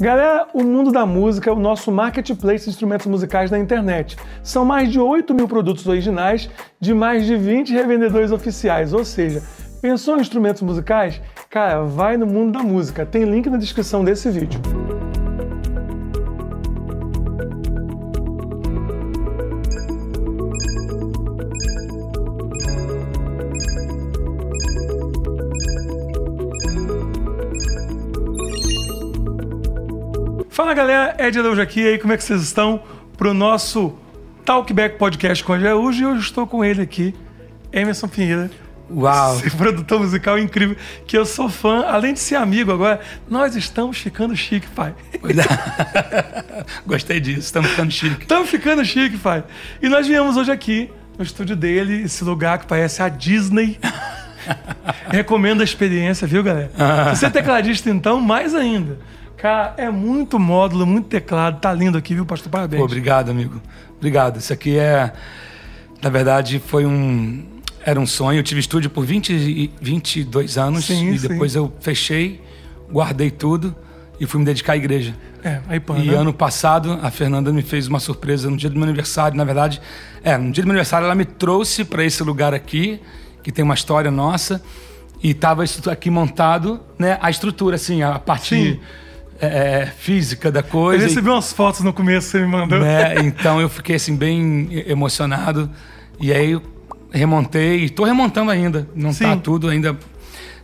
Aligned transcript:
Galera, 0.00 0.46
o 0.54 0.62
mundo 0.62 0.90
da 0.90 1.04
música 1.04 1.50
é 1.50 1.52
o 1.52 1.58
nosso 1.58 1.92
marketplace 1.92 2.64
de 2.64 2.70
instrumentos 2.70 3.04
musicais 3.04 3.50
na 3.50 3.58
internet. 3.58 4.16
São 4.42 4.64
mais 4.64 4.90
de 4.90 4.98
8 4.98 5.34
mil 5.34 5.46
produtos 5.46 5.86
originais 5.86 6.48
de 6.80 6.94
mais 6.94 7.26
de 7.26 7.36
20 7.36 7.74
revendedores 7.74 8.32
oficiais, 8.32 8.94
ou 8.94 9.04
seja, 9.04 9.42
pensou 9.82 10.16
em 10.16 10.22
instrumentos 10.22 10.62
musicais? 10.62 11.20
Cara, 11.50 11.82
vai 11.82 12.16
no 12.16 12.26
mundo 12.26 12.52
da 12.52 12.62
música, 12.62 13.04
tem 13.04 13.24
link 13.24 13.50
na 13.50 13.58
descrição 13.58 14.02
desse 14.02 14.30
vídeo. 14.30 14.58
Ed 31.20 31.38
Araújo 31.38 31.60
aqui, 31.60 31.80
e 31.80 31.86
aí 31.86 31.98
como 31.98 32.14
é 32.14 32.16
que 32.16 32.24
vocês 32.24 32.40
estão 32.40 32.82
pro 33.18 33.34
nosso 33.34 33.94
Talkback 34.42 34.96
Podcast 34.96 35.44
com 35.44 35.52
o 35.52 35.54
Araújo 35.54 36.02
e 36.02 36.06
hoje 36.06 36.22
estou 36.22 36.46
com 36.46 36.64
ele 36.64 36.80
aqui, 36.80 37.14
Emerson 37.70 38.08
Pinheira. 38.08 38.50
Uau! 38.90 39.36
Esse 39.36 39.54
produtor 39.54 40.00
musical 40.00 40.38
incrível, 40.38 40.76
que 41.06 41.18
eu 41.18 41.26
sou 41.26 41.50
fã, 41.50 41.84
além 41.86 42.14
de 42.14 42.20
ser 42.20 42.36
amigo 42.36 42.72
agora, 42.72 43.00
nós 43.28 43.54
estamos 43.54 43.98
ficando 43.98 44.34
chique, 44.34 44.66
pai. 44.68 44.94
Gostei 46.86 47.20
disso, 47.20 47.40
estamos 47.40 47.68
ficando 47.68 47.90
chique. 47.90 48.22
Estamos 48.22 48.48
ficando 48.48 48.82
chique, 48.82 49.18
pai. 49.18 49.44
E 49.82 49.90
nós 49.90 50.06
viemos 50.06 50.38
hoje 50.38 50.50
aqui 50.50 50.90
no 51.18 51.22
estúdio 51.22 51.54
dele, 51.54 52.04
esse 52.04 52.24
lugar 52.24 52.60
que 52.60 52.66
parece 52.66 53.02
a 53.02 53.10
Disney. 53.10 53.78
Recomendo 55.12 55.60
a 55.60 55.64
experiência, 55.64 56.26
viu, 56.26 56.42
galera? 56.42 56.70
Se 57.14 57.20
você 57.20 57.26
é 57.26 57.30
tecladista, 57.30 57.90
então, 57.90 58.22
mais 58.22 58.54
ainda. 58.54 58.98
Cara, 59.40 59.72
é 59.78 59.90
muito 59.90 60.38
módulo, 60.38 60.86
muito 60.86 61.08
teclado. 61.08 61.60
Tá 61.60 61.72
lindo 61.72 61.96
aqui, 61.96 62.14
viu, 62.14 62.26
pastor? 62.26 62.52
Parabéns. 62.52 62.78
Pô, 62.78 62.84
obrigado, 62.84 63.30
amigo. 63.30 63.60
Obrigado. 63.96 64.38
Isso 64.38 64.52
aqui 64.52 64.78
é. 64.78 65.12
Na 66.02 66.10
verdade, 66.10 66.58
foi 66.58 66.84
um. 66.84 67.46
Era 67.82 67.98
um 67.98 68.06
sonho. 68.06 68.38
Eu 68.38 68.42
tive 68.42 68.60
estúdio 68.60 68.90
por 68.90 69.06
20, 69.06 69.32
e 69.32 69.70
22 69.80 70.58
anos. 70.58 70.84
Sim, 70.84 71.08
e 71.10 71.18
sim. 71.18 71.28
depois 71.28 71.54
eu 71.54 71.72
fechei, 71.80 72.42
guardei 72.92 73.30
tudo 73.30 73.74
e 74.20 74.26
fui 74.26 74.38
me 74.38 74.44
dedicar 74.44 74.74
à 74.74 74.76
igreja. 74.76 75.16
É, 75.42 75.60
aí 75.66 75.80
pô, 75.80 75.96
E 75.96 76.10
né? 76.10 76.14
ano 76.14 76.34
passado, 76.34 76.98
a 77.02 77.10
Fernanda 77.10 77.50
me 77.50 77.62
fez 77.62 77.88
uma 77.88 77.98
surpresa 77.98 78.50
no 78.50 78.58
dia 78.58 78.68
do 78.68 78.76
meu 78.76 78.84
aniversário. 78.84 79.38
Na 79.38 79.44
verdade, 79.44 79.80
é, 80.22 80.36
no 80.36 80.52
dia 80.52 80.62
do 80.62 80.66
meu 80.66 80.74
aniversário, 80.74 81.06
ela 81.06 81.14
me 81.14 81.24
trouxe 81.24 81.82
para 81.82 82.04
esse 82.04 82.22
lugar 82.22 82.52
aqui, 82.52 83.00
que 83.42 83.50
tem 83.50 83.64
uma 83.64 83.72
história 83.72 84.10
nossa, 84.10 84.62
e 85.22 85.32
tava 85.32 85.64
isso 85.64 85.88
aqui 85.88 86.10
montado, 86.10 86.78
né? 86.98 87.18
A 87.22 87.30
estrutura, 87.30 87.76
assim, 87.76 88.02
a 88.02 88.18
parte 88.18 88.54
Sim. 88.54 88.80
É, 89.40 89.86
física 89.98 90.50
da 90.50 90.60
Eu 90.60 90.64
coisa. 90.64 91.04
recebi 91.04 91.28
umas 91.28 91.52
fotos 91.52 91.80
no 91.80 91.92
começo 91.92 92.26
que 92.26 92.38
você 92.38 92.40
me 92.44 92.46
mandou. 92.50 92.80
né? 92.80 93.14
Então 93.20 93.60
eu 93.60 93.68
fiquei 93.68 93.96
assim 93.96 94.14
bem 94.16 94.68
emocionado 94.86 95.70
e 96.20 96.32
aí 96.32 96.50
eu 96.52 96.62
remontei, 97.12 97.84
e 97.84 97.90
tô 97.90 98.04
remontando 98.04 98.50
ainda, 98.50 98.86
não 98.94 99.12
Sim. 99.12 99.24
tá 99.24 99.36
tudo 99.36 99.68
ainda 99.68 99.98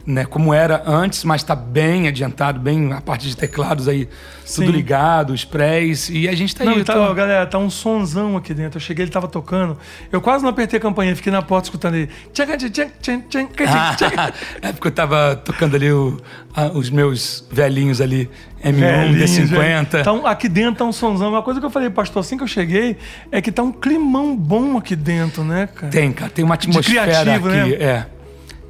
né, 0.06 0.24
como 0.24 0.54
era 0.54 0.84
antes, 0.86 1.24
mas 1.24 1.42
tá 1.42 1.56
bem 1.56 2.06
adiantado, 2.06 2.60
bem 2.60 2.92
a 2.92 3.00
parte 3.00 3.26
de 3.28 3.36
teclados 3.36 3.88
aí 3.88 4.08
tudo 4.54 4.66
Sim. 4.66 4.70
ligado, 4.70 5.32
os 5.32 5.44
prés 5.44 6.08
e 6.08 6.28
a 6.28 6.34
gente 6.36 6.54
tá 6.54 6.64
Não, 6.64 6.74
aí. 6.74 6.84
tá, 6.84 6.92
tô- 6.92 7.00
ó, 7.00 7.12
galera, 7.12 7.44
tá 7.44 7.58
um 7.58 7.68
sonzão 7.68 8.36
aqui 8.36 8.54
dentro. 8.54 8.76
Eu 8.76 8.80
cheguei, 8.80 9.02
ele 9.04 9.10
tava 9.10 9.26
tocando. 9.26 9.76
Eu 10.12 10.20
quase 10.20 10.44
não 10.44 10.50
apertei 10.50 10.78
a 10.78 10.80
campainha, 10.80 11.16
fiquei 11.16 11.32
na 11.32 11.42
porta 11.42 11.66
escutando 11.66 11.96
ele. 11.96 12.08
Tchaca. 12.32 12.56
é 14.62 14.72
porque 14.72 14.88
eu 14.88 14.92
tava 14.92 15.36
tocando 15.44 15.74
ali 15.74 15.90
o- 15.90 16.20
a- 16.54 16.66
os 16.68 16.90
meus 16.90 17.44
velhinhos 17.50 18.00
ali, 18.00 18.30
M1, 18.64 18.72
Velhinho, 19.12 19.18
D50. 19.18 19.90
velho. 19.90 20.04
Tá 20.04 20.12
um- 20.12 20.26
aqui 20.26 20.48
dentro 20.48 20.76
tá 20.76 20.84
um 20.84 20.92
sonzão. 20.92 21.30
Uma 21.30 21.42
coisa 21.42 21.58
que 21.60 21.66
eu 21.66 21.70
falei, 21.70 21.90
pastor, 21.90 22.20
assim 22.20 22.36
que 22.36 22.42
eu 22.44 22.48
cheguei, 22.48 22.96
é 23.32 23.40
que 23.42 23.50
tá 23.50 23.62
um 23.62 23.72
climão 23.72 24.36
bom 24.36 24.76
aqui 24.76 24.94
dentro, 24.94 25.42
né, 25.44 25.68
cara? 25.74 25.90
Tem, 25.90 26.12
cara, 26.12 26.30
tem 26.30 26.44
uma 26.44 26.54
atmosfera 26.54 27.02
criativo, 27.02 27.48
aqui. 27.48 27.56
né? 27.56 27.70
É. 27.84 28.06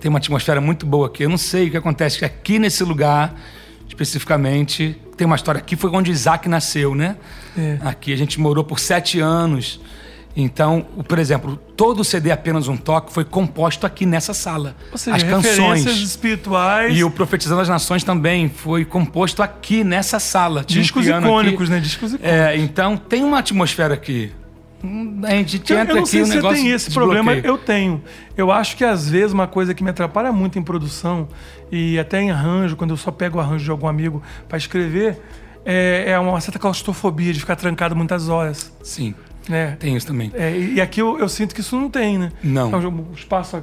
Tem 0.00 0.08
uma 0.08 0.18
atmosfera 0.18 0.60
muito 0.60 0.84
boa 0.86 1.06
aqui. 1.06 1.24
Eu 1.24 1.28
não 1.28 1.38
sei 1.38 1.68
o 1.68 1.70
que 1.70 1.76
acontece, 1.76 2.24
aqui 2.24 2.58
nesse 2.58 2.84
lugar, 2.84 3.34
especificamente, 3.88 4.96
tem 5.16 5.26
uma 5.26 5.36
história. 5.36 5.58
Aqui 5.58 5.76
foi 5.76 5.90
onde 5.90 6.10
Isaac 6.10 6.48
nasceu, 6.48 6.94
né? 6.94 7.16
É. 7.56 7.78
Aqui 7.82 8.12
a 8.12 8.16
gente 8.16 8.38
morou 8.38 8.62
por 8.62 8.78
sete 8.78 9.20
anos. 9.20 9.80
Então, 10.38 10.86
por 11.08 11.18
exemplo, 11.18 11.56
todo 11.74 12.00
o 12.00 12.04
CD 12.04 12.30
Apenas 12.30 12.68
um 12.68 12.76
Toque 12.76 13.10
foi 13.10 13.24
composto 13.24 13.86
aqui 13.86 14.04
nessa 14.04 14.34
sala. 14.34 14.76
Ou 14.92 14.98
seja, 14.98 15.16
As 15.16 15.22
canções. 15.22 15.86
espirituais, 15.86 16.94
E 16.94 17.02
o 17.02 17.10
Profetizando 17.10 17.62
as 17.62 17.68
Nações 17.70 18.04
também 18.04 18.50
foi 18.50 18.84
composto 18.84 19.42
aqui 19.42 19.82
nessa 19.82 20.20
sala. 20.20 20.62
Discos 20.66 21.06
icônicos, 21.06 21.68
aqui. 21.68 21.70
né? 21.70 21.80
Discos 21.80 22.12
icônicos. 22.12 22.38
É, 22.38 22.54
então 22.58 22.98
tem 22.98 23.24
uma 23.24 23.38
atmosfera 23.38 23.94
aqui. 23.94 24.30
A 25.24 25.30
gente 25.42 25.72
Eu, 25.72 25.78
entra 25.78 25.92
eu 25.92 25.96
não 25.96 26.02
aqui 26.02 26.10
sei 26.10 26.22
o 26.22 26.26
se 26.26 26.40
você 26.40 26.54
tem 26.54 26.70
esse 26.70 26.90
problema, 26.92 27.34
eu 27.34 27.56
tenho. 27.56 28.02
Eu 28.36 28.52
acho 28.52 28.76
que 28.76 28.84
às 28.84 29.08
vezes 29.08 29.32
uma 29.32 29.46
coisa 29.46 29.74
que 29.74 29.82
me 29.82 29.90
atrapalha 29.90 30.30
muito 30.32 30.58
em 30.58 30.62
produção 30.62 31.28
e 31.72 31.98
até 31.98 32.20
em 32.20 32.30
arranjo, 32.30 32.76
quando 32.76 32.90
eu 32.90 32.96
só 32.96 33.10
pego 33.10 33.38
o 33.38 33.40
arranjo 33.40 33.64
de 33.64 33.70
algum 33.70 33.88
amigo 33.88 34.22
para 34.48 34.58
escrever, 34.58 35.18
é, 35.64 36.10
é 36.10 36.18
uma 36.18 36.40
certa 36.40 36.58
claustrofobia 36.58 37.32
de 37.32 37.40
ficar 37.40 37.56
trancado 37.56 37.96
muitas 37.96 38.28
horas, 38.28 38.72
Sim, 38.82 39.14
né? 39.48 39.76
tem 39.78 39.96
isso 39.96 40.06
também. 40.06 40.30
É, 40.34 40.56
e 40.58 40.80
aqui 40.80 41.00
eu, 41.00 41.18
eu 41.18 41.28
sinto 41.28 41.54
que 41.54 41.60
isso 41.60 41.76
não 41.78 41.88
tem, 41.90 42.18
né? 42.18 42.32
Não. 42.42 42.72
É 42.72 42.76
um 42.88 43.12
espaço 43.14 43.56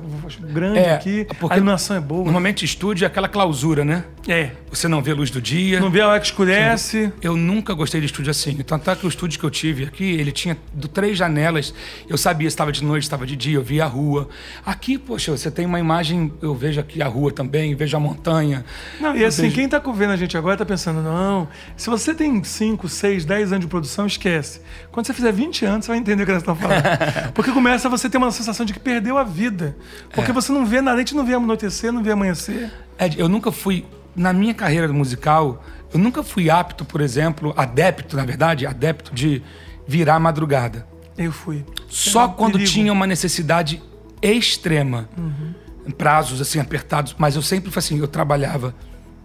grande 0.51 0.79
É, 0.79 0.93
aqui, 0.95 1.25
porque 1.39 1.53
a 1.53 1.57
iluminação 1.57 1.95
é 1.97 1.99
boa. 1.99 2.23
Normalmente 2.23 2.63
estúdio 2.65 3.05
é 3.05 3.07
aquela 3.07 3.27
clausura, 3.27 3.83
né? 3.83 4.03
É. 4.27 4.51
Você 4.69 4.87
não 4.87 5.01
vê 5.01 5.11
a 5.11 5.15
luz 5.15 5.29
do 5.29 5.41
dia. 5.41 5.79
Não 5.79 5.89
vê 5.91 6.01
a 6.01 6.07
hora 6.07 6.19
que 6.19 6.25
escurece. 6.25 7.11
Eu 7.21 7.35
nunca 7.35 7.73
gostei 7.73 7.99
de 7.99 8.07
estúdio 8.07 8.31
assim. 8.31 8.55
Tanto 8.57 8.89
é 8.89 8.95
que 8.95 9.05
o 9.05 9.09
estúdio 9.09 9.39
que 9.39 9.45
eu 9.45 9.49
tive 9.51 9.83
aqui, 9.83 10.03
ele 10.11 10.31
tinha 10.31 10.57
do- 10.73 10.87
três 10.87 11.17
janelas. 11.17 11.73
Eu 12.09 12.17
sabia 12.17 12.49
se 12.49 12.53
estava 12.53 12.71
de 12.71 12.83
noite, 12.83 13.03
se 13.03 13.07
estava 13.07 13.25
de 13.25 13.35
dia, 13.35 13.55
eu 13.57 13.63
via 13.63 13.83
a 13.83 13.87
rua. 13.87 14.29
Aqui, 14.65 14.97
poxa, 14.97 15.31
você 15.35 15.51
tem 15.51 15.65
uma 15.65 15.79
imagem, 15.79 16.31
eu 16.41 16.55
vejo 16.55 16.79
aqui 16.79 17.01
a 17.01 17.07
rua 17.07 17.31
também, 17.31 17.75
vejo 17.75 17.95
a 17.97 17.99
montanha. 17.99 18.63
Não, 18.99 19.15
e 19.15 19.23
assim, 19.25 19.43
vejo- 19.43 19.55
quem 19.55 19.67
tá 19.67 19.79
vendo 19.93 20.11
a 20.11 20.15
gente 20.17 20.37
agora 20.37 20.55
tá 20.57 20.65
pensando, 20.65 21.01
não, 21.01 21.47
se 21.75 21.89
você 21.89 22.13
tem 22.15 22.43
5, 22.43 22.87
6, 22.87 23.25
10 23.25 23.51
anos 23.51 23.65
de 23.65 23.69
produção, 23.69 24.05
esquece. 24.07 24.61
Quando 24.93 25.07
você 25.07 25.13
fizer 25.13 25.33
20 25.33 25.65
anos, 25.65 25.85
você 25.85 25.91
vai 25.91 25.97
entender 25.97 26.23
o 26.23 26.25
que 26.25 26.31
nós 26.31 26.41
estamos 26.43 26.61
falando. 26.61 26.83
Porque 27.33 27.51
começa 27.51 27.89
você 27.89 28.07
ter 28.09 28.17
uma 28.17 28.31
sensação 28.31 28.65
de 28.65 28.71
que 28.71 28.79
perdeu 28.79 29.17
a 29.17 29.23
vida. 29.23 29.75
Porque 30.13 30.31
É. 30.31 30.33
você 30.33 30.51
não 30.53 30.65
vê 30.65 30.79
nada, 30.81 30.95
a 30.95 30.99
gente 30.99 31.15
não 31.15 31.25
vê 31.25 31.33
anoitecer, 31.33 31.91
não 31.91 32.01
vê 32.03 32.11
amanhecer. 32.11 32.71
Ed, 32.99 33.19
eu 33.19 33.27
nunca 33.27 33.51
fui, 33.51 33.85
na 34.15 34.31
minha 34.31 34.53
carreira 34.53 34.87
musical, 34.93 35.63
eu 35.91 35.99
nunca 35.99 36.21
fui 36.23 36.47
apto, 36.49 36.85
por 36.85 37.01
exemplo, 37.01 37.53
adepto, 37.57 38.15
na 38.15 38.23
verdade, 38.23 38.65
adepto 38.67 39.13
de 39.13 39.41
virar 39.87 40.19
madrugada. 40.19 40.85
Eu 41.17 41.31
fui. 41.31 41.65
Só 41.89 42.21
É 42.21 42.25
um 42.27 42.29
quando 42.33 42.51
perigo. 42.53 42.69
tinha 42.71 42.93
uma 42.93 43.07
necessidade 43.07 43.81
extrema, 44.21 45.09
Uhum. 45.17 45.91
prazos 45.97 46.39
assim 46.39 46.59
apertados, 46.59 47.15
mas 47.17 47.35
eu 47.35 47.41
sempre 47.41 47.69
fui 47.71 47.79
assim, 47.79 47.99
eu 47.99 48.07
trabalhava 48.07 48.73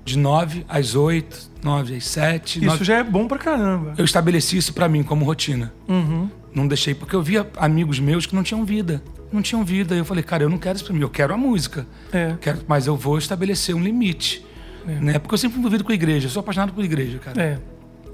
de 0.09 0.19
9 0.19 0.65
às 0.69 0.95
8, 0.95 1.51
9 1.63 1.97
às 1.97 2.07
7. 2.07 2.65
Isso 2.65 2.85
já 2.85 2.97
é 2.97 3.05
bom 3.05 3.29
pra 3.29 3.39
caramba. 3.39 3.95
Eu 3.99 4.05
estabeleci 4.05 4.57
isso 4.57 4.73
pra 4.73 4.89
mim 4.89 5.03
como 5.03 5.25
rotina. 5.25 5.73
Uhum. 5.87 6.31
Não 6.55 6.67
deixei, 6.67 6.95
porque 6.95 7.15
eu 7.15 7.23
via 7.23 7.47
amigos 7.57 8.01
meus 8.01 8.27
que 8.27 8.35
não 8.35 8.43
tinham 8.43 8.65
vida. 8.65 9.03
Não 9.31 9.43
tinham 9.43 9.63
vida. 9.65 9.95
Eu 9.95 10.05
falei, 10.05 10.25
cara, 10.25 10.43
eu 10.43 10.49
não 10.49 10.59
quero 10.59 10.77
isso 10.77 10.85
pra 10.85 10.95
mim, 10.95 11.03
eu 11.03 11.11
quero 11.11 11.35
a 11.35 11.37
música. 11.37 11.87
É. 12.13 12.35
Quero, 12.41 12.61
mas 12.67 12.87
eu 12.87 12.97
vou 12.97 13.19
estabelecer 13.19 13.75
um 13.75 13.83
limite. 13.83 14.45
Né? 14.87 15.19
Porque 15.19 15.35
eu 15.35 15.39
sempre 15.39 15.55
fui 15.55 15.61
envolvido 15.61 15.85
com 15.85 15.93
a 15.93 15.95
igreja, 15.95 16.27
eu 16.27 16.31
sou 16.31 16.41
apaixonado 16.41 16.73
por 16.73 16.83
igreja, 16.83 17.19
cara. 17.19 17.43
É. 17.43 17.59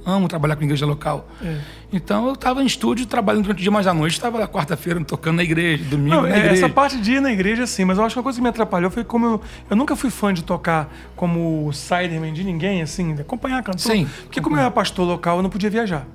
Amo 0.06 0.28
trabalhar 0.28 0.56
com 0.56 0.64
igreja 0.64 0.84
local. 0.84 1.28
É. 1.42 1.58
Então 1.92 2.26
eu 2.26 2.34
estava 2.34 2.62
em 2.62 2.66
estúdio 2.66 3.06
trabalhando 3.06 3.44
durante 3.44 3.58
o 3.58 3.62
dia, 3.62 3.70
mas 3.70 3.86
à 3.86 3.94
noite 3.94 4.12
estava 4.14 4.38
lá 4.38 4.46
quarta-feira 4.48 5.02
tocando 5.04 5.36
na 5.36 5.42
igreja, 5.42 5.84
domingo 5.84 6.14
Não, 6.16 6.22
na 6.22 6.28
é, 6.34 6.38
igreja. 6.38 6.54
essa 6.66 6.68
parte 6.68 6.98
de 7.00 7.12
ir 7.12 7.20
na 7.20 7.32
igreja, 7.32 7.66
sim, 7.66 7.84
mas 7.84 7.96
eu 7.98 8.04
acho 8.04 8.14
que 8.14 8.18
uma 8.18 8.22
coisa 8.24 8.38
que 8.38 8.42
me 8.42 8.48
atrapalhou 8.48 8.90
foi 8.90 9.04
como 9.04 9.26
eu, 9.26 9.40
eu 9.70 9.76
nunca 9.76 9.94
fui 9.96 10.10
fã 10.10 10.34
de 10.34 10.42
tocar 10.42 10.92
como 11.14 11.72
siderman 11.72 12.32
de 12.32 12.44
ninguém, 12.44 12.82
assim, 12.82 13.14
de 13.14 13.22
acompanhar 13.22 13.62
cantor. 13.62 13.80
Sim, 13.92 14.06
Porque 14.24 14.40
como 14.40 14.56
eu 14.56 14.60
era 14.60 14.70
pastor 14.70 15.06
local, 15.06 15.36
eu 15.38 15.42
não 15.42 15.50
podia 15.50 15.70
viajar. 15.70 16.06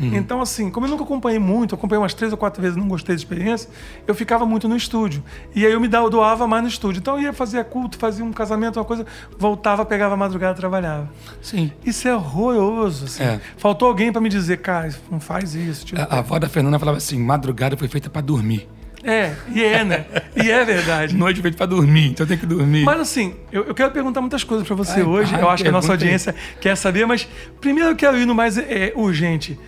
Então, 0.00 0.40
assim, 0.40 0.70
como 0.70 0.86
eu 0.86 0.90
nunca 0.90 1.04
acompanhei 1.04 1.38
muito, 1.38 1.74
acompanhei 1.74 2.02
umas 2.02 2.14
três 2.14 2.32
ou 2.32 2.38
quatro 2.38 2.60
vezes, 2.60 2.76
não 2.76 2.88
gostei 2.88 3.14
da 3.14 3.18
experiência, 3.18 3.68
eu 4.06 4.14
ficava 4.14 4.44
muito 4.44 4.68
no 4.68 4.76
estúdio. 4.76 5.22
E 5.54 5.64
aí 5.64 5.72
eu 5.72 5.80
me 5.80 5.88
doava 5.88 6.46
mais 6.46 6.62
no 6.62 6.68
estúdio. 6.68 7.00
Então 7.00 7.16
eu 7.16 7.22
ia 7.22 7.32
fazer 7.32 7.64
culto, 7.64 7.96
fazia 7.98 8.24
um 8.24 8.32
casamento, 8.32 8.78
uma 8.78 8.84
coisa, 8.84 9.06
voltava, 9.38 9.84
pegava 9.84 10.14
a 10.14 10.16
madrugada, 10.16 10.54
trabalhava. 10.54 11.10
Sim. 11.40 11.72
Isso 11.84 12.08
é 12.08 12.14
horroroso, 12.14 13.06
assim. 13.06 13.22
É. 13.22 13.40
Faltou 13.56 13.88
alguém 13.88 14.12
pra 14.12 14.20
me 14.20 14.28
dizer, 14.28 14.58
cara, 14.58 14.88
não 15.10 15.20
faz 15.20 15.54
isso. 15.54 15.86
Tipo, 15.86 16.00
A, 16.00 16.04
a 16.04 16.18
avó 16.18 16.38
da 16.38 16.48
Fernanda 16.48 16.78
falava 16.78 16.98
assim: 16.98 17.18
madrugada 17.18 17.76
foi 17.76 17.88
feita 17.88 18.10
para 18.10 18.22
dormir. 18.22 18.68
É, 19.06 19.34
e 19.52 19.62
é, 19.62 19.84
né? 19.84 20.06
E 20.34 20.50
é 20.50 20.64
verdade. 20.64 21.12
Noite 21.16 21.36
foi 21.36 21.50
feita 21.50 21.58
para 21.58 21.66
dormir, 21.66 22.08
então 22.08 22.26
tem 22.26 22.38
que 22.38 22.46
dormir. 22.46 22.84
Mas 22.84 23.00
assim, 23.00 23.34
eu, 23.52 23.64
eu 23.64 23.74
quero 23.74 23.90
perguntar 23.90 24.22
muitas 24.22 24.42
coisas 24.42 24.66
pra 24.66 24.74
você 24.74 25.00
Ai, 25.00 25.02
hoje. 25.02 25.34
ai, 25.34 25.42
eu 25.42 25.50
acho 25.50 25.62
que 25.62 25.68
a 25.68 25.72
nossa 25.72 25.88
pergunta 25.88 26.04
aí. 26.04 26.08
audiência 26.08 26.34
quer 26.58 26.74
saber, 26.74 27.06
mas 27.06 27.28
primeiro 27.60 27.90
eu 27.90 27.96
quero 27.96 28.18
ir 28.18 28.24
no 28.24 28.34
mais 28.34 28.56
é, 28.56 28.92
urgente. 28.96 29.58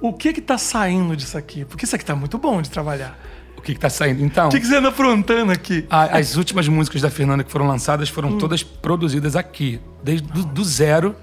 O 0.00 0.12
que 0.12 0.32
que 0.32 0.40
tá 0.40 0.58
saindo 0.58 1.16
disso 1.16 1.36
aqui? 1.38 1.64
Porque 1.64 1.84
isso 1.84 1.94
aqui 1.96 2.04
tá 2.04 2.14
muito 2.14 2.36
bom 2.38 2.60
de 2.60 2.70
trabalhar. 2.70 3.18
O 3.56 3.62
que, 3.62 3.74
que 3.74 3.80
tá 3.80 3.90
saindo? 3.90 4.22
Então, 4.22 4.48
O 4.48 4.50
que, 4.50 4.60
que 4.60 4.66
você 4.66 4.76
anda 4.76 4.88
aprontando 4.90 5.50
aqui? 5.50 5.84
a- 5.90 6.18
as 6.18 6.36
últimas 6.36 6.68
músicas 6.68 7.02
da 7.02 7.10
Fernanda 7.10 7.42
que 7.42 7.50
foram 7.50 7.66
lançadas 7.66 8.08
foram 8.08 8.30
Hum. 8.30 8.38
todas 8.38 8.62
produzidas 8.62 9.34
aqui, 9.34 9.80
desde 10.04 10.26
do, 10.30 10.44
do 10.44 10.64
zero. 10.64 11.14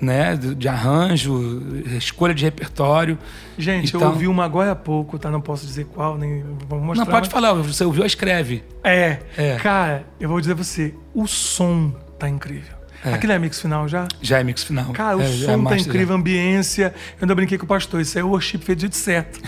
né? 0.00 0.34
De, 0.34 0.66
arranjo, 0.68 1.62
escolha 1.96 2.34
de 2.34 2.42
repertório. 2.44 3.16
Gente, 3.56 3.94
eu 3.94 4.00
Então- 4.00 4.10
ouvi 4.10 4.26
uma 4.26 4.44
agora 4.44 4.72
há 4.72 4.74
pouco, 4.74 5.16
tá? 5.16 5.30
Não 5.30 5.40
posso 5.40 5.64
dizer 5.64 5.84
qual, 5.84 6.18
nem 6.18 6.42
vou 6.68 6.80
mostrar. 6.80 7.04
Não, 7.04 7.12
pode 7.12 7.26
mas- 7.28 7.32
falar, 7.32 7.52
você 7.54 7.84
ouviu, 7.84 8.04
escreve. 8.04 8.64
É. 8.82 9.18
É. 9.36 9.56
Cara, 9.62 10.04
eu 10.18 10.28
vou 10.28 10.40
dizer 10.40 10.56
pra 10.56 10.64
você, 10.64 10.92
o 11.14 11.24
som 11.28 11.94
tá 12.18 12.28
incrível. 12.28 12.74
É. 13.04 13.14
Aquele 13.14 13.32
é 13.32 13.38
mix 13.38 13.60
final 13.60 13.88
já? 13.88 14.06
Já 14.20 14.38
é 14.38 14.44
mix 14.44 14.62
final. 14.62 14.92
Cara, 14.92 15.16
o 15.16 15.20
é, 15.20 15.26
já 15.26 15.52
é 15.52 15.54
som 15.56 15.64
tá 15.64 15.76
incrível, 15.76 16.14
a 16.14 16.18
ambiência. 16.18 16.94
Eu 17.18 17.22
ainda 17.22 17.34
brinquei 17.34 17.58
com 17.58 17.64
o 17.64 17.68
pastor, 17.68 18.00
isso 18.00 18.18
é 18.18 18.22
worship 18.22 18.58
feito 18.58 18.88
de 18.88 18.96
certo. 18.96 19.40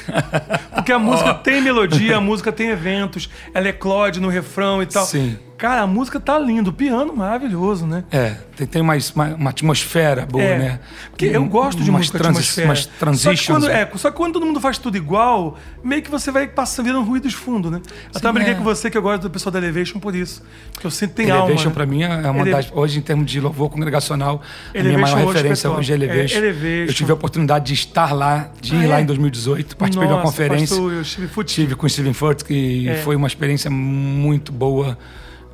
Porque 0.75 0.91
a 0.91 0.99
música 0.99 1.33
tem 1.43 1.61
melodia, 1.61 2.17
a 2.17 2.21
música 2.21 2.51
tem 2.51 2.69
eventos, 2.69 3.31
ela 3.53 3.69
eclode 3.69 4.21
no 4.21 4.29
refrão 4.29 4.83
e 4.83 4.87
tal. 4.87 5.07
Sim. 5.07 5.39
Cara, 5.65 5.81
a 5.81 5.87
música 5.87 6.21
tá 6.21 6.39
linda, 6.39 6.69
o 6.69 6.73
piano 6.75 7.17
maravilhoso, 7.17 7.87
né? 7.87 8.05
É, 8.13 8.37
tem, 8.55 8.67
tem 8.67 8.83
mais, 8.83 9.11
uma, 9.13 9.29
uma 9.35 9.49
atmosfera 9.49 10.27
boa, 10.27 10.45
É, 10.45 10.59
né? 10.59 10.81
Porque 11.09 11.25
eu 11.25 11.41
Um- 11.41 11.49
gosto 11.49 11.83
de 11.83 11.89
umas 11.89 12.01
música 12.01 12.19
transi- 12.19 12.39
atmosfera. 12.41 12.69
Umas 12.69 12.79
Só 12.81 12.91
que, 12.91 12.99
transitions. 12.99 13.47
quando, 13.65 13.71
é, 13.71 13.91
só 13.97 14.11
que 14.11 14.17
quando 14.19 14.33
todo 14.35 14.45
mundo 14.45 14.61
faz 14.61 14.77
tudo 14.77 14.99
igual, 14.99 15.57
meio 15.83 16.03
que 16.03 16.11
você 16.11 16.31
vai 16.31 16.47
passando, 16.47 16.85
virando 16.85 17.05
ruído 17.07 17.27
de 17.31 17.35
fundo, 17.35 17.71
né? 17.71 17.81
Eu 18.13 18.19
até 18.19 18.31
brinquei 18.31 18.53
é. 18.53 18.57
com 18.57 18.63
você 18.63 18.91
que 18.91 18.99
eu 18.99 19.01
gosto 19.01 19.23
do 19.23 19.31
pessoal 19.31 19.51
da 19.53 19.59
Elevation 19.59 19.99
por 19.99 20.15
isso. 20.15 20.43
Porque 20.75 20.87
eu 20.87 20.91
sinto 20.91 21.11
que 21.13 21.17
tem 21.17 21.29
Elevation, 21.31 21.51
alma. 21.53 21.65
né? 21.65 21.73
pra 21.73 21.87
mim, 21.87 22.03
é 22.03 22.31
uma 22.31 22.41
Ele- 22.43 22.51
das. 22.51 22.71
Hoje, 22.71 22.99
em 22.99 23.03
termos 23.03 23.25
de 23.25 23.41
louvor 23.41 23.71
congregacional, 23.71 24.43
a 24.69 24.73
minha 24.79 24.93
Elevation 24.93 25.15
maior 25.17 25.29
referência 25.33 25.71
hoje 25.71 25.93
é 25.93 25.95
Elevation. 25.95 26.35
É, 26.35 26.39
Elevation. 26.41 26.91
Eu 26.91 26.95
tive 26.95 27.11
a 27.11 27.15
oportunidade 27.15 27.65
de 27.65 27.73
estar 27.73 28.13
lá, 28.13 28.51
de 28.61 28.77
Ah, 28.77 28.81
ir 28.81 28.85
é? 28.85 28.89
lá 28.89 29.01
em 29.01 29.07
2018, 29.07 29.79
participei 29.79 30.09
de 30.09 30.13
uma 30.13 30.21
Nossa, 30.23 30.31
conferência. 30.31 30.77
pastor, 30.77 30.93
eu 30.93 31.01
estive 31.01 31.27
fut- 31.29 31.51
Tive 31.55 31.75
com 31.75 31.87
o 31.87 31.89
Steven 31.89 32.13
Furt, 32.13 32.43
que 32.43 32.87
É. 32.87 32.97
foi 32.97 33.17
uma 33.17 33.27
experiência 33.27 33.71
muito 33.71 34.53
boa 34.53 34.99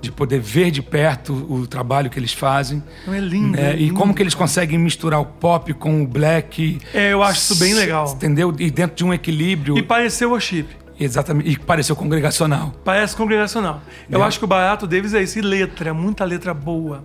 de 0.00 0.10
poder 0.10 0.40
ver 0.40 0.70
de 0.70 0.80
perto 0.82 1.32
o 1.32 1.66
trabalho 1.66 2.08
que 2.10 2.18
eles 2.18 2.32
fazem. 2.32 2.82
Não, 3.06 3.14
é 3.14 3.20
lindo, 3.20 3.58
É, 3.58 3.70
é 3.70 3.74
e 3.74 3.86
lindo, 3.86 3.94
como 3.94 4.14
que 4.14 4.22
eles 4.22 4.34
conseguem 4.34 4.78
misturar 4.78 5.20
o 5.20 5.26
pop 5.26 5.72
com 5.74 6.02
o 6.02 6.06
black. 6.06 6.78
É, 6.94 7.12
eu 7.12 7.22
acho 7.22 7.40
isso 7.40 7.56
bem 7.56 7.74
legal. 7.74 8.12
Entendeu? 8.14 8.54
E 8.58 8.70
dentro 8.70 8.96
de 8.96 9.04
um 9.04 9.12
equilíbrio. 9.12 9.76
E 9.78 9.82
pareceu 9.82 10.30
worship. 10.30 10.66
Exatamente. 10.98 11.50
E 11.50 11.58
pareceu 11.58 11.96
congregacional. 11.96 12.74
Parece 12.84 13.16
congregacional. 13.16 13.82
Eu 14.10 14.22
É. 14.22 14.26
acho 14.26 14.38
que 14.38 14.44
o 14.44 14.48
barato 14.48 14.86
deles 14.86 15.14
é 15.14 15.22
isso. 15.22 15.38
E 15.38 15.42
letra, 15.42 15.94
muita 15.94 16.24
letra 16.24 16.52
boa. 16.52 17.02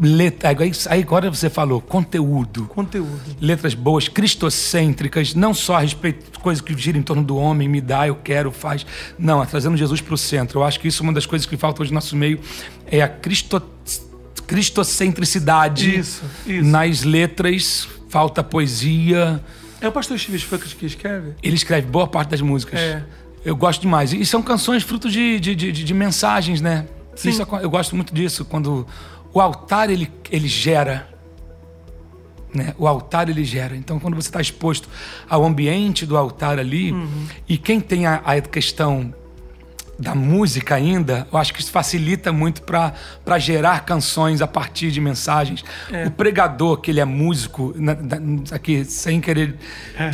Letra, 0.00 0.50
aí, 0.50 1.00
agora 1.00 1.30
você 1.30 1.48
falou, 1.48 1.80
conteúdo. 1.80 2.66
Conteúdo. 2.66 3.20
letras 3.40 3.74
boas, 3.74 4.08
cristocêntricas, 4.08 5.34
não 5.34 5.54
só 5.54 5.76
a 5.76 5.80
respeito 5.80 6.30
de 6.30 6.38
coisas 6.38 6.62
que 6.62 6.76
giram 6.76 6.98
em 6.98 7.02
torno 7.02 7.22
do 7.22 7.36
homem, 7.36 7.68
me 7.68 7.80
dá, 7.80 8.06
eu 8.06 8.16
quero, 8.16 8.50
faz. 8.50 8.84
Não, 9.18 9.42
é 9.42 9.46
trazendo 9.46 9.76
Jesus 9.76 10.00
para 10.00 10.14
o 10.14 10.18
centro. 10.18 10.60
Eu 10.60 10.64
acho 10.64 10.78
que 10.78 10.88
isso 10.88 11.02
é 11.02 11.04
uma 11.04 11.12
das 11.12 11.24
coisas 11.24 11.46
que 11.46 11.56
falta 11.56 11.82
hoje 11.82 11.90
no 11.90 11.94
nosso 11.94 12.14
meio, 12.14 12.40
é 12.86 13.00
a 13.00 13.08
cristo, 13.08 13.62
cristocentricidade 14.46 15.98
Isso, 15.98 16.22
isso. 16.46 16.68
nas 16.68 17.02
letras, 17.02 17.88
falta 18.08 18.44
poesia. 18.44 19.42
É 19.80 19.88
o 19.88 19.92
pastor 19.92 20.18
Steve 20.18 20.38
Funk 20.38 20.74
que 20.74 20.86
escreve? 20.86 21.34
Ele 21.42 21.54
escreve 21.54 21.86
boa 21.86 22.06
parte 22.06 22.30
das 22.30 22.40
músicas. 22.40 22.78
É. 22.78 23.02
Eu 23.44 23.56
gosto 23.56 23.80
demais. 23.80 24.12
E 24.12 24.26
são 24.26 24.42
canções 24.42 24.82
fruto 24.82 25.08
de, 25.08 25.38
de, 25.38 25.54
de, 25.54 25.72
de 25.72 25.94
mensagens, 25.94 26.60
né? 26.60 26.86
Sim. 27.14 27.30
Isso, 27.30 27.42
eu 27.62 27.70
gosto 27.70 27.96
muito 27.96 28.14
disso, 28.14 28.44
quando 28.44 28.86
o 29.32 29.40
altar 29.40 29.90
ele, 29.90 30.10
ele 30.30 30.48
gera. 30.48 31.08
Né? 32.54 32.74
O 32.78 32.86
altar 32.86 33.28
ele 33.28 33.44
gera. 33.44 33.76
Então, 33.76 33.98
quando 33.98 34.14
você 34.14 34.28
está 34.28 34.40
exposto 34.40 34.88
ao 35.28 35.44
ambiente 35.44 36.06
do 36.06 36.16
altar 36.16 36.58
ali, 36.58 36.92
Uhum. 36.92 37.26
e 37.48 37.58
quem 37.58 37.80
tem 37.80 38.06
a, 38.06 38.16
a 38.16 38.40
questão 38.40 39.12
da 39.98 40.14
música 40.14 40.74
ainda, 40.74 41.26
eu 41.32 41.38
acho 41.38 41.54
que 41.54 41.60
isso 41.60 41.70
facilita 41.72 42.30
muito 42.30 42.60
para 42.62 42.92
gerar 43.38 43.84
canções 43.86 44.42
a 44.42 44.46
partir 44.46 44.90
de 44.90 45.00
mensagens. 45.00 45.64
É. 45.90 46.06
O 46.06 46.10
pregador, 46.10 46.78
que 46.78 46.90
ele 46.90 47.00
é 47.00 47.04
músico, 47.04 47.74
na- 47.76 47.96
aqui 48.52 48.84
sem 48.84 49.20
querer 49.22 49.56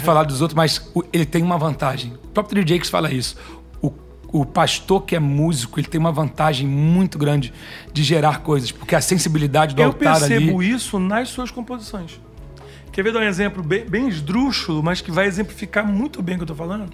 falar 0.05 0.23
dos 0.23 0.41
outros, 0.41 0.55
mas 0.57 0.89
ele 1.13 1.27
tem 1.27 1.43
uma 1.43 1.59
vantagem. 1.59 2.13
O 2.25 2.29
próprio 2.29 2.63
Trio 2.65 2.77
Jakes 2.77 2.91
fala 2.91 3.13
isso. 3.13 3.37
O, 4.33 4.47
pastor 4.47 5.03
que 5.03 5.15
é 5.15 5.21
músico, 5.21 5.79
ele 5.79 5.87
tem 5.87 6.01
uma 6.01 6.11
vantagem 6.11 6.67
muito 6.67 7.19
grande 7.19 7.53
de 7.93 8.03
gerar 8.03 8.41
coisas, 8.41 8.73
porque 8.73 8.97
a 8.97 9.01
sensibilidade 9.01 9.75
do 9.75 9.83
Eu 9.83 9.89
altar 9.89 10.19
percebo 10.19 10.59
ali... 10.59 10.71
isso 10.71 10.99
nas 10.99 11.29
suas 11.29 11.51
composições. 11.51 12.19
Quer 12.91 13.03
ver 13.03 13.13
dar 13.13 13.21
um 13.21 13.25
exemplo 13.25 13.63
bem, 13.63 13.85
bem 13.87 14.09
esdrúxulo, 14.09 14.83
mas 14.83 15.01
que 15.01 15.11
vai 15.11 15.27
exemplificar 15.27 15.87
muito 15.87 16.23
bem 16.23 16.35
o 16.35 16.39
que 16.39 16.43
eu 16.45 16.49
tô 16.49 16.55
falando? 16.55 16.91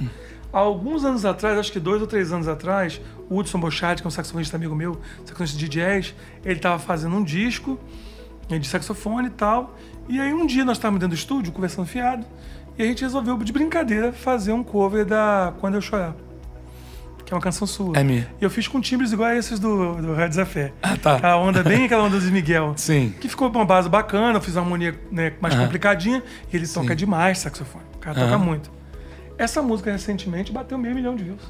Há 0.52 0.58
alguns 0.58 1.04
anos 1.04 1.24
atrás, 1.24 1.58
acho 1.58 1.72
que 1.72 1.80
dois 1.80 2.00
ou 2.00 2.06
três 2.06 2.32
anos 2.32 2.48
atrás, 2.48 3.00
o 3.28 3.36
Hudson 3.36 3.60
Bochard, 3.60 4.00
que 4.00 4.06
é 4.06 4.08
um 4.08 4.10
saxofonista 4.10 4.56
amigo 4.56 4.74
meu, 4.74 5.00
saxofonista 5.20 5.58
de 5.58 5.68
jazz, 5.68 6.14
ele 6.44 6.54
estava 6.56 6.78
fazendo 6.78 7.16
um 7.16 7.22
disco 7.22 7.78
né, 8.48 8.58
de 8.58 8.66
saxofone 8.66 9.28
e 9.28 9.30
tal. 9.30 9.76
E 10.08 10.20
aí 10.20 10.32
um 10.32 10.46
dia 10.46 10.64
nós 10.64 10.78
estávamos 10.78 11.00
dentro 11.00 11.14
do 11.14 11.18
estúdio, 11.18 11.52
conversando 11.52 11.86
fiado, 11.86 12.24
e 12.78 12.82
a 12.82 12.86
gente 12.86 13.02
resolveu, 13.02 13.36
de 13.38 13.52
brincadeira, 13.52 14.12
fazer 14.12 14.52
um 14.52 14.62
cover 14.62 15.04
da 15.04 15.52
Quando 15.58 15.74
Eu 15.74 15.80
Chorar. 15.80 16.14
Que 17.28 17.34
é 17.34 17.36
uma 17.36 17.42
canção 17.42 17.66
sua. 17.66 17.94
É 17.94 18.02
minha. 18.02 18.26
E 18.40 18.42
eu 18.42 18.48
fiz 18.48 18.66
com 18.66 18.80
timbres 18.80 19.12
igual 19.12 19.28
a 19.28 19.36
esses 19.36 19.58
do, 19.58 19.96
do 19.96 20.14
Rádio 20.14 20.36
Zafé. 20.36 20.72
Ah, 20.82 20.96
tá. 20.96 21.16
Aquela 21.16 21.36
onda 21.36 21.62
bem 21.62 21.84
aquela 21.84 22.04
onda 22.04 22.18
do 22.18 22.32
Miguel. 22.32 22.72
Sim. 22.80 23.12
Que 23.20 23.28
ficou 23.28 23.50
uma 23.50 23.66
base 23.66 23.86
bacana, 23.86 24.38
eu 24.38 24.40
fiz 24.40 24.56
uma 24.56 24.62
harmonia 24.62 24.98
né, 25.12 25.34
mais 25.38 25.52
Aham. 25.52 25.64
complicadinha. 25.64 26.22
E 26.50 26.56
ele 26.56 26.66
toca 26.66 26.96
demais 26.96 27.38
saxofone. 27.40 27.84
O 27.96 27.98
cara 27.98 28.14
toca 28.18 28.34
Aham. 28.34 28.38
muito. 28.38 28.70
Essa 29.36 29.60
música 29.60 29.92
recentemente 29.92 30.50
bateu 30.50 30.78
meio 30.78 30.94
milhão 30.94 31.14
de 31.14 31.24
views. 31.24 31.42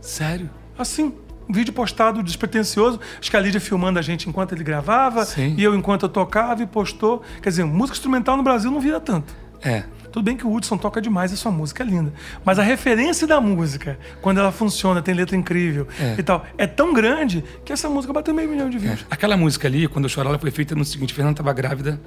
Sério? 0.00 0.50
Assim, 0.76 1.14
um 1.48 1.52
vídeo 1.52 1.72
postado 1.72 2.20
despretensioso. 2.20 2.98
Acho 3.20 3.30
que 3.30 3.36
a 3.36 3.40
Lídia 3.40 3.60
filmando 3.60 4.00
a 4.00 4.02
gente 4.02 4.28
enquanto 4.28 4.50
ele 4.50 4.64
gravava. 4.64 5.24
Sim. 5.24 5.54
E 5.56 5.62
eu 5.62 5.76
enquanto 5.76 6.02
eu 6.02 6.08
tocava 6.08 6.60
e 6.60 6.66
postou. 6.66 7.22
Quer 7.40 7.50
dizer, 7.50 7.64
música 7.64 7.94
instrumental 7.96 8.36
no 8.36 8.42
Brasil 8.42 8.68
não 8.68 8.80
vira 8.80 8.98
tanto. 8.98 9.32
É. 9.62 9.84
Tudo 10.14 10.26
bem 10.26 10.36
que 10.36 10.46
o 10.46 10.54
Hudson 10.54 10.78
toca 10.78 11.02
demais 11.02 11.32
e 11.32 11.36
sua 11.36 11.50
música 11.50 11.82
é 11.82 11.86
linda. 11.86 12.12
Mas 12.44 12.56
a 12.60 12.62
referência 12.62 13.26
da 13.26 13.40
música, 13.40 13.98
quando 14.22 14.38
ela 14.38 14.52
funciona, 14.52 15.02
tem 15.02 15.12
letra 15.12 15.34
incrível 15.36 15.88
É. 15.98 16.14
e 16.16 16.22
tal, 16.22 16.46
é 16.56 16.68
tão 16.68 16.94
grande 16.94 17.42
que 17.64 17.72
essa 17.72 17.88
música 17.90 18.12
bateu 18.12 18.32
meio 18.32 18.48
milhão 18.48 18.70
de 18.70 18.78
views. 18.78 19.04
Aquela 19.10 19.36
música 19.36 19.66
ali, 19.66 19.88
quando 19.88 20.04
eu 20.04 20.08
choro, 20.08 20.28
ela 20.28 20.38
foi 20.38 20.52
feita 20.52 20.72
no 20.76 20.84
seguinte: 20.84 21.12
Fernanda 21.12 21.32
estava 21.32 21.52
grávida 21.52 22.00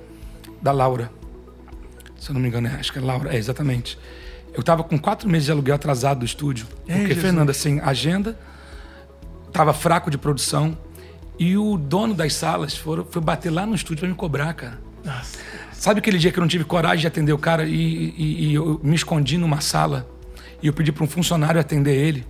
da 0.61 0.71
Laura. 0.71 1.11
Se 2.17 2.29
eu 2.29 2.33
não 2.33 2.39
me 2.39 2.47
engano, 2.47 2.69
é, 2.69 2.75
acho 2.75 2.93
que 2.93 2.97
é 2.97 3.01
Laura. 3.01 3.35
É, 3.35 3.37
exatamente. 3.37 3.99
Eu 4.53 4.61
estava 4.61 4.85
com 4.85 4.97
quatro 4.97 5.27
meses 5.27 5.47
de 5.47 5.51
aluguel 5.51 5.75
atrasado 5.75 6.19
do 6.19 6.25
estúdio. 6.25 6.65
Ei, 6.87 6.95
Porque 6.95 7.07
Jesus. 7.07 7.21
Fernanda, 7.25 7.53
sem 7.53 7.81
agenda, 7.81 8.39
estava 9.49 9.73
fraco 9.73 10.09
de 10.09 10.17
produção. 10.17 10.77
E 11.37 11.57
o 11.57 11.77
dono 11.77 12.13
das 12.13 12.33
salas 12.35 12.73
foram, 12.77 13.03
foi 13.03 13.21
bater 13.21 13.49
lá 13.49 13.65
no 13.65 13.75
estúdio 13.75 13.99
para 13.99 14.07
me 14.07 14.15
cobrar, 14.15 14.53
cara. 14.53 14.79
Nossa. 15.03 15.37
Sabe 15.79 15.99
aquele 15.99 16.17
dia 16.17 16.31
que 16.31 16.39
eu 16.39 16.41
não 16.41 16.47
tive 16.47 16.63
coragem 16.63 17.01
de 17.01 17.07
atender 17.07 17.33
o 17.33 17.37
cara 17.37 17.65
e, 17.65 17.71
e- 18.17 18.47
e 18.49 18.53
eu 18.55 18.79
me 18.83 18.95
escondi 18.95 19.37
numa 19.37 19.61
sala 19.61 20.09
e 20.61 20.67
eu 20.67 20.73
pedi 20.73 20.91
para 20.91 21.03
um 21.03 21.07
funcionário 21.07 21.61
atender 21.61 21.93
ele? 21.95 22.25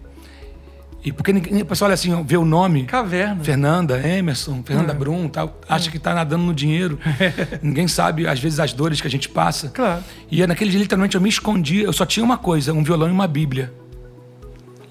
E 1.04 1.13
porque 1.13 1.32
ninguém, 1.32 1.62
o 1.62 1.66
pessoal 1.66 1.88
olha 1.88 1.94
assim, 1.94 2.22
vê 2.25 2.36
o 2.36 2.44
nome. 2.44 2.84
Caverna. 2.86 3.42
Fernanda, 3.42 4.06
Emerson, 4.06 4.62
Fernanda 4.66 4.92
É. 4.92 4.96
Brum, 4.96 5.30
tal, 5.30 5.58
acha 5.70 5.89
que 5.89 5.98
tá 5.98 6.13
nadando 6.13 6.44
no 6.44 6.54
dinheiro. 6.54 7.00
Ninguém 7.63 7.88
sabe, 7.88 8.27
às 8.27 8.39
vezes, 8.39 8.60
as 8.60 8.74
dores 8.74 9.00
que 9.00 9.08
a 9.08 9.10
gente 9.10 9.30
passa. 9.30 9.70
Claro. 9.70 10.04
E 10.30 10.46
naquele 10.46 10.70
dia, 10.70 10.80
literalmente, 10.82 11.16
eu 11.16 11.22
me 11.22 11.30
escondi, 11.30 11.82
eu 11.84 11.94
só 11.94 12.06
tinha 12.06 12.24
uma 12.25 12.38
coisa, 12.38 12.74
um 12.74 12.84
violão 12.84 13.08
e 13.08 13.12
uma 13.12 13.27
Bíblia. 13.27 13.74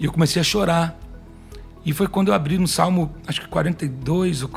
E 0.00 0.06
eu 0.06 0.12
comecei 0.12 0.40
a 0.40 0.44
chorar. 0.44 0.98
E 1.84 1.92
foi 1.92 2.06
quando 2.08 2.28
eu 2.28 2.34
abri 2.34 2.56
no 2.56 2.66
Salmo, 2.68 3.14
acho 3.26 3.42
que 3.42 3.48
42 3.48 4.42
ou 4.42 4.48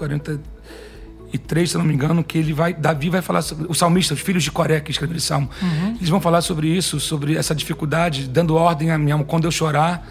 43, 1.30 1.70
se 1.70 1.76
eu 1.76 1.80
não 1.80 1.86
me 1.88 1.94
engano, 1.94 2.24
que 2.24 2.38
ele 2.38 2.54
vai, 2.54 2.74
Davi 2.74 3.10
vai 3.10 3.22
falar 3.22 3.42
sobre, 3.42 3.66
o 3.70 3.74
salmista, 3.74 4.14
os 4.14 4.20
filhos 4.20 4.44
de 4.44 4.52
Coré 4.52 4.80
que 4.80 4.92
escreveram 4.92 5.18
esse 5.18 5.28
salmo, 5.28 5.50
eles 5.98 6.10
vão 6.10 6.20
falar 6.20 6.42
sobre 6.42 6.68
isso, 6.68 7.00
sobre 7.00 7.36
essa 7.38 7.54
dificuldade, 7.54 8.28
dando 8.28 8.56
ordem 8.56 8.92
à 8.92 8.98
minha 8.98 9.14
alma, 9.16 9.26
quando 9.26 9.46
eu 9.46 9.52
chorar, 9.52 10.08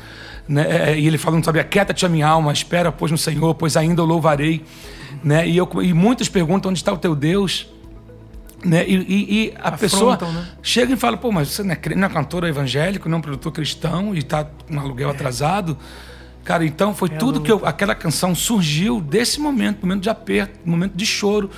né? 0.48 0.98
E 0.98 1.06
ele 1.06 1.18
falando, 1.18 1.44
sabe, 1.44 1.60
aquieta-te 1.60 2.06
a 2.06 2.08
minha 2.08 2.26
alma, 2.26 2.52
espera, 2.52 2.90
pois 2.92 3.10
no 3.10 3.18
Senhor, 3.18 3.54
pois 3.54 3.76
ainda 3.76 4.02
o 4.02 4.06
louvarei, 4.06 4.64
né? 5.22 5.46
E, 5.48 5.56
eu, 5.56 5.68
e 5.82 5.92
muitos 5.92 6.28
perguntam, 6.28 6.70
onde 6.70 6.78
está 6.78 6.92
o 6.92 6.98
teu 6.98 7.14
Deus? 7.14 7.68
Né? 8.64 8.84
E, 8.88 8.94
e- 8.96 9.34
e 9.46 9.52
a 9.56 9.68
Afrontam, 9.74 9.78
pessoa 9.78 10.16
né? 10.32 10.48
chega 10.62 10.92
e 10.92 10.96
fala, 10.96 11.16
pô, 11.16 11.30
mas 11.30 11.48
você 11.48 11.62
não 11.62 11.72
é, 11.72 11.78
não 11.94 12.06
é 12.06 12.10
cantor 12.10 12.44
evangélico, 12.44 13.08
não 13.08 13.16
é 13.16 13.18
um 13.18 13.22
produtor 13.22 13.52
cristão 13.52 14.14
e 14.16 14.22
tá 14.22 14.44
com 14.44 14.74
um 14.74 14.80
aluguel 14.80 15.10
atrasado. 15.10 15.76
Cara, 16.48 16.64
então 16.64 16.94
foi 16.94 17.10
tudo 17.10 17.42
que 17.42 17.52
eu, 17.52 17.60
aquela 17.66 17.94
canção 17.94 18.34
surgiu 18.34 19.02
desse 19.02 19.38
momento, 19.38 19.82
momento 19.82 20.00
de 20.00 20.08
aperto, 20.08 20.58
momento 20.64 20.94
de 20.94 21.04
choro, 21.04 21.50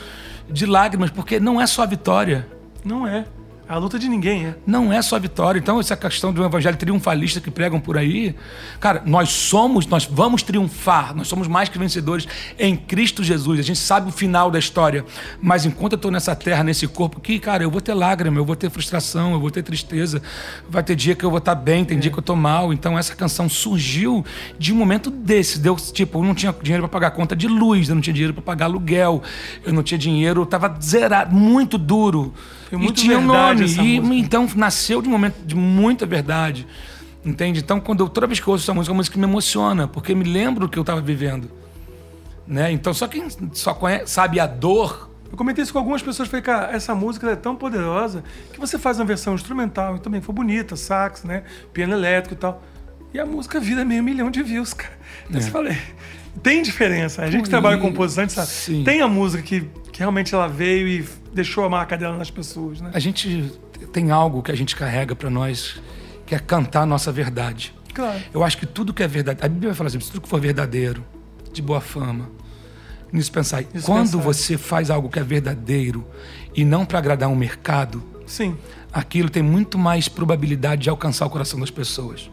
de 0.50 0.66
lágrimas, 0.66 1.10
porque 1.10 1.38
não 1.38 1.60
é 1.60 1.66
só 1.68 1.84
a 1.84 1.86
vitória. 1.86 2.48
Não 2.84 3.06
é. 3.06 3.24
A 3.70 3.78
luta 3.78 4.00
de 4.00 4.08
ninguém, 4.08 4.46
é. 4.46 4.56
Não 4.66 4.92
é 4.92 5.00
só 5.00 5.16
vitória. 5.16 5.56
Então, 5.60 5.78
essa 5.78 5.96
questão 5.96 6.32
do 6.32 6.44
evangelho 6.44 6.76
triunfalista 6.76 7.40
que 7.40 7.52
pregam 7.52 7.78
por 7.78 7.96
aí, 7.96 8.34
cara, 8.80 9.00
nós 9.06 9.28
somos, 9.28 9.86
nós 9.86 10.04
vamos 10.06 10.42
triunfar, 10.42 11.14
nós 11.14 11.28
somos 11.28 11.46
mais 11.46 11.68
que 11.68 11.78
vencedores 11.78 12.26
em 12.58 12.76
Cristo 12.76 13.22
Jesus. 13.22 13.60
A 13.60 13.62
gente 13.62 13.78
sabe 13.78 14.08
o 14.08 14.12
final 14.12 14.50
da 14.50 14.58
história, 14.58 15.04
mas 15.40 15.64
enquanto 15.64 15.92
eu 15.92 15.96
estou 15.98 16.10
nessa 16.10 16.34
terra, 16.34 16.64
nesse 16.64 16.88
corpo 16.88 17.18
aqui, 17.18 17.38
cara, 17.38 17.62
eu 17.62 17.70
vou 17.70 17.80
ter 17.80 17.94
lágrima, 17.94 18.36
eu 18.38 18.44
vou 18.44 18.56
ter 18.56 18.68
frustração, 18.70 19.34
eu 19.34 19.40
vou 19.40 19.52
ter 19.52 19.62
tristeza. 19.62 20.20
Vai 20.68 20.82
ter 20.82 20.96
dia 20.96 21.14
que 21.14 21.24
eu 21.24 21.30
vou 21.30 21.38
estar 21.38 21.54
bem, 21.54 21.84
tem 21.84 21.96
é. 21.96 22.00
dia 22.00 22.10
que 22.10 22.18
eu 22.18 22.22
estou 22.22 22.34
mal. 22.34 22.72
Então, 22.72 22.98
essa 22.98 23.14
canção 23.14 23.48
surgiu 23.48 24.24
de 24.58 24.72
um 24.72 24.76
momento 24.76 25.12
desse. 25.12 25.60
Deu, 25.60 25.76
tipo, 25.76 26.18
eu 26.18 26.24
não 26.24 26.34
tinha 26.34 26.52
dinheiro 26.60 26.88
para 26.88 26.98
pagar 26.98 27.12
conta 27.12 27.36
de 27.36 27.46
luz, 27.46 27.88
eu 27.88 27.94
não 27.94 28.02
tinha 28.02 28.14
dinheiro 28.14 28.34
para 28.34 28.42
pagar 28.42 28.64
aluguel, 28.64 29.22
eu 29.64 29.72
não 29.72 29.84
tinha 29.84 29.96
dinheiro, 29.96 30.40
eu 30.40 30.44
estava 30.44 30.76
zerado, 30.82 31.32
muito 31.32 31.78
duro. 31.78 32.34
E 32.72 32.92
tinha 32.92 33.18
um 33.18 33.24
nome 33.24 33.66
e, 33.66 34.18
então 34.18 34.48
nasceu 34.54 35.02
de 35.02 35.08
um 35.08 35.12
momento 35.12 35.36
de 35.44 35.54
muita 35.54 36.06
verdade. 36.06 36.66
Entende? 37.24 37.60
Então, 37.60 37.78
quando 37.80 38.00
eu, 38.00 38.08
toda 38.08 38.26
vez 38.26 38.40
que 38.40 38.46
eu 38.46 38.52
ouço 38.52 38.64
essa 38.64 38.72
música, 38.72 38.90
é 38.90 38.92
uma 38.92 38.98
música 38.98 39.14
que 39.14 39.18
me 39.20 39.26
emociona, 39.26 39.86
porque 39.86 40.14
me 40.14 40.24
lembro 40.24 40.66
o 40.66 40.68
que 40.68 40.78
eu 40.78 40.82
estava 40.82 41.00
vivendo. 41.00 41.50
Né? 42.46 42.72
Então, 42.72 42.94
só 42.94 43.06
quem 43.06 43.28
só 43.52 43.74
conhece, 43.74 44.12
sabe 44.12 44.40
a 44.40 44.46
dor. 44.46 45.10
Eu 45.30 45.36
comentei 45.36 45.62
isso 45.62 45.72
com 45.72 45.78
algumas 45.78 46.02
pessoas, 46.02 46.28
falei, 46.28 46.42
cara, 46.42 46.72
essa 46.74 46.94
música 46.94 47.30
é 47.30 47.36
tão 47.36 47.54
poderosa 47.54 48.24
que 48.52 48.58
você 48.58 48.78
faz 48.78 48.98
uma 48.98 49.04
versão 49.04 49.34
instrumental 49.34 49.96
e 49.96 50.00
também 50.00 50.20
foi 50.20 50.34
bonita, 50.34 50.76
sax, 50.76 51.22
né? 51.24 51.44
Piano 51.72 51.92
elétrico 51.92 52.34
e 52.34 52.38
tal. 52.38 52.62
E 53.12 53.20
a 53.20 53.26
música 53.26 53.60
vira 53.60 53.84
meio 53.84 54.02
milhão 54.02 54.30
de 54.30 54.42
views, 54.42 54.72
cara. 54.72 54.94
Então, 55.28 55.40
é. 55.40 55.44
você 55.44 55.50
falei, 55.50 55.78
tem 56.42 56.62
diferença. 56.62 57.22
A 57.22 57.30
gente 57.30 57.44
que 57.44 57.50
trabalha 57.50 57.76
com 57.76 57.88
composição, 57.88 58.28
sabe. 58.28 58.48
Sim. 58.48 58.82
Tem 58.82 59.02
a 59.02 59.08
música 59.08 59.42
que, 59.42 59.60
que 59.92 59.98
realmente 59.98 60.34
ela 60.34 60.48
veio 60.48 60.88
e 60.88 61.04
deixou 61.32 61.64
a 61.64 61.68
marca 61.68 61.96
dela 61.96 62.16
nas 62.16 62.30
pessoas, 62.30 62.80
né? 62.80 62.90
A 62.92 62.98
gente 62.98 63.52
tem 63.92 64.10
algo 64.10 64.42
que 64.42 64.50
a 64.50 64.56
gente 64.56 64.74
carrega 64.76 65.14
para 65.14 65.30
nós, 65.30 65.80
que 66.26 66.34
é 66.34 66.38
cantar 66.38 66.82
a 66.82 66.86
nossa 66.86 67.10
verdade. 67.10 67.74
Claro. 67.94 68.20
Eu 68.32 68.44
acho 68.44 68.58
que 68.58 68.66
tudo 68.66 68.94
que 68.94 69.02
é 69.02 69.08
verdade. 69.08 69.40
A 69.42 69.48
Bíblia 69.48 69.70
vai 69.70 69.76
falar 69.76 69.88
assim: 69.88 70.00
se 70.00 70.10
tudo 70.10 70.22
que 70.22 70.28
for 70.28 70.40
verdadeiro, 70.40 71.04
de 71.52 71.60
boa 71.62 71.80
fama. 71.80 72.30
Nisso 73.12 73.32
pensar. 73.32 73.64
Nisso 73.74 73.86
quando 73.86 74.12
pensar. 74.12 74.24
você 74.24 74.56
faz 74.58 74.90
algo 74.90 75.08
que 75.08 75.18
é 75.18 75.22
verdadeiro 75.22 76.06
e 76.54 76.64
não 76.64 76.84
para 76.84 76.98
agradar 76.98 77.28
um 77.28 77.34
mercado, 77.34 78.02
sim, 78.26 78.56
aquilo 78.92 79.28
tem 79.28 79.42
muito 79.42 79.76
mais 79.78 80.08
probabilidade 80.08 80.82
de 80.82 80.90
alcançar 80.90 81.26
o 81.26 81.30
coração 81.30 81.58
das 81.58 81.70
pessoas. 81.70 82.30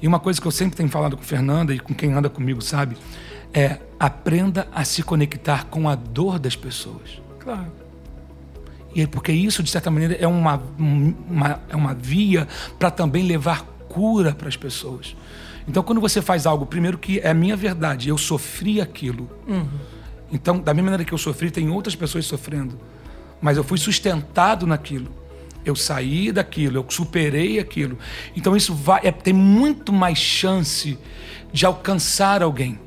E 0.00 0.06
uma 0.06 0.18
coisa 0.18 0.40
que 0.40 0.46
eu 0.46 0.52
sempre 0.52 0.76
tenho 0.76 0.88
falado 0.88 1.16
com 1.16 1.22
Fernanda 1.22 1.74
e 1.74 1.78
com 1.78 1.94
quem 1.94 2.12
anda 2.12 2.28
comigo, 2.28 2.60
sabe, 2.60 2.96
é 3.54 3.78
aprenda 3.98 4.68
a 4.74 4.84
se 4.84 5.02
conectar 5.02 5.66
com 5.66 5.88
a 5.88 5.94
dor 5.94 6.38
das 6.38 6.56
pessoas. 6.56 7.22
Claro. 7.38 7.85
E 8.96 9.06
porque 9.06 9.30
isso, 9.30 9.62
de 9.62 9.70
certa 9.70 9.90
maneira, 9.90 10.14
é 10.14 10.26
uma, 10.26 10.62
uma 10.78 11.60
é 11.68 11.76
uma 11.76 11.92
via 11.92 12.48
para 12.78 12.90
também 12.90 13.24
levar 13.24 13.62
cura 13.90 14.34
para 14.34 14.48
as 14.48 14.56
pessoas. 14.56 15.14
Então, 15.68 15.82
quando 15.82 16.00
você 16.00 16.22
faz 16.22 16.46
algo, 16.46 16.64
primeiro 16.64 16.96
que 16.96 17.18
é 17.18 17.28
a 17.28 17.34
minha 17.34 17.54
verdade, 17.54 18.08
eu 18.08 18.16
sofri 18.16 18.80
aquilo. 18.80 19.28
Uhum. 19.46 19.68
Então, 20.32 20.58
da 20.58 20.72
mesma 20.72 20.92
maneira 20.92 21.04
que 21.04 21.12
eu 21.12 21.18
sofri, 21.18 21.50
tem 21.50 21.68
outras 21.68 21.94
pessoas 21.94 22.24
sofrendo. 22.24 22.80
Mas 23.38 23.58
eu 23.58 23.64
fui 23.64 23.76
sustentado 23.76 24.66
naquilo. 24.66 25.14
Eu 25.62 25.76
saí 25.76 26.32
daquilo, 26.32 26.78
eu 26.78 26.86
superei 26.88 27.58
aquilo. 27.58 27.98
Então, 28.34 28.56
isso 28.56 28.74
vai, 28.74 29.02
é, 29.04 29.12
tem 29.12 29.34
muito 29.34 29.92
mais 29.92 30.16
chance 30.16 30.96
de 31.52 31.66
alcançar 31.66 32.42
alguém. 32.42 32.78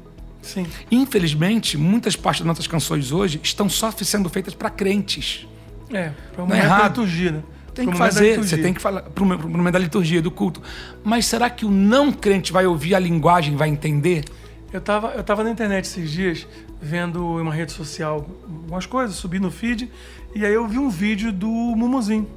Sim. 0.41 0.65
Infelizmente, 0.89 1.77
muitas 1.77 2.15
partes 2.15 2.41
das 2.41 2.47
nossas 2.47 2.65
canções 2.65 3.11
hoje 3.11 3.39
estão 3.43 3.69
só 3.69 3.91
sendo 3.91 4.27
feitas 4.27 4.55
para 4.55 4.71
crentes. 4.71 5.45
É, 5.91 6.11
para 6.33 6.43
uma 6.43 6.55
é 6.55 6.59
errado. 6.59 6.89
liturgia, 6.89 7.31
né? 7.31 7.43
Tem 7.73 7.89
que 7.89 7.97
fazer, 7.97 8.37
você 8.37 8.57
tem 8.57 8.73
que 8.73 8.81
falar 8.81 9.03
para 9.03 9.23
o 9.23 9.27
momento 9.27 9.73
da 9.73 9.79
liturgia, 9.79 10.21
do 10.21 10.31
culto. 10.31 10.61
Mas 11.03 11.25
será 11.25 11.49
que 11.49 11.65
o 11.65 11.71
não 11.71 12.11
crente 12.11 12.51
vai 12.51 12.65
ouvir 12.65 12.93
a 12.93 12.99
linguagem, 12.99 13.55
vai 13.55 13.69
entender? 13.69 14.25
Eu 14.71 14.79
estava 14.79 15.13
eu 15.13 15.23
tava 15.23 15.43
na 15.43 15.49
internet 15.51 15.85
esses 15.85 16.11
dias, 16.11 16.47
vendo 16.81 17.25
uma 17.37 17.53
rede 17.53 17.71
social 17.71 18.27
umas 18.67 18.85
coisas, 18.85 19.15
subi 19.15 19.39
no 19.39 19.49
feed, 19.49 19.89
e 20.35 20.45
aí 20.45 20.53
eu 20.53 20.67
vi 20.67 20.77
um 20.77 20.89
vídeo 20.89 21.31
do 21.31 21.47
Mumuzinho, 21.47 22.27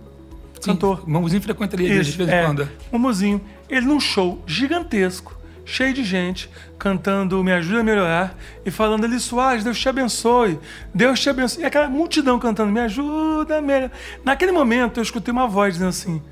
Sim, 0.60 0.70
cantor. 0.70 1.08
Mumuzinho 1.08 1.42
frequenta 1.42 1.76
ali 1.76 1.88
de 1.88 2.12
vez 2.12 2.18
em 2.20 2.32
é, 2.32 2.44
quando. 2.44 2.68
Mumuzinho, 2.90 3.40
ele 3.68 3.86
num 3.86 4.00
show 4.00 4.42
gigantesco, 4.46 5.36
cheio 5.64 5.94
de 5.94 6.04
gente, 6.04 6.50
cantando 6.78 7.42
Me 7.42 7.52
Ajuda 7.52 7.80
a 7.80 7.84
Melhorar 7.84 8.38
e 8.64 8.70
falando 8.70 9.04
ali, 9.04 9.18
Soares, 9.20 9.64
Deus 9.64 9.78
te 9.78 9.88
abençoe, 9.88 10.58
Deus 10.94 11.20
te 11.20 11.30
abençoe. 11.30 11.62
E 11.62 11.66
aquela 11.66 11.88
multidão 11.88 12.38
cantando 12.38 12.72
Me 12.72 12.80
Ajuda 12.80 13.58
a 13.58 13.62
Melhorar. 13.62 13.92
Naquele 14.24 14.52
momento 14.52 14.98
eu 14.98 15.02
escutei 15.02 15.32
uma 15.32 15.46
voz 15.46 15.74
dizendo 15.74 15.88
assim: 15.88 16.22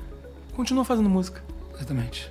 continua 0.54 0.84
fazendo 0.84 1.08
música. 1.08 1.42
Exatamente. 1.76 2.30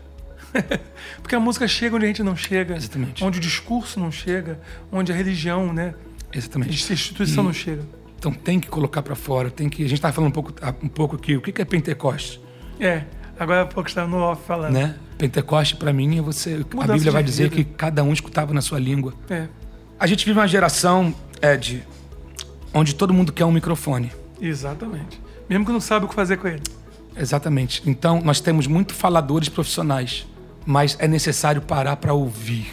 Porque 1.22 1.36
a 1.36 1.40
música 1.40 1.68
chega 1.68 1.96
onde 1.96 2.06
a 2.06 2.08
gente 2.08 2.24
não 2.24 2.36
chega. 2.36 2.76
Exatamente. 2.76 3.24
Onde 3.24 3.38
o 3.38 3.42
discurso 3.42 4.00
não 4.00 4.12
chega, 4.12 4.60
onde 4.92 5.12
a 5.12 5.16
religião, 5.16 5.74
né? 5.74 5.94
Exatamente. 6.34 6.92
A 6.92 6.94
instituição 6.94 7.44
e, 7.44 7.48
não 7.48 7.54
chega. 7.54 7.84
Então 8.18 8.32
tem 8.32 8.60
que 8.60 8.68
colocar 8.68 9.02
para 9.02 9.16
fora, 9.16 9.50
tem 9.50 9.70
que. 9.70 9.84
A 9.84 9.88
gente 9.88 9.98
estava 9.98 10.14
falando 10.14 10.30
um 10.30 10.34
pouco, 10.34 10.54
um 10.84 10.88
pouco 10.88 11.16
aqui, 11.16 11.36
o 11.36 11.42
que 11.42 11.62
é 11.62 11.66
Pentecostes? 11.66 12.40
É. 12.80 13.04
Agora 13.40 13.62
há 13.62 13.66
pouco 13.66 13.88
estava 13.88 14.08
no 14.08 14.18
off 14.18 14.42
falando. 14.46 14.74
Né? 14.74 14.96
Pentecoste, 15.20 15.76
para 15.76 15.92
mim, 15.92 16.18
é 16.18 16.22
você. 16.22 16.56
Mudança 16.58 16.94
a 16.94 16.96
Bíblia 16.96 17.12
vai 17.12 17.24
dizer 17.24 17.50
que 17.50 17.66
cada 17.66 18.02
um 18.06 18.14
escutava 18.14 18.54
na 18.54 18.62
sua 18.62 18.80
língua. 18.80 19.14
É. 19.30 19.50
A 20.00 20.08
gente 20.08 20.26
vive 20.26 20.40
uma 20.40 20.48
geração, 20.48 21.14
Ed, 21.42 21.86
onde 22.74 22.96
todo 22.96 23.14
mundo 23.14 23.34
quer 23.34 23.44
um 23.44 23.52
microfone. 23.52 24.14
Exatamente. 24.40 25.22
Mesmo 25.50 25.66
que 25.66 25.74
não 25.74 25.82
sabe 25.82 26.06
o 26.06 26.08
que 26.08 26.16
fazer 26.16 26.38
com 26.38 26.48
ele. 26.48 26.64
Exatamente. 27.18 27.84
Então, 27.86 28.22
nós 28.24 28.40
temos 28.40 28.66
muito 28.66 28.94
faladores 28.94 29.50
profissionais, 29.50 30.26
mas 30.66 30.96
é 31.00 31.08
necessário 31.08 31.62
parar 31.62 31.98
para 31.98 32.14
ouvir. 32.14 32.72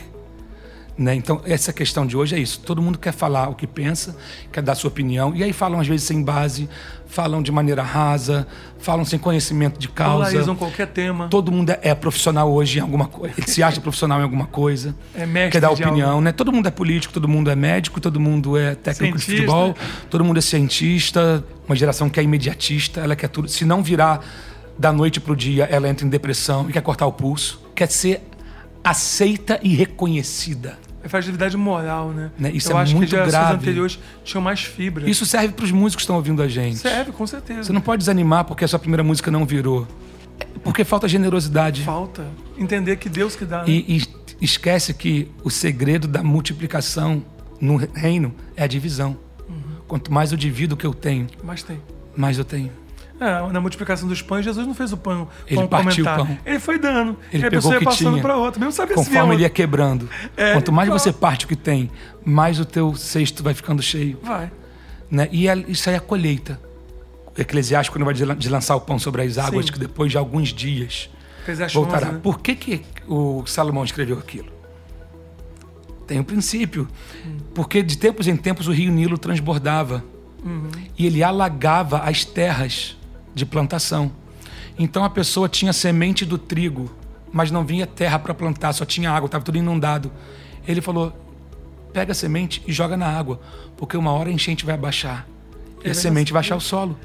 Né? 0.99 1.15
Então, 1.15 1.43
essa 1.45 1.75
questão 1.75 2.07
de 2.07 2.17
hoje 2.17 2.35
é 2.35 2.39
isso. 2.39 2.59
Todo 2.61 2.81
mundo 2.81 2.99
quer 2.99 3.13
falar 3.13 3.51
o 3.51 3.55
que 3.55 3.67
pensa, 3.67 4.17
quer 4.51 4.63
dar 4.63 4.75
sua 4.75 4.89
opinião, 4.89 5.35
e 5.37 5.43
aí 5.45 5.53
falam 5.53 5.79
às 5.79 5.87
vezes 5.87 6.07
sem 6.07 6.23
base, 6.23 6.71
falam 7.07 7.43
de 7.43 7.53
maneira 7.53 7.83
rasa, 7.83 8.47
falam 8.79 9.05
sem 9.05 9.19
conhecimento 9.19 9.79
de 9.79 9.89
causa. 9.89 10.31
Polarizam 10.31 10.57
qualquer 10.57 10.87
tema. 10.87 11.29
Todo 11.29 11.53
mundo 11.53 11.75
é 11.83 11.95
profissional 11.95 12.51
hoje 12.51 12.79
em 12.79 12.81
alguma 12.81 13.07
coisa. 13.07 13.35
Ele 13.37 13.47
se 13.47 13.63
acha 13.63 13.79
profissional 13.79 14.21
em 14.21 14.23
alguma 14.23 14.47
coisa. 14.47 14.95
É 15.15 15.25
mestre 15.25 15.53
Quer 15.53 15.61
dar 15.61 15.71
opinião, 15.71 16.21
né? 16.21 16.31
Todo 16.31 16.53
mundo 16.53 16.69
é 16.69 16.71
político, 16.71 17.13
todo 17.13 17.27
mundo 17.27 17.51
é 17.51 17.57
médico, 17.57 18.01
todo 18.01 18.21
mundo 18.21 18.57
é 18.57 18.75
técnico 18.75 19.19
cientista. 19.19 19.33
de 19.33 19.37
futebol, 19.39 19.75
todo 20.11 20.25
mundo 20.25 20.39
é 20.39 20.43
cientista. 20.43 21.43
Uma 21.67 21.75
geração 21.75 22.11
que 22.11 22.21
é 22.21 22.23
imediatista, 22.23 23.01
ela 23.01 23.17
quer 23.17 23.29
tudo. 23.29 23.49
Se 23.49 23.65
não 23.65 23.83
virar 23.83 24.21
da 24.79 24.93
noite 24.93 25.21
para 25.21 25.33
o 25.33 25.37
dia, 25.37 25.65
ela 25.65 25.89
entra 25.89 26.07
em 26.07 26.11
depressão 26.11 26.69
e 26.69 26.73
quer 26.73 26.83
cortar 26.83 27.07
o 27.07 27.13
pulso. 27.13 27.63
Quer 27.75 27.91
ser 27.91 28.23
aceita 28.85 29.59
e 29.63 29.75
reconhecida. 29.75 30.79
É 31.07 31.09
fragilidade 31.09 31.57
moral, 31.57 32.11
né? 32.11 32.33
né? 32.37 32.51
Isso 32.53 32.73
Eu 32.73 32.79
é 32.79 32.83
acho 32.83 32.97
muito 32.97 33.09
que 33.09 33.13
gerações 33.13 33.33
grave. 33.33 33.55
anteriores 33.55 33.99
tinham 34.25 34.43
mais 34.43 34.65
fibra. 34.65 35.09
Isso 35.09 35.25
serve 35.25 35.55
para 35.55 35.65
os 35.65 35.71
músicos 35.71 35.95
que 35.95 36.03
estão 36.03 36.17
ouvindo 36.17 36.43
a 36.43 36.49
gente. 36.49 36.79
Serve, 36.79 37.13
com 37.13 37.25
certeza. 37.25 37.63
Você 37.63 37.73
não 37.73 37.81
pode 37.81 38.01
desanimar 38.01 38.45
porque 38.45 38.65
a 38.65 38.69
sua 38.69 38.81
primeira 38.81 39.05
música 39.05 39.31
não 39.31 39.47
virou. 39.47 39.87
Porque 40.65 40.83
falta 40.83 41.07
generosidade. 41.07 41.85
Falta. 41.85 42.27
Entender 42.59 42.97
que 42.97 43.09
Deus 43.09 43.37
que 43.37 43.45
dá. 43.45 43.59
Né? 43.59 43.69
E, 43.69 43.99
e 43.99 44.45
esquece 44.45 44.93
que 44.93 45.31
o 45.45 45.51
segredo 45.51 46.09
da 46.09 46.25
multiplicação 46.25 47.23
no 47.61 47.77
reino 47.77 48.35
é 48.57 48.65
a 48.65 48.67
divisão. 48.67 49.17
Uhum. 49.49 49.57
Quanto 49.87 50.13
mais 50.13 50.33
eu 50.33 50.37
divido 50.37 50.75
o 50.75 50.77
que 50.77 50.85
eu 50.85 50.93
tenho, 50.93 51.29
mais 51.45 51.63
tem. 51.63 51.81
Mais 52.17 52.37
eu 52.37 52.45
tenho. 52.45 52.73
É, 53.19 53.53
na 53.53 53.61
multiplicação 53.61 54.09
dos 54.09 54.21
pães, 54.21 54.45
Jesus 54.45 54.67
não 54.67 54.75
fez 54.75 54.93
o 54.93 54.97
pão 54.97 55.29
ele 55.47 55.67
partiu 55.69 56.05
o 56.05 56.09
pão. 56.09 56.39
Ele 56.45 56.59
foi 56.59 56.79
dando. 56.79 57.17
Ele 57.33 57.43
e 57.43 57.47
a 57.47 57.51
pegou 57.51 57.71
pessoa 57.71 57.75
ia 57.75 57.81
passando 57.81 58.21
para 58.21 58.37
outra, 58.37 58.61
mesmo 58.61 58.73
sabia 58.73 58.95
Conforme 58.95 59.35
ele 59.35 59.43
ia 59.43 59.51
quebrando. 59.51 60.09
É, 60.37 60.53
Quanto 60.53 60.71
mais 60.71 60.89
você 60.89 61.13
parte 61.13 61.47
o 61.47 61.49
que 61.49 61.57
tem, 61.57 61.91
mais 62.25 62.61
o 62.61 62.65
teu 62.65 62.95
cesto 62.95 63.43
vai 63.43 63.55
ficando 63.55 63.83
cheio. 63.83 64.19
Vai. 64.23 64.51
Né? 65.11 65.29
E 65.33 65.47
isso 65.69 65.89
aí 65.89 65.95
é 65.95 65.99
a 65.99 66.01
colheita. 66.01 66.61
O 67.37 67.41
Eclesiástico, 67.41 67.97
quando 67.97 68.05
vai 68.05 68.15
de 68.15 68.49
lançar 68.49 68.77
o 68.77 68.81
pão 68.81 68.99
sobre 68.99 69.23
as 69.23 69.39
águas, 69.39 69.67
Sim. 69.67 69.73
que 69.73 69.79
depois 69.79 70.11
de 70.11 70.19
alguns 70.19 70.49
dias 70.51 71.09
voltará. 71.73 72.13
né? 72.13 72.21
Por 72.23 72.41
que, 72.41 72.55
que 72.55 72.83
o 73.07 73.45
Salomão 73.47 73.85
escreveu 73.85 74.19
aquilo? 74.19 74.49
Tem 76.07 76.21
um 76.21 76.25
princípio. 76.25 76.87
Hum. 77.27 77.37
Porque 77.55 77.83
de 77.83 77.97
tempos 77.97 78.29
em 78.29 78.37
tempos 78.37 78.69
o 78.69 78.73
rio 78.73 78.93
Nilo 78.93 79.19
transbordava. 79.19 80.05
Uhum. 80.45 80.69
E 80.97 81.07
ele 81.07 81.23
alagava 81.23 81.99
as 82.01 82.25
terras 82.25 82.97
de 83.37 83.45
plantação. 83.45 84.11
Então 84.79 85.05
a 85.05 85.11
pessoa 85.11 85.47
tinha 85.47 85.73
semente 85.73 86.25
do 86.25 86.39
trigo, 86.39 86.91
mas 87.31 87.51
não 87.51 87.65
vinha 87.65 87.87
terra 87.87 88.19
para 88.19 88.33
plantar, 88.33 88.73
só 88.73 88.85
tinha 88.85 89.11
água, 89.11 89.27
estava 89.27 89.45
tudo 89.45 89.59
inundado. 89.59 90.11
Ele 90.67 90.81
falou: 90.81 91.13
pega 91.93 92.13
a 92.13 92.15
semente 92.15 92.63
e 92.67 92.73
joga 92.73 92.97
na 92.97 93.07
água, 93.07 93.39
porque 93.77 93.95
uma 93.97 94.11
hora 94.11 94.31
a 94.31 94.33
enchente 94.33 94.65
vai 94.65 94.75
abaixar 94.75 95.29
e 95.85 95.91
a 95.91 95.95
semente 95.95 96.33
vai 96.33 96.41
achar 96.41 96.57
o 96.57 96.61
solo. 96.61 96.99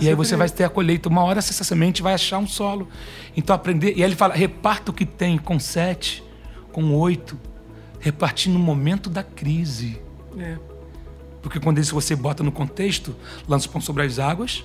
E 0.00 0.08
aí 0.08 0.14
você 0.16 0.34
vai 0.34 0.48
ter 0.48 0.64
a 0.64 0.68
colheita. 0.68 1.08
Uma 1.08 1.22
hora 1.22 1.38
essa 1.38 1.62
semente 1.62 2.02
vai 2.02 2.12
achar 2.12 2.38
um 2.38 2.46
solo. 2.48 2.88
Então 3.36 3.54
aprender. 3.54 3.92
E 3.92 4.02
aí 4.02 4.02
ele 4.02 4.16
fala: 4.16 4.34
reparta 4.34 4.90
o 4.90 4.94
que 4.94 5.06
tem 5.06 5.38
com 5.38 5.60
sete, 5.60 6.24
com 6.72 6.92
oito, 6.96 7.38
repartir 8.00 8.52
no 8.52 8.58
momento 8.58 9.08
da 9.08 9.22
crise. 9.22 10.02
É. 10.36 10.56
Porque 11.40 11.60
quando 11.60 11.78
isso 11.78 11.94
você 11.94 12.16
bota 12.16 12.42
no 12.42 12.50
contexto, 12.50 13.14
lança 13.46 13.68
o 13.68 13.70
pão 13.70 13.80
sobre 13.80 14.02
as 14.02 14.18
águas, 14.18 14.64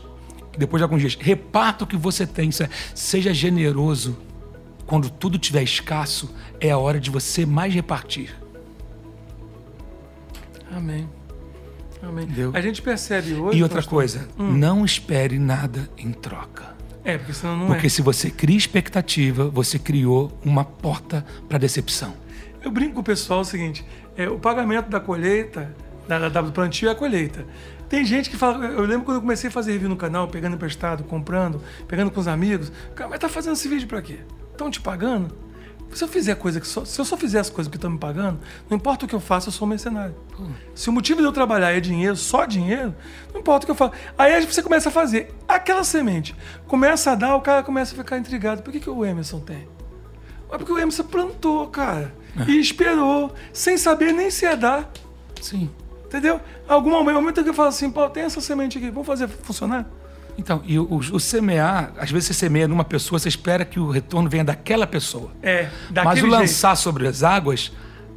depois 0.57 0.79
de 0.79 0.83
alguns 0.83 1.01
dias, 1.01 1.15
reparta 1.19 1.83
o 1.83 1.87
que 1.87 1.97
você 1.97 2.25
tem. 2.27 2.49
É, 2.49 2.69
seja 2.95 3.33
generoso. 3.33 4.17
Quando 4.85 5.09
tudo 5.09 5.37
estiver 5.37 5.63
escasso, 5.63 6.33
é 6.59 6.69
a 6.71 6.77
hora 6.77 6.99
de 6.99 7.09
você 7.09 7.45
mais 7.45 7.73
repartir. 7.73 8.35
Amém. 10.75 11.07
Amém. 12.01 12.25
Entendeu? 12.25 12.51
A 12.53 12.61
gente 12.61 12.81
percebe 12.81 13.33
hoje. 13.33 13.57
E 13.57 13.63
outra 13.63 13.77
pastor, 13.77 13.93
coisa, 13.93 14.27
não 14.37 14.83
espere 14.83 15.39
nada 15.39 15.89
em 15.97 16.11
troca. 16.11 16.73
É, 17.05 17.17
porque 17.17 17.33
senão 17.33 17.57
não 17.57 17.67
Porque 17.67 17.87
é. 17.87 17.89
se 17.89 18.01
você 18.01 18.29
cria 18.29 18.57
expectativa, 18.57 19.49
você 19.49 19.77
criou 19.77 20.37
uma 20.43 20.63
porta 20.63 21.25
para 21.49 21.57
decepção. 21.57 22.13
Eu 22.61 22.71
brinco 22.71 22.95
com 22.95 22.99
o 23.01 23.03
pessoal 23.03 23.41
o 23.41 23.45
seguinte: 23.45 23.85
é, 24.17 24.27
o 24.29 24.39
pagamento 24.39 24.89
da 24.89 24.99
colheita, 24.99 25.73
da, 26.07 26.29
da- 26.29 26.41
do 26.41 26.51
plantio 26.51 26.89
é 26.89 26.91
a 26.91 26.95
colheita. 26.95 27.45
Tem 27.93 28.03
gente 28.03 28.27
que 28.27 28.35
fala. 28.35 28.65
Eu 28.65 28.85
lembro 28.85 29.05
quando 29.05 29.17
eu 29.17 29.21
comecei 29.21 29.49
a 29.49 29.51
fazer 29.51 29.73
review 29.73 29.87
no 29.87 29.95
canal, 29.95 30.27
pegando 30.27 30.55
emprestado, 30.55 31.03
comprando, 31.03 31.61
pegando 31.87 32.09
com 32.09 32.19
os 32.19 32.27
amigos. 32.27 32.71
Cara, 32.95 33.07
mas 33.07 33.19
tá 33.19 33.29
fazendo 33.29 33.53
esse 33.53 33.67
vídeo 33.67 33.87
pra 33.87 34.01
quê? 34.01 34.17
Estão 34.51 34.71
te 34.71 34.81
pagando? 34.81 35.31
Se 35.93 36.03
eu 36.03 36.07
fizer 36.07 36.33
coisa 36.33 36.59
que 36.59 36.65
só, 36.65 36.83
se 36.85 36.99
eu 36.99 37.05
só 37.05 37.15
fizer 37.15 37.39
as 37.39 37.51
coisas 37.51 37.69
que 37.69 37.77
estão 37.77 37.91
me 37.91 37.99
pagando, 37.99 38.39
não 38.67 38.77
importa 38.77 39.05
o 39.05 39.07
que 39.07 39.13
eu 39.13 39.19
faço, 39.19 39.49
eu 39.49 39.53
sou 39.53 39.67
um 39.67 39.69
mercenário. 39.69 40.15
Se 40.73 40.89
o 40.89 40.91
motivo 40.91 41.19
de 41.19 41.27
eu 41.27 41.31
trabalhar 41.31 41.69
é 41.69 41.79
dinheiro, 41.79 42.15
só 42.15 42.45
dinheiro, 42.45 42.95
não 43.31 43.41
importa 43.41 43.63
o 43.63 43.67
que 43.67 43.71
eu 43.71 43.75
faço. 43.75 43.93
Aí 44.17 44.43
você 44.43 44.63
começa 44.63 44.89
a 44.89 44.91
fazer 44.91 45.31
aquela 45.47 45.83
semente, 45.83 46.35
começa 46.65 47.11
a 47.11 47.15
dar, 47.15 47.35
o 47.35 47.41
cara 47.41 47.61
começa 47.61 47.93
a 47.93 47.97
ficar 47.99 48.17
intrigado. 48.17 48.63
Por 48.63 48.73
que, 48.73 48.79
que 48.79 48.89
o 48.89 49.05
Emerson 49.05 49.39
tem? 49.39 49.67
É 50.51 50.57
porque 50.57 50.71
o 50.71 50.79
Emerson 50.79 51.03
plantou, 51.03 51.67
cara. 51.67 52.11
E 52.47 52.59
esperou, 52.59 53.35
sem 53.53 53.77
saber 53.77 54.13
nem 54.13 54.31
se 54.31 54.45
ia 54.45 54.57
dar. 54.57 54.91
Sim. 55.39 55.69
Entendeu? 56.13 56.39
Algum 56.67 56.91
momento, 56.91 57.43
que 57.43 57.49
eu 57.49 57.55
falo 57.55 57.69
assim, 57.69 57.89
pô, 57.89 58.07
tem 58.07 58.21
essa 58.21 58.39
semente 58.39 58.77
aqui, 58.77 58.91
vamos 58.91 59.07
fazer 59.07 59.27
funcionar? 59.27 59.89
Então, 60.37 60.61
e 60.63 60.77
o, 60.77 60.87
o 60.87 61.19
semear, 61.19 61.91
às 61.97 62.11
vezes 62.11 62.27
você 62.27 62.35
semeia 62.35 62.67
numa 62.67 62.83
pessoa, 62.83 63.17
você 63.17 63.29
espera 63.29 63.65
que 63.65 63.79
o 63.79 63.89
retorno 63.89 64.29
venha 64.29 64.43
daquela 64.43 64.85
pessoa. 64.85 65.31
É, 65.41 65.69
Mas 65.91 66.19
o 66.19 66.21
jeito. 66.21 66.27
lançar 66.27 66.75
sobre 66.75 67.07
as 67.07 67.23
águas, 67.23 67.71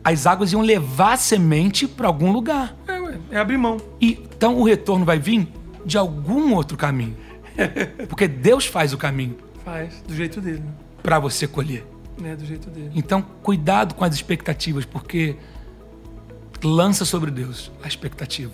as 0.05 0.26
águas 0.26 0.53
iam 0.53 0.61
levar 0.61 1.15
a 1.15 1.17
semente 1.17 1.88
para 1.88 2.07
algum 2.07 2.31
lugar. 2.33 2.76
É, 2.87 3.00
ué, 3.00 3.19
é 3.31 3.38
abrir 3.38 3.57
mão. 3.57 3.79
E, 3.99 4.23
então 4.37 4.59
o 4.59 4.62
retorno 4.62 5.07
vai 5.07 5.19
vir 5.19 5.49
de 5.83 5.97
algum 5.97 6.53
outro 6.53 6.76
caminho. 6.76 7.17
Porque 8.11 8.29
Deus 8.29 8.67
faz 8.67 8.93
o 8.93 8.99
caminho 8.99 9.38
Faz, 9.65 10.03
do 10.07 10.15
jeito 10.15 10.38
dele, 10.38 10.61
né? 10.61 10.73
para 11.03 11.19
você 11.19 11.47
colher. 11.47 11.87
É, 12.23 12.37
do 12.37 12.45
jeito 12.45 12.69
dele. 12.69 12.91
Então, 12.95 13.23
cuidado 13.43 13.95
com 13.95 14.05
as 14.05 14.15
expectativas, 14.15 14.85
porque 14.85 15.37
lança 16.67 17.05
sobre 17.05 17.31
Deus 17.31 17.71
a 17.83 17.89
expectativa. 17.89 18.53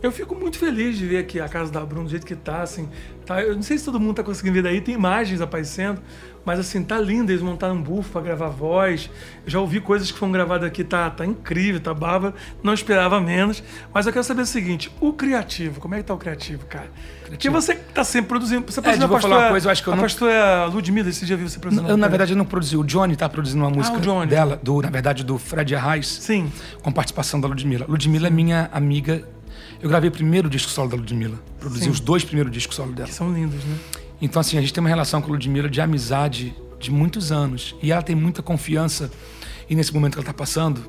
Eu 0.00 0.12
fico 0.12 0.34
muito 0.34 0.58
feliz 0.58 0.96
de 0.96 1.06
ver 1.06 1.18
aqui 1.18 1.40
a 1.40 1.48
casa 1.48 1.72
da 1.72 1.84
Bruno 1.84 2.04
do 2.04 2.10
jeito 2.10 2.24
que 2.24 2.36
tá, 2.36 2.62
assim. 2.62 2.88
Tá, 3.26 3.42
eu 3.42 3.54
não 3.56 3.62
sei 3.62 3.76
se 3.76 3.84
todo 3.84 3.98
mundo 3.98 4.14
tá 4.14 4.22
conseguindo 4.22 4.54
ver 4.54 4.62
daí, 4.62 4.80
tem 4.80 4.94
imagens 4.94 5.40
aparecendo, 5.40 6.00
mas 6.44 6.58
assim, 6.58 6.82
tá 6.82 6.98
lindo. 6.98 7.30
Eles 7.32 7.42
montaram 7.42 7.74
um 7.74 7.82
buff 7.82 8.10
pra 8.10 8.20
gravar 8.20 8.48
voz. 8.48 9.10
Eu 9.44 9.50
já 9.50 9.60
ouvi 9.60 9.80
coisas 9.80 10.10
que 10.10 10.18
foram 10.18 10.32
gravadas 10.32 10.66
aqui, 10.66 10.82
tá, 10.84 11.08
tá 11.10 11.24
incrível, 11.26 11.80
tá 11.80 11.92
bárbaro. 11.94 12.34
Não 12.62 12.72
esperava 12.72 13.20
menos. 13.20 13.62
Mas 13.92 14.06
eu 14.06 14.12
quero 14.12 14.24
saber 14.24 14.42
o 14.42 14.46
seguinte: 14.46 14.90
o 15.00 15.12
criativo, 15.12 15.80
como 15.80 15.94
é 15.94 15.98
que 15.98 16.04
tá 16.04 16.14
o 16.14 16.18
criativo, 16.18 16.64
cara? 16.66 16.90
Porque 17.26 17.50
você 17.50 17.74
tá 17.74 18.02
sempre 18.04 18.28
produzindo. 18.28 18.64
Você 18.72 18.80
produziu 18.80 19.02
É, 19.02 19.04
eu 19.04 19.08
vou 19.08 19.16
a 19.18 19.20
falar 19.20 19.34
pastora, 19.34 19.46
uma 19.46 19.50
coisa, 19.50 19.68
eu 19.68 19.72
acho 19.72 19.82
que 19.82 19.88
eu 19.88 19.92
a 19.92 19.96
não- 19.96 20.02
pastora 20.02 20.64
Ludmilla, 20.66 21.08
esse 21.10 21.26
dia 21.26 21.34
eu 21.34 21.38
vi 21.38 21.48
você 21.48 21.58
produzindo. 21.58 21.86
Eu, 21.88 21.96
na 21.96 22.08
verdade, 22.08 22.34
não 22.34 22.44
produzi. 22.46 22.76
O 22.76 22.82
Johnny 22.84 23.16
tá 23.16 23.28
produzindo 23.28 23.62
uma 23.62 23.70
música 23.70 23.98
o 23.98 24.00
Johnny. 24.00 24.26
dela, 24.30 24.58
do, 24.62 24.80
na 24.80 24.88
verdade, 24.90 25.22
do 25.24 25.36
Fred 25.38 25.74
Arraes, 25.74 26.06
Sim. 26.06 26.50
com 26.82 26.90
participação 26.90 27.38
da 27.40 27.46
Ludmilla. 27.46 27.84
Ludmilla 27.88 28.28
é 28.28 28.30
minha 28.30 28.70
amiga. 28.72 29.22
Eu 29.80 29.88
gravei 29.88 30.08
o 30.08 30.12
primeiro 30.12 30.48
disco 30.48 30.70
solo 30.70 30.88
da 30.88 30.96
Ludmilla. 30.96 31.38
Produzi 31.60 31.84
Sim. 31.84 31.90
os 31.90 32.00
dois 32.00 32.24
primeiros 32.24 32.50
discos 32.50 32.74
solo 32.74 32.92
dela. 32.92 33.08
Que 33.08 33.14
são 33.14 33.30
lindos, 33.32 33.62
né? 33.64 33.76
Então, 34.20 34.40
assim, 34.40 34.58
a 34.58 34.60
gente 34.60 34.72
tem 34.72 34.80
uma 34.80 34.88
relação 34.88 35.20
com 35.22 35.28
a 35.28 35.30
Ludmilla 35.32 35.68
de 35.68 35.80
amizade 35.80 36.54
de 36.78 36.90
muitos 36.90 37.30
anos. 37.32 37.74
E 37.82 37.92
ela 37.92 38.02
tem 38.02 38.16
muita 38.16 38.42
confiança. 38.42 39.10
E 39.68 39.74
nesse 39.74 39.92
momento 39.92 40.12
que 40.14 40.18
ela 40.18 40.22
está 40.22 40.34
passando, 40.34 40.80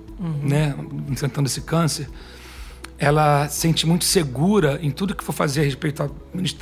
né, 0.41 0.75
enfrentando 1.09 1.47
esse 1.47 1.61
câncer, 1.61 2.09
ela 2.97 3.47
se 3.47 3.61
sente 3.61 3.87
muito 3.87 4.03
segura 4.03 4.79
em 4.81 4.91
tudo 4.91 5.15
que 5.15 5.23
for 5.23 5.31
fazer 5.31 5.61
a 5.61 5.63
respeito 5.63 6.03
à, 6.03 6.09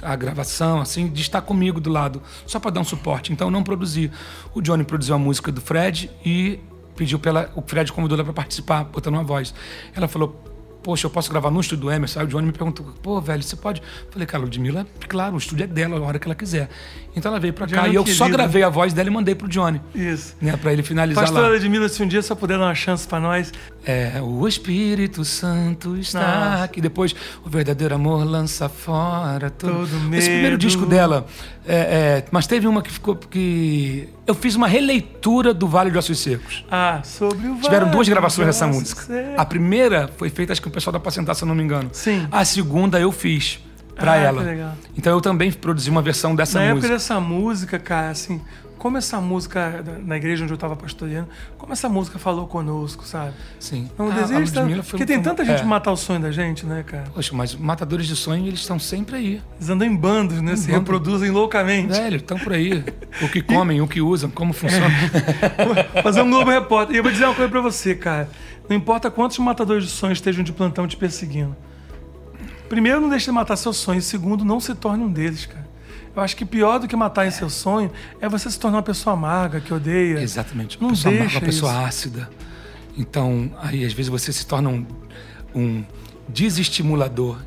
à 0.02 0.16
gravação, 0.16 0.80
assim, 0.82 1.08
de 1.08 1.22
estar 1.22 1.42
comigo 1.42 1.80
do 1.80 1.90
lado, 1.90 2.22
só 2.46 2.60
para 2.60 2.72
dar 2.72 2.82
um 2.82 2.86
suporte. 2.86 3.34
Então, 3.34 3.48
eu 3.48 3.52
não 3.52 3.64
produzi. 3.64 4.12
O 4.54 4.62
Johnny 4.62 4.84
produziu 4.84 5.16
a 5.16 5.18
música 5.18 5.52
do 5.52 5.62
Fred 5.62 6.12
e 6.24 6.60
pediu 6.96 7.20
pela. 7.20 7.52
O 7.56 7.62
Fred 7.62 7.92
convidou 7.92 8.16
ela 8.16 8.24
para 8.24 8.34
participar, 8.34 8.84
botando 8.84 9.16
uma 9.16 9.24
voz. 9.24 9.54
Ela 9.96 10.08
falou. 10.08 10.44
Poxa, 10.88 11.06
eu 11.06 11.10
posso 11.10 11.30
gravar 11.30 11.52
no 11.52 11.60
estúdio 11.60 11.82
do 11.84 11.92
Emerson? 11.92 12.22
Aí 12.22 12.26
o 12.26 12.30
Johnny 12.30 12.46
me 12.48 12.54
perguntou, 12.54 12.86
pô, 13.04 13.20
velho, 13.20 13.44
você 13.44 13.58
pode? 13.58 13.82
Eu 13.82 14.10
falei, 14.10 14.26
cara, 14.26 14.42
Ludmilla, 14.46 14.88
claro, 15.10 15.36
o 15.36 15.38
estúdio 15.38 15.66
é 15.66 15.68
dela, 15.68 15.98
a 15.98 16.02
hora 16.02 16.18
que 16.18 16.26
ela 16.26 16.34
quiser. 16.34 16.70
Então 17.14 17.30
ela 17.30 17.42
veio 17.42 17.54
pra 17.54 17.68
cá 17.68 17.82
Johnny 17.82 17.92
e 17.94 17.96
eu 17.96 18.08
só 18.08 18.24
querido. 18.24 18.38
gravei 18.38 18.64
a 18.64 18.70
voz 18.70 18.94
dela 18.94 19.10
e 19.10 19.12
mandei 19.12 19.36
pro 19.36 19.50
Johnny, 19.50 19.82
Isso. 19.94 20.34
né, 20.40 20.56
pra 20.56 20.72
ele 20.72 20.84
finalizar 20.84 21.26
Pastora 21.26 21.48
lá. 21.48 21.54
Ludmilla, 21.54 21.90
se 21.90 22.02
um 22.02 22.08
dia 22.08 22.22
só 22.22 22.36
puder 22.36 22.58
dar 22.58 22.66
uma 22.68 22.76
chance 22.76 23.06
pra 23.06 23.20
nós, 23.20 23.52
É, 23.86 24.22
o 24.22 24.48
Espírito 24.48 25.26
Santo 25.26 25.98
está 25.98 26.20
Nossa. 26.52 26.64
aqui. 26.66 26.80
Depois, 26.82 27.14
o 27.46 27.50
verdadeiro 27.50 27.96
amor 27.96 28.24
lança 28.26 28.70
fora 28.70 29.50
todo. 29.50 29.72
Todo 29.88 30.16
Esse 30.16 30.28
primeiro 30.30 30.52
medo. 30.52 30.58
disco 30.58 30.86
dela. 30.86 31.26
É, 31.68 31.76
é, 31.76 32.26
mas 32.32 32.48
teve 32.48 32.68
uma 32.68 32.82
que 32.82 32.92
ficou. 32.92 33.16
que 33.16 34.10
Eu 34.26 34.34
fiz 34.34 34.56
uma 34.56 34.68
releitura 34.68 35.54
do 35.54 35.68
Vale 35.68 35.92
de 35.92 35.98
Ossos 35.98 36.20
Secos. 36.20 36.66
Ah, 36.72 37.02
sobre 37.04 37.48
o 37.48 37.56
Tiveram 37.58 37.88
duas 37.92 38.08
vale 38.08 38.10
gravações 38.12 38.46
de 38.46 38.50
dessa 38.54 38.68
música. 38.68 39.02
secos. 39.02 39.34
A 39.38 39.46
primeira 39.46 40.10
foi 40.18 40.30
feita, 40.30 40.54
acho 40.54 40.62
que 40.62 40.68
o 40.68 40.72
pessoal 40.72 40.94
da 40.94 41.00
Pacentar, 41.00 41.36
se 41.36 41.44
eu 41.44 41.48
não 41.48 41.56
me 41.56 41.64
engano. 41.64 41.90
Sim. 41.92 42.28
A 42.32 42.46
segunda 42.46 43.00
eu 43.00 43.12
fiz 43.12 43.60
pra 43.98 44.14
Ah, 44.14 44.18
ela. 44.18 44.78
Então 44.98 45.14
eu 45.14 45.22
também 45.22 45.52
produzi 45.52 45.90
uma 45.90 46.02
versão 46.02 46.36
dessa 46.36 46.60
Na 46.60 46.66
época 46.66 46.76
música. 46.78 46.94
dessa 46.94 47.20
música, 47.20 47.80
cara, 47.80 48.10
assim, 48.12 48.40
como 48.78 48.96
essa 48.98 49.20
música, 49.20 49.84
na 50.06 50.16
igreja 50.18 50.44
onde 50.44 50.54
eu 50.54 50.58
tava 50.58 50.76
pastoreando, 50.76 51.28
como 51.58 51.74
essa 51.74 51.90
música 51.90 52.20
falou 52.20 52.46
conosco, 52.48 53.06
sabe? 53.08 53.34
Sim. 53.60 53.90
Não 53.98 54.08
A- 54.10 54.14
a 54.14 54.22
desista, 54.22 54.64
porque 54.88 55.04
tem 55.06 55.20
tanta 55.20 55.44
gente 55.44 55.62
é. 55.64 55.66
matar 55.66 55.92
o 55.92 55.98
sonho 55.98 56.20
da 56.20 56.32
gente, 56.32 56.64
né, 56.66 56.84
cara? 56.86 57.06
Poxa, 57.14 57.32
mas 57.36 57.56
matadores 57.56 58.06
de 58.08 58.16
sonho, 58.16 58.46
eles 58.46 58.60
estão 58.60 58.78
sempre 58.80 59.16
aí. 59.16 59.42
Eles 59.58 59.70
andam 59.70 59.88
em 59.88 59.96
bandos, 59.96 60.42
né, 60.42 60.56
se 60.56 60.68
bando. 60.68 60.80
reproduzem 60.80 61.32
loucamente. 61.32 61.92
Velho, 61.94 62.18
estão 62.18 62.38
por 62.38 62.54
aí. 62.54 62.84
O 63.24 63.28
que 63.30 63.42
comem, 63.42 63.82
o 63.82 63.88
que 63.88 64.00
usam, 64.00 64.30
como 64.30 64.54
funciona. 64.54 64.86
Fazer 66.04 66.22
um 66.22 66.30
Globo 66.30 66.52
Repórter. 66.52 66.96
E 66.96 67.00
eu 67.00 67.04
vou 67.04 67.12
dizer 67.12 67.26
uma 67.26 67.34
coisa 67.36 67.50
pra 67.50 67.62
você, 67.62 67.96
cara. 67.96 68.30
Não 68.70 68.76
importa 68.76 69.10
quantos 69.10 69.38
matadores 69.40 69.86
de 69.86 69.90
sonhos 69.90 70.18
estejam 70.20 70.44
de 70.44 70.52
plantão 70.54 70.88
te 70.88 70.96
perseguindo. 70.98 71.56
Primeiro, 72.70 73.02
não 73.02 73.10
deixe 73.10 73.26
de 73.26 73.32
matar 73.32 73.56
seus 73.56 73.78
sonhos. 73.78 74.06
Segundo, 74.06 74.44
não 74.46 74.60
se 74.60 74.74
torne 74.76 75.04
um 75.04 75.12
deles, 75.12 75.46
cara. 75.46 75.68
Eu 76.16 76.22
acho 76.24 76.36
que 76.36 76.44
pior 76.46 76.80
do 76.80 76.88
que 76.88 76.96
matar 76.96 77.28
em 77.28 77.32
seu 77.32 77.50
sonho 77.50 77.92
é 78.20 78.28
você 78.28 78.50
se 78.50 78.60
tornar 78.60 78.78
uma 78.78 78.84
pessoa 78.84 79.14
amarga, 79.14 79.60
que 79.62 79.72
odeia. 79.74 80.20
Exatamente. 80.20 80.78
Não 80.82 80.88
Uma 80.90 80.96
pessoa, 80.96 81.14
deixa 81.14 81.36
uma 81.38 81.42
pessoa 81.46 81.86
ácida. 81.86 82.30
Então, 82.98 83.52
aí 83.62 83.86
às 83.86 83.94
vezes 83.94 84.10
você 84.10 84.34
se 84.34 84.46
torna 84.48 84.70
um, 84.70 84.86
um 85.54 85.84
desestimulador 86.28 87.38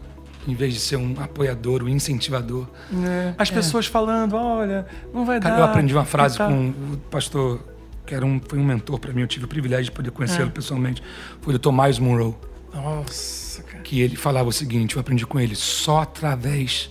em 0.47 0.55
vez 0.55 0.73
de 0.73 0.81
ser 0.81 0.97
um 0.97 1.15
apoiador, 1.21 1.83
um 1.83 1.89
incentivador. 1.89 2.67
É. 3.05 3.35
As 3.37 3.51
pessoas 3.51 3.87
falando, 3.87 4.35
olha, 4.37 4.87
não 5.13 5.25
vai 5.25 5.39
Cara, 5.41 5.55
dar. 5.57 5.61
eu 5.61 5.65
aprendi 5.65 5.93
uma 5.95 6.05
frase 6.05 6.39
tal. 6.39 6.49
com 6.49 6.69
o 6.71 6.97
pastor, 7.11 7.61
que 8.07 8.15
era 8.15 8.25
um, 8.25 8.41
foi 8.49 8.59
um 8.59 8.65
mentor 8.65 8.99
para 9.01 9.13
mim, 9.13 9.21
eu 9.23 9.27
tive 9.27 9.45
o 9.45 9.49
privilégio 9.49 9.87
de 9.87 9.91
poder 9.93 10.11
conhecê-lo 10.13 10.49
É. 10.49 10.51
pessoalmente. 10.51 11.03
Foi 11.43 11.55
o 11.55 11.59
Dr. 11.59 11.71
Miles 11.73 11.99
Monroe, 11.99 12.35
Nossa. 12.73 13.50
Que 13.91 14.01
ele 14.01 14.15
falava 14.15 14.49
o 14.49 14.53
seguinte, 14.53 14.95
eu 14.95 15.01
aprendi 15.01 15.27
com 15.27 15.41
ele, 15.41 15.57
só 15.57 16.03
através, 16.03 16.89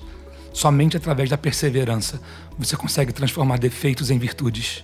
somente 0.51 0.97
através 0.97 1.29
da 1.29 1.37
perseverança, 1.37 2.21
você 2.57 2.75
consegue 2.75 3.13
transformar 3.13 3.57
defeitos 3.57 4.11
em 4.11 4.19
virtudes. 4.19 4.83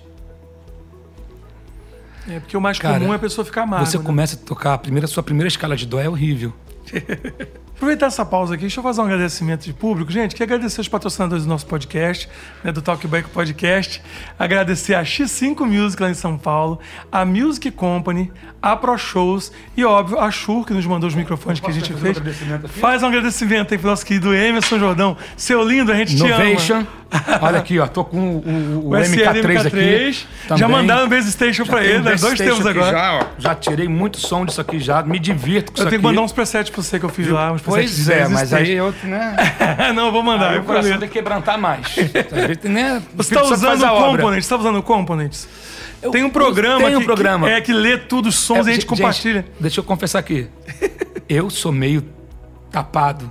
É 2.25 2.39
porque 2.39 2.55
o 2.55 2.61
mais 2.61 2.79
Cara, 2.79 2.99
comum 3.01 3.11
é 3.11 3.17
a 3.17 3.19
pessoa 3.19 3.43
ficar 3.43 3.63
amarga. 3.63 3.85
Você 3.85 3.97
né? 3.97 4.03
começa 4.05 4.37
a 4.37 4.39
tocar, 4.39 4.75
a 4.75 4.77
primeira, 4.77 5.07
sua 5.07 5.21
primeira 5.21 5.49
escala 5.49 5.75
de 5.75 5.85
dó 5.85 5.99
é 5.99 6.07
horrível. 6.07 6.53
Aproveitar 7.75 8.05
essa 8.05 8.25
pausa 8.25 8.53
aqui, 8.53 8.61
deixa 8.61 8.79
eu 8.79 8.83
fazer 8.83 9.01
um 9.01 9.03
agradecimento 9.03 9.65
de 9.65 9.73
público. 9.73 10.09
Gente, 10.09 10.33
quero 10.33 10.53
agradecer 10.53 10.79
os 10.79 10.87
patrocinadores 10.87 11.43
do 11.43 11.49
nosso 11.49 11.65
podcast, 11.65 12.29
né, 12.63 12.71
do 12.71 12.81
Talkback 12.81 13.27
Podcast. 13.29 14.01
Agradecer 14.39 14.93
a 14.93 15.03
X5 15.03 15.65
Music 15.65 16.01
lá 16.01 16.09
em 16.09 16.13
São 16.13 16.37
Paulo, 16.37 16.79
a 17.11 17.25
Music 17.25 17.69
Company, 17.71 18.31
a 18.65 18.75
Pro 18.75 18.97
Shows 18.97 19.51
e, 19.77 19.85
óbvio, 19.85 20.19
a 20.19 20.31
Shur, 20.31 20.65
que 20.65 20.73
nos 20.73 20.85
mandou 20.87 21.07
os 21.07 21.13
microfones 21.13 21.59
que 21.59 21.69
a 21.69 21.73
gente 21.73 21.93
um 21.93 21.97
fez. 21.97 22.17
aqui? 22.17 22.79
Faz 22.79 23.03
um 23.03 23.07
agradecimento 23.07 23.71
aí 23.71 23.77
pro 23.77 23.87
nosso 23.89 24.03
querido 24.03 24.33
Emerson 24.33 24.79
Jordão. 24.79 25.15
Seu 25.37 25.63
lindo, 25.63 25.91
a 25.91 25.95
gente 25.95 26.15
Innovation. 26.15 26.57
te 26.65 26.71
ama. 26.73 26.87
Olha 27.41 27.59
aqui, 27.59 27.79
ó. 27.79 27.85
Tô 27.85 28.03
com 28.03 28.17
o, 28.17 28.37
o, 28.39 28.85
o 28.87 28.89
O 28.89 28.97
SL 28.97 29.19
MK3 29.19 29.67
aqui. 29.67 30.11
Já 30.49 30.55
também. 30.55 30.67
mandaram 30.69 31.05
um 31.05 31.09
Base 31.09 31.31
Station 31.31 31.63
pra 31.63 31.79
Tem 31.79 31.89
ele, 31.89 31.99
um 31.99 32.03
nós 32.03 32.19
dois 32.21 32.37
temos 32.39 32.65
aqui 32.65 32.79
agora. 32.79 32.97
Já, 32.97 33.13
ó. 33.13 33.25
já 33.37 33.55
tirei 33.55 33.87
muito 33.87 34.17
som 34.19 34.43
disso 34.45 34.59
aqui 34.59 34.79
já. 34.79 35.03
Me 35.03 35.19
divirto 35.19 35.71
com 35.71 35.77
Eu 35.77 35.83
isso 35.83 35.89
tenho 35.91 36.01
que 36.01 36.07
aqui. 36.07 36.15
mandar 36.15 36.21
uns 36.25 36.31
presets 36.31 36.71
pra 36.71 36.81
você 36.81 36.97
que 36.99 37.05
eu 37.05 37.09
fiz 37.09 37.27
lá, 37.27 37.51
uns 37.51 37.61
presets 37.61 37.95
Pois 38.05 38.09
é, 38.09 38.27
mas 38.27 38.51
aí 38.51 38.71
eu, 38.71 38.93
né? 39.03 39.35
Não, 39.95 40.07
eu 40.07 40.11
vou 40.11 40.23
mandar. 40.23 40.49
Aí 40.49 40.55
eu 40.57 40.63
o 40.63 40.65
coração 40.65 40.97
tem 40.97 41.07
que 41.07 41.13
quebrantar 41.13 41.59
mais. 41.59 41.95
Né? 42.63 43.01
Você 43.13 43.35
tá 43.35 43.43
usando. 43.43 43.87
Components? 43.87 44.45
Você 44.45 44.49
tá 44.49 44.57
usando 44.59 44.79
o 44.79 44.83
Components? 44.83 45.47
Eu 46.01 46.11
tem 46.11 46.23
um 46.23 46.29
programa, 46.29 46.85
tem 46.85 46.95
um 46.95 46.99
que, 46.99 47.05
programa. 47.05 47.47
que 47.47 47.53
é 47.53 47.61
que 47.61 47.73
lê 47.73 47.97
tudo 47.97 48.29
os 48.29 48.35
sons 48.35 48.57
e 48.57 48.59
a 48.59 48.63
gente 48.63 48.81
gente, 48.81 48.85
compartilha. 48.85 49.45
deixa 49.59 49.79
eu 49.79 49.83
confessar 49.83 50.19
aqui. 50.19 50.47
Eu 51.27 51.49
sou 51.49 51.71
meio 51.71 52.03
tapado 52.71 53.29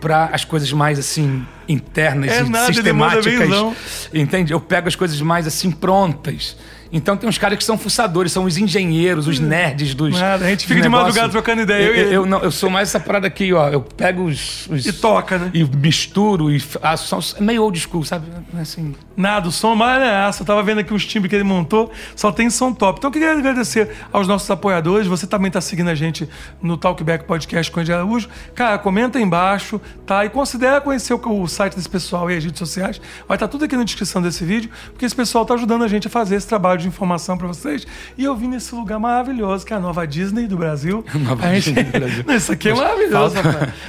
para 0.00 0.26
as 0.26 0.44
coisas 0.44 0.72
mais 0.72 0.98
assim 0.98 1.44
internas 1.68 2.30
É 2.32 2.40
e 2.40 2.48
nada, 2.48 2.72
sistemáticas. 2.72 4.08
Entende? 4.12 4.52
Eu 4.52 4.60
pego 4.60 4.88
as 4.88 4.96
coisas 4.96 5.20
mais 5.20 5.46
assim 5.46 5.70
prontas. 5.70 6.56
Então 6.92 7.16
tem 7.16 7.28
uns 7.28 7.38
caras 7.38 7.56
que 7.56 7.62
são 7.64 7.78
fuçadores, 7.78 8.32
são 8.32 8.44
os 8.44 8.56
engenheiros, 8.58 9.28
os 9.28 9.38
nerds 9.38 9.94
dos. 9.94 10.18
Nada, 10.18 10.44
a 10.44 10.48
gente 10.50 10.66
fica 10.66 10.80
de 10.80 10.88
madrugada 10.88 11.28
trocando 11.28 11.62
ideia, 11.62 11.84
eu 11.86 11.94
Eu, 11.94 12.12
eu, 12.12 12.26
não, 12.26 12.40
eu 12.40 12.50
sou 12.50 12.68
mais 12.68 12.88
essa 12.88 12.98
parada 12.98 13.26
aqui, 13.26 13.52
ó. 13.52 13.68
Eu 13.68 13.80
pego 13.80 14.24
os. 14.24 14.66
os- 14.68 14.86
E 14.86 14.92
toca, 14.92 15.38
né? 15.38 15.50
E 15.54 15.62
misturo 15.64 16.50
e 16.50 16.58
faço. 16.58 17.06
são- 17.06 17.38
É 17.38 17.42
meio 17.42 17.62
old 17.62 17.78
school, 17.78 18.04
sabe? 18.04 18.26
Assim. 18.60 18.94
Nada, 19.16 19.48
o 19.48 19.52
som 19.52 19.74
mais 19.74 20.02
é 20.02 20.28
essa. 20.28 20.42
Eu 20.42 20.46
tava 20.46 20.62
vendo 20.62 20.78
aqui 20.80 20.92
os 20.92 21.04
timbres 21.06 21.28
que 21.30 21.36
ele 21.36 21.44
montou, 21.44 21.92
só 22.16 22.32
tem 22.32 22.50
som 22.50 22.72
top. 22.72 22.98
Então 22.98 23.08
eu 23.08 23.12
queria 23.12 23.32
agradecer 23.32 23.90
aos 24.12 24.26
nossos 24.26 24.50
apoiadores. 24.50 25.06
Você 25.06 25.26
também 25.26 25.50
tá 25.50 25.60
seguindo 25.60 25.88
a 25.90 25.94
gente 25.94 26.28
no 26.60 26.76
Talkback 26.76 27.24
Podcast 27.24 27.70
com 27.70 27.78
o 27.78 27.82
Angel 27.82 27.96
Araújo. 27.96 28.28
Cara, 28.54 28.78
comenta 28.78 29.18
aí 29.18 29.24
embaixo, 29.24 29.80
tá? 30.06 30.24
E 30.24 30.30
considera 30.30 30.80
conhecer 30.80 31.14
o, 31.14 31.20
o 31.42 31.46
site 31.46 31.76
desse 31.76 31.88
pessoal 31.88 32.30
e 32.30 32.36
as 32.36 32.42
redes 32.44 32.58
sociais. 32.58 33.00
Vai 33.28 33.36
estar 33.36 33.46
tudo 33.48 33.64
aqui 33.64 33.76
na 33.76 33.84
descrição 33.84 34.20
desse 34.22 34.44
vídeo, 34.44 34.70
porque 34.86 35.04
esse 35.04 35.14
pessoal 35.14 35.44
tá 35.44 35.54
ajudando 35.54 35.84
a 35.84 35.88
gente 35.88 36.06
a 36.06 36.10
fazer 36.10 36.36
esse 36.36 36.48
trabalho 36.48 36.79
de 36.80 36.88
informação 36.88 37.36
para 37.36 37.46
vocês. 37.46 37.86
E 38.16 38.24
eu 38.24 38.34
vim 38.36 38.48
nesse 38.48 38.74
lugar 38.74 38.98
maravilhoso, 38.98 39.64
que 39.66 39.72
é 39.72 39.76
a 39.76 39.80
nova 39.80 40.06
Disney 40.06 40.46
do 40.46 40.56
Brasil. 40.56 41.04
Nova 41.14 41.46
A 41.46 41.54
gente- 41.54 41.64
Disney 41.74 41.84
do 41.84 41.98
Brasil. 41.98 42.24
Não, 42.26 42.34
Isso 42.34 42.52
aqui 42.52 42.68
é 42.68 42.74
maravilhoso. 42.74 43.34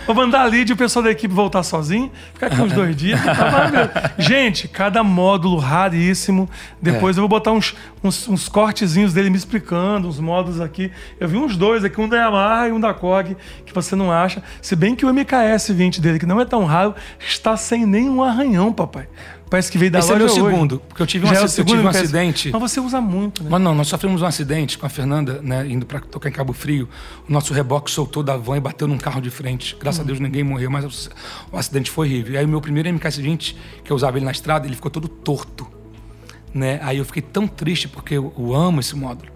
Vou 0.05 0.15
mandar 0.15 0.41
a 0.41 0.47
Lid 0.47 0.69
e 0.69 0.73
o 0.73 0.77
pessoal 0.77 1.03
da 1.03 1.11
equipe 1.11 1.33
voltar 1.33 1.63
sozinho, 1.63 2.11
ficar 2.33 2.47
aqui 2.47 2.61
uns 2.61 2.73
dois 2.73 2.95
dias. 2.95 3.19
Tá. 3.23 4.11
Gente, 4.19 4.67
cada 4.67 5.03
módulo 5.03 5.57
raríssimo. 5.57 6.49
Depois 6.81 7.17
eu 7.17 7.21
vou 7.21 7.29
botar 7.29 7.51
uns, 7.51 7.75
uns, 8.03 8.27
uns 8.27 8.47
cortezinhos 8.49 9.13
dele 9.13 9.29
me 9.29 9.37
explicando, 9.37 10.07
uns 10.07 10.19
módulos 10.19 10.59
aqui. 10.61 10.91
Eu 11.19 11.27
vi 11.27 11.37
uns 11.37 11.55
dois 11.55 11.83
aqui, 11.83 11.99
um 11.99 12.07
da 12.09 12.17
Yamaha 12.17 12.67
e 12.67 12.71
um 12.71 12.79
da 12.79 12.93
KOG, 12.93 13.35
que 13.65 13.73
você 13.73 13.95
não 13.95 14.11
acha. 14.11 14.43
Se 14.61 14.75
bem 14.75 14.95
que 14.95 15.05
o 15.05 15.13
MKS 15.13 15.69
20 15.69 16.01
dele, 16.01 16.19
que 16.19 16.25
não 16.25 16.39
é 16.41 16.45
tão 16.45 16.65
raro, 16.65 16.93
está 17.19 17.55
sem 17.57 17.85
nenhum 17.85 18.21
arranhão, 18.23 18.71
papai. 18.73 19.07
Parece 19.51 19.69
que 19.71 19.77
veio 19.77 19.91
da 19.91 19.99
Esse 19.99 20.09
é 20.09 20.13
loja 20.13 20.25
meu 20.25 20.33
hoje. 20.33 20.45
segundo, 20.53 20.79
porque 20.87 21.01
eu 21.01 21.05
tive 21.05 21.25
um 21.25 21.29
Já 21.29 21.35
é 21.35 21.41
o 21.41 21.43
acidente- 21.45 21.69
eu 21.71 21.75
tive 21.77 21.85
um 21.85 21.89
acidente. 21.89 22.49
Mas 22.53 22.61
você 22.71 22.79
usa 22.79 23.01
muito, 23.01 23.43
né? 23.43 23.49
Mas 23.51 23.61
não, 23.61 23.75
nós 23.75 23.87
sofremos 23.89 24.21
um 24.21 24.25
acidente 24.25 24.77
com 24.77 24.85
a 24.85 24.89
Fernanda, 24.89 25.41
né, 25.43 25.67
indo 25.67 25.85
para 25.85 25.99
tocar 25.99 26.29
em 26.29 26.31
Cabo 26.31 26.53
Frio. 26.53 26.87
O 27.27 27.31
nosso 27.33 27.53
reboque 27.53 27.91
soltou 27.91 28.23
da 28.23 28.37
van 28.37 28.55
e 28.57 28.59
bateu 28.61 28.87
num 28.87 28.97
carro 28.97 29.21
de 29.21 29.29
frente. 29.29 29.75
Graças 29.77 29.99
Hum. 29.99 30.03
a 30.03 30.05
Deus 30.07 30.19
ninguém 30.21 30.41
morreu, 30.43 30.71
mas 30.71 30.85
o, 30.85 31.09
o 31.51 31.57
acidente 31.57 31.91
foi 31.91 32.07
horrível. 32.07 32.33
E 32.33 32.37
aí 32.37 32.45
o 32.45 32.47
meu 32.47 32.61
primeiro 32.61 32.87
MK20, 32.89 33.55
que 33.83 33.91
eu 33.91 33.95
usava 33.95 34.17
ele 34.17 34.25
na 34.25 34.31
estrada, 34.31 34.65
ele 34.65 34.75
ficou 34.75 34.89
todo 34.89 35.07
torto. 35.09 35.67
Né? 36.53 36.79
Aí 36.83 36.97
eu 36.97 37.05
fiquei 37.05 37.21
tão 37.21 37.45
triste 37.45 37.87
porque 37.89 38.15
eu, 38.15 38.33
eu 38.37 38.55
amo 38.55 38.79
esse 38.79 38.95
módulo. 38.95 39.29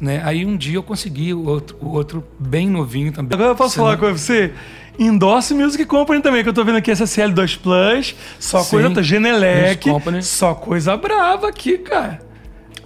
Né? 0.00 0.20
Aí 0.24 0.46
um 0.46 0.56
dia 0.56 0.76
eu 0.76 0.82
consegui 0.82 1.34
o 1.34 1.44
outro, 1.46 1.76
o 1.80 1.88
outro 1.88 2.22
bem 2.38 2.68
novinho 2.68 3.12
também. 3.12 3.34
Agora 3.34 3.50
eu 3.52 3.56
posso 3.56 3.74
Senão- 3.74 3.86
falar 3.86 3.96
com 3.98 4.12
você? 4.16 4.52
Endosse 4.98 5.54
Music 5.54 5.84
Company 5.84 6.20
também, 6.20 6.42
que 6.42 6.48
eu 6.48 6.52
tô 6.52 6.64
vendo 6.64 6.76
aqui 6.76 6.90
SSL 6.90 7.32
2 7.32 7.56
Plus, 7.56 8.16
só 8.38 8.60
Sim, 8.62 8.70
coisa, 8.82 9.02
Genelec, 9.02 9.88
Company. 9.88 10.22
só 10.22 10.54
coisa 10.54 10.96
brava 10.96 11.48
aqui, 11.48 11.78
cara. 11.78 12.20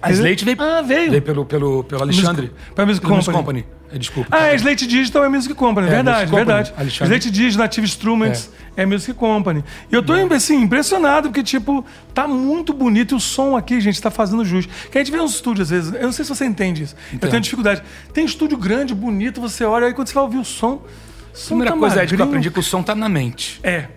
A 0.01 0.11
Slate 0.11 0.43
veio, 0.43 0.57
Ah, 0.61 0.81
veio. 0.81 1.09
veio 1.11 1.21
pelo, 1.21 1.45
pelo, 1.45 1.83
pelo 1.85 2.01
Alexandre. 2.03 2.47
Music- 2.47 2.73
pra 2.75 2.85
Music 2.85 3.05
Pelo 3.07 3.23
Company. 3.23 3.65
É, 3.89 3.97
Desculpa. 3.97 4.27
Ah, 4.35 4.47
é 4.47 4.55
Slate 4.55 4.85
Digital 4.85 5.23
é 5.23 5.29
Music 5.29 5.53
Company, 5.53 5.87
É, 5.87 5.89
verdade, 5.91 6.17
Music 6.17 6.29
Company, 6.31 6.45
verdade. 6.45 6.73
Alexandre. 6.77 7.13
Slate 7.15 7.31
Digital, 7.31 7.63
Native 7.63 7.85
Instruments 7.87 8.49
é. 8.75 8.85
Music 8.85 9.13
Company. 9.13 9.63
E 9.89 9.95
eu 9.95 10.03
tô, 10.03 10.13
assim, 10.13 10.61
impressionado, 10.61 11.29
porque, 11.29 11.41
tipo, 11.43 11.85
tá 12.13 12.27
muito 12.27 12.73
bonito 12.73 13.13
e 13.13 13.15
o 13.15 13.19
som 13.19 13.55
aqui, 13.55 13.79
gente, 13.79 14.01
tá 14.01 14.11
fazendo 14.11 14.43
jus. 14.43 14.65
Que 14.91 14.97
a 14.97 15.01
gente 15.01 15.11
vê 15.11 15.21
uns 15.21 15.35
estúdios, 15.35 15.71
às 15.71 15.77
vezes, 15.83 15.93
eu 15.93 16.03
não 16.03 16.11
sei 16.11 16.25
se 16.25 16.35
você 16.35 16.43
entende 16.43 16.83
isso, 16.83 16.95
eu 17.11 17.15
Entendo. 17.15 17.29
tenho 17.29 17.41
dificuldade. 17.41 17.81
Tem 18.13 18.25
estúdio 18.25 18.57
grande, 18.57 18.93
bonito, 18.93 19.39
você 19.39 19.63
olha, 19.63 19.87
aí 19.87 19.93
quando 19.93 20.07
você 20.07 20.13
vai 20.15 20.23
ouvir 20.23 20.37
o 20.37 20.43
som 20.45 20.81
Primeira 21.47 21.71
tá 21.71 21.77
coisa 21.77 21.95
é 21.95 22.05
que 22.05 22.13
eu 22.13 22.17
magrinho. 22.17 22.29
aprendi 22.29 22.51
que 22.51 22.59
o 22.59 22.63
som 22.63 22.83
tá 22.83 22.93
na 22.95 23.09
mente. 23.09 23.59
É, 23.63 23.87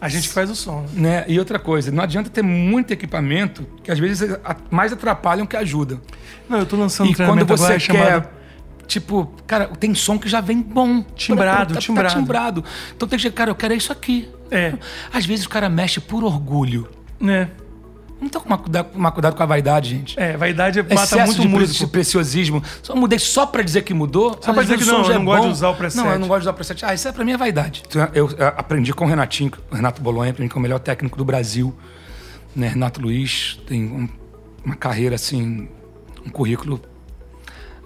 a 0.00 0.08
gente 0.08 0.28
faz 0.28 0.50
o 0.50 0.56
som. 0.56 0.84
né? 0.92 1.20
Né? 1.20 1.24
E 1.28 1.38
outra 1.38 1.58
coisa, 1.58 1.92
não 1.92 2.02
adianta 2.02 2.28
ter 2.28 2.42
muito 2.42 2.92
equipamento 2.92 3.64
que 3.84 3.90
às 3.90 3.98
vezes 3.98 4.36
mais 4.70 4.92
atrapalham 4.92 5.46
que 5.46 5.56
ajudam. 5.56 6.00
Não, 6.48 6.58
eu 6.58 6.66
tô 6.66 6.76
lançando 6.76 7.08
um 7.08 7.10
E 7.12 7.14
quando 7.14 7.46
treinamento 7.46 7.56
você 7.56 7.90
agora 7.90 8.20
quer, 8.20 8.32
tipo, 8.88 9.32
cara, 9.46 9.68
tem 9.68 9.94
som 9.94 10.18
que 10.18 10.28
já 10.28 10.40
vem 10.40 10.60
bom. 10.60 11.02
Timbrado, 11.14 11.74
tá, 11.74 11.80
timbrado. 11.80 12.08
Tá 12.08 12.18
timbrado. 12.18 12.64
Então 12.96 13.08
tem 13.08 13.16
que 13.16 13.22
dizer, 13.22 13.32
cara, 13.32 13.50
eu 13.50 13.54
quero 13.54 13.74
é 13.74 13.76
isso 13.76 13.92
aqui. 13.92 14.28
É. 14.50 14.74
Às 15.12 15.24
vezes 15.24 15.46
o 15.46 15.48
cara 15.48 15.68
mexe 15.68 16.00
por 16.00 16.24
orgulho. 16.24 16.88
né? 17.20 17.48
Não 18.22 18.28
com 18.40 18.46
uma, 18.48 18.58
cuida- 18.58 18.86
uma 18.94 19.10
cuidado 19.10 19.34
com 19.34 19.42
a 19.42 19.46
vaidade, 19.46 19.90
gente. 19.90 20.18
É, 20.20 20.36
vaidade 20.36 20.80
mata 20.80 20.94
Excesso 20.94 21.26
muito 21.26 21.40
de 21.42 21.48
músico. 21.48 21.88
preciosismo. 21.90 22.62
Só 22.82 22.94
mudei 22.94 23.18
só 23.18 23.44
pra 23.46 23.62
dizer 23.62 23.82
que 23.82 23.92
mudou. 23.92 24.38
Só 24.40 24.52
pra 24.52 24.62
dizer 24.62 24.78
que 24.78 24.84
não, 24.84 25.02
eu 25.04 25.10
é 25.10 25.14
não 25.14 25.24
gosto 25.24 25.40
de 25.40 25.46
bom. 25.48 25.52
usar 25.52 25.68
o 25.68 25.74
preset. 25.74 26.04
Não, 26.04 26.12
eu 26.12 26.18
não 26.20 26.28
gosto 26.28 26.40
de 26.40 26.44
usar 26.44 26.50
o 26.52 26.54
preset. 26.54 26.84
Ah, 26.84 26.94
isso 26.94 27.08
é 27.08 27.12
pra 27.12 27.24
mim 27.24 27.32
é 27.32 27.36
vaidade. 27.36 27.82
Então, 27.86 28.08
Eu, 28.14 28.30
eu 28.30 28.46
aprendi 28.48 28.92
com 28.94 29.04
o 29.04 29.08
Renatinho, 29.08 29.50
o 29.70 29.74
Renato 29.74 30.00
Bolonha, 30.00 30.32
pra 30.32 30.42
mim, 30.42 30.48
que 30.48 30.56
é 30.56 30.58
o 30.58 30.62
melhor 30.62 30.78
técnico 30.78 31.18
do 31.18 31.24
Brasil. 31.24 31.74
Né? 32.54 32.68
Renato 32.68 33.00
Luiz 33.00 33.58
tem 33.66 33.84
um- 33.84 34.08
uma 34.64 34.76
carreira, 34.76 35.16
assim, 35.16 35.68
um 36.24 36.30
currículo 36.30 36.80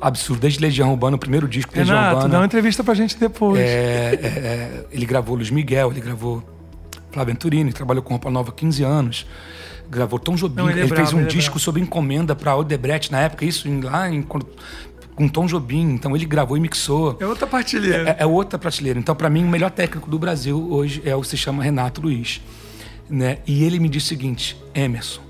absurdo. 0.01 0.41
Desde 0.41 0.61
Legião 0.61 0.91
Urbana, 0.91 1.17
o 1.17 1.19
primeiro 1.19 1.49
disco 1.49 1.73
de 1.73 1.79
Legião 1.79 1.97
Renato, 1.97 2.15
Urbana. 2.17 2.33
dá 2.33 2.39
uma 2.41 2.47
entrevista 2.47 2.85
pra 2.85 2.95
gente 2.95 3.17
depois. 3.19 3.59
É, 3.61 3.65
é, 3.65 4.27
é, 4.27 4.85
ele 4.91 5.07
gravou 5.07 5.37
Luiz 5.37 5.51
Miguel, 5.51 5.91
ele 5.91 6.01
gravou 6.01 6.43
Flávio 7.11 7.33
Venturini, 7.33 7.73
trabalhou 7.73 8.03
com 8.03 8.11
Roupa 8.11 8.31
Nova 8.31 8.51
há 8.51 8.53
15 8.53 8.83
anos. 8.83 9.27
Gravou 9.91 10.19
Tom 10.19 10.35
Jobim, 10.35 10.57
Não, 10.57 10.71
ele 10.71 10.81
ele, 10.81 10.93
é 10.93 10.95
fez 10.97 11.11
brabo, 11.11 11.17
um 11.17 11.21
ele 11.21 11.29
é 11.29 11.31
disco 11.31 11.53
brabo. 11.53 11.61
sob 11.65 11.81
encomenda 11.81 12.35
para 12.35 12.57
Odebrecht 12.57 13.11
na 13.13 13.21
época, 13.21 13.45
isso 13.45 13.69
lá 13.83 14.11
em, 14.11 14.23
com 14.23 15.29
Tom 15.29 15.47
Jobim. 15.47 15.91
Então 15.93 16.15
ele 16.15 16.25
gravou 16.27 16.57
e 16.57 16.61
mixou. 16.61 17.17
É 17.19 17.27
outra 17.27 17.47
partilheira. 17.47 18.11
É, 18.19 18.23
é 18.23 18.27
outra 18.27 18.59
prateleira. 18.59 18.99
Então, 18.99 19.15
para 19.15 19.31
mim, 19.31 19.45
o 19.45 19.49
melhor 19.49 19.71
técnico 19.71 20.11
do 20.11 20.19
Brasil 20.19 20.71
hoje 20.71 21.03
é 21.05 21.15
o 21.17 21.21
que 21.23 21.29
se 21.29 21.37
chama 21.37 21.63
Renato 21.63 22.01
Luiz. 22.01 22.41
Né? 23.09 23.39
E 23.47 23.65
ele 23.65 23.79
me 23.79 23.89
disse 23.89 24.07
o 24.07 24.09
seguinte: 24.11 24.57
Emerson, 24.75 25.21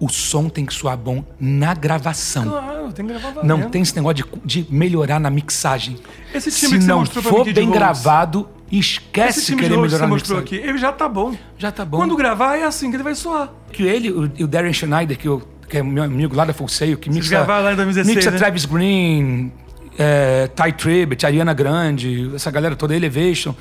o 0.00 0.08
som 0.08 0.48
tem 0.48 0.64
que 0.64 0.72
soar 0.74 0.96
bom 0.96 1.22
na 1.38 1.74
gravação. 1.74 2.44
Claro, 2.48 2.92
tem 2.92 3.06
que 3.06 3.12
gravar 3.12 3.30
valendo. 3.32 3.48
Não 3.48 3.68
tem 3.70 3.82
esse 3.82 3.94
negócio 3.94 4.24
de, 4.44 4.62
de 4.62 4.72
melhorar 4.74 5.18
na 5.20 5.28
mixagem. 5.30 5.98
Esse 6.34 6.50
Se 6.50 6.60
time 6.66 6.78
que 6.78 6.84
você 6.84 6.90
não 6.90 7.04
for 7.04 7.44
bem 7.44 7.66
Rhodes. 7.66 7.78
gravado, 7.78 8.48
esquece 8.70 9.40
Esse 9.40 9.56
querer 9.56 9.74
Rhodes 9.74 9.76
que 9.76 9.82
melhorar 9.82 10.06
você 10.06 10.10
mostrou 10.10 10.38
aqui, 10.38 10.56
ele 10.56 10.78
já 10.78 10.92
tá 10.92 11.08
bom. 11.08 11.34
Já 11.56 11.70
tá 11.72 11.84
bom. 11.84 11.96
Quando 11.98 12.14
gravar, 12.16 12.56
é 12.56 12.64
assim 12.64 12.90
que 12.90 12.96
ele 12.96 13.02
vai 13.02 13.14
soar. 13.14 13.50
Que 13.72 13.82
ele, 13.84 14.10
o, 14.10 14.22
o 14.24 14.46
Darren 14.46 14.72
Schneider, 14.72 15.16
que, 15.16 15.26
eu, 15.28 15.42
que 15.68 15.78
é 15.78 15.82
meu 15.82 16.02
amigo 16.02 16.34
lá 16.36 16.44
da 16.44 16.52
Full 16.52 16.68
Sail, 16.68 16.98
que 16.98 17.08
mixa, 17.08 17.44
lá 17.44 17.72
em 17.72 17.76
2016, 17.76 18.16
mixa 18.16 18.30
né? 18.30 18.36
Travis 18.38 18.64
Green, 18.66 19.52
é, 19.98 20.48
Ty 20.48 20.72
Tribbett, 20.72 21.24
Ariana 21.24 21.54
Grande, 21.54 22.30
essa 22.34 22.50
galera 22.50 22.76
toda, 22.76 22.94
Elevation. 22.94 23.54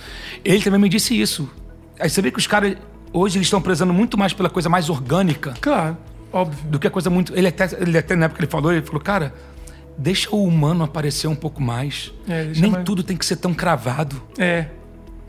Ele 0.43 0.62
também 0.63 0.80
me 0.80 0.89
disse 0.89 1.20
isso. 1.20 1.50
Aí 2.00 2.10
você 2.10 2.22
vê 2.22 2.30
que 2.30 2.38
os 2.38 2.46
caras, 2.48 2.76
hoje, 3.13 3.38
eles 3.38 3.48
estão 3.48 3.62
prezando 3.62 3.93
muito 3.93 4.17
mais 4.17 4.34
pela 4.34 4.50
coisa 4.50 4.70
mais 4.70 4.89
orgânica 4.89 5.54
Claro, 5.62 5.98
óbvio. 6.32 6.70
do 6.70 6.78
que 6.78 6.86
a 6.88 6.91
coisa 6.91 7.10
muito... 7.10 7.34
Ele 7.36 7.48
até, 7.48 7.67
ele 7.80 7.98
até 7.98 8.15
na 8.15 8.26
época 8.26 8.41
ele 8.41 8.52
falou, 8.52 8.72
ele 8.72 8.86
falou, 8.86 9.02
cara, 9.02 9.34
deixa 9.98 10.30
o 10.36 10.43
humano 10.43 10.84
aparecer 10.84 11.28
um 11.28 11.36
pouco 11.36 11.62
mais. 11.62 12.13
É, 12.28 12.52
Nem 12.56 12.72
mais- 12.72 12.84
tudo 12.84 13.02
tem 13.02 13.17
que 13.17 13.26
ser 13.26 13.38
tão 13.38 13.54
cravado. 13.54 14.22
É. 14.38 14.67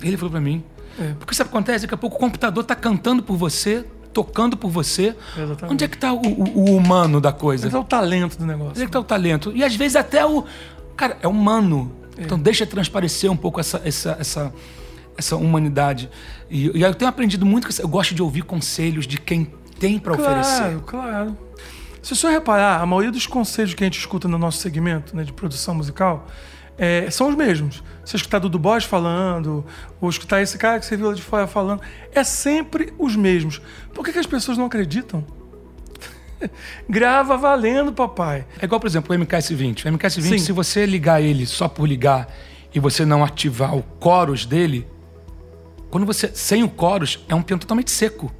Ele 0.02 0.16
falou 0.16 0.30
pra 0.32 0.40
mim. 0.40 0.62
É. 0.98 1.14
Porque 1.18 1.34
sabe 1.34 1.48
o 1.48 1.50
que 1.52 1.56
acontece? 1.56 1.82
Daqui 1.82 1.94
a 1.94 1.98
pouco 1.98 2.16
o 2.16 2.18
computador 2.18 2.64
tá 2.64 2.74
cantando 2.74 3.22
por 3.22 3.37
você, 3.37 3.84
tocando 4.12 4.56
por 4.56 4.70
você. 4.70 5.14
Exatamente. 5.37 5.72
Onde 5.72 5.84
é 5.84 5.88
que 5.88 5.96
tá 5.98 6.12
o, 6.12 6.20
o- 6.20 6.58
o 6.70 6.76
humano 6.76 7.20
da 7.20 7.32
coisa? 7.32 7.66
Esse 7.68 7.76
é 7.76 7.78
o 7.78 7.84
talento 7.84 8.37
do 8.38 8.46
negócio. 8.46 8.70
Onde 8.72 8.82
é 8.82 8.87
que 8.87 8.90
tá 8.92 9.00
o 9.00 9.04
talento? 9.04 9.52
E 9.54 9.62
às 9.62 9.74
vezes 9.76 9.96
até 9.96 10.24
o. 10.26 10.44
Cara, 10.96 11.16
é 11.22 11.28
humano. 11.28 11.92
Então 12.18 12.37
deixa 12.38 12.66
transparecer 12.66 13.30
um 13.30 13.37
pouco 13.37 13.61
essa, 13.61 13.80
essa, 13.84 14.16
essa, 14.18 14.52
essa 15.16 15.37
humanidade. 15.37 16.11
E, 16.50 16.76
e 16.76 16.82
eu 16.82 16.92
tenho 16.94 17.08
aprendido 17.08 17.46
muito 17.46 17.68
que 17.68 17.80
eu 17.80 17.87
gosto 17.88 18.12
de 18.14 18.20
ouvir 18.22 18.42
conselhos 18.42 19.06
de 19.06 19.18
quem 19.20 19.52
tem 19.78 20.00
pra 20.00 20.14
oferecer. 20.14 20.80
Claro, 20.80 20.82
claro. 20.84 21.38
Se 22.02 22.12
o 22.12 22.16
senhor 22.16 22.32
reparar, 22.32 22.80
a 22.80 22.87
maioria 22.87 23.12
dos 23.12 23.26
conselhos 23.26 23.74
que 23.74 23.84
a 23.84 23.87
gente 23.87 23.98
escuta 24.00 24.26
no 24.26 24.37
nosso 24.38 24.58
segmento 24.58 25.14
né, 25.14 25.22
de 25.22 25.32
produção 25.32 25.74
musical 25.76 26.26
é, 26.78 27.10
são 27.10 27.28
os 27.28 27.34
mesmos. 27.34 27.82
Você 28.04 28.16
escutar 28.16 28.38
Dudu 28.38 28.58
Bosch 28.58 28.84
falando, 28.86 29.64
ou 30.00 30.08
escutar 30.08 30.40
esse 30.40 30.56
cara 30.56 30.78
que 30.78 30.86
você 30.86 30.96
viu 30.96 31.08
lá 31.08 31.14
de 31.14 31.20
fora 31.22 31.46
falando, 31.46 31.82
é 32.14 32.24
sempre 32.24 32.94
os 32.98 33.14
mesmos. 33.16 33.60
Por 33.92 34.04
que, 34.04 34.12
que 34.12 34.18
as 34.18 34.26
pessoas 34.26 34.56
não 34.56 34.64
acreditam? 34.66 35.24
Grava 36.88 37.36
valendo, 37.36 37.92
papai. 37.92 38.46
É 38.60 38.64
igual, 38.64 38.80
por 38.80 38.86
exemplo, 38.86 39.14
o 39.14 39.18
MKS-20. 39.18 39.84
O 39.86 39.92
MKS-20, 39.98 40.22
Sim. 40.22 40.38
se 40.38 40.52
você 40.52 40.86
ligar 40.86 41.20
ele 41.20 41.44
só 41.46 41.68
por 41.68 41.86
ligar 41.86 42.32
e 42.74 42.78
você 42.80 43.04
não 43.04 43.24
ativar 43.24 43.74
o 43.76 43.84
chorus 44.02 44.46
dele, 44.46 44.86
quando 45.90 46.06
você. 46.06 46.30
Sem 46.32 46.62
o 46.62 46.72
chorus, 46.78 47.24
é 47.28 47.34
um 47.34 47.42
piano 47.42 47.60
totalmente 47.60 47.90
seco. 47.90 48.32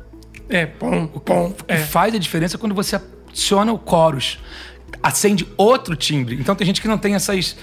É, 0.49 0.65
pom, 0.65 1.07
pom. 1.09 1.47
o 1.49 1.65
que 1.65 1.73
É. 1.75 1.77
faz 1.79 2.15
a 2.15 2.19
diferença 2.19 2.57
é 2.57 2.59
quando 2.59 2.75
você 2.75 2.97
adiciona 2.97 3.73
o 3.73 3.81
chorus. 3.87 4.39
Acende 5.03 5.47
outro 5.57 5.95
timbre. 5.97 6.37
Então 6.41 6.55
tem 6.55 6.67
gente 6.67 6.81
que 6.81 6.89
não 6.89 6.99
tem 6.99 7.15
essas. 7.15 7.57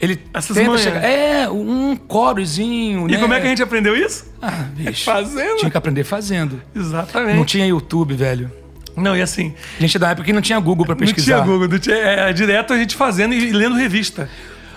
Ele 0.00 0.20
Essas 0.34 0.56
tenta 0.56 0.76
chegar. 0.78 1.04
É, 1.04 1.48
um 1.48 1.96
chorozinho, 2.10 3.08
E 3.08 3.12
né? 3.12 3.18
como 3.18 3.32
é 3.34 3.40
que 3.40 3.46
a 3.46 3.50
gente 3.50 3.62
aprendeu 3.62 3.94
isso? 3.96 4.32
Ah, 4.42 4.66
bicho. 4.74 5.04
Fazendo. 5.04 5.58
Tinha 5.58 5.70
que 5.70 5.76
aprender 5.78 6.02
fazendo. 6.04 6.60
Exatamente. 6.74 7.36
Não 7.36 7.44
tinha 7.44 7.64
YouTube, 7.66 8.14
velho. 8.14 8.50
Não, 8.96 9.16
e 9.16 9.22
assim, 9.22 9.54
A 9.78 9.80
gente 9.80 9.96
é 9.96 10.00
da 10.00 10.10
época 10.10 10.24
que 10.26 10.32
não 10.32 10.42
tinha 10.42 10.58
Google 10.58 10.84
pra 10.84 10.96
pesquisar. 10.96 11.36
não 11.38 11.44
tinha 11.44 11.52
Google, 11.54 11.68
não 11.68 11.78
tinha, 11.78 11.96
é, 11.96 12.32
direto 12.32 12.72
a 12.74 12.76
gente 12.78 12.94
fazendo 12.96 13.32
e 13.32 13.50
lendo 13.52 13.74
revista. 13.76 14.28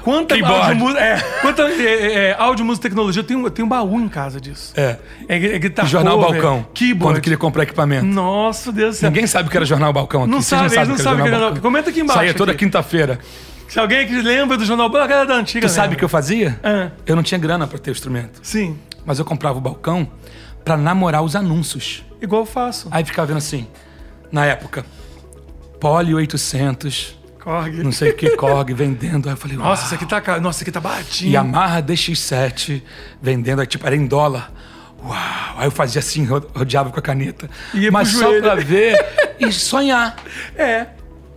Quanta 0.06 0.36
áudio, 0.36 0.98
é, 0.98 1.20
quanta 1.42 1.64
é, 1.64 2.14
é, 2.30 2.36
áudio, 2.38 2.64
música, 2.64 2.88
tecnologia. 2.88 3.22
Eu 3.22 3.26
tenho, 3.26 3.44
eu 3.44 3.50
tenho 3.50 3.66
um 3.66 3.70
baú 3.70 4.00
em 4.00 4.08
casa 4.08 4.40
disso. 4.40 4.72
É. 4.78 4.98
É, 5.28 5.56
é 5.56 5.60
guitarra 5.60 5.88
Jornal 5.88 6.20
cover, 6.20 6.42
Balcão. 6.42 6.68
Keyboard. 6.76 7.16
Quando 7.16 7.24
queria 7.24 7.38
comprar 7.40 7.64
equipamento. 7.64 8.06
Nossa, 8.06 8.72
Deus 8.72 8.98
do 8.98 9.00
céu. 9.00 9.10
Ninguém 9.10 9.26
sabe 9.26 9.48
o 9.48 9.52
que 9.52 9.58
era 9.58 9.66
Jornal 9.66 9.92
Balcão 9.92 10.22
aqui. 10.22 10.32
Não 10.32 10.44
Vocês 10.44 10.72
sabe, 10.72 10.88
não 10.88 10.96
o 10.96 10.98
sabem 11.00 11.14
o 11.14 11.24
que 11.24 11.28
era 11.28 11.32
Jornal 11.32 11.40
Jornal- 11.40 11.62
Comenta 11.62 11.90
aqui 11.90 12.02
embaixo 12.02 12.20
Saía 12.20 12.34
toda 12.36 12.52
aqui. 12.52 12.64
quinta-feira. 12.66 13.18
Se 13.68 13.80
alguém 13.80 14.06
que 14.06 14.22
lembra 14.22 14.58
do 14.58 14.64
Jornal 14.64 14.88
Balcão, 14.90 15.06
a 15.06 15.08
galera 15.08 15.28
da 15.28 15.36
antiga. 15.36 15.68
Tu 15.68 15.72
sabe 15.72 15.96
o 15.96 15.98
que 15.98 16.04
eu 16.06 16.10
fazia? 16.10 16.60
Ah. 16.64 16.92
Eu 17.04 17.16
não 17.16 17.24
tinha 17.24 17.40
grana 17.40 17.66
pra 17.66 17.80
ter 17.80 17.90
o 17.90 17.94
instrumento. 17.94 18.40
Sim, 18.44 18.78
Mas 19.04 19.18
eu 19.18 19.26
comprava 19.26 19.58
o 19.58 19.62
balcão 19.62 20.08
pra 20.64 20.78
namorar 20.78 21.24
os 21.24 21.36
anúncios. 21.36 22.04
igual 22.22 22.44
eu 22.44 22.46
faço. 22.46 22.88
Aí 22.92 23.04
ficava 23.04 23.26
vendo 23.28 23.38
assim, 23.38 23.66
na 24.32 24.46
época, 24.46 24.86
Poli 25.80 26.14
800, 26.14 27.18
Korg. 27.46 27.84
não 27.84 27.92
sei 27.92 28.10
o 28.10 28.16
que, 28.16 28.32
Korg, 28.36 28.74
vendendo. 28.74 29.28
Aí 29.30 29.34
eu 29.34 29.38
falei, 29.38 29.56
Nossa, 29.56 29.86
isso 29.86 29.94
aqui 29.96 30.06
tá 30.06 30.20
caro. 30.20 30.42
Nossa, 30.42 30.58
isso 30.58 30.64
aqui 30.64 30.72
tá 30.72 30.82
baratinho. 30.82 31.32
Yamaha 31.32 31.82
DX7, 31.84 32.82
vendendo, 33.22 33.62
aí 33.62 33.68
tipo, 33.68 33.86
era 33.86 33.96
em 33.96 34.06
dólar. 34.08 34.52
Uau! 35.04 35.14
Aí 35.58 35.68
eu 35.68 35.72
fazia 35.72 36.00
assim, 36.00 36.26
ro- 36.26 36.44
rodeava 36.56 36.90
com 36.90 37.00
a 37.00 37.02
caneta. 37.02 37.48
Ia 37.74 37.92
Mas 37.92 38.08
só 38.10 38.24
joelho. 38.24 38.42
pra 38.42 38.56
ver 38.56 38.98
e 39.40 39.52
sonhar. 39.52 40.16
É. 40.58 40.88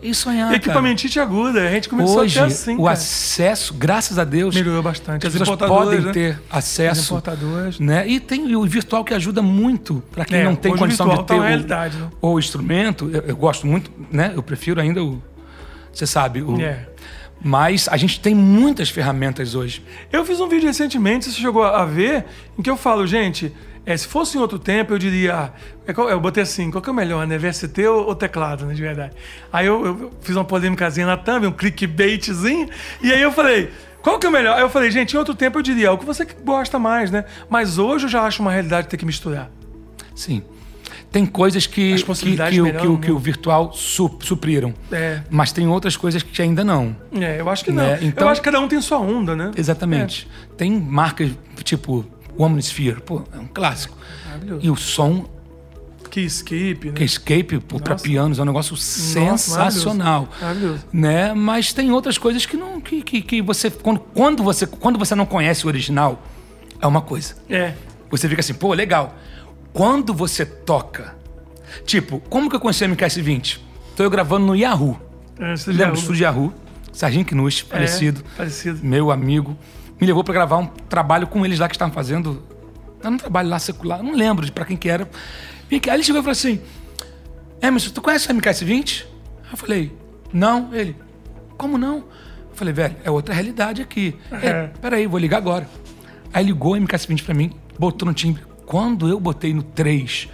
E 0.01 0.15
sonhar. 0.15 0.55
Equipamentite 0.55 1.19
aguda. 1.21 1.61
A 1.67 1.71
gente 1.73 1.89
começou 1.89 2.21
Hoje, 2.21 2.39
a 2.39 2.43
ter 2.47 2.53
assim, 2.53 2.75
o 2.77 2.85
cara. 2.85 2.93
acesso, 2.93 3.75
graças 3.75 4.17
a 4.19 4.23
Deus, 4.25 4.55
Melhorou 4.55 4.81
bastante. 4.83 5.27
as 5.27 5.35
As 5.35 5.39
pessoas 5.41 5.59
podem 5.59 6.01
né? 6.01 6.13
ter 6.13 6.41
As 6.49 6.59
acesso. 6.65 7.03
importadoras. 7.15 7.81
Né? 7.81 8.09
E 8.09 8.21
tem 8.21 8.55
o 8.55 8.65
virtual 8.65 9.05
que 9.05 9.13
ajuda 9.13 9.43
muito 9.43 10.03
para 10.13 10.25
quem 10.25 10.39
É, 10.39 10.45
não 10.45 10.55
tem 10.55 10.75
condição 10.77 11.09
de 11.09 11.17
tá 11.17 11.23
ter 11.25 11.35
uma 11.35 11.43
o, 11.43 11.47
realidade, 11.49 11.97
né? 11.99 12.09
o 12.23 12.39
instrumento. 12.39 13.11
Eu, 13.13 13.23
eu 13.23 13.37
gosto 13.37 13.67
muito, 13.67 13.91
né? 14.11 14.33
Eu 14.35 14.43
prefiro 14.43 14.81
ainda 14.81 15.03
o. 15.03 15.21
Você 15.93 16.07
sabe, 16.07 16.43
o. 16.43 16.61
É. 16.61 16.87
Mas 17.43 17.89
a 17.89 17.97
gente 17.97 18.21
tem 18.21 18.35
muitas 18.35 18.91
ferramentas 18.91 19.55
hoje. 19.55 19.85
Eu 20.13 20.25
fiz 20.25 20.41
um 20.41 20.49
vídeo 20.49 20.67
recentemente, 20.67 21.27
você 21.27 21.41
chegou 21.41 21.63
a 21.63 21.85
ver, 21.85 22.25
em 22.59 22.63
que 22.63 22.69
eu 22.69 22.77
falo, 22.77 23.07
gente, 23.07 23.55
é, 23.87 23.97
se 23.97 24.07
fosse 24.07 24.37
em 24.37 24.41
outro 24.41 24.59
tempo, 24.59 24.93
eu 24.93 24.99
diria. 24.99 25.35
ah, 25.35 25.53
é 25.87 25.93
Eu 26.13 26.21
botei 26.21 26.43
assim, 26.43 26.71
qual 26.71 26.83
que 26.83 26.91
é 26.91 26.93
o 26.93 26.95
melhor, 26.95 27.27
né? 27.27 27.39
VST 27.39 27.87
ou, 27.87 28.15
teclado, 28.15 28.67
né? 28.67 28.75
De 28.75 28.83
verdade. 28.83 29.15
Aí 29.53 29.67
eu, 29.67 29.87
eu 29.87 30.13
fiz 30.21 30.37
uma 30.37 30.45
polêmicazinha 30.45 31.07
na 31.07 31.17
thumb, 31.17 31.47
um 31.47 31.53
clickbaitzinho, 31.53 32.69
e 33.03 33.13
aí 33.13 33.23
eu 33.23 33.33
falei. 33.33 33.71
Qual 34.03 34.19
que 34.19 34.27
é 34.27 34.29
o 34.29 34.33
melhor? 34.33 34.57
Aí 34.57 34.63
eu 34.63 34.71
falei, 34.71 34.91
gente, 34.91 35.15
em 35.15 35.19
outro 35.19 35.35
tempo 35.35 35.59
eu 35.59 35.63
diria 35.63 35.91
o 35.91 35.99
que 35.99 36.05
você 36.05 36.25
gosta 36.45 36.79
mais, 36.79 37.11
né? 37.11 37.25
Mas 37.49 37.79
hoje 37.79 38.05
eu 38.05 38.09
já 38.11 38.23
acho 38.23 38.43
uma 38.43 38.53
realidade 38.53 38.89
ter 38.89 38.97
que 38.97 39.05
misturar. 39.05 39.51
Sim. 40.15 40.43
Tem 41.11 41.25
coisas 41.25 41.67
que, 41.67 41.95
que, 41.97 42.37
que, 42.51 42.61
o- 42.61 42.99
que, 42.99 43.11
o, 43.11 43.19
virtual 43.19 43.73
su- 43.73 44.19
supriram. 44.21 44.75
É. 44.93 45.23
Mas 45.31 45.53
tem 45.53 45.67
outras 45.67 45.97
coisas 45.97 46.23
que 46.23 46.43
ainda 46.43 46.63
não. 46.63 46.95
É, 47.13 47.41
eu 47.41 47.49
acho 47.49 47.65
que 47.65 47.71
não. 47.73 47.83
Né? 47.83 47.99
Então- 48.03 48.27
eu 48.27 48.31
acho 48.31 48.41
que 48.43 48.45
cada 48.45 48.61
um 48.61 48.69
tem 48.69 48.79
sua 48.83 48.99
onda, 48.99 49.35
né? 49.35 49.51
Exatamente. 49.57 50.29
Tem 50.57 50.71
marcas 50.71 51.31
tipo 51.65 52.05
o 52.37 52.43
Omnisphere, 52.45 53.01
pô, 53.01 53.23
é 53.33 53.39
um 53.39 53.47
clássico. 53.47 53.97
Maravilhoso. 54.27 54.61
E 54.67 54.71
o 54.71 54.77
som 54.77 55.25
Que 56.11 56.21
escape, 56.21 56.89
né? 56.89 56.93
que 56.93 57.05
Escape 57.05 57.59
para 57.59 57.93
Nossa. 57.95 58.05
pianos 58.05 58.39
é 58.39 58.43
um 58.43 58.45
negócio 58.45 58.77
sensacional. 58.77 60.29
maravilhoso. 60.41 60.41
Maravilhoso. 60.41 60.85
Né? 60.93 61.35
Mas 61.35 61.73
tem 61.73 61.91
outras 61.91 62.19
coisas 62.19 62.45
que 62.47 62.57
não 62.57 62.81
que, 62.81 63.03
que, 63.03 63.23
que 63.23 63.43
você 63.43 63.71
quando, 63.71 64.01
quando 64.01 64.43
você 64.43 64.67
quando 64.67 64.99
você 64.99 65.15
não 65.15 65.27
conhece 65.27 65.65
o 65.65 65.69
original 65.69 66.23
é 66.81 66.87
uma 66.87 67.01
coisa. 67.01 67.35
É. 67.49 67.73
Você 68.11 68.29
fica 68.29 68.41
assim, 68.41 68.55
pô, 68.55 68.73
legal. 68.73 69.15
Quando 69.79 70.13
você 70.13 70.45
toca, 70.45 71.15
tipo, 71.87 72.19
como 72.29 72.51
que 72.51 72.57
eu 72.57 72.59
conheci 72.59 72.85
o 72.85 72.89
MKS20? 72.89 73.61
Tô 73.97 74.03
eu 74.03 74.11
gravando 74.11 74.45
no 74.45 74.57
Yahoo. 74.57 75.01
é 75.39 75.55
Lembra 75.69 75.93
do 75.93 75.99
estúdio 76.01 76.25
Yahoo? 76.25 76.53
Sargent 76.93 77.29
Knust. 77.29 77.65
É, 77.67 77.75
falecido. 77.75 78.25
Meu 78.85 79.13
amigo. 79.13 79.57
Me 80.01 80.05
levou 80.05 80.25
para 80.25 80.35
gravar 80.35 80.57
um 80.57 80.67
trabalho 80.67 81.29
com 81.29 81.47
eles 81.47 81.61
lá 81.61 81.69
que 81.69 81.77
estavam 81.77 81.95
fazendo. 81.95 82.43
Era 83.01 83.09
um 83.09 83.17
trabalho 83.17 83.49
lá 83.49 83.61
secular, 83.61 84.03
não 84.03 84.17
lembro 84.17 84.45
de 84.45 84.51
para 84.51 84.65
quem 84.65 84.77
que 84.77 84.89
era. 84.89 85.09
Aí 85.71 85.81
ele 85.87 86.03
chegou 86.03 86.23
e 86.23 86.25
falou 86.25 86.33
assim: 86.33 86.61
Emerson, 87.63 87.91
tu 87.91 88.03
conhece 88.03 88.29
o 88.33 88.35
MKS20? 88.35 89.05
Aí 89.45 89.51
eu 89.53 89.57
falei: 89.57 89.97
Não. 90.33 90.75
Ele: 90.75 90.97
Como 91.57 91.79
não? 91.79 91.99
Eu 91.99 92.55
falei: 92.55 92.75
Velho, 92.75 92.97
é 93.05 93.13
outra 93.13 93.33
realidade 93.33 93.81
aqui. 93.81 94.17
É. 94.33 94.49
Ele, 94.49 94.69
Peraí, 94.81 95.07
vou 95.07 95.21
ligar 95.21 95.37
agora. 95.37 95.71
Aí 96.33 96.45
ligou 96.45 96.75
o 96.75 96.77
MKS20 96.77 97.25
para 97.25 97.33
mim, 97.33 97.53
botou 97.79 98.05
no 98.05 98.13
timbre. 98.13 98.48
Quando 98.69 99.09
eu 99.09 99.19
botei 99.19 99.55
no 99.55 99.63
3 99.63 100.29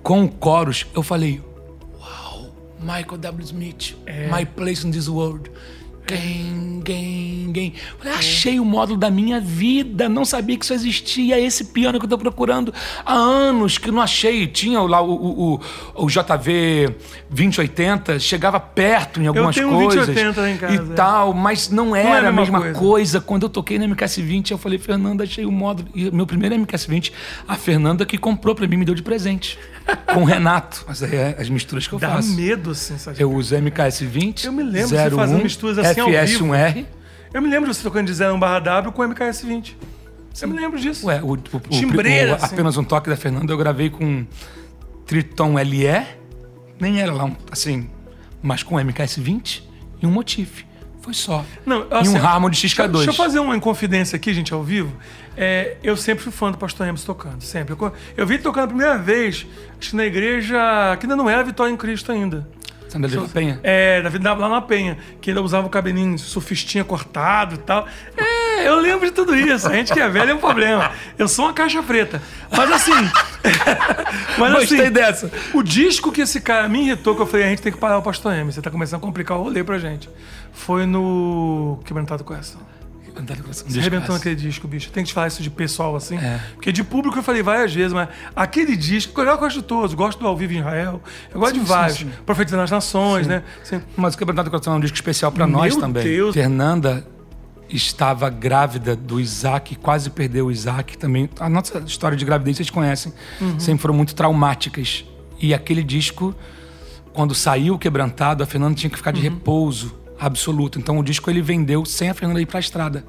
com 0.00 0.26
o 0.26 0.32
chorus, 0.40 0.86
eu 0.94 1.02
falei: 1.02 1.42
Uau, 1.98 2.54
Michael 2.78 3.18
W. 3.18 3.44
Smith, 3.44 3.96
My 4.32 4.46
Place 4.46 4.86
in 4.86 4.92
This 4.92 5.08
World. 5.08 5.50
Quem, 6.06 6.82
quem, 6.84 7.50
quem. 7.52 7.74
Falei, 7.98 8.12
achei 8.12 8.60
o 8.60 8.64
módulo 8.64 8.98
da 8.98 9.10
minha 9.10 9.40
vida. 9.40 10.08
Não 10.08 10.24
sabia 10.24 10.56
que 10.58 10.64
isso 10.64 10.74
existia. 10.74 11.40
Esse 11.40 11.66
piano 11.66 11.98
que 11.98 12.04
eu 12.04 12.08
tô 12.08 12.18
procurando 12.18 12.74
há 13.06 13.14
anos 13.14 13.78
que 13.78 13.90
não 13.90 14.02
achei. 14.02 14.46
Tinha 14.46 14.80
lá 14.80 15.00
o, 15.00 15.12
o, 15.12 15.54
o, 15.54 16.04
o 16.04 16.06
JV 16.08 16.94
2080, 17.30 18.18
chegava 18.18 18.60
perto 18.60 19.20
em 19.20 19.26
algumas 19.26 19.54
tenho 19.54 19.68
um 19.68 19.84
coisas 19.84 20.06
2080 20.06 20.40
lá 20.40 20.50
em 20.50 20.56
casa, 20.56 20.74
e 20.74 20.92
é. 20.92 20.94
tal, 20.94 21.32
mas 21.32 21.70
não 21.70 21.96
era 21.96 22.26
a 22.26 22.28
a 22.28 22.32
mesma 22.32 22.60
coisa. 22.60 22.78
coisa. 22.78 23.20
Quando 23.20 23.44
eu 23.44 23.48
toquei 23.48 23.78
no 23.78 23.94
MKS20, 23.94 24.50
eu 24.50 24.58
falei, 24.58 24.78
Fernanda, 24.78 25.24
achei 25.24 25.46
o 25.46 25.52
módulo. 25.52 25.88
E 25.94 26.10
meu 26.10 26.26
primeiro 26.26 26.54
MKS20, 26.56 27.12
a 27.48 27.56
Fernanda 27.56 28.04
que 28.04 28.18
comprou 28.18 28.54
pra 28.54 28.66
mim, 28.66 28.76
me 28.76 28.84
deu 28.84 28.94
de 28.94 29.02
presente. 29.02 29.58
Com 30.12 30.22
o 30.22 30.24
Renato. 30.24 30.84
Mas 30.86 31.02
aí 31.02 31.14
é 31.14 31.36
as 31.38 31.48
misturas 31.48 31.86
que 31.86 31.94
eu 31.94 31.98
Dá 31.98 32.10
faço. 32.10 32.34
medo, 32.34 32.70
assim, 32.70 32.96
sabe? 32.98 33.20
Eu 33.20 33.32
uso 33.32 33.54
MKS20. 33.56 34.44
Eu 34.44 34.52
me 34.52 34.62
lembro 34.62 34.88
de 34.88 34.94
você 34.96 35.08
01, 35.08 35.16
fazendo 35.16 35.42
misturas 35.42 35.78
assim 35.78 36.00
ao 36.00 36.08
vivo. 36.08 36.44
FS1R. 36.46 36.86
Eu 37.32 37.42
me 37.42 37.48
lembro 37.48 37.68
de 37.70 37.76
você 37.76 37.82
tocando 37.82 38.12
de 38.12 38.22
01 38.22 38.38
barra 38.38 38.60
W 38.60 38.92
com 38.92 39.02
MKS20. 39.02 39.74
Eu 40.42 40.48
me 40.48 40.58
lembro 40.58 40.78
disso. 40.80 41.06
Ué, 41.06 41.20
o, 41.22 41.26
o, 41.28 41.32
o- 41.32 41.60
Timbreira, 41.70 42.32
o- 42.32 42.34
assim. 42.36 42.46
apenas 42.54 42.76
um 42.76 42.84
toque 42.84 43.08
da 43.10 43.16
Fernanda 43.16 43.52
eu 43.52 43.56
gravei 43.58 43.88
com 43.90 44.26
Triton 45.06 45.54
LE, 45.58 45.86
nem 46.80 47.00
era 47.00 47.12
lá 47.12 47.24
um- 47.24 47.36
assim, 47.50 47.88
mas 48.42 48.62
com 48.62 48.76
MKS20 48.76 49.62
e 50.02 50.06
um 50.06 50.10
Motif. 50.10 50.64
Foi 51.04 51.12
só. 51.12 51.44
Não, 51.66 51.82
e 51.82 51.86
assim, 51.90 52.18
um 52.18 52.26
Harmony 52.26 52.56
XK2. 52.56 52.92
Deixa 52.92 53.10
eu 53.10 53.14
fazer 53.14 53.38
uma 53.38 53.54
inconfidência 53.54 54.16
aqui, 54.16 54.32
gente, 54.32 54.54
ao 54.54 54.62
vivo. 54.62 54.90
É, 55.36 55.76
eu 55.82 55.98
sempre 55.98 56.24
fui 56.24 56.32
fã 56.32 56.50
do 56.50 56.56
Pastor 56.56 56.86
Hermes 56.86 57.04
tocando, 57.04 57.42
sempre. 57.42 57.76
Eu, 57.78 57.92
eu 58.16 58.26
vi 58.26 58.34
ele 58.34 58.42
tocando 58.42 58.64
a 58.64 58.68
primeira 58.68 58.96
vez, 58.96 59.46
acho 59.78 59.90
que 59.90 59.96
na 59.96 60.06
igreja, 60.06 60.56
que 60.98 61.04
ainda 61.04 61.14
não 61.14 61.28
era 61.28 61.44
Vitória 61.44 61.70
em 61.70 61.76
Cristo 61.76 62.10
ainda. 62.10 62.48
Sandra 62.88 63.10
de 63.10 63.18
la 63.18 63.28
Penha. 63.28 63.60
É, 63.62 64.00
da 64.00 64.08
vida 64.08 64.32
lá 64.32 64.48
na 64.48 64.62
Penha, 64.62 64.96
que 65.20 65.30
ele 65.30 65.40
usava 65.40 65.66
o 65.66 65.70
cabelinho 65.70 66.18
surfistinha 66.18 66.84
cortado 66.84 67.56
e 67.56 67.58
tal. 67.58 67.86
É, 68.16 68.66
eu 68.66 68.76
lembro 68.80 69.04
de 69.04 69.12
tudo 69.12 69.36
isso. 69.36 69.68
A 69.68 69.74
gente 69.74 69.92
que 69.92 70.00
é 70.00 70.08
velho 70.08 70.30
é 70.30 70.34
um 70.34 70.38
problema. 70.38 70.90
Eu 71.18 71.28
sou 71.28 71.44
uma 71.44 71.52
caixa 71.52 71.82
preta. 71.82 72.22
Mas 72.50 72.70
assim. 72.72 72.92
mas 74.38 74.52
Gostei 74.52 74.80
assim, 74.80 74.90
dessa. 74.90 75.30
o 75.52 75.62
disco 75.62 76.12
que 76.12 76.22
esse 76.22 76.40
cara 76.40 76.66
me 76.68 76.86
irritou, 76.86 77.16
que 77.16 77.20
eu 77.20 77.26
falei, 77.26 77.46
a 77.46 77.48
gente 77.50 77.60
tem 77.60 77.72
que 77.72 77.78
parar 77.78 77.98
o 77.98 78.02
Pastor 78.02 78.32
M. 78.32 78.50
Você 78.50 78.62
tá 78.62 78.70
começando 78.70 79.00
a 79.00 79.02
complicar 79.02 79.36
o 79.36 79.42
rolê 79.42 79.62
pra 79.62 79.76
gente. 79.76 80.08
Foi 80.54 80.86
no 80.86 81.78
Quebrantado 81.84 82.22
do 82.22 82.26
Coração. 82.26 82.60
Você 83.68 83.78
arrebentou 83.78 84.16
aquele 84.16 84.34
disco, 84.34 84.66
bicho. 84.66 84.90
Tem 84.90 85.04
que 85.04 85.08
te 85.08 85.14
falar 85.14 85.28
isso 85.28 85.40
de 85.40 85.48
pessoal 85.48 85.94
assim. 85.94 86.16
É. 86.16 86.40
Porque 86.54 86.72
de 86.72 86.82
público 86.82 87.16
eu 87.16 87.22
falei 87.22 87.42
várias 87.44 87.72
vezes, 87.72 87.92
mas 87.92 88.08
aquele 88.34 88.76
disco, 88.76 89.20
eu 89.20 89.38
gosto 89.38 89.60
de 89.60 89.62
todos. 89.62 89.94
Gosto 89.94 90.18
do 90.18 90.26
Ao 90.26 90.36
Vivo 90.36 90.52
em 90.54 90.58
Israel. 90.58 91.00
Eu 91.32 91.38
gosto 91.38 91.54
Sim, 91.54 91.60
de 91.60 91.66
sim, 91.66 91.72
vários. 91.72 91.98
sim. 91.98 92.10
Profetizando 92.26 92.62
nas 92.62 92.70
Nações, 92.72 93.28
né? 93.28 93.44
Assim, 93.62 93.80
Mas 93.96 94.14
o 94.14 94.18
Quebrantado 94.18 94.48
do 94.48 94.50
Coração 94.50 94.74
é 94.74 94.76
um 94.78 94.80
disco 94.80 94.96
especial 94.96 95.30
pra 95.30 95.46
nós 95.46 95.76
também. 95.76 96.02
Deus. 96.02 96.34
Fernanda 96.34 97.06
estava 97.68 98.28
grávida 98.30 98.96
do 98.96 99.20
Isaac, 99.20 99.76
quase 99.76 100.10
perdeu 100.10 100.46
o 100.46 100.50
Isaac 100.50 100.98
também. 100.98 101.30
A 101.38 101.48
nossa 101.48 101.78
história 101.86 102.16
de 102.16 102.24
gravidez 102.24 102.56
vocês 102.56 102.70
conhecem, 102.70 103.12
Uhum. 103.40 103.60
sempre 103.60 103.82
foram 103.82 103.94
muito 103.94 104.14
traumáticas. 104.14 105.04
E 105.40 105.54
aquele 105.54 105.84
disco, 105.84 106.34
quando 107.12 107.32
saiu 107.34 107.78
quebrantado, 107.78 108.42
a 108.42 108.46
Fernanda 108.46 108.74
tinha 108.74 108.90
que 108.90 108.96
ficar 108.96 109.12
de 109.12 109.18
Uhum. 109.18 109.34
repouso 109.34 109.94
absoluto. 110.18 110.78
Então 110.78 110.98
o 110.98 111.02
disco 111.02 111.30
ele 111.30 111.42
vendeu 111.42 111.84
sem 111.84 112.08
a 112.10 112.14
Fernanda 112.14 112.40
ir 112.40 112.46
pra 112.46 112.60
estrada. 112.60 113.04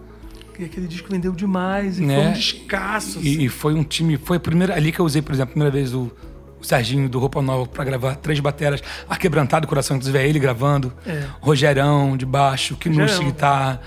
E 0.57 0.63
aquele 0.63 0.87
disco 0.87 1.09
vendeu 1.11 1.31
demais. 1.33 1.99
E 1.99 2.03
Né? 2.05 2.15
foi 2.15 2.25
um 2.27 2.33
descasso. 2.33 3.19
assim. 3.19 3.27
E, 3.27 3.45
e 3.45 3.49
foi 3.49 3.73
um 3.73 3.83
time, 3.83 4.17
foi 4.17 4.37
a 4.37 4.39
primeira 4.39 4.73
ali 4.75 4.91
que 4.91 4.99
eu 4.99 5.05
usei, 5.05 5.21
por 5.21 5.33
exemplo, 5.33 5.51
a 5.51 5.53
primeira 5.53 5.71
vez 5.71 5.93
o, 5.93 6.09
o 6.61 6.63
Serginho 6.63 7.09
do 7.09 7.19
Roupa 7.19 7.41
Nova 7.41 7.67
pra 7.67 7.83
gravar 7.83 8.15
três 8.15 8.39
bateras, 8.39 8.81
a 9.09 9.17
Quebrantado 9.17 9.67
Coração, 9.67 9.97
inclusive 9.97 10.17
é 10.17 10.27
ele 10.27 10.39
gravando, 10.39 10.93
É. 11.05 11.23
Rogerão 11.41 12.15
de 12.15 12.25
baixo, 12.25 12.77
Rogerão. 12.81 13.25
guitarra, 13.25 13.81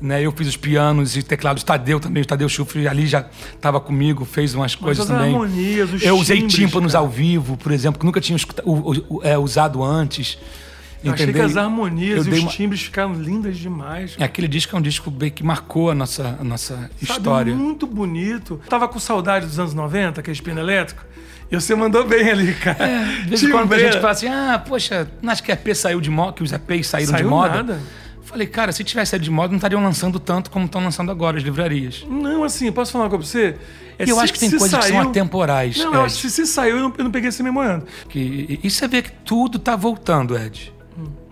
né? 0.00 0.22
Eu 0.24 0.32
fiz 0.32 0.48
os 0.48 0.56
pianos 0.56 1.14
e 1.14 1.22
teclados, 1.22 1.62
Tadeu 1.62 2.00
também, 2.00 2.22
o 2.22 2.26
Tadeu 2.26 2.48
Chufre 2.48 2.88
ali 2.88 3.06
já 3.06 3.26
tava 3.60 3.78
comigo, 3.78 4.24
fez 4.24 4.54
umas 4.54 4.74
coisas 4.74 5.02
as 5.08 5.14
também. 5.14 5.32
harmonias, 5.34 5.92
os 5.92 6.02
eu 6.02 6.16
usei 6.16 6.38
timbres, 6.38 6.54
tímpanos 6.54 6.92
cara. 6.92 7.04
ao 7.04 7.10
vivo, 7.10 7.58
por 7.58 7.70
exemplo, 7.70 8.00
que 8.00 8.06
nunca 8.06 8.20
tinha 8.20 8.38
é, 9.22 9.36
usado 9.36 9.82
antes. 9.84 10.38
Eu 11.04 11.12
achei 11.12 11.32
que 11.32 11.40
as 11.40 11.56
harmonias 11.56 12.26
Eu 12.26 12.32
e 12.32 12.36
os 12.36 12.42
uma- 12.44 12.50
timbres 12.50 12.82
ficaram 12.82 13.12
lindas 13.12 13.56
demais. 13.58 14.16
Aquele 14.18 14.48
disco 14.48 14.74
é 14.74 14.78
um 14.78 14.82
disco 14.82 15.10
bem 15.10 15.30
que 15.30 15.42
marcou 15.44 15.90
a 15.90 15.94
nossa, 15.94 16.36
a 16.40 16.44
nossa 16.44 16.74
Sabe, 16.76 16.90
história. 17.02 17.54
muito 17.54 17.86
bonito. 17.86 18.60
Tava 18.68 18.88
com 18.88 18.98
saudade 18.98 19.46
dos 19.46 19.58
anos 19.58 19.74
90, 19.74 20.20
aquele 20.20 20.34
espino 20.34 20.58
elétrico. 20.60 21.04
E 21.50 21.54
você 21.54 21.74
mandou 21.74 22.04
bem 22.06 22.30
ali, 22.30 22.54
cara. 22.54 22.84
É, 22.86 23.04
de 23.22 23.28
vez 23.28 23.42
em 23.42 23.50
quando 23.50 23.72
a 23.72 23.78
gente 23.78 23.94
fala 24.00 24.10
assim, 24.10 24.28
ah, 24.28 24.60
poxa, 24.66 25.06
não 25.22 25.30
acho 25.30 25.42
que 25.42 25.52
a 25.52 25.54
EP 25.54 25.74
saiu 25.74 26.00
de 26.00 26.10
moda, 26.10 26.32
que 26.32 26.42
os 26.42 26.52
EPs 26.52 26.86
saíram 26.86 27.10
Saiu 27.12 27.24
de 27.24 27.30
moda. 27.30 27.54
nada. 27.54 27.80
Falei, 28.22 28.46
cara, 28.46 28.72
se 28.72 28.82
tivesse 28.82 29.10
saído 29.10 29.24
de 29.24 29.30
moda, 29.30 29.48
não 29.50 29.56
estariam 29.58 29.82
lançando 29.82 30.18
tanto 30.18 30.50
como 30.50 30.64
estão 30.64 30.82
lançando 30.82 31.10
agora 31.10 31.36
as 31.36 31.42
livrarias. 31.44 32.04
Não, 32.08 32.42
assim, 32.42 32.72
posso 32.72 32.90
falar 32.90 33.04
uma 33.04 33.10
coisa 33.10 33.22
pra 33.22 33.30
você? 33.30 33.56
É, 33.98 34.06
E 34.06 34.08
eu 34.10 34.16
se- 34.16 34.22
acho 34.22 34.32
que 34.32 34.38
tem 34.40 34.48
se 34.50 34.56
coisas 34.56 34.76
que 34.78 34.86
são 34.86 34.96
saiu- 34.96 35.08
atemporais. 35.10 35.76
Não, 35.76 35.92
eu 35.94 36.00
Ed. 36.00 36.06
acho 36.06 36.22
que 36.22 36.30
se 36.30 36.46
saiu, 36.46 36.76
eu 36.78 36.82
não, 36.88 36.94
eu 36.98 37.04
não 37.04 37.10
peguei 37.12 37.28
esse 37.28 37.42
memorando. 37.42 37.84
Que- 38.08 38.58
e 38.60 38.68
você 38.70 38.88
vê 38.88 39.02
que 39.02 39.12
tudo 39.12 39.58
tá 39.58 39.76
voltando, 39.76 40.36
Ed. 40.36 40.72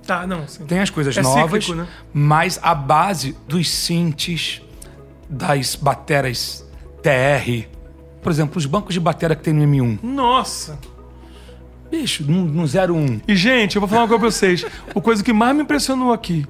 Tá, 0.07 0.27
não, 0.27 0.47
sim. 0.49 0.65
Tem 0.67 0.81
as 0.81 0.91
coisas 0.91 1.17
É 1.17 1.23
novas, 1.23 1.65
cíclico, 1.65 1.75
né? 1.83 1.89
mas 2.13 2.59
a 2.63 2.75
base 2.75 3.37
dos 3.47 3.71
synths, 3.71 4.61
das 5.29 5.77
bateras 5.77 6.67
TR, 7.03 7.67
por 8.21 8.31
exemplo, 8.31 8.59
os 8.59 8.67
bancos 8.67 8.95
de 8.95 9.01
batera 9.01 9.35
que 9.35 9.43
tem 9.43 9.53
no 9.55 9.65
M1. 9.65 9.99
Nossa. 10.03 10.79
Bicho, 11.91 12.25
no, 12.25 12.45
no 12.45 12.63
01. 12.65 13.21
E, 13.29 13.37
gente, 13.37 13.77
eu 13.77 13.81
vou 13.81 13.89
falar 13.89 14.03
uma 14.03 14.09
coisa 14.09 14.21
pra 14.21 14.31
vocês. 14.31 14.65
A 14.95 15.01
coisa 15.01 15.23
que 15.23 15.33
mais 15.33 15.55
me 15.55 15.63
impressionou 15.63 16.13
aqui 16.13 16.47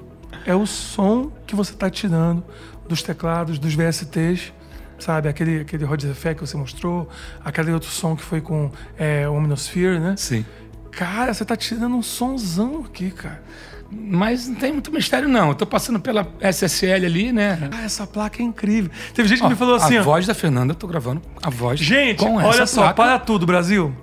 é 0.46 0.54
o 0.54 0.66
som 0.66 1.32
que 1.46 1.54
você 1.54 1.72
tá 1.72 1.90
tirando 1.90 2.44
dos 2.88 3.02
teclados, 3.02 3.58
dos 3.58 3.74
VSTs, 3.74 4.52
sabe? 4.98 5.28
Aquele, 5.28 5.60
aquele 5.60 5.84
Rod 5.84 6.02
Effect 6.04 6.40
que 6.42 6.46
você 6.48 6.56
mostrou, 6.56 7.08
aquele 7.44 7.72
outro 7.72 7.90
som 7.90 8.14
que 8.14 8.22
foi 8.22 8.40
com 8.40 8.70
é, 8.96 9.28
o 9.28 9.32
Omnisphere, 9.34 9.98
né? 9.98 10.14
Sim. 10.16 10.44
Cara, 10.92 11.34
você 11.34 11.44
tá 11.44 11.56
tirando 11.56 11.96
um 11.96 12.02
sonzão 12.02 12.84
aqui, 12.86 13.10
cara. 13.10 13.42
Mas 13.90 14.48
não 14.48 14.54
tem 14.54 14.72
muito 14.72 14.90
mistério, 14.90 15.28
não. 15.28 15.48
Eu 15.48 15.54
tô 15.54 15.66
passando 15.66 16.00
pela 16.00 16.26
SSL 16.40 17.04
ali, 17.04 17.32
né? 17.32 17.68
Ah, 17.72 17.82
essa 17.82 18.06
placa 18.06 18.40
é 18.40 18.44
incrível. 18.44 18.90
Teve 19.12 19.28
gente 19.28 19.42
que 19.42 19.48
me 19.48 19.54
falou 19.54 19.74
assim, 19.74 19.96
a 19.96 20.00
ó. 20.00 20.04
voz 20.04 20.26
da 20.26 20.32
Fernanda, 20.34 20.72
eu 20.72 20.76
tô 20.76 20.86
gravando 20.86 21.20
a 21.42 21.50
voz 21.50 21.78
Gente, 21.78 22.24
olha 22.24 22.66
só, 22.66 22.82
placa. 22.82 22.94
para 22.94 23.18
tudo, 23.18 23.44
Brasil. 23.44 23.94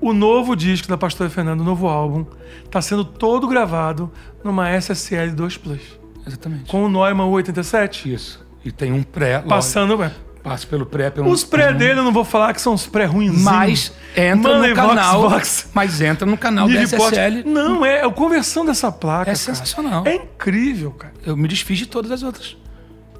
O 0.00 0.12
novo 0.12 0.54
disco 0.54 0.86
da 0.86 0.96
Pastora 0.96 1.30
Fernanda, 1.30 1.62
o 1.62 1.64
novo 1.66 1.88
álbum, 1.88 2.26
tá 2.70 2.80
sendo 2.82 3.04
todo 3.04 3.48
gravado 3.48 4.12
numa 4.44 4.70
SSL 4.70 5.32
2 5.32 5.56
Plus. 5.56 5.80
Exatamente. 6.26 6.70
Com 6.70 6.84
o 6.84 6.88
Neumann 6.88 7.28
87. 7.28 8.12
Isso. 8.12 8.44
E 8.64 8.70
tem 8.70 8.92
um 8.92 9.02
pré. 9.02 9.40
Passando. 9.40 10.02
é. 10.02 10.12
Passo 10.44 10.68
pelo 10.68 10.84
pré, 10.84 11.08
pelo 11.08 11.30
Os 11.30 11.42
pré 11.42 11.72
dele 11.72 12.00
eu 12.00 12.04
não 12.04 12.12
vou 12.12 12.22
falar 12.22 12.52
que 12.52 12.60
são 12.60 12.74
os 12.74 12.86
pré 12.86 13.06
ruins. 13.06 13.40
Mas 13.40 13.90
entra 14.14 14.56
Money 14.56 14.70
no 14.70 14.76
Vox 14.76 14.88
canal. 14.88 15.30
Vox. 15.30 15.70
Mas 15.72 16.00
entra 16.02 16.26
no 16.26 16.36
canal 16.36 16.68
da 16.68 16.82
SSL. 16.82 17.44
Não, 17.46 17.84
é 17.84 18.04
a 18.04 18.10
conversão 18.10 18.62
dessa 18.62 18.92
placa. 18.92 19.22
É 19.22 19.24
cara. 19.24 19.36
sensacional. 19.36 20.06
É 20.06 20.16
incrível, 20.16 20.90
cara. 20.90 21.14
Eu 21.24 21.34
me 21.34 21.48
desfiz 21.48 21.78
de 21.78 21.86
todas 21.86 22.10
as 22.10 22.22
outras. 22.22 22.58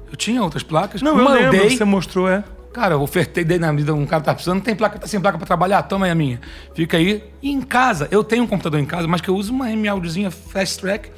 Eu 0.07 0.15
tinha 0.15 0.39
outras 0.43 0.61
placas. 0.61 1.01
Não, 1.01 1.13
Uma 1.13 1.31
eu 1.31 1.51
lembro 1.51 1.67
dei. 1.67 1.75
você 1.75 1.83
mostrou, 1.83 2.29
é. 2.29 2.43
Cara, 2.71 2.93
eu 2.93 3.01
ofertei, 3.01 3.43
dei 3.43 3.57
na 3.57 3.71
vida, 3.71 3.91
um 3.95 4.05
cara 4.05 4.21
tá 4.21 4.33
precisando, 4.33 4.61
tem 4.61 4.75
placa, 4.75 4.99
tá 4.99 5.07
sem 5.07 5.19
placa 5.19 5.37
pra 5.37 5.47
trabalhar, 5.47 5.81
toma 5.83 6.05
aí 6.05 6.11
a 6.11 6.15
minha. 6.15 6.39
Fica 6.75 6.97
aí. 6.97 7.23
E 7.41 7.49
em 7.49 7.61
casa, 7.61 8.07
eu 8.11 8.23
tenho 8.23 8.43
um 8.43 8.47
computador 8.47 8.79
em 8.79 8.85
casa, 8.85 9.07
mas 9.07 9.19
que 9.19 9.29
eu 9.29 9.35
uso 9.35 9.51
uma 9.51 9.71
M-Audiozinha 9.71 10.29
Fast 10.29 10.79
Track 10.79 11.09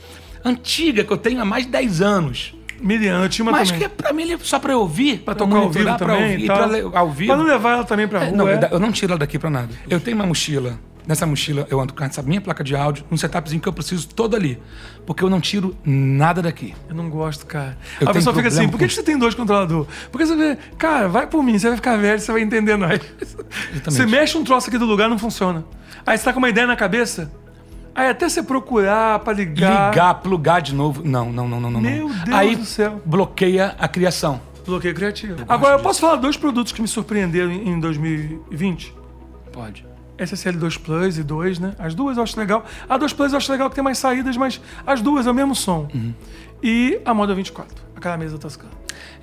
antiga, 0.45 1.03
que 1.03 1.11
eu 1.11 1.17
tenho 1.17 1.41
há 1.41 1.45
mais 1.45 1.65
de 1.65 1.71
10 1.71 2.01
anos. 2.01 2.56
Miriam, 2.81 3.27
tinha 3.29 3.43
uma 3.45 3.51
Mas 3.51 3.69
também. 3.69 3.79
que 3.79 3.85
é 3.85 3.89
pra 3.89 4.13
mim 4.13 4.23
ele 4.23 4.33
é 4.33 4.37
só 4.41 4.59
pra 4.59 4.73
eu 4.73 4.79
ouvir, 4.81 5.19
Pra 5.19 5.33
tocar 5.35 5.55
ao 5.57 5.69
vivo 5.69 5.85
monitorar, 5.85 5.97
pra 5.97 6.07
também 6.15 6.31
ouvir, 6.31 6.43
e 6.43 6.47
tal. 6.47 6.57
pra 6.57 6.65
le- 6.67 6.89
ao 6.93 7.11
vivo. 7.11 7.27
Pra 7.33 7.37
não 7.37 7.45
levar 7.45 7.73
ela 7.73 7.83
também 7.83 8.07
pra 8.07 8.21
É, 8.23 8.25
rua. 8.29 8.37
não, 8.37 8.47
é. 8.47 8.53
eu 8.53 8.59
da- 8.59 8.67
eu 8.69 8.79
não 8.79 8.91
tiro 8.91 9.11
ela 9.13 9.19
daqui 9.19 9.37
pra 9.39 9.49
nada. 9.49 9.69
Eu 9.89 9.99
tenho 9.99 10.15
uma 10.15 10.25
mochila. 10.25 10.79
Nessa 11.07 11.25
mochila 11.25 11.65
eu 11.69 11.79
ando 11.79 11.93
com 11.93 12.03
essa 12.03 12.21
minha 12.21 12.41
placa 12.41 12.61
de 12.65 12.75
áudio, 12.75 13.05
um 13.09 13.15
setupzinho 13.15 13.61
que 13.61 13.67
eu 13.69 13.71
preciso 13.71 14.09
todo 14.09 14.35
ali. 14.35 14.59
Porque 15.05 15.23
eu 15.23 15.29
não 15.29 15.39
tiro 15.39 15.73
nada 15.85 16.41
daqui. 16.41 16.73
Eu 16.89 16.95
não 16.95 17.09
gosto, 17.09 17.45
cara. 17.45 17.77
Eu 18.01 18.09
a 18.09 18.11
tenho 18.11 18.13
pessoa 18.15 18.35
fica 18.35 18.49
assim, 18.49 18.65
por 18.67 18.77
que, 18.77 18.83
com- 18.83 18.87
que 18.89 18.93
você 18.93 19.03
tem 19.03 19.17
dois 19.17 19.33
controladores? 19.33 19.87
Porque 20.11 20.25
você 20.25 20.35
vê, 20.35 20.57
cara, 20.77 21.07
vai 21.07 21.25
por 21.25 21.41
mim, 21.41 21.57
você 21.57 21.67
vai 21.69 21.77
ficar 21.77 21.95
velho, 21.97 22.19
você 22.19 22.29
vai 22.29 22.41
entender 22.41 22.75
nós. 22.75 22.99
Você 23.85 24.05
mexe 24.05 24.37
um 24.37 24.43
troço 24.43 24.67
aqui 24.67 24.77
do 24.77 24.85
lugar, 24.85 25.09
não 25.09 25.17
funciona. 25.17 25.63
Aí 26.05 26.17
você 26.17 26.25
tá 26.25 26.33
com 26.33 26.39
uma 26.39 26.49
ideia 26.49 26.67
na 26.67 26.75
cabeça, 26.75 27.31
aí 27.97 28.09
até 28.09 28.29
você 28.29 28.41
procurar 28.43 29.19
pra 29.19 29.33
ligar. 29.33 29.89
Ligar, 29.91 30.13
plugar 30.15 30.61
de 30.61 30.73
novo. 30.73 31.01
Não, 31.03 31.31
não, 31.31 31.47
não, 31.47 31.59
não, 31.59 31.71
não. 31.71 31.81
Meu 31.81 32.07
Deus 32.07 32.37
Aí 32.37 32.55
do 32.55 32.65
céu. 32.65 33.01
bloqueia 33.05 33.75
a 33.79 33.87
criação. 33.87 34.39
Bloqueio 34.65 34.93
criativo. 34.93 35.43
Agora, 35.47 35.75
eu 35.75 35.79
posso 35.79 36.01
falar 36.01 36.15
dois 36.17 36.35
produtos 36.37 36.71
que 36.73 36.81
me 36.81 36.87
surpreenderam 36.87 37.51
em 37.51 37.69
em 37.69 37.79
2020? 37.79 38.93
Pode. 39.51 39.85
SSL 40.17 40.57
2 40.57 40.77
Plus 40.77 41.17
e 41.17 41.23
2, 41.23 41.59
né? 41.59 41.73
As 41.77 41.93
duas 41.93 42.17
eu 42.17 42.23
acho 42.23 42.37
legal. 42.39 42.65
A 42.89 42.97
2 42.97 43.13
Plus 43.13 43.31
eu 43.31 43.37
acho 43.37 43.51
legal 43.51 43.69
que 43.69 43.75
tem 43.75 43.83
mais 43.83 43.97
saídas, 43.97 44.35
mas 44.35 44.59
as 44.85 45.01
duas 45.01 45.27
é 45.27 45.31
o 45.31 45.33
mesmo 45.33 45.55
som. 45.55 45.87
Uhum. 45.93 46.13
E 46.61 46.99
a 47.05 47.13
Moda 47.13 47.35
24, 47.35 47.75
aquela 47.95 48.17
mesa 48.17 48.37
toscana. 48.37 48.71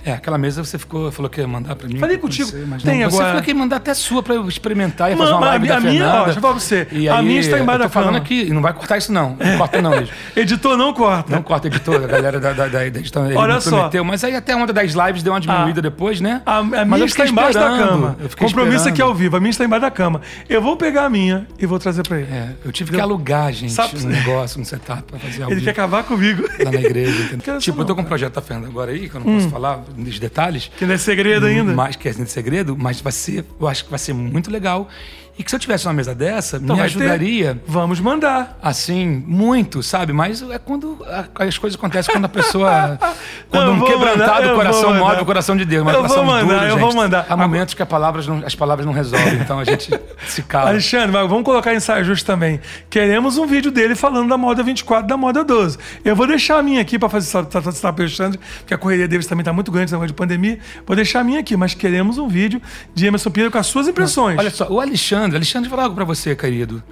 É, 0.05 0.13
aquela 0.13 0.37
mesa 0.37 0.63
você 0.63 0.77
ficou, 0.77 1.11
falou 1.11 1.29
que 1.29 1.41
ia 1.41 1.47
mandar 1.47 1.75
pra 1.75 1.87
mim. 1.87 1.97
Falei 1.97 2.17
contigo. 2.17 2.49
mas 2.67 2.83
Tem 2.83 3.01
não. 3.01 3.09
Você 3.09 3.15
agora- 3.15 3.29
falou 3.29 3.43
que 3.43 3.49
ia 3.51 3.55
mandar 3.55 3.75
até 3.77 3.93
sua 3.93 4.21
pra 4.21 4.35
eu 4.35 4.47
experimentar 4.47 5.11
e 5.11 5.15
fazer 5.15 5.31
uma 5.31 5.37
a 5.47 5.49
live 5.49 5.67
da 5.67 5.77
a 5.77 5.79
minha- 5.79 6.07
ó, 6.07 6.23
deixa 6.25 6.37
eu 6.37 6.41
falar 6.41 6.53
pra 6.53 6.61
você. 6.61 6.87
E 6.91 7.09
A 7.09 7.17
aí, 7.17 7.25
minha 7.25 7.39
está 7.39 7.57
embaixo 7.59 7.77
eu 7.77 7.79
da 7.79 7.85
tô 7.85 7.93
falando 7.93 8.07
cama. 8.13 8.17
aqui, 8.19 8.41
e 8.43 8.49
não 8.51 8.61
vai 8.61 8.71
cortar 8.73 8.97
isso 8.97 9.11
não. 9.11 9.35
Não 9.43 9.57
corta 9.57 9.81
não, 9.81 9.89
mesmo. 9.91 10.09
Editor 10.35 10.77
não 10.77 10.93
corta. 10.93 11.35
Não 11.35 11.41
corta 11.41 11.67
editor, 11.67 12.03
a 12.03 12.07
galera 12.07 12.39
da, 12.39 12.53
da, 12.53 12.67
da, 12.67 12.85
ele 12.85 13.03
Olha 13.35 13.59
só. 13.59 13.69
prometeu, 13.71 14.03
Mas 14.05 14.23
aí 14.23 14.35
até 14.35 14.53
a 14.53 14.57
onda 14.57 14.71
das 14.71 14.93
lives 14.93 15.23
deu 15.23 15.33
uma 15.33 15.39
diminuída 15.41 15.79
Ah. 15.79 15.81
depois, 15.81 16.21
né? 16.21 16.41
A, 16.45 16.57
a 16.59 16.63
minha 16.85 17.05
está 17.05 17.25
embaixo 17.25 17.53
da 17.57 17.69
cama. 17.77 18.15
Compromisso 18.37 18.75
esperando. 18.77 18.87
aqui 18.89 19.01
ao 19.01 19.13
vivo. 19.15 19.37
A 19.37 19.39
minha 19.39 19.49
está 19.49 19.65
embaixo 19.65 19.81
da 19.81 19.91
cama. 19.91 20.21
Eu 20.47 20.61
vou 20.61 20.77
pegar 20.77 21.05
a 21.05 21.09
minha 21.09 21.47
e 21.57 21.65
vou 21.65 21.79
trazer 21.79 22.03
pra 22.07 22.19
ele. 22.19 22.31
É, 22.31 22.49
eu 22.63 22.71
tive 22.71 22.91
que 22.91 22.99
alugar, 22.99 23.51
gente, 23.53 23.73
Sabe- 23.73 23.97
um 23.97 24.07
negócio, 24.07 24.61
um 24.61 24.65
setup 24.65 25.03
pra 25.03 25.17
fazer 25.19 25.43
ao 25.43 25.51
Ele 25.51 25.61
quer 25.61 25.71
acabar 25.71 26.03
comigo. 26.03 26.43
lá 26.63 26.71
na 26.71 26.79
igreja. 26.79 27.37
tipo, 27.59 27.81
eu 27.81 27.85
tô 27.85 27.95
com 27.95 28.01
um 28.01 28.05
projeto 28.05 28.33
da 28.35 28.41
Fernanda 28.41 28.67
agora 28.67 28.91
aí, 28.91 29.09
que 29.09 29.15
eu 29.15 29.21
não 29.21 29.33
posso 29.35 29.49
falar 29.49 29.79
dos 30.03 30.19
detalhes. 30.19 30.71
Que 30.77 30.85
não 30.85 30.93
é 30.93 30.97
segredo 30.97 31.45
ainda. 31.45 31.73
Mais 31.73 31.95
que 31.95 32.07
é 32.09 32.13
segredo, 32.13 32.75
mas 32.77 33.01
vai 33.01 33.11
ser, 33.11 33.45
eu 33.59 33.67
acho 33.67 33.85
que 33.85 33.89
vai 33.89 33.99
ser 33.99 34.13
muito 34.13 34.51
legal. 34.51 34.89
E 35.37 35.43
que 35.43 35.49
se 35.49 35.55
eu 35.55 35.59
tivesse 35.59 35.85
uma 35.85 35.93
mesa 35.93 36.15
dessa, 36.15 36.55
Então 36.55 36.75
me 36.77 36.81
vai 36.81 36.89
ter. 36.89 36.97
ajudaria, 36.97 37.61
Vamos 37.67 37.99
mandar. 37.99 38.57
assim, 38.63 39.21
muito, 39.27 39.83
sabe? 39.83 40.13
Mas 40.13 40.41
é 40.41 40.57
quando 40.57 40.97
a- 41.05 41.25
as 41.43 41.57
coisas 41.57 41.77
acontecem 41.77 42.13
quando 42.13 42.23
a 42.23 42.29
pessoa. 42.29 42.97
quando 43.49 43.71
um 43.71 43.81
quebrantado 43.83 44.43
mandar, 44.43 44.55
coração 44.55 44.93
move 44.93 45.21
o 45.21 45.25
coração 45.25 45.57
de 45.57 45.65
Deus. 45.65 45.83
Mas 45.83 45.93
Eu 45.93 45.99
o 45.99 46.03
coração 46.03 46.25
vou 46.25 46.33
mandar, 46.33 46.45
duro, 46.53 46.65
eu 46.65 46.69
gente, 46.71 46.79
vou 46.79 46.93
mandar. 46.95 47.25
Há 47.29 47.35
momentos 47.35 47.73
que 47.73 47.83
palavras 47.83 48.25
não- 48.27 48.43
as 48.45 48.55
palavras 48.55 48.85
não 48.85 48.93
resolvem, 48.93 49.35
então 49.35 49.59
a 49.59 49.65
gente 49.65 49.89
se 50.25 50.41
cala. 50.41 50.69
Alexandre, 50.69 51.11
mas 51.11 51.27
vamos 51.29 51.43
colocar 51.43 51.73
em 51.73 51.81
saia 51.81 52.01
justa 52.03 52.31
também. 52.31 52.61
Queremos 52.89 53.37
um 53.37 53.45
vídeo 53.45 53.71
dele 53.71 53.93
falando 53.93 54.29
da 54.29 54.37
moda 54.37 54.63
24 54.63 55.05
da 55.05 55.17
moda 55.17 55.43
12. 55.43 55.77
Eu 56.05 56.15
vou 56.15 56.27
deixar 56.27 56.59
a 56.59 56.63
minha 56.63 56.79
aqui 56.81 56.97
para 56.97 57.09
fazer 57.09 57.43
tratar 57.43 57.71
para 57.91 58.03
Alexandre, 58.03 58.39
porque 58.59 58.73
a 58.73 58.77
correria 58.77 59.05
deles 59.07 59.25
também 59.27 59.41
está 59.41 59.51
muito 59.51 59.69
grande, 59.69 59.87
esse 59.87 59.93
negócio 59.93 60.07
de 60.07 60.13
pandemia. 60.13 60.59
Vou 60.87 60.95
deixar 60.95 61.19
a 61.19 61.23
minha 61.25 61.41
aqui, 61.41 61.57
mas 61.57 61.73
queremos 61.73 62.17
um 62.17 62.29
vídeo 62.29 62.61
de 62.93 63.05
Emerson 63.05 63.29
Pinheiro 63.29 63.51
com 63.51 63.57
as 63.57 63.67
suas 63.67 63.85
impressões. 63.87 64.39
Olha 64.39 64.49
só, 64.49 64.67
o 64.69 64.79
Alexandre, 64.79 65.24
Alexandre, 65.33 65.67
vou 65.69 65.75
falar 65.77 65.83
algo 65.87 65.95
pra 65.95 66.05
você, 66.05 66.35
querido. 66.35 66.83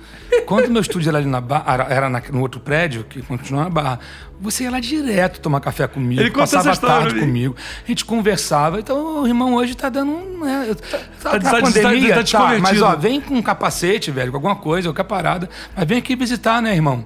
Quando 0.45 0.69
meu 0.71 0.81
estúdio 0.81 1.09
era 1.09 1.17
ali 1.19 1.27
na 1.27 1.39
Barra, 1.41 1.85
era- 1.89 2.09
na- 2.09 2.21
no 2.31 2.41
outro 2.41 2.59
prédio, 2.59 3.03
que 3.03 3.21
continua 3.21 3.63
na 3.65 3.69
Barra, 3.69 3.99
você 4.41 4.63
ia 4.63 4.71
lá 4.71 4.79
direto 4.79 5.39
tomar 5.39 5.59
café 5.59 5.87
comigo, 5.87 6.21
Ele 6.21 6.31
passava 6.31 6.71
a 6.71 6.75
tarde 6.75 7.19
comigo, 7.19 7.55
a 7.83 7.87
gente 7.87 8.03
conversava. 8.05 8.79
Então 8.79 9.21
o 9.23 9.27
irmão 9.27 9.53
hoje 9.53 9.75
tá 9.75 9.89
dando 9.89 10.11
um. 10.11 10.43
Né, 10.43 10.75
tá, 10.89 10.97
tá- 10.97 11.39
tá, 11.39 11.39
tá- 11.39 11.61
pandemia, 11.61 12.09
tá 12.09 12.15
tá, 12.15 12.21
desconvertido. 12.23 12.61
mas 12.61 12.81
ó, 12.81 12.95
vem 12.95 13.21
com 13.21 13.35
um 13.35 13.41
capacete, 13.41 14.11
velho, 14.11 14.31
com 14.31 14.37
alguma 14.37 14.55
coisa, 14.55 14.89
qualquer 14.89 15.03
parada, 15.05 15.49
mas 15.75 15.87
vem 15.87 15.97
aqui 15.99 16.15
visitar, 16.15 16.61
né, 16.61 16.73
irmão? 16.73 17.05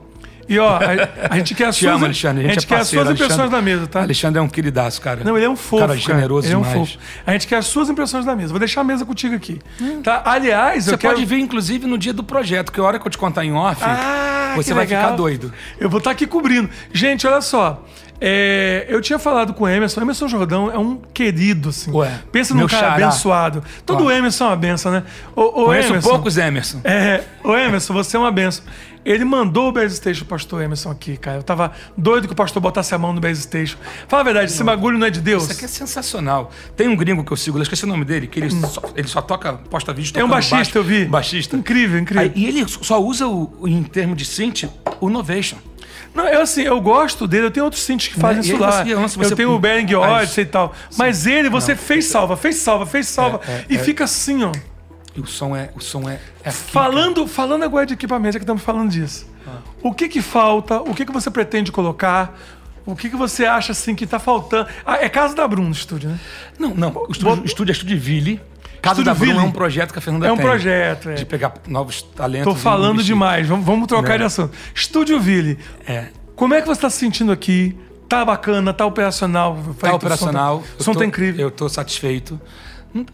E 0.49 0.57
ó, 0.59 0.77
a, 0.77 1.29
a 1.33 1.37
gente 1.37 1.53
quer 1.53 1.65
as 1.65 1.75
Te 1.75 1.81
suas, 1.81 1.95
amo, 1.95 2.05
Alexandre. 2.05 2.45
a 2.45 2.49
gente, 2.53 2.63
é 2.63 2.67
quer 2.67 2.77
as 2.79 2.87
suas 2.87 3.09
impressões 3.11 3.49
da 3.51 3.61
mesa, 3.61 3.85
tá? 3.87 4.01
Alexandre 4.01 4.39
é 4.39 4.41
um 4.41 4.47
queridaço, 4.47 5.01
cara. 5.01 5.21
Não, 5.23 5.35
ele 5.35 5.45
é 5.45 5.49
um 5.49 5.55
fofo. 5.57 5.81
Cara 5.85 5.97
generoso 5.97 6.47
ele 6.47 6.53
é 6.53 6.57
um 6.57 6.61
demais. 6.61 6.91
fofo. 6.91 6.99
A 7.25 7.31
gente 7.33 7.47
quer 7.47 7.57
as 7.57 7.65
suas 7.65 7.89
impressões 7.89 8.23
da 8.25 8.35
mesa. 8.35 8.49
Vou 8.49 8.59
deixar 8.59 8.81
a 8.81 8.83
mesa 8.83 9.05
contigo 9.05 9.35
aqui. 9.35 9.59
Tá? 10.03 10.21
Aliás, 10.25 10.85
Você 10.85 10.93
eu 10.93 10.97
quero. 10.97 11.13
pode 11.15 11.25
vir, 11.25 11.39
inclusive, 11.39 11.85
no 11.85 11.97
dia 11.97 12.13
do 12.13 12.23
projeto, 12.23 12.71
que 12.71 12.79
a 12.79 12.83
hora 12.83 12.97
que 12.99 13.05
eu 13.05 13.11
te 13.11 13.17
contar 13.17 13.43
em 13.43 13.51
off, 13.51 13.81
Ah, 13.83 14.53
você 14.55 14.73
vai 14.73 14.85
legal. 14.85 15.03
ficar 15.03 15.15
doido. 15.17 15.53
Eu 15.79 15.89
vou 15.89 15.97
estar 15.97 16.11
aqui 16.11 16.25
cobrindo. 16.25 16.69
Gente, 16.93 17.27
olha 17.27 17.41
só. 17.41 17.83
É, 18.19 18.85
eu 18.89 18.99
tinha 19.01 19.19
falado 19.19 19.53
com 19.53 19.63
o 19.65 19.67
Emerson. 19.67 20.01
Emerson 20.01 20.27
Jordão 20.27 20.71
é 20.71 20.77
um 20.77 20.97
querido, 21.13 21.69
assim. 21.69 21.91
Ué, 21.91 22.19
Pensa 22.31 22.53
num 22.53 22.67
cara 22.67 22.89
xará. 22.91 23.05
abençoado. 23.07 23.63
Todo 23.85 24.05
Ó. 24.05 24.11
Emerson 24.11 24.45
é 24.45 24.47
uma 24.47 24.55
benção, 24.55 24.91
né? 24.91 25.03
Ô, 25.35 25.41
ô, 25.43 25.65
Conheço 25.65 25.89
Emerson, 25.89 26.09
poucos 26.09 26.37
Emerson. 26.37 26.81
É, 26.83 27.23
ô 27.43 27.55
Emerson, 27.55 27.93
você 27.93 28.17
é 28.17 28.19
uma 28.19 28.31
benção. 28.31 28.63
Ele 29.05 29.23
mandou 29.23 29.69
o 29.69 29.71
Base 29.71 29.95
Station 29.95 30.25
pro 30.25 30.35
pastor 30.35 30.61
Emerson 30.63 30.91
aqui, 30.91 31.15
cara. 31.15 31.37
Eu 31.37 31.43
tava 31.43 31.71
doido 31.95 32.27
que 32.27 32.33
o 32.33 32.35
pastor 32.35 32.61
botasse 32.61 32.93
a 32.93 32.97
mão 32.97 33.13
no 33.13 33.21
Base 33.21 33.41
Station. 33.43 33.77
Fala 34.07 34.21
a 34.21 34.23
verdade, 34.25 34.51
esse 34.51 34.61
bagulho 34.63 34.97
não 34.97 35.07
é 35.07 35.09
de 35.09 35.21
Deus? 35.21 35.43
Isso 35.43 35.53
aqui 35.53 35.63
é 35.63 35.67
sensacional. 35.69 36.51
Tem 36.75 36.89
um 36.89 36.95
gringo 36.95 37.23
que 37.23 37.31
eu 37.31 37.37
sigo, 37.37 37.57
eu 37.57 37.61
esqueci 37.61 37.85
o 37.85 37.87
nome 37.87 38.03
dele, 38.03 38.27
que 38.27 38.37
ele, 38.39 38.49
só, 38.51 38.81
ele 38.97 39.07
só 39.07 39.21
toca, 39.21 39.53
posta 39.53 39.93
vídeo 39.93 40.09
É 40.09 40.19
um 40.23 40.27
tocando 40.27 40.29
baixista, 40.31 40.57
baixo. 40.57 40.77
eu 40.79 40.83
vi. 40.83 41.05
Baixista. 41.05 41.55
Incrível, 41.55 41.99
incrível. 41.99 42.23
Aí, 42.23 42.33
e 42.35 42.47
ele 42.47 42.65
só 42.67 43.01
usa, 43.01 43.27
o, 43.27 43.53
o- 43.61 43.67
em 43.67 43.81
termos 43.83 44.17
de 44.17 44.25
synth, 44.25 44.65
o 44.99 45.09
Novation. 45.09 45.55
Não, 46.17 46.27
eu 46.27 46.41
assim, 46.41 46.63
eu 46.63 46.81
gosto 46.81 47.27
dele, 47.27 47.45
eu 47.45 47.51
tenho 47.51 47.63
outros 47.63 47.83
synths 47.83 48.07
que 48.07 48.19
fazem 48.19 48.41
Né? 48.41 48.47
E 48.47 48.51
isso 48.51 48.57
lá. 48.57 48.83
você 48.83 49.17
você- 49.17 49.33
eu 49.33 49.37
tenho 49.37 49.51
o 49.51 49.59
Bering 49.59 49.93
Ah, 49.93 49.99
Odyssey 49.99 50.43
e 50.43 50.47
tal. 50.47 50.73
Mas 50.97 51.27
ele, 51.27 51.47
você 51.47 51.75
fez 51.75 52.05
salva, 52.05 52.35
fez 52.35 52.55
salva, 52.55 52.87
fez 52.87 53.07
salva. 53.07 53.39
É, 53.47 53.51
é, 53.51 53.65
e 53.69 53.75
é. 53.75 53.79
fica 53.79 54.05
assim, 54.05 54.43
ó. 54.43 54.51
E 55.15 55.21
o 55.21 55.27
som 55.27 55.55
é. 55.55 55.69
O 55.75 55.79
som 55.79 56.09
é, 56.09 56.19
é 56.43 56.49
aqui, 56.49 56.71
Falando, 56.71 57.27
falando 57.27 57.61
agora 57.63 57.85
de 57.85 57.93
equipamento, 57.93 58.33
já 58.33 58.39
que 58.39 58.43
estamos 58.43 58.63
falando 58.63 58.89
disso. 58.89 59.27
Ah. 59.47 59.59
O 59.83 59.93
que 59.93 60.09
que 60.09 60.21
falta? 60.21 60.81
O 60.81 60.93
que 60.95 61.05
que 61.05 61.11
você 61.11 61.29
pretende 61.29 61.71
colocar? 61.71 62.35
O 62.83 62.95
que 62.95 63.09
que 63.09 63.15
você 63.15 63.45
acha 63.45 63.73
assim 63.73 63.93
que 63.93 64.07
tá 64.07 64.17
faltando? 64.17 64.67
Ah, 64.83 64.97
é 64.97 65.09
casa 65.09 65.35
da 65.35 65.47
Bruno 65.47 65.67
no 65.67 65.73
estúdio, 65.73 66.09
né? 66.09 66.19
Não, 66.57 66.73
não. 66.73 66.89
O 67.07 67.11
estúdio, 67.11 67.43
o 67.43 67.45
estúdio 67.45 67.71
é 67.71 67.73
Estúdio 67.73 67.99
Ville. 67.99 68.41
Casa 68.81 69.03
da 69.03 69.13
Ville. 69.13 69.37
é 69.37 69.41
um 69.41 69.51
projeto 69.51 69.91
que 69.91 69.99
a 69.99 70.01
Fernanda 70.01 70.27
É 70.27 70.31
um 70.31 70.37
tem. 70.37 70.45
projeto, 70.45 71.09
é. 71.09 71.13
De 71.15 71.25
pegar 71.25 71.53
novos 71.67 72.01
talentos. 72.01 72.53
Tô 72.53 72.59
falando 72.59 73.03
demais. 73.03 73.47
Vamos, 73.47 73.65
vamos 73.65 73.87
trocar 73.87 74.11
Não. 74.11 74.17
de 74.19 74.23
assunto. 74.23 74.53
Estúdio 74.73 75.19
Ville. 75.19 75.57
É. 75.85 76.05
Como 76.35 76.53
é 76.53 76.61
que 76.61 76.67
você 76.67 76.73
está 76.79 76.89
se 76.89 76.97
sentindo 76.99 77.31
aqui? 77.31 77.77
Tá 78.07 78.23
bacana, 78.23 78.73
tá 78.73 78.85
operacional. 78.85 79.55
Tá 79.55 79.73
feito, 79.89 79.95
operacional. 79.95 80.57
O 80.57 80.61
som 80.61 80.77
tá, 80.77 80.83
som 80.83 80.93
tô- 80.93 80.99
tá 80.99 81.05
incrível. 81.05 81.47
Eu 81.47 81.51
tô 81.51 81.67
satisfeito. 81.67 82.39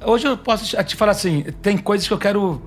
Hoje 0.05 0.27
eu 0.27 0.37
posso 0.37 0.65
te- 0.65 0.83
te 0.83 0.95
falar 0.95 1.11
assim, 1.13 1.43
tem 1.61 1.77
coisas 1.77 2.07
que 2.07 2.13
eu 2.13 2.17
quero 2.17 2.61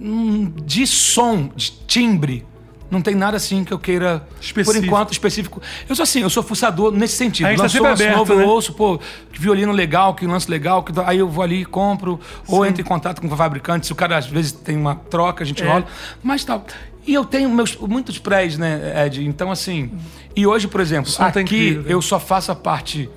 hum, 0.00 0.52
de 0.64 0.86
som, 0.86 1.50
de 1.54 1.70
timbre. 1.86 2.44
Não 2.92 3.00
tem 3.00 3.14
nada 3.14 3.38
assim 3.38 3.64
que 3.64 3.72
eu 3.72 3.78
queira, 3.78 4.22
Específico. 4.38 4.78
por 4.78 4.84
enquanto, 4.84 5.12
específico. 5.12 5.62
Eu 5.88 5.96
sou 5.96 6.02
assim, 6.02 6.20
eu 6.20 6.28
sou 6.28 6.42
fuçador 6.42 6.92
nesse 6.92 7.16
sentido. 7.16 7.46
A 7.46 7.48
gente 7.48 7.56
tá 7.56 7.62
Lançou 7.62 7.80
sempre 7.80 7.90
um 7.90 7.94
aberto, 7.94 8.18
novo, 8.18 8.34
né? 8.34 8.44
eu 8.44 8.48
ouço, 8.48 8.74
pô, 8.74 8.98
que 9.32 9.40
violino 9.40 9.72
legal, 9.72 10.14
que 10.14 10.26
lance 10.26 10.50
legal, 10.50 10.82
que 10.82 10.92
aí 11.06 11.18
eu 11.18 11.26
vou 11.26 11.42
ali 11.42 11.62
e 11.62 11.64
compro, 11.64 12.20
ou 12.46 12.66
entro 12.66 12.82
em 12.82 12.84
contato 12.84 13.22
com 13.22 13.26
o 13.26 13.34
fabricante, 13.34 13.86
se 13.86 13.92
o 13.92 13.96
cara 13.96 14.18
às 14.18 14.26
vezes 14.26 14.52
tem 14.52 14.76
uma 14.76 14.94
troca, 14.94 15.42
a 15.42 15.46
gente 15.46 15.62
É. 15.62 15.66
rola, 15.66 15.86
mas 16.22 16.44
tal. 16.44 16.66
E 17.06 17.14
eu 17.14 17.24
tenho 17.24 17.48
meus, 17.48 17.74
muitos 17.76 18.18
prés, 18.18 18.58
né, 18.58 19.06
Ed? 19.06 19.26
Então, 19.26 19.50
assim. 19.50 19.90
E 20.36 20.46
hoje, 20.46 20.68
por 20.68 20.80
exemplo, 20.80 21.10
som 21.10 21.22
tá 21.22 21.28
aqui 21.30 21.40
incrível, 21.40 21.82
né? 21.84 21.94
eu 21.94 22.02
só 22.02 22.20
faço 22.20 22.52
a 22.52 22.54
parte 22.54 23.08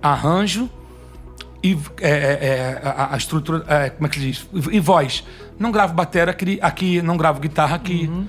arranjo 0.00 0.70
e 1.62 1.76
é, 2.00 2.08
é, 2.10 2.12
é, 2.12 2.80
a, 2.84 3.14
a 3.14 3.16
estrutura. 3.16 3.64
é, 3.68 3.90
como 3.90 4.06
é 4.06 4.08
que 4.10 4.20
se 4.20 4.22
diz? 4.24 4.46
E, 4.70 4.76
e 4.76 4.80
voz. 4.80 5.24
Não 5.58 5.72
gravo 5.72 5.94
batera 5.94 6.30
aqui, 6.30 6.58
aqui 6.62 7.02
não 7.02 7.16
gravo 7.16 7.40
guitarra 7.40 7.76
aqui. 7.76 8.06
Uhum. 8.08 8.26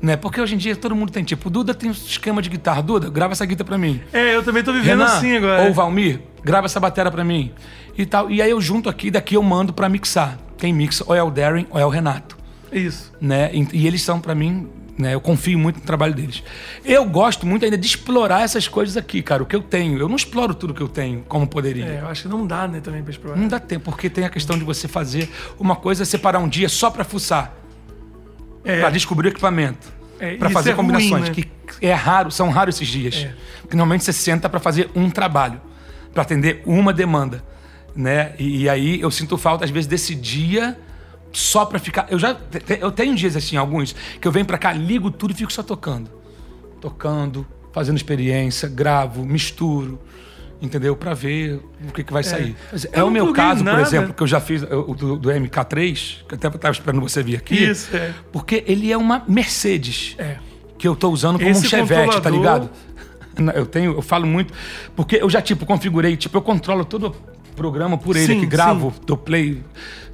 Né? 0.00 0.16
Porque 0.16 0.40
hoje 0.40 0.54
em 0.54 0.58
dia 0.58 0.74
todo 0.74 0.94
mundo 0.96 1.12
tem 1.12 1.22
tipo, 1.22 1.48
o 1.48 1.50
Duda 1.50 1.74
tem 1.74 1.90
um 1.90 1.92
esquema 1.92 2.40
de 2.40 2.48
guitarra. 2.48 2.82
Duda, 2.82 3.10
grava 3.10 3.32
essa 3.32 3.44
guitarra 3.44 3.66
pra 3.66 3.78
mim. 3.78 4.00
É, 4.12 4.34
eu 4.34 4.42
também 4.42 4.62
tô 4.62 4.72
vivendo 4.72 5.00
Renan, 5.00 5.04
assim 5.04 5.36
agora. 5.36 5.62
Ou 5.64 5.74
Valmir, 5.74 6.20
grava 6.42 6.66
essa 6.66 6.80
batera 6.80 7.10
pra 7.10 7.22
mim. 7.22 7.52
E 7.96 8.06
tal. 8.06 8.30
E 8.30 8.40
aí 8.40 8.50
eu 8.50 8.60
junto 8.60 8.88
aqui, 8.88 9.10
daqui 9.10 9.36
eu 9.36 9.42
mando 9.42 9.72
pra 9.72 9.88
mixar. 9.88 10.38
Quem 10.56 10.72
mixa 10.72 11.04
ou 11.06 11.14
é 11.14 11.22
o 11.22 11.30
Darren 11.30 11.66
ou 11.70 11.78
é 11.78 11.84
o 11.84 11.88
Renato. 11.88 12.38
Isso. 12.72 13.12
Né? 13.20 13.50
E, 13.52 13.68
e 13.72 13.86
eles 13.86 14.02
são 14.02 14.20
pra 14.20 14.34
mim, 14.34 14.68
né? 14.96 15.14
Eu 15.14 15.20
confio 15.20 15.58
muito 15.58 15.80
no 15.80 15.82
trabalho 15.82 16.14
deles. 16.14 16.42
Eu 16.84 17.04
gosto 17.04 17.46
muito 17.46 17.64
ainda 17.64 17.76
de 17.76 17.86
explorar 17.86 18.42
essas 18.42 18.68
coisas 18.68 18.96
aqui, 18.96 19.22
cara. 19.22 19.42
O 19.42 19.46
que 19.46 19.56
eu 19.56 19.62
tenho. 19.62 19.98
Eu 19.98 20.08
não 20.08 20.16
exploro 20.16 20.54
tudo 20.54 20.72
que 20.72 20.80
eu 20.80 20.88
tenho 20.88 21.22
como 21.28 21.46
poderia. 21.46 21.84
É, 21.84 22.00
eu 22.00 22.08
acho 22.08 22.22
que 22.22 22.28
não 22.28 22.46
dá, 22.46 22.66
né, 22.68 22.80
também 22.80 23.02
pra 23.02 23.10
explorar. 23.10 23.36
Não 23.36 23.48
dá 23.48 23.58
tempo, 23.58 23.86
porque 23.86 24.08
tem 24.08 24.24
a 24.24 24.30
questão 24.30 24.58
de 24.58 24.64
você 24.64 24.86
fazer 24.88 25.28
uma 25.58 25.76
coisa, 25.76 26.04
separar 26.04 26.38
um 26.38 26.48
dia 26.48 26.68
só 26.68 26.90
pra 26.90 27.04
fuçar, 27.04 27.54
É, 28.64 28.80
pra 28.80 28.90
descobrir 28.90 29.28
o 29.28 29.30
equipamento, 29.30 29.92
É, 30.18 30.34
isso 30.34 30.50
fazer 30.50 30.70
é 30.70 30.72
ruim, 30.74 30.86
combinações, 30.88 31.28
né? 31.28 31.34
que 31.34 31.48
é 31.80 31.92
raro, 31.94 32.30
são 32.30 32.50
raros 32.50 32.74
esses 32.76 32.88
dias. 32.88 33.16
É. 33.16 33.34
Porque 33.62 33.76
normalmente 33.76 34.04
você 34.04 34.12
senta 34.12 34.48
pra 34.48 34.60
fazer 34.60 34.90
um 34.94 35.08
trabalho, 35.08 35.60
pra 36.12 36.22
atender 36.22 36.62
uma 36.66 36.92
demanda, 36.92 37.42
né? 37.94 38.34
E, 38.38 38.62
e 38.62 38.68
aí 38.68 39.00
eu 39.00 39.10
sinto 39.10 39.36
falta 39.38 39.64
às 39.64 39.70
vezes 39.70 39.86
desse 39.86 40.14
dia 40.14 40.78
só 41.32 41.64
pra 41.64 41.78
ficar. 41.78 42.06
Eu 42.10 42.18
já 42.18 42.36
eu 42.80 42.90
tenho 42.90 43.14
dias 43.14 43.36
assim, 43.36 43.56
alguns 43.56 43.94
que 44.20 44.26
eu 44.26 44.32
venho 44.32 44.44
pra 44.44 44.58
cá, 44.58 44.72
ligo 44.72 45.10
tudo 45.10 45.32
e 45.32 45.34
fico 45.34 45.52
só 45.52 45.62
tocando, 45.62 46.10
tocando, 46.80 47.46
fazendo 47.72 47.96
experiência, 47.96 48.68
gravo, 48.68 49.24
misturo. 49.24 50.00
Entendeu? 50.62 50.94
Pra 50.94 51.14
ver 51.14 51.58
o 51.88 51.92
que, 51.92 52.04
que 52.04 52.12
vai 52.12 52.22
sair. 52.22 52.54
Mas 52.70 52.84
É, 52.84 53.00
Eu 53.00 53.06
o 53.06 53.10
meu 53.10 53.32
caso, 53.32 53.64
nada. 53.64 53.78
por 53.78 53.86
exemplo, 53.86 54.12
que 54.12 54.22
eu 54.22 54.26
já 54.26 54.40
fiz 54.40 54.62
o 54.62 54.94
do, 54.94 55.16
do 55.16 55.30
MK3, 55.30 56.18
que 56.28 56.34
eu 56.34 56.36
até 56.36 56.48
estava 56.48 56.72
esperando 56.72 57.00
você 57.00 57.22
vir 57.22 57.36
aqui. 57.36 57.54
Isso, 57.64 57.96
é. 57.96 58.12
Porque 58.30 58.62
ele 58.66 58.92
é 58.92 58.96
uma 58.96 59.24
Mercedes 59.26 60.14
É. 60.18 60.36
que 60.78 60.86
eu 60.86 60.94
tô 60.94 61.08
usando 61.10 61.38
como 61.38 61.50
Esse 61.50 61.66
um 61.66 61.68
Chevette, 61.70 62.20
tá 62.20 62.28
ligado? 62.30 62.68
Eu 63.54 63.64
tenho, 63.64 63.92
eu 63.92 64.02
falo 64.02 64.26
muito, 64.26 64.52
porque 64.94 65.16
eu 65.16 65.30
já 65.30 65.40
tipo 65.40 65.64
configurei, 65.64 66.14
tipo 66.14 66.36
eu 66.36 66.42
controlo 66.42 66.84
todo 66.84 67.06
o 67.06 67.54
programa 67.56 67.96
por 67.96 68.14
ele, 68.14 68.26
Sim, 68.26 68.40
que 68.40 68.44
gravo, 68.44 68.92
dou 69.06 69.16
play, 69.16 69.62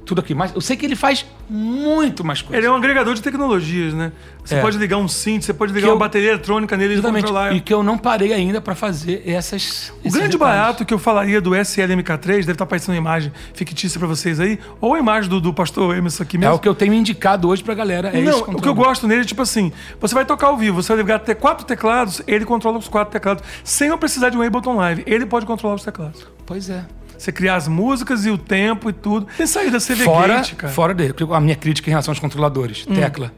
tudo 0.07 0.19
aqui. 0.19 0.33
Mas 0.33 0.53
eu 0.55 0.61
sei 0.61 0.75
que 0.75 0.85
ele 0.85 0.95
faz 0.95 1.25
muito 1.49 2.23
mais 2.23 2.41
coisas. 2.41 2.57
Ele 2.57 2.67
é 2.67 2.71
um 2.71 2.75
agregador 2.75 3.13
de 3.13 3.21
tecnologias, 3.21 3.93
né? 3.93 4.11
Você 4.43 4.55
É. 4.55 4.61
pode 4.61 4.77
ligar 4.77 4.97
um 4.97 5.07
synth, 5.07 5.43
você 5.43 5.53
pode 5.53 5.73
ligar 5.73 5.87
Que 5.87 5.89
uma 5.91 5.95
eu- 5.95 5.99
bateria 5.99 6.29
eletrônica 6.29 6.75
nele 6.77 6.97
e 6.97 7.01
controlar. 7.01 7.53
E 7.55 7.59
que 7.59 7.73
eu 7.73 7.83
não 7.83 7.97
parei 7.97 8.31
ainda 8.33 8.61
pra 8.61 8.73
fazer 8.75 9.21
essas. 9.25 9.91
O 10.03 10.09
grande 10.11 10.37
barato 10.37 10.85
que 10.85 10.93
eu 10.93 10.97
falaria 10.99 11.41
do 11.41 11.51
SLMK3, 11.53 12.39
deve 12.45 12.51
estar 12.53 12.63
aparecendo 12.63 12.91
uma 12.95 12.97
imagem 12.97 13.31
fictícia 13.53 13.99
pra 13.99 14.07
vocês 14.07 14.39
aí, 14.39 14.57
ou 14.79 14.93
a 14.93 14.99
imagem 14.99 15.29
do, 15.29 15.41
do 15.41 15.53
pastor 15.53 15.95
Emerson 15.97 16.23
aqui 16.23 16.37
É 16.37 16.39
mesmo. 16.39 16.55
o 16.55 16.59
que 16.59 16.67
eu 16.67 16.75
tenho 16.75 16.93
indicado 16.93 17.49
hoje 17.49 17.63
pra 17.63 17.73
galera. 17.73 18.09
É 18.09 18.21
Não, 18.21 18.39
o 18.39 18.61
que 18.61 18.67
eu 18.67 18.73
gosto 18.75 19.05
nele 19.07 19.21
é 19.21 19.25
tipo 19.25 19.41
assim: 19.41 19.71
você 19.99 20.15
vai 20.15 20.25
tocar 20.25 20.47
ao 20.47 20.57
vivo, 20.57 20.81
você 20.81 20.93
vai 20.93 20.97
ligar 21.03 21.19
ter 21.19 21.35
quatro 21.35 21.65
teclados, 21.65 22.21
ele 22.25 22.45
controla 22.45 22.77
os 22.77 22.87
quatro 22.87 23.11
teclados, 23.11 23.43
sem 23.63 23.89
eu 23.89 23.97
precisar 23.97 24.29
de 24.29 24.37
um 24.37 24.41
Ableton 24.41 24.75
Live. 24.77 25.03
Ele 25.05 25.25
pode 25.25 25.45
controlar 25.45 25.75
os 25.75 25.83
teclados. 25.83 26.25
Pois 26.45 26.69
é. 26.69 26.85
Você 27.17 27.31
criar 27.31 27.55
as 27.55 27.67
músicas 27.67 28.25
e 28.25 28.29
o 28.29 28.37
tempo 28.37 28.89
e 28.89 28.93
tudo. 28.93 29.27
Tem 29.37 29.47
saída 29.47 29.79
CV 29.79 30.03
Fora, 30.03 30.37
Gate, 30.37 30.55
cara. 30.55 30.73
fora 30.73 30.93
dele. 30.93 31.13
A 31.31 31.39
minha 31.39 31.55
crítica 31.55 31.89
em 31.89 31.91
relação 31.91 32.11
aos 32.11 32.19
controladores. 32.19 32.85
Tecla. 32.85 33.31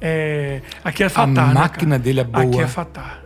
É, 0.00 0.60
aqui 0.84 1.02
é 1.02 1.08
fatar, 1.08 1.48
né, 1.48 1.54
máquina 1.54 1.90
cara? 1.92 2.02
dele 2.02 2.20
é 2.20 2.24
boa. 2.24 2.44
Aqui 2.44 2.60
é 2.60 2.66
fatar. 2.66 3.24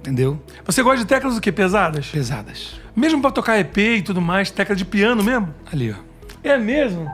Entendeu? 0.00 0.40
Você 0.64 0.82
gosta 0.82 0.98
de 0.98 1.06
teclas 1.06 1.36
o 1.36 1.40
quê? 1.40 1.50
Pesadas? 1.52 2.06
Pesadas. 2.06 2.80
Mesmo 2.94 3.20
pra 3.20 3.30
tocar 3.30 3.58
EP 3.58 3.76
e 3.76 4.02
tudo 4.02 4.20
mais, 4.20 4.50
tecla 4.50 4.74
de 4.74 4.84
piano 4.84 5.22
mesmo? 5.22 5.54
Ali, 5.70 5.92
ó. 5.92 5.96
É 6.42 6.56
mesmo? 6.56 7.10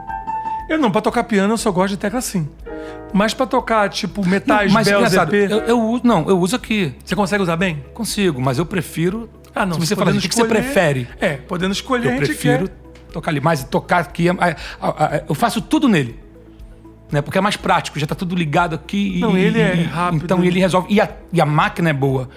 Eu 0.69 0.77
não, 0.77 0.91
pra 0.91 1.01
tocar 1.01 1.23
piano 1.23 1.53
eu 1.53 1.57
só 1.57 1.71
gosto 1.71 1.91
de 1.91 1.97
tecla 1.97 2.19
assim. 2.19 2.47
Mas 3.13 3.33
pra 3.33 3.45
tocar, 3.45 3.89
tipo, 3.89 4.25
metais, 4.25 4.71
mas 4.71 4.87
bells, 4.87 5.15
EP, 5.17 5.33
eu, 5.49 5.59
eu 5.59 5.81
uso. 5.81 6.01
Não, 6.05 6.27
eu 6.27 6.37
uso 6.39 6.55
aqui. 6.55 6.93
você 7.03 7.15
consegue 7.15 7.41
usar 7.41 7.55
bem? 7.55 7.83
Consigo, 7.93 8.41
mas 8.41 8.57
eu 8.57 8.65
prefiro. 8.65 9.29
Ah, 9.63 9.65
não. 9.65 9.73
Se 9.79 9.87
você 9.87 9.95
podendo 9.95 10.13
falar, 10.13 10.17
o 10.19 10.21
que, 10.21 10.29
que 10.29 10.35
você 10.35 10.45
prefere? 10.45 11.07
É, 11.19 11.33
podendo 11.37 11.71
escolher, 11.71 12.13
Eu 12.13 12.17
prefiro 12.17 12.67
quer. 12.67 13.11
tocar 13.13 13.31
ali. 13.31 13.41
Mas 13.41 13.63
tocar 13.63 13.99
aqui. 13.99 14.29
é- 14.29 14.31
é- 15.11 15.23
eu 15.27 15.35
faço 15.35 15.61
tudo 15.61 15.87
nele. 15.87 16.19
Né? 17.11 17.21
Porque 17.21 17.37
é 17.37 17.41
mais 17.41 17.55
prático, 17.55 17.97
já 17.99 18.05
tá 18.05 18.15
tudo 18.15 18.35
ligado 18.35 18.75
aqui. 18.75 19.17
e- 19.17 19.19
Não, 19.19 19.37
ele 19.37 19.59
é 19.61 19.75
e- 19.75 19.83
rápido. 19.83 20.23
Então 20.25 20.43
ele 20.43 20.59
resolve. 20.59 20.87
E 20.93 20.99
a, 20.99 21.09
e 21.31 21.39
a 21.41 21.45
máquina 21.45 21.89
é 21.89 21.93
boa. 21.93 22.29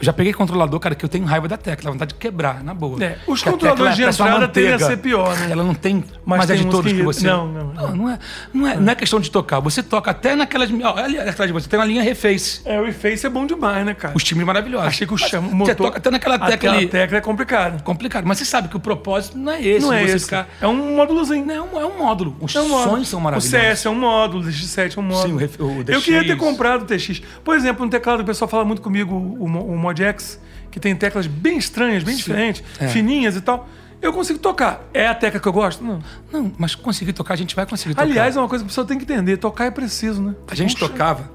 Eu 0.00 0.04
já 0.04 0.12
peguei 0.12 0.32
controlador, 0.32 0.78
cara, 0.78 0.94
que 0.94 1.04
eu 1.04 1.08
tenho 1.08 1.24
raiva 1.24 1.48
da 1.48 1.56
tecla, 1.56 1.90
vontade 1.90 2.12
de 2.14 2.20
quebrar, 2.20 2.62
na 2.62 2.72
boa. 2.72 3.02
É, 3.02 3.18
os 3.26 3.42
Que 3.42 3.50
controladores 3.50 3.96
tecla 3.96 4.12
de 4.12 4.20
entrada 4.22 4.48
tendem 4.48 4.72
a 4.74 4.78
ser 4.78 4.96
pior, 4.98 5.36
né? 5.36 5.48
Ela 5.50 5.64
não 5.64 5.74
tem 5.74 6.04
Mas 6.24 6.38
mais 6.38 6.46
tem 6.46 6.56
uns 6.58 6.60
editores 6.62 6.92
que- 6.92 6.98
que 6.98 7.04
você. 7.04 7.26
não, 7.26 7.48
não, 7.48 7.64
não. 7.74 7.96
Não, 7.96 8.10
é, 8.10 8.18
não, 8.54 8.68
é, 8.68 8.76
não 8.76 8.92
é 8.92 8.94
questão 8.94 9.18
de 9.18 9.28
tocar. 9.30 9.58
Você 9.60 9.82
toca 9.82 10.10
até 10.10 10.36
naquelas. 10.36 10.70
Ali 10.70 11.18
atrás 11.18 11.48
de 11.48 11.52
você 11.52 11.68
tem 11.68 11.78
uma 11.80 11.84
linha 11.84 12.02
reface. 12.02 12.60
É, 12.64 12.80
o 12.80 12.92
Face 12.92 13.26
é 13.26 13.28
bom 13.30 13.44
demais, 13.44 13.84
né, 13.84 13.92
cara? 13.94 14.14
Os 14.16 14.22
times 14.22 14.44
maravilhosos. 14.46 14.86
Achei 14.86 15.06
que 15.06 15.12
o 15.14 15.16
Mas 15.20 15.28
chama, 15.28 15.46
o 15.48 15.50
Você 15.50 15.56
motor... 15.56 15.74
toca 15.86 15.98
até 15.98 16.10
naquela 16.10 16.38
tecla 16.38 16.54
Aquela 16.54 16.76
ali. 16.76 16.86
tecla 16.86 17.18
é 17.18 17.20
complicado. 17.20 17.82
Complicado. 17.82 18.24
Mas 18.24 18.38
você 18.38 18.44
sabe 18.44 18.68
que 18.68 18.76
o 18.76 18.80
propósito 18.80 19.36
não 19.36 19.52
é 19.52 19.60
esse. 19.60 19.84
Não 19.84 19.92
é 19.92 20.04
esse. 20.04 20.26
Ficar... 20.26 20.48
É 20.60 20.66
um 20.68 20.94
módulozinho. 20.96 21.44
Não, 21.44 21.54
é 21.56 21.84
um, 21.86 21.92
é 21.94 21.98
módulo. 21.98 22.36
Os 22.40 22.54
É 22.54 22.60
um 22.60 22.68
módulo. 22.68 22.96
sons 22.98 23.08
são 23.08 23.18
O 23.18 23.22
maravilhosos. 23.22 23.50
CS 23.50 23.86
é 23.86 23.90
um 23.90 23.94
módulo, 23.98 24.44
o 24.44 24.46
DX7 24.46 24.96
é 24.96 25.00
um 25.00 25.02
módulo. 25.02 25.26
Sim, 25.28 25.34
o 25.34 25.36
ref- 25.36 25.60
o 25.60 25.84
Eu 25.88 26.00
queria 26.00 26.20
ter 26.20 26.34
DX. 26.36 26.38
comprado 26.38 26.82
o 26.82 26.84
TX. 26.84 27.20
Por 27.42 27.56
exemplo, 27.56 27.84
um 27.84 27.88
teclado 27.88 28.20
o 28.20 28.24
pessoal 28.24 28.48
fala 28.48 28.64
muito 28.64 28.80
comigo, 28.80 29.12
o, 29.14 29.44
o 29.44 29.76
Mod 29.88 30.02
X, 30.02 30.38
que 30.70 30.78
tem 30.78 30.94
teclas 30.94 31.26
bem 31.26 31.56
estranhas, 31.58 32.02
bem 32.04 32.14
diferentes, 32.14 32.62
É. 32.78 32.88
fininhas 32.88 33.34
e 33.36 33.40
tal. 33.40 33.68
Eu 34.00 34.12
consigo 34.12 34.38
tocar. 34.38 34.88
É 34.94 35.08
a 35.08 35.14
tecla 35.14 35.40
que 35.40 35.48
eu 35.48 35.52
gosto? 35.52 35.82
Não. 35.82 36.00
Não, 36.30 36.52
mas 36.56 36.74
conseguir 36.74 37.12
tocar, 37.12 37.34
a 37.34 37.36
gente 37.36 37.56
vai 37.56 37.66
conseguir 37.66 37.94
tocar. 37.94 38.06
Aliás, 38.08 38.36
é 38.36 38.38
uma 38.40 38.48
coisa 38.48 38.62
que 38.62 38.68
a 38.68 38.70
pessoa 38.70 38.86
tem 38.86 38.96
que 38.98 39.04
entender. 39.04 39.36
Tocar 39.38 39.64
é 39.64 39.70
preciso, 39.70 40.22
né? 40.22 40.34
a 40.48 40.54
gente 40.54 40.74
Puxa. 40.74 40.88
tocava 40.88 41.30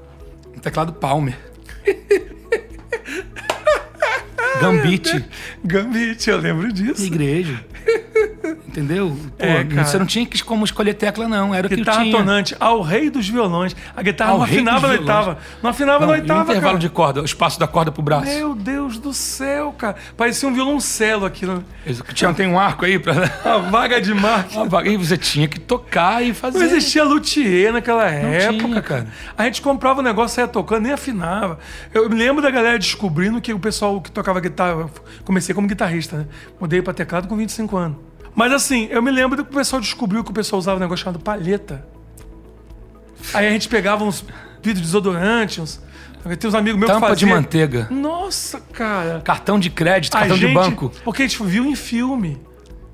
um 0.56 0.60
teclado 0.60 0.92
Palmer. 0.92 1.36
Gambit. 4.60 5.24
Gambit, 5.64 6.30
eu 6.30 6.38
lembro 6.38 6.72
disso. 6.72 7.04
igreja. 7.04 7.64
Entendeu? 8.66 9.16
Pô, 9.38 9.44
É, 9.44 9.64
cara. 9.64 9.84
você 9.84 9.98
não 9.98 10.06
tinha 10.06 10.26
como 10.44 10.64
escolher 10.64 10.94
tecla, 10.94 11.26
não. 11.28 11.54
Era 11.54 11.66
o 11.66 11.70
que 11.70 11.76
Guitarra 11.76 12.02
tinha. 12.02 12.16
tonante, 12.16 12.56
ao 12.60 12.82
rei 12.82 13.10
dos 13.10 13.28
violões. 13.28 13.74
A 13.96 14.02
guitarra 14.02 14.32
Ao 14.32 14.38
não 14.38 14.44
afinava 14.44 14.86
na 14.86 14.92
oitava. 14.94 15.38
Não 15.62 15.70
afinava 15.70 16.00
Não, 16.00 16.08
na 16.08 16.18
e 16.18 16.20
oitava, 16.20 16.42
intervalo 16.42 16.66
cara. 16.74 16.78
de 16.78 16.88
corda, 16.88 17.22
o 17.22 17.24
espaço 17.24 17.58
da 17.58 17.66
corda 17.66 17.90
pro 17.92 18.02
braço. 18.02 18.26
Meu 18.26 18.54
Deus 18.54 18.98
do 18.98 19.12
céu, 19.12 19.72
cara. 19.72 19.96
Parecia 20.16 20.48
um 20.48 20.54
violoncelo 20.54 21.24
aquilo. 21.24 21.64
Tinha, 22.14 22.32
tem 22.34 22.46
um 22.46 22.58
arco 22.58 22.84
aí 22.84 22.98
pra. 22.98 23.14
A 23.44 23.58
vaga 23.58 24.00
de 24.00 24.12
marca. 24.14 24.50
Aí 24.80 24.96
você 24.96 25.16
tinha 25.16 25.46
que 25.48 25.58
tocar 25.60 26.22
e 26.24 26.32
fazer. 26.34 26.58
Não 26.58 26.64
existia 26.66 27.04
luthier 27.04 27.72
naquela 27.72 28.04
época, 28.06 28.64
tinha, 28.64 28.82
cara. 28.82 29.06
A 29.36 29.44
gente 29.44 29.60
comprava 29.62 30.00
o 30.00 30.02
negócio, 30.02 30.34
saia 30.36 30.48
tocando, 30.48 30.82
nem 30.82 30.92
afinava. 30.92 31.58
Eu 31.92 32.08
me 32.08 32.16
lembro 32.16 32.42
da 32.42 32.50
galera 32.50 32.78
descobrindo 32.78 33.40
que 33.40 33.52
o 33.52 33.58
pessoal 33.58 34.00
que 34.00 34.10
tocava 34.10 34.40
guitarra. 34.40 34.88
comecei 35.24 35.54
como 35.54 35.66
guitarrista, 35.68 36.16
né? 36.18 36.26
Mudei 36.60 36.82
pra 36.82 36.92
teclado 36.92 37.28
com 37.28 37.36
25 37.36 37.76
anos. 37.76 37.96
Mas 38.34 38.52
assim, 38.52 38.88
eu 38.90 39.00
me 39.02 39.10
lembro 39.10 39.36
do 39.36 39.44
que 39.44 39.52
o 39.52 39.54
pessoal 39.54 39.80
descobriu 39.80 40.24
que 40.24 40.30
o 40.30 40.34
pessoal 40.34 40.58
usava 40.58 40.76
um 40.76 40.80
negócio 40.80 41.04
chamado 41.04 41.22
palheta. 41.22 41.86
Aí 43.32 43.46
a 43.46 43.50
gente 43.50 43.68
pegava 43.68 44.04
uns 44.04 44.24
vidros 44.62 44.76
de 44.76 44.82
desodorante, 44.82 45.60
uns. 45.60 45.80
Tem 46.38 46.48
uns 46.48 46.54
amigos 46.54 46.80
meus 46.80 46.90
que 46.90 46.94
Tampa 46.94 47.08
faziam. 47.08 47.28
de 47.28 47.34
manteiga. 47.34 47.88
Nossa, 47.90 48.58
cara. 48.58 49.20
Cartão 49.22 49.58
de 49.58 49.68
crédito, 49.68 50.14
A 50.14 50.20
cartão 50.20 50.36
gente, 50.36 50.48
de 50.48 50.54
banco. 50.54 50.90
Porque 51.04 51.22
a 51.22 51.26
gente 51.26 51.42
viu 51.44 51.66
em 51.66 51.76
filme, 51.76 52.40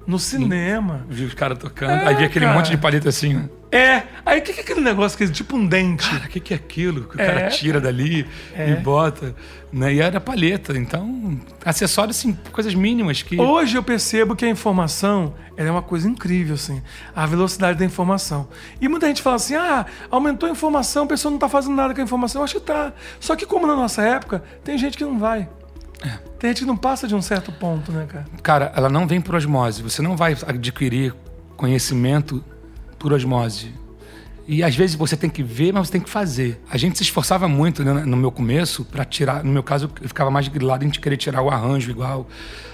no 0.04 0.18
cinema. 0.18 1.06
Viu 1.08 1.28
os 1.28 1.34
caras 1.34 1.56
tocando. 1.56 1.92
É, 1.92 2.08
aí 2.08 2.16
vi 2.16 2.24
aquele 2.24 2.44
cara. 2.44 2.58
monte 2.58 2.70
de 2.70 2.76
palheta 2.76 3.08
assim, 3.08 3.36
ó. 3.38 3.59
É. 3.72 4.02
Aí 4.26 4.40
o 4.40 4.42
que, 4.42 4.52
que 4.52 4.60
é 4.60 4.62
aquele 4.64 4.80
negócio 4.80 5.16
que 5.16 5.24
é 5.24 5.28
tipo 5.28 5.56
um 5.56 5.64
dente? 5.64 6.08
Cara, 6.08 6.24
o 6.24 6.28
que, 6.28 6.40
que 6.40 6.52
é 6.52 6.56
aquilo? 6.56 7.04
Que 7.04 7.16
o 7.16 7.20
É. 7.20 7.26
cara 7.26 7.48
tira 7.50 7.80
dali 7.80 8.26
É. 8.54 8.70
e 8.70 8.76
bota. 8.76 9.34
Né? 9.72 9.94
E 9.94 10.00
era 10.00 10.20
palheta. 10.20 10.76
Então, 10.76 11.40
acessórios, 11.64 12.18
assim, 12.18 12.36
coisas 12.50 12.74
mínimas 12.74 13.22
que. 13.22 13.40
Hoje 13.40 13.76
eu 13.76 13.82
percebo 13.82 14.34
que 14.34 14.44
a 14.44 14.48
informação 14.48 15.34
é 15.56 15.70
uma 15.70 15.82
coisa 15.82 16.08
incrível, 16.08 16.56
assim. 16.56 16.82
A 17.14 17.24
velocidade 17.26 17.78
da 17.78 17.84
informação. 17.84 18.48
E 18.80 18.88
muita 18.88 19.06
gente 19.06 19.22
fala 19.22 19.36
assim: 19.36 19.54
ah, 19.54 19.86
aumentou 20.10 20.48
a 20.48 20.52
informação, 20.52 21.04
a 21.04 21.06
pessoa 21.06 21.30
não 21.30 21.36
está 21.36 21.48
fazendo 21.48 21.76
nada 21.76 21.94
com 21.94 22.00
a 22.00 22.04
informação. 22.04 22.40
Eu 22.40 22.44
acho 22.44 22.54
que 22.54 22.66
tá. 22.66 22.92
Só 23.20 23.36
que, 23.36 23.46
como 23.46 23.66
na 23.68 23.76
nossa 23.76 24.02
época, 24.02 24.42
tem 24.64 24.76
gente 24.76 24.96
que 24.98 25.04
não 25.04 25.18
vai. 25.18 25.48
Tem 26.40 26.48
gente 26.50 26.60
que 26.62 26.66
não 26.66 26.76
passa 26.78 27.06
de 27.06 27.14
um 27.14 27.20
certo 27.20 27.52
ponto, 27.52 27.92
né, 27.92 28.06
cara? 28.08 28.24
Cara, 28.42 28.72
ela 28.74 28.88
não 28.88 29.06
vem 29.06 29.20
por 29.20 29.34
osmose. 29.34 29.82
Você 29.82 30.00
não 30.00 30.16
vai 30.16 30.34
adquirir 30.46 31.14
conhecimento 31.56 32.42
por 33.00 33.12
osmose. 33.14 33.72
E 34.46 34.62
às 34.62 34.74
vezes 34.74 34.96
você 34.96 35.16
tem 35.16 35.30
que 35.30 35.42
ver, 35.42 35.72
mas 35.72 35.86
você 35.86 35.92
tem 35.92 36.00
que 36.00 36.10
fazer. 36.10 36.60
A 36.70 36.76
gente 36.76 36.98
se 36.98 37.04
esforçava 37.04 37.48
muito 37.48 37.84
né, 37.84 38.04
no 38.04 38.16
meu 38.16 38.30
começo 38.32 38.84
para 38.84 39.04
tirar. 39.04 39.44
No 39.44 39.52
meu 39.52 39.62
caso, 39.62 39.90
eu 40.02 40.08
ficava 40.08 40.30
mais 40.30 40.48
grilado 40.48 40.84
em 40.84 40.90
querer 40.90 41.16
tirar 41.16 41.40
o 41.40 41.48
arranjo 41.48 41.90
igual, 41.90 42.28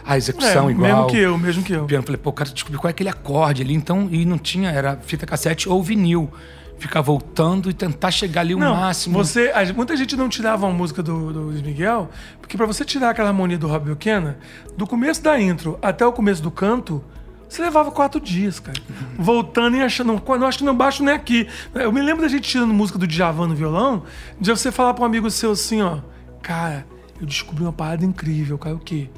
a 0.05 0.16
execução 0.16 0.68
é, 0.68 0.72
igual. 0.72 0.91
Mesmo 0.91 1.07
que 1.07 1.16
eu, 1.18 1.39
mesmo 1.39 1.62
que 1.62 1.72
eu. 1.72 1.85
O 1.85 1.87
piano, 1.87 2.03
falei, 2.05 2.20
pô, 2.20 2.33
cara, 2.33 2.51
descobri 2.51 2.79
qual 2.79 2.89
é 2.89 2.93
aquele 2.93 3.11
acorde 3.11 3.62
ali. 3.62 3.74
Então, 3.74 4.09
e 4.11 4.24
não 4.24 4.39
tinha, 4.39 4.70
era 4.70 4.97
fita 4.97 5.27
cassete 5.27 5.68
ou 5.68 5.83
vinil. 5.83 6.31
Ficar 6.79 7.01
voltando 7.01 7.70
e 7.70 7.74
tentar 7.74 8.11
chegar 8.11 8.43
ali 8.43 8.55
o 8.55 8.59
não, 8.59 8.74
máximo. 8.74 9.16
Você, 9.16 9.51
a- 9.55 9.72
muita 9.72 9.97
gente 9.97 10.14
não 10.14 10.29
tirava 10.29 10.66
uma 10.66 10.74
música 10.74 11.03
do, 11.03 11.33
do 11.33 11.41
Luiz 11.45 11.62
Miguel, 11.62 12.11
porque 12.41 12.55
para 12.57 12.66
você 12.66 12.85
tirar 12.85 13.11
aquela 13.11 13.29
harmonia 13.29 13.57
do 13.57 13.66
Rob 13.66 13.95
Buchanan, 13.95 14.37
do 14.77 14.87
começo 14.87 15.22
da 15.22 15.41
intro 15.41 15.79
até 15.81 16.05
o 16.07 16.12
começo 16.12 16.43
do 16.43 16.51
canto, 16.51 17.03
você 17.49 17.62
levava 17.62 17.90
quatro 17.90 18.20
dias, 18.20 18.59
cara. 18.59 18.78
Voltando 19.16 19.76
e 19.76 19.82
achando, 19.82 20.12
não, 20.12 20.38
não, 20.38 20.47
acho 20.47 20.59
que 20.59 20.64
não 20.64 20.76
baixo 20.76 21.03
nem 21.03 21.14
aqui. 21.14 21.49
Eu 21.74 21.92
me 21.92 22.03
lembro 22.03 22.22
da 22.22 22.28
gente 22.28 22.49
tirando 22.49 22.72
música 22.74 22.99
do 22.99 23.07
Djavan 23.07 23.49
no 23.49 23.55
violão, 23.55 24.05
de 24.40 24.51
você 24.51 24.72
falar 24.72 24.94
para 24.94 25.03
um 25.03 25.07
amigo 25.07 25.30
seu 25.30 25.53
assim, 25.53 25.80
ó, 25.80 26.01
cara, 26.42 26.86
eu 27.20 27.26
descobri 27.26 27.62
uma 27.62 27.72
parada 27.72 28.05
incrível, 28.05 28.59
cara, 28.59 28.74
o 28.74 28.80
quê? 28.80 29.09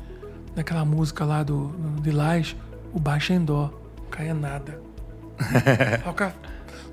Naquela 0.55 0.85
música 0.85 1.25
lá 1.25 1.43
do, 1.43 1.69
do 1.69 2.03
Lilás, 2.03 2.55
o 2.93 3.01
baixo 3.01 3.33
é 3.33 3.37
em 3.37 3.45
dó, 3.45 3.73
caia 4.11 4.35
nada. 4.35 4.81
Aí 6.05 6.11
o 6.11 6.15
cara, 6.15 6.35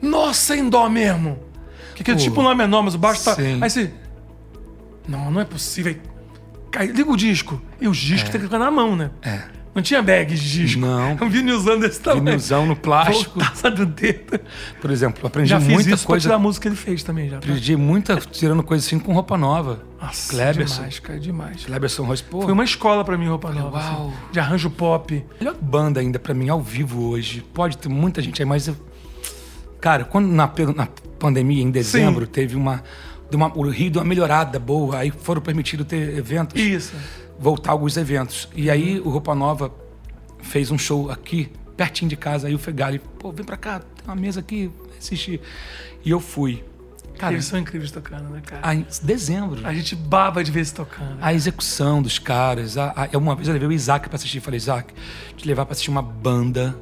nossa, 0.01 0.55
é 0.55 0.59
em 0.59 0.69
dó 0.69 0.87
mesmo. 0.89 1.39
Que, 1.95 2.03
que 2.03 2.11
é 2.11 2.15
tipo 2.15 2.41
um 2.41 2.43
lá 2.43 2.53
menor, 2.53 2.83
mas 2.83 2.95
o 2.95 2.97
baixo 2.97 3.23
tá. 3.23 3.35
sim. 3.35 3.59
Aí 3.61 3.69
você. 3.69 3.91
Não, 5.07 5.31
não 5.31 5.41
é 5.41 5.45
possível. 5.45 5.93
Aí 5.93 6.15
Cai, 6.75 6.87
liga 6.87 7.09
o 7.09 7.15
disco. 7.15 7.61
E 7.79 7.87
os 7.87 7.95
discos 7.97 8.29
tem 8.29 8.41
que 8.41 8.47
ficar 8.47 8.59
na 8.59 8.69
mão, 8.69 8.97
né? 8.97 9.09
É. 9.21 9.43
Não 9.75 9.81
tinha 9.81 10.01
bag 10.01 10.33
de 10.33 10.51
disco. 10.51 10.79
Não. 10.79 11.17
Um 11.21 11.29
vinilzão 11.29 11.77
desse 11.77 11.99
tamanho. 11.99 12.23
Vinilzão 12.23 12.65
no 12.65 12.75
plástico. 12.77 13.37
Voltava 13.37 13.71
do 13.71 13.85
dedo. 13.85 14.39
Por 14.79 14.89
exemplo, 14.89 15.27
aprendi 15.27 15.49
Já 15.49 15.59
fiz 15.59 15.73
muita 15.73 15.89
isso 15.89 16.07
coisa. 16.07 16.21
tirar 16.23 16.35
a 16.35 16.39
música 16.39 16.63
que 16.63 16.67
ele 16.69 16.75
fez 16.75 17.03
também, 17.03 17.25
já. 17.25 17.39
Tá? 17.39 17.45
Aprendi 17.45 17.75
muita 17.75 18.15
tirando 18.15 18.63
coisa 18.63 18.85
assim 18.85 18.97
com 18.97 19.11
roupa 19.11 19.37
nova. 19.37 19.83
Nossa, 20.01 20.29
Cleberson. 20.31 20.75
demais, 20.75 20.99
cara, 20.99 21.19
demais. 21.19 21.65
Cleberson 21.65 22.03
Royce, 22.03 22.23
pô. 22.23 22.41
Foi 22.43 22.53
uma 22.53 22.63
escola 22.63 23.03
pra 23.03 23.17
mim, 23.17 23.27
roupa 23.27 23.51
nova. 23.51 23.77
uau. 23.77 24.07
assim, 24.07 24.31
de 24.31 24.39
arranjo 24.39 24.69
pop. 24.69 25.25
melhor 25.39 25.55
banda 25.59 25.99
ainda 25.99 26.19
pra 26.19 26.33
mim 26.33 26.47
ao 26.47 26.61
vivo 26.61 27.09
hoje. 27.09 27.43
Pode 27.53 27.77
ter 27.77 27.89
muita 27.89 28.21
gente 28.21 28.41
aí, 28.41 28.47
mas 28.47 28.67
eu... 28.69 28.77
cara, 29.81 30.05
quando 30.05 30.27
na, 30.27 30.49
na 30.75 30.87
pandemia 31.19 31.61
em 31.61 31.69
dezembro 31.71 32.25
Sim. 32.25 32.31
teve 32.31 32.55
uma, 32.55 32.81
uma 33.33 33.51
o 33.57 33.67
Rio 33.69 33.91
deu 33.91 34.01
uma 34.01 34.07
melhorada 34.07 34.57
boa, 34.57 34.99
aí 34.99 35.11
foram 35.11 35.41
permitidos 35.41 35.85
ter 35.85 36.17
eventos, 36.17 36.61
Isso. 36.61 36.93
Voltar 37.45 37.73
alguns 37.73 37.95
eventos. 37.95 38.49
E 38.55 38.71
aí 38.71 38.99
o 38.99 39.09
Roupa 39.11 39.35
Nova 39.35 39.71
fez 40.41 40.71
um 40.71 40.79
show 40.79 41.11
aqui 41.11 41.51
pertinho 41.77 42.09
de 42.09 42.15
casa, 42.17 42.47
aí 42.47 42.55
o 42.55 42.57
Fegali, 42.57 42.97
pô, 43.19 43.31
vem 43.31 43.45
pra 43.45 43.55
cá, 43.55 43.79
tem 43.79 44.05
uma 44.07 44.15
mesa 44.15 44.39
aqui, 44.39 44.71
assistir. 44.97 45.39
E 46.03 46.09
eu 46.09 46.19
fui. 46.19 46.63
Cara, 47.19 47.33
Eles 47.33 47.45
são 47.45 47.59
incríveis 47.59 47.91
tocando, 47.91 48.29
né, 48.29 48.41
cara? 48.43 48.61
aí, 48.67 48.83
dezembro. 49.03 49.61
A 49.65 49.73
gente 49.75 49.95
baba 49.95 50.43
de 50.43 50.51
ver 50.51 50.65
se 50.65 50.73
tocando. 50.73 51.17
A 51.21 51.33
execução 51.35 52.01
dos 52.01 52.17
caras. 52.17 52.77
A, 52.79 53.07
a- 53.13 53.17
uma 53.17 53.35
vez 53.35 53.47
eu 53.47 53.53
levei 53.53 53.67
o 53.67 53.71
Isaac 53.71 54.09
pra 54.09 54.15
assistir. 54.15 54.39
Falei, 54.41 54.57
Isaac, 54.57 54.91
te 55.37 55.47
levar 55.47 55.65
pra 55.65 55.73
assistir 55.73 55.91
uma 55.91 56.01
banda 56.01 56.75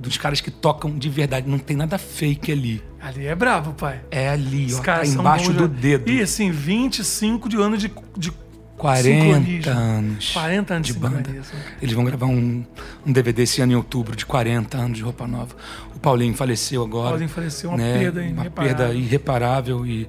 dos 0.00 0.16
caras 0.16 0.40
que 0.40 0.50
tocam 0.50 0.96
de 0.98 1.08
verdade. 1.10 1.48
Não 1.48 1.58
tem 1.58 1.76
nada 1.76 1.96
fake 1.98 2.50
ali. 2.50 2.82
Ali 3.00 3.26
é 3.26 3.34
brabo, 3.36 3.72
pai. 3.74 4.00
É 4.10 4.30
ali, 4.30 4.66
Os 4.66 4.78
ó. 4.80 4.82
Tá 4.82 5.06
embaixo 5.06 5.52
do 5.52 5.68
de- 5.68 5.80
dedo. 5.80 6.10
E 6.10 6.20
assim, 6.22 6.50
25 6.50 7.48
de 7.48 7.56
ano 7.56 7.76
de, 7.76 7.92
de 8.16 8.32
40 8.76 9.02
sincronismo. 9.24 9.72
anos. 9.72 10.30
40 10.32 10.74
anos 10.74 10.86
de 10.86 10.92
banda. 10.94 11.22
cara. 11.22 11.42
Eles 11.80 11.94
vão 11.94 12.04
gravar 12.04 12.26
um, 12.26 12.64
um 13.06 13.12
DVD 13.12 13.42
esse 13.42 13.60
ano 13.62 13.72
em 13.72 13.76
outubro 13.76 14.14
de 14.14 14.26
40 14.26 14.76
anos 14.76 14.98
de 14.98 15.02
roupa 15.02 15.26
nova. 15.26 15.54
O 15.94 15.98
Paulinho 15.98 16.34
faleceu 16.34 16.82
agora. 16.84 17.10
Paulinho 17.10 17.28
faleceu, 17.30 17.70
uma 17.70 17.78
né? 17.78 17.98
perda 17.98 18.20
Uma 18.20 18.28
irreparável. 18.28 18.76
perda 18.76 18.94
irreparável 18.94 19.86
e, 19.86 20.08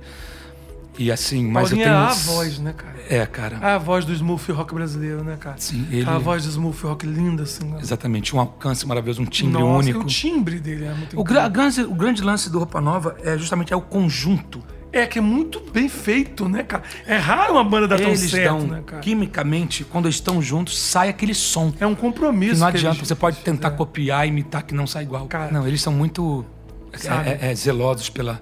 e 1.00 1.12
assim, 1.12 1.46
mas 1.48 1.70
Paulinho 1.70 1.88
eu 1.88 1.92
tenho. 1.94 2.04
é 2.04 2.08
a 2.10 2.14
voz, 2.14 2.60
né, 2.60 2.74
cara? 2.76 2.98
É, 3.10 3.26
cara. 3.26 3.58
A 3.76 3.78
voz 3.78 4.04
do 4.04 4.12
smooth 4.14 4.52
rock 4.52 4.74
brasileiro, 4.74 5.24
né, 5.24 5.38
cara? 5.40 5.56
Sim, 5.60 5.88
ele- 5.90 6.10
A 6.10 6.18
voz 6.18 6.44
do 6.44 6.50
smooth 6.50 6.78
rock 6.84 7.06
linda, 7.06 7.44
assim. 7.44 7.66
né? 7.66 7.78
Exatamente, 7.82 8.36
um 8.36 8.40
alcance 8.40 8.86
maravilhoso, 8.86 9.22
um 9.22 9.26
timbre 9.26 9.62
Nossa, 9.62 9.78
único. 9.80 10.00
O 10.02 10.06
timbre 10.06 10.60
dele 10.60 10.86
é 10.86 10.94
muito 10.94 11.18
O, 11.20 11.24
gra- 11.24 11.48
grande, 11.48 11.82
o 11.82 11.94
grande 11.96 12.22
lance 12.22 12.50
do 12.50 12.58
Roupa 12.60 12.82
Nova 12.82 13.16
é 13.24 13.38
justamente 13.38 13.72
é 13.72 13.76
o 13.78 13.82
conjunto. 13.82 14.62
É 14.92 15.06
que 15.06 15.20
é 15.20 15.22
muito 15.22 15.60
bem 15.60 15.90
feito, 15.90 16.48
né, 16.48 16.64
cara? 16.64 16.84
É 17.06 17.18
raro 17.18 17.54
uma 17.54 17.64
banda 17.64 17.88
dar 17.88 17.98
tão 17.98 18.08
Eles 18.08 18.22
certo, 18.32 18.58
dão, 18.58 18.68
né, 18.68 18.84
cara? 18.86 19.02
quimicamente, 19.02 19.84
quando 19.84 20.06
eles 20.06 20.16
estão 20.16 20.42
juntos, 20.42 20.78
sai 20.80 21.10
aquele 21.10 21.34
som. 21.34 21.74
É 21.80 21.86
um 21.86 21.94
compromisso. 21.94 22.56
Que 22.56 22.60
não 22.62 22.72
que 22.72 22.78
adianta, 22.78 22.98
eles 22.98 23.08
você 23.08 23.16
pode 23.16 23.38
tentar 23.38 23.70
fizeram. 23.70 23.78
copiar, 23.78 24.28
imitar, 24.28 24.64
que 24.64 24.74
não 24.74 24.88
sai 24.88 25.04
igual. 25.04 25.28
Cara. 25.28 25.52
não, 25.52 25.68
eles 25.68 25.82
são 25.82 25.92
muito 25.94 26.46
é, 26.94 27.48
é, 27.48 27.52
é, 27.52 27.56
zelosos 27.56 28.10
pela, 28.10 28.42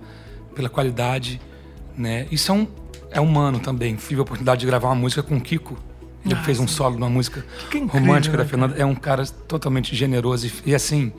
pela 0.54 0.70
qualidade, 0.70 1.42
né? 1.98 2.28
E 2.32 2.38
são, 2.38 2.68
é 3.12 3.20
humano 3.20 3.60
também. 3.60 3.96
Tive 3.96 4.20
a 4.20 4.24
oportunidade 4.24 4.60
de 4.62 4.66
gravar 4.68 4.90
uma 4.90 4.96
música 4.96 5.24
com 5.24 5.36
o 5.38 5.42
Kiko. 5.42 5.76
Ele 6.24 6.34
Ah, 6.36 6.44
fez 6.44 6.60
um 6.60 6.68
solo 6.68 6.96
numa 6.96 7.10
música 7.10 7.46
Que 7.70 7.78
incrível, 7.78 8.00
romântica 8.08 8.36
né, 8.38 8.44
da 8.44 8.50
Fernanda. 8.50 8.76
É 8.78 8.86
um 8.86 8.96
cara 8.96 9.26
totalmente 9.48 9.96
generoso. 9.96 10.48
E, 10.48 10.72
e, 10.72 10.76
assim, 10.76 11.12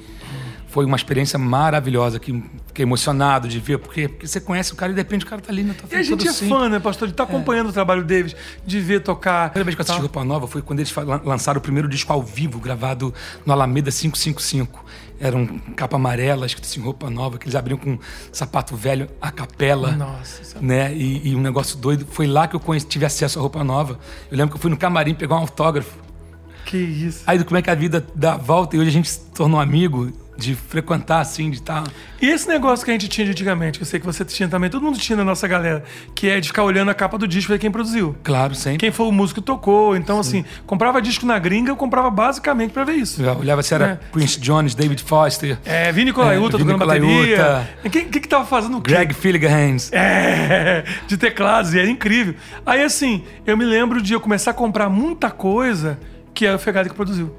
foi 0.76 0.84
uma 0.84 0.96
experiência 0.96 1.38
maravilhosa. 1.38 2.18
Que 2.20 2.44
fiquei 2.66 2.82
emocionado 2.82 3.48
de 3.48 3.58
ver, 3.58 3.78
porque, 3.78 4.08
porque 4.08 4.26
você 4.26 4.38
conhece 4.38 4.74
o 4.74 4.76
cara 4.76 4.92
e 4.92 4.94
de 4.94 5.00
repente 5.00 5.24
o 5.24 5.28
cara 5.28 5.40
tá 5.40 5.50
ali 5.50 5.62
na 5.62 5.72
tua 5.72 5.84
E 5.84 5.86
a 5.86 5.88
frente. 6.04 6.06
gente 6.06 6.28
é 6.28 6.32
fã, 6.48 6.68
né, 6.68 6.78
pastor? 6.78 7.08
De 7.08 7.14
estar 7.14 7.22
acompanhando 7.22 7.70
o 7.70 7.72
trabalho 7.72 8.04
deles, 8.04 8.36
de 8.66 8.78
ver 8.78 9.00
tocar. 9.00 9.46
A 9.46 9.48
primeira 9.48 9.64
vez 9.64 9.74
que 9.74 9.80
eu 9.80 9.84
assisti. 9.84 10.00
Roupa 10.02 10.22
Nova 10.22 10.46
foi 10.46 10.60
quando 10.60 10.80
eles 10.80 10.94
lançaram 11.24 11.58
o 11.58 11.62
primeiro 11.62 11.88
disco 11.88 12.12
ao 12.12 12.22
vivo, 12.22 12.60
gravado 12.60 13.14
no 13.46 13.54
Alameda 13.54 13.90
555. 13.90 14.84
Era 15.18 15.34
um 15.34 15.46
capa 15.74 15.96
amarela, 15.96 16.44
escrito 16.44 16.66
assim, 16.66 16.78
Roupa 16.82 17.08
Nova, 17.08 17.38
que 17.38 17.46
eles 17.46 17.54
abriam 17.54 17.78
com 17.78 17.98
sapato 18.30 18.76
velho, 18.76 19.08
a 19.18 19.30
capela. 19.30 19.92
Nossa, 19.92 20.58
é- 20.58 20.60
Né? 20.62 20.94
E, 20.94 21.30
e 21.30 21.34
um 21.34 21.40
negócio 21.40 21.78
doido. 21.78 22.06
Foi 22.10 22.26
lá 22.26 22.46
que 22.46 22.54
eu 22.54 22.60
tive 22.80 23.06
acesso 23.06 23.38
à 23.38 23.42
Roupa 23.42 23.64
Nova. 23.64 23.98
Eu 24.30 24.36
lembro 24.36 24.50
que 24.52 24.58
eu 24.58 24.60
fui 24.60 24.70
no 24.70 24.76
camarim 24.76 25.14
pegar 25.14 25.36
um 25.36 25.38
autógrafo. 25.38 26.04
Que 26.66 26.76
isso. 26.76 27.22
Aí 27.26 27.42
como 27.44 27.56
é 27.56 27.62
que 27.62 27.70
a 27.70 27.74
vida 27.74 28.04
dá 28.14 28.34
a 28.34 28.36
volta 28.36 28.76
e 28.76 28.78
hoje 28.78 28.88
a 28.88 28.92
gente 28.92 29.08
se 29.08 29.20
tornou 29.34 29.58
amigo 29.60 30.12
de 30.36 30.54
frequentar, 30.54 31.20
assim, 31.20 31.48
de 31.48 31.56
estar... 31.56 31.82
E 32.20 32.26
esse 32.26 32.46
negócio 32.46 32.84
que 32.84 32.90
a 32.90 32.94
gente 32.94 33.08
tinha 33.08 33.24
de 33.24 33.30
antigamente, 33.30 33.78
que 33.78 33.84
eu 33.84 33.86
sei 33.86 33.98
que 33.98 34.04
você 34.04 34.22
tinha 34.22 34.46
também, 34.46 34.68
todo 34.68 34.82
mundo 34.82 34.98
tinha 34.98 35.16
na 35.16 35.24
nossa 35.24 35.48
galera, 35.48 35.82
que 36.14 36.28
é 36.28 36.38
de 36.40 36.48
ficar 36.48 36.62
olhando 36.62 36.90
a 36.90 36.94
capa 36.94 37.16
do 37.16 37.26
disco 37.26 37.50
e 37.50 37.54
ver 37.54 37.58
quem 37.58 37.70
produziu. 37.70 38.14
Claro, 38.22 38.54
sempre. 38.54 38.76
Quem 38.78 38.90
foi 38.90 39.06
o 39.06 39.12
músico 39.12 39.40
que 39.40 39.46
tocou. 39.46 39.96
Então, 39.96 40.18
assim, 40.20 40.44
comprava 40.66 41.00
disco 41.00 41.24
na 41.24 41.38
gringa, 41.38 41.70
eu 41.70 41.76
comprava 41.76 42.10
basicamente 42.10 42.70
pra 42.72 42.84
ver 42.84 42.96
isso. 42.96 43.22
Eu 43.22 43.38
olhava 43.38 43.62
se 43.62 43.72
era 43.72 43.98
É. 44.02 44.12
Quincy 44.12 44.40
Jones, 44.40 44.74
David 44.74 45.02
Foster, 45.04 45.56
É, 45.64 45.90
Vini 45.90 46.12
Colaiuta 46.12 46.56
É, 46.56 46.60
tocando 46.60 46.78
bateria. 46.78 47.68
Quem, 47.84 48.08
quem 48.10 48.20
que 48.20 48.28
tava 48.28 48.44
fazendo 48.44 48.76
o 48.76 48.82
quê? 48.82 48.90
Greg 48.92 49.14
Filligans. 49.14 49.90
É, 49.90 50.84
de 51.06 51.16
teclados, 51.16 51.72
e 51.72 51.78
era 51.78 51.88
incrível. 51.88 52.34
Aí, 52.66 52.82
assim, 52.82 53.24
eu 53.46 53.56
me 53.56 53.64
lembro 53.64 54.02
de 54.02 54.12
eu 54.12 54.20
começar 54.20 54.50
a 54.50 54.54
comprar 54.54 54.90
muita 54.90 55.30
coisa 55.30 55.98
que 56.36 56.46
era 56.46 56.56
o 56.56 56.58
Fegado 56.58 56.88
que 56.88 56.94
produziu. 56.94 57.34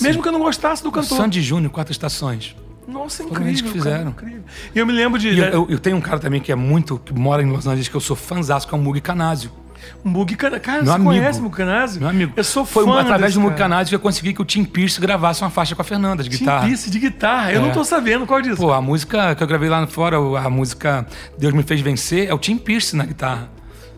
Mesmo 0.00 0.22
que 0.22 0.28
eu 0.28 0.32
não 0.32 0.40
gostasse 0.40 0.82
do 0.82 0.90
cantor. 0.90 1.16
Sandy 1.18 1.40
Júnior, 1.42 1.70
Quatro 1.70 1.92
Estações. 1.92 2.56
Nossa, 2.88 3.22
Foram 3.24 3.46
eles 3.46 3.60
incrível. 3.60 3.72
que 3.72 3.78
cara, 3.78 3.94
fizeram. 3.96 4.10
incrível. 4.10 4.42
E 4.74 4.78
eu 4.78 4.84
me 4.86 4.92
lembro 4.92 5.18
de. 5.18 5.38
Eu, 5.38 5.44
eu- 5.46 5.66
eu 5.70 5.78
tenho 5.78 5.96
um 5.96 6.00
cara 6.00 6.18
também 6.18 6.40
que 6.40 6.50
é 6.50 6.54
muito, 6.56 6.98
que 6.98 7.12
mora 7.14 7.42
em 7.42 7.46
Los 7.46 7.66
Angeles, 7.66 7.88
que 7.88 7.94
eu 7.94 8.00
sou 8.00 8.16
fãzaço, 8.16 8.66
que 8.66 8.74
é 8.74 8.78
o 8.78 8.80
Mugi 8.80 9.00
Canásio. 9.00 9.50
Mug 10.04 10.36
Cana- 10.36 10.60
Cara, 10.60 10.78
Meu 10.78 10.86
você 10.86 10.92
amigo. 10.92 11.10
conhece 11.10 11.40
o 11.40 11.42
Mug 11.42 11.56
Canásio? 11.56 12.00
Meu 12.00 12.08
amigo. 12.08 12.32
Eu 12.36 12.44
sou 12.44 12.64
Foi 12.64 12.84
fã 12.84 13.00
através 13.00 13.34
desse 13.34 13.38
do 13.38 13.48
cara. 13.48 13.58
Canásio 13.58 13.88
que 13.90 13.94
eu 13.96 14.00
consegui 14.00 14.32
que 14.32 14.40
o 14.40 14.44
Tim 14.44 14.64
Pierce 14.64 15.00
gravasse 15.00 15.42
uma 15.42 15.50
faixa 15.50 15.74
com 15.74 15.82
a 15.82 15.84
Fernanda 15.84 16.22
de 16.22 16.30
Tim 16.30 16.38
guitarra. 16.38 16.66
Pierce 16.66 16.88
de 16.90 16.98
guitarra. 17.00 17.52
Eu 17.52 17.62
É. 17.62 17.64
não 17.66 17.72
tô 17.72 17.84
sabendo 17.84 18.24
qual 18.24 18.40
disso. 18.40 18.56
Pô, 18.58 18.72
a 18.72 18.80
música 18.80 19.34
que 19.34 19.42
eu 19.42 19.46
gravei 19.46 19.68
lá 19.68 19.84
fora, 19.88 20.16
a 20.16 20.48
música 20.48 21.04
Deus 21.36 21.52
Me 21.52 21.62
Fez 21.64 21.80
Vencer, 21.80 22.28
é 22.28 22.34
o 22.34 22.38
Tim 22.38 22.56
Pierce 22.58 22.94
na 22.96 23.04
guitarra. 23.04 23.50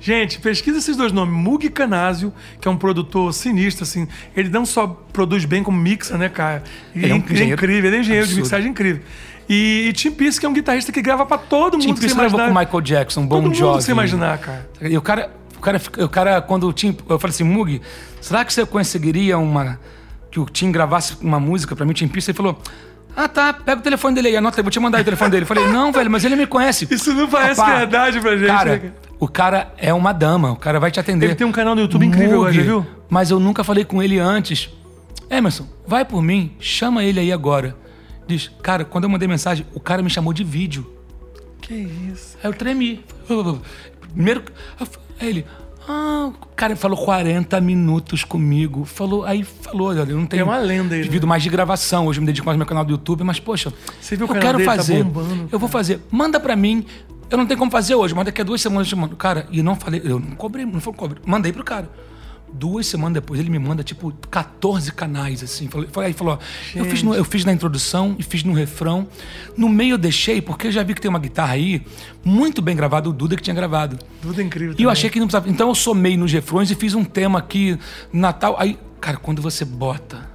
Gente, 0.04 0.38
pesquisa 0.38 0.76
esses 0.76 0.98
dois 0.98 1.12
nomes. 1.12 1.34
Mug 1.34 1.66
Canásio, 1.70 2.30
que 2.60 2.68
é 2.68 2.70
um 2.70 2.76
produtor 2.76 3.32
sinistro, 3.32 3.84
assim. 3.84 4.06
Ele 4.36 4.50
não 4.50 4.66
só 4.66 4.86
produz 4.86 5.46
bem, 5.46 5.62
como 5.62 5.78
mixa, 5.78 6.18
né, 6.18 6.28
cara? 6.28 6.62
E 6.94 6.98
Ele 7.04 7.12
é 7.12 7.14
um 7.14 7.18
engenheiro 7.18 7.52
incrível, 7.54 7.88
ele 7.88 7.96
é 7.96 8.00
engenheiro 8.00 8.26
de 8.26 8.32
absurdo. 8.34 8.44
mixagem 8.44 8.70
incrível. 8.70 9.02
E, 9.48 9.86
e 9.88 9.92
Tim 9.94 10.10
Pierce, 10.10 10.38
que 10.38 10.44
é 10.44 10.48
um 10.48 10.52
guitarrista 10.52 10.92
que 10.92 11.00
grava 11.00 11.24
pra 11.24 11.38
todo 11.38 11.78
Tim 11.78 11.86
mundo 11.88 11.94
que 11.96 12.00
você 12.02 12.14
Pierce 12.14 12.16
gravou 12.20 12.38
imaginar. 12.38 12.54
com 12.54 12.66
Michael 12.66 12.80
Jackson, 12.82 13.22
Bon 13.22 13.36
todo 13.36 13.44
mundo 13.44 13.54
Jovi. 13.54 13.78
que 13.78 13.84
você 13.84 13.92
imaginar, 13.92 14.36
cara. 14.38 14.66
E 14.82 14.98
o 14.98 15.00
cara, 15.00 15.30
o 15.56 15.60
cara, 15.60 15.80
o 16.00 16.08
cara 16.10 16.42
quando 16.42 16.68
o 16.68 16.72
Tim, 16.74 16.94
eu 17.08 17.18
falei 17.18 17.32
assim, 17.34 17.44
Mug, 17.44 17.80
será 18.20 18.44
que 18.44 18.52
você 18.52 18.66
conseguiria 18.66 19.38
uma 19.38 19.80
que 20.30 20.38
o 20.38 20.44
Tim 20.44 20.70
gravasse 20.70 21.16
uma 21.22 21.40
música 21.40 21.74
pra 21.74 21.86
mim, 21.86 21.92
o 21.92 21.94
Tim 21.94 22.08
Pierce? 22.08 22.30
Ele 22.30 22.36
falou: 22.36 22.60
"Ah, 23.16 23.26
tá, 23.28 23.52
pega 23.54 23.80
o 23.80 23.82
telefone 23.82 24.14
dele 24.14 24.28
aí, 24.28 24.36
anota, 24.36 24.60
aí, 24.60 24.62
vou 24.62 24.70
te 24.70 24.80
mandar 24.80 25.00
o 25.00 25.04
telefone 25.04 25.30
dele". 25.30 25.44
Eu 25.44 25.46
falei: 25.46 25.66
"Não, 25.68 25.90
velho, 25.92 26.10
mas 26.10 26.24
ele 26.24 26.36
me 26.36 26.46
conhece". 26.46 26.86
Isso 26.92 27.14
não 27.14 27.26
parece 27.28 27.64
verdade 27.64 28.20
pra 28.20 28.32
gente, 28.36 28.42
né, 28.42 28.54
Cara, 28.54 28.78
cara? 28.78 28.94
O 29.24 29.28
cara 29.28 29.72
é 29.78 29.92
uma 29.92 30.12
dama, 30.12 30.52
o 30.52 30.56
cara 30.56 30.78
vai 30.78 30.90
te 30.90 31.00
atender. 31.00 31.26
Ele 31.26 31.34
tem 31.34 31.46
um 31.46 31.52
canal 31.52 31.74
no 31.74 31.80
YouTube 31.80 32.04
incrível, 32.06 32.42
Mug, 32.42 32.52
já 32.52 32.62
viu? 32.62 32.86
Mas 33.08 33.30
eu 33.30 33.38
nunca 33.40 33.62
falei 33.64 33.84
com 33.84 34.02
ele 34.02 34.18
antes. 34.18 34.70
Emerson, 35.30 35.66
vai 35.86 36.04
por 36.04 36.22
mim, 36.22 36.52
chama 36.60 37.02
ele 37.04 37.18
aí 37.20 37.32
agora. 37.32 37.76
Diz, 38.26 38.50
cara, 38.62 38.84
quando 38.84 39.04
eu 39.04 39.10
mandei 39.10 39.26
mensagem, 39.28 39.66
o 39.74 39.80
cara 39.80 40.02
me 40.02 40.08
chamou 40.10 40.32
de 40.32 40.44
vídeo. 40.44 40.90
Que 41.60 41.74
isso. 41.74 42.36
Aí 42.42 42.48
eu 42.50 42.54
tremi. 42.54 43.04
Primeiro, 44.12 44.42
aí 45.20 45.28
ele, 45.28 45.46
Ah, 45.86 46.30
o 46.32 46.46
cara 46.56 46.74
falou 46.76 46.96
40 46.96 47.60
minutos 47.60 48.24
comigo. 48.24 48.84
Falou, 48.86 49.24
aí 49.24 49.44
falou, 49.44 49.88
olha, 49.88 50.00
eu 50.00 50.16
não 50.18 50.24
tenho. 50.26 50.40
É 50.40 50.44
uma 50.44 50.56
lenda 50.56 50.96
ele. 50.96 51.08
Vídeo 51.08 51.28
mais 51.28 51.42
de 51.42 51.50
gravação. 51.50 52.06
Hoje 52.06 52.18
eu 52.18 52.22
me 52.22 52.26
dedico 52.26 52.46
mais 52.46 52.54
ao 52.54 52.58
meu 52.58 52.66
canal 52.66 52.84
do 52.84 52.92
YouTube, 52.92 53.22
mas, 53.24 53.38
poxa, 53.38 53.70
Você 54.00 54.16
viu 54.16 54.26
o 54.26 54.30
eu 54.30 54.34
canal 54.34 54.42
quero 54.42 54.58
dele 54.58 54.70
tá 54.70 54.76
fazer. 54.76 55.02
bombando, 55.04 55.48
eu 55.52 55.58
vou 55.58 55.68
fazer. 55.68 56.00
Manda 56.10 56.40
pra 56.40 56.56
mim. 56.56 56.86
Eu 57.34 57.38
não 57.38 57.46
tenho 57.46 57.58
como 57.58 57.70
fazer 57.70 57.96
hoje, 57.96 58.14
mas 58.14 58.26
daqui 58.26 58.40
a 58.40 58.44
duas 58.44 58.60
semanas 58.62 58.86
eu 58.86 58.96
te 58.96 59.00
mando. 59.00 59.16
Cara, 59.16 59.46
e 59.50 59.60
não 59.60 59.74
falei, 59.74 60.00
eu 60.04 60.20
não 60.20 60.36
cobrei, 60.36 60.64
não 60.64 60.80
foi 60.80 60.92
cobrei. 60.92 61.20
Mandei 61.26 61.52
pro 61.52 61.64
cara. 61.64 61.90
Duas 62.52 62.86
semanas 62.86 63.14
depois, 63.14 63.40
ele 63.40 63.50
me 63.50 63.58
manda, 63.58 63.82
tipo, 63.82 64.12
14 64.30 64.92
canais, 64.92 65.42
assim. 65.42 65.66
Falei, 65.68 65.88
aí 66.06 66.12
falou, 66.12 66.34
ó, 66.34 66.38
eu 66.78 66.84
fiz, 66.84 67.02
no- 67.02 67.12
eu 67.12 67.24
fiz 67.24 67.44
na 67.44 67.52
introdução 67.52 68.14
e 68.16 68.22
fiz 68.22 68.44
no 68.44 68.52
refrão. 68.52 69.08
No 69.56 69.68
meio 69.68 69.94
eu 69.94 69.98
deixei, 69.98 70.40
porque 70.40 70.68
eu 70.68 70.70
já 70.70 70.84
vi 70.84 70.94
que 70.94 71.00
tem 71.00 71.08
uma 71.08 71.18
guitarra 71.18 71.54
aí, 71.54 71.84
muito 72.24 72.62
bem 72.62 72.76
gravada, 72.76 73.08
o 73.08 73.12
Duda 73.12 73.34
que 73.34 73.42
tinha 73.42 73.54
gravado. 73.56 73.98
Tudo 74.22 74.40
incrível. 74.40 74.68
E 74.70 74.72
eu 74.74 74.76
também. 74.76 74.92
achei 74.92 75.10
que 75.10 75.18
não 75.18 75.26
precisava. 75.26 75.50
Então 75.50 75.68
eu 75.68 75.74
somei 75.74 76.16
nos 76.16 76.30
refrões 76.32 76.70
e 76.70 76.76
fiz 76.76 76.94
um 76.94 77.02
tema 77.02 77.40
aqui, 77.40 77.76
Natal. 78.12 78.54
Aí, 78.56 78.78
cara, 79.00 79.16
quando 79.16 79.42
você 79.42 79.64
bota. 79.64 80.30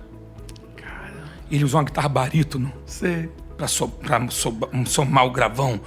Ele 1.50 1.64
usou 1.64 1.80
uma 1.80 1.86
guitarra 1.86 2.10
barítono 2.10 2.72
Sei. 2.86 3.30
pra, 3.58 3.68
so, 3.68 3.88
pra 3.88 4.30
so- 4.30 4.56
um 4.74 4.86
somar 4.86 5.26
o 5.26 5.32
gravão. 5.32 5.80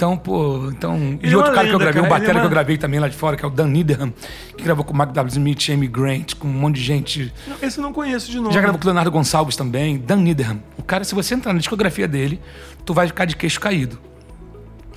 Então, 0.00 0.16
pô, 0.16 0.70
então. 0.70 0.96
Ele 0.96 1.30
e 1.30 1.32
é 1.34 1.36
outro 1.36 1.52
cara 1.52 1.68
que 1.68 1.74
eu 1.74 1.78
lenda, 1.78 1.92
gravei, 1.92 1.92
cara, 1.92 2.00
um 2.00 2.06
ele 2.06 2.06
é 2.06 2.08
batera 2.18 2.40
que 2.40 2.46
eu 2.46 2.50
gravei 2.50 2.78
também 2.78 2.98
lá 2.98 3.06
de 3.06 3.14
fora, 3.14 3.36
que 3.36 3.44
é 3.44 3.46
o 3.46 3.50
Dan 3.50 3.66
Niederham, 3.68 4.10
que 4.56 4.64
gravou 4.64 4.82
com 4.82 4.94
o 4.94 4.96
Mark 4.96 5.12
W. 5.12 5.28
Smith, 5.30 5.68
Amy 5.68 5.86
Grant, 5.88 6.36
com 6.36 6.48
um 6.48 6.52
monte 6.52 6.76
de 6.76 6.82
gente. 6.82 7.30
Não, 7.46 7.56
Esse 7.60 7.76
eu 7.78 7.82
não 7.82 7.92
conheço 7.92 8.30
de 8.30 8.38
novo. 8.40 8.50
Já 8.50 8.62
gravou 8.62 8.78
com 8.78 8.84
o 8.84 8.86
Leonardo 8.86 9.10
Gonçalves 9.10 9.56
também, 9.56 9.98
Dan 9.98 10.16
Niederham. 10.16 10.62
O 10.78 10.82
cara, 10.82 11.04
se 11.04 11.14
você 11.14 11.34
entrar 11.34 11.52
na 11.52 11.58
discografia 11.58 12.08
dele, 12.08 12.40
tu 12.86 12.94
vai 12.94 13.06
ficar 13.08 13.26
de 13.26 13.36
queixo 13.36 13.60
caído. 13.60 13.98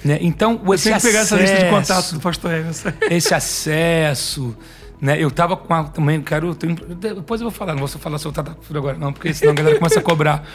Né? 0.05 0.19
Então, 0.21 0.61
esse 0.73 0.85
Tem 0.89 0.97
que 0.97 1.01
pegar 1.05 1.19
essa 1.19 1.35
lista 1.35 1.57
de 1.57 1.65
acesso- 1.65 1.75
contatos 1.75 2.13
do 2.13 2.19
Pastor 2.21 2.53
Emerson. 2.53 2.89
esse 3.11 3.33
acesso. 3.33 4.55
Né? 5.01 5.21
Eu 5.21 5.29
tava 5.29 5.57
com 5.57 5.73
a, 5.73 5.83
também, 5.83 6.21
quero. 6.21 6.55
tenho- 6.55 6.75
depois 6.75 7.41
eu 7.41 7.49
vou 7.49 7.51
falar, 7.51 7.73
não 7.73 7.79
vou 7.79 7.87
falar 7.89 8.17
sobre 8.19 8.39
o 8.39 8.41
Tata 8.43 8.57
agora, 8.73 8.97
não, 8.97 9.11
porque 9.11 9.33
senão 9.33 9.51
a 9.51 9.55
galera 9.55 9.77
começa 9.77 9.99
a 9.99 10.01
cobrar. 10.01 10.45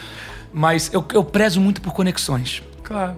Mas 0.51 0.91
eu, 0.91 1.05
eu 1.13 1.23
prezo 1.23 1.61
muito 1.61 1.79
por 1.83 1.93
conexões. 1.93 2.63
Claro. 2.81 3.15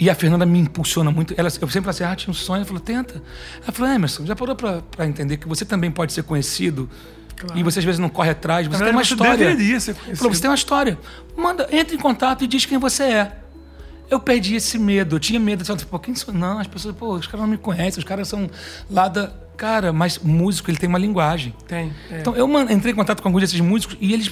E 0.00 0.08
a 0.08 0.14
Fernanda 0.14 0.46
me 0.46 0.58
impulsiona 0.58 1.10
muito. 1.10 1.34
Ela, 1.36 1.48
eu 1.48 1.68
sempre 1.68 1.68
falei 1.68 1.90
assim, 1.90 2.04
ah, 2.04 2.16
tinha 2.16 2.30
um 2.30 2.34
sonho. 2.34 2.56
Ela 2.58 2.64
falou, 2.64 2.80
tenta. 2.80 3.22
Ela 3.62 3.70
falou, 3.70 3.92
Emerson, 3.92 4.24
já 4.24 4.34
parou 4.34 4.56
pra 4.56 5.06
entender 5.06 5.36
que 5.36 5.46
você 5.46 5.64
também 5.64 5.90
pode 5.90 6.14
ser 6.14 6.22
conhecido? 6.22 6.88
E 7.54 7.62
você 7.62 7.78
às 7.78 7.84
vezes 7.84 7.98
não 7.98 8.08
corre 8.08 8.30
atrás, 8.30 8.66
você 8.66 8.82
tem 8.82 8.92
uma 8.92 9.04
você 9.04 9.14
história. 9.14 9.36
deveria 9.36 9.80
ser 9.80 9.94
conhecido. 9.94 10.18
falou, 10.18 10.34
você 10.34 10.40
tem 10.40 10.50
uma 10.50 10.56
história. 10.56 10.98
Manda, 11.36 11.68
entra 11.70 11.94
em 11.94 11.98
contato 11.98 12.44
e 12.44 12.46
diz 12.46 12.66
quem 12.66 12.78
você 12.78 13.04
é. 13.04 13.36
Eu 14.10 14.18
perdi 14.18 14.56
esse 14.56 14.78
medo, 14.78 15.16
eu 15.16 15.20
tinha 15.20 15.38
medo. 15.38 15.64
Eu 15.66 15.76
pô, 15.86 15.98
quem 15.98 16.14
sou? 16.14 16.34
Não, 16.34 16.58
as 16.58 16.66
pessoas, 16.66 16.94
pô, 16.96 17.14
os 17.14 17.26
caras 17.26 17.40
não 17.42 17.48
me 17.48 17.56
conhecem, 17.56 17.98
os 17.98 18.04
caras 18.04 18.26
são 18.26 18.50
lá 18.90 19.08
da. 19.08 19.32
Cara, 19.56 19.92
mas 19.92 20.18
músico, 20.18 20.70
ele 20.70 20.78
tem 20.78 20.88
uma 20.88 20.98
linguagem. 20.98 21.54
Tem. 21.68 21.92
é. 22.10 22.20
Então 22.20 22.34
eu 22.34 22.48
entrei 22.70 22.92
em 22.92 22.96
contato 22.96 23.22
com 23.22 23.28
alguns 23.28 23.42
desses 23.42 23.60
músicos 23.60 23.96
e 24.00 24.12
eles. 24.12 24.30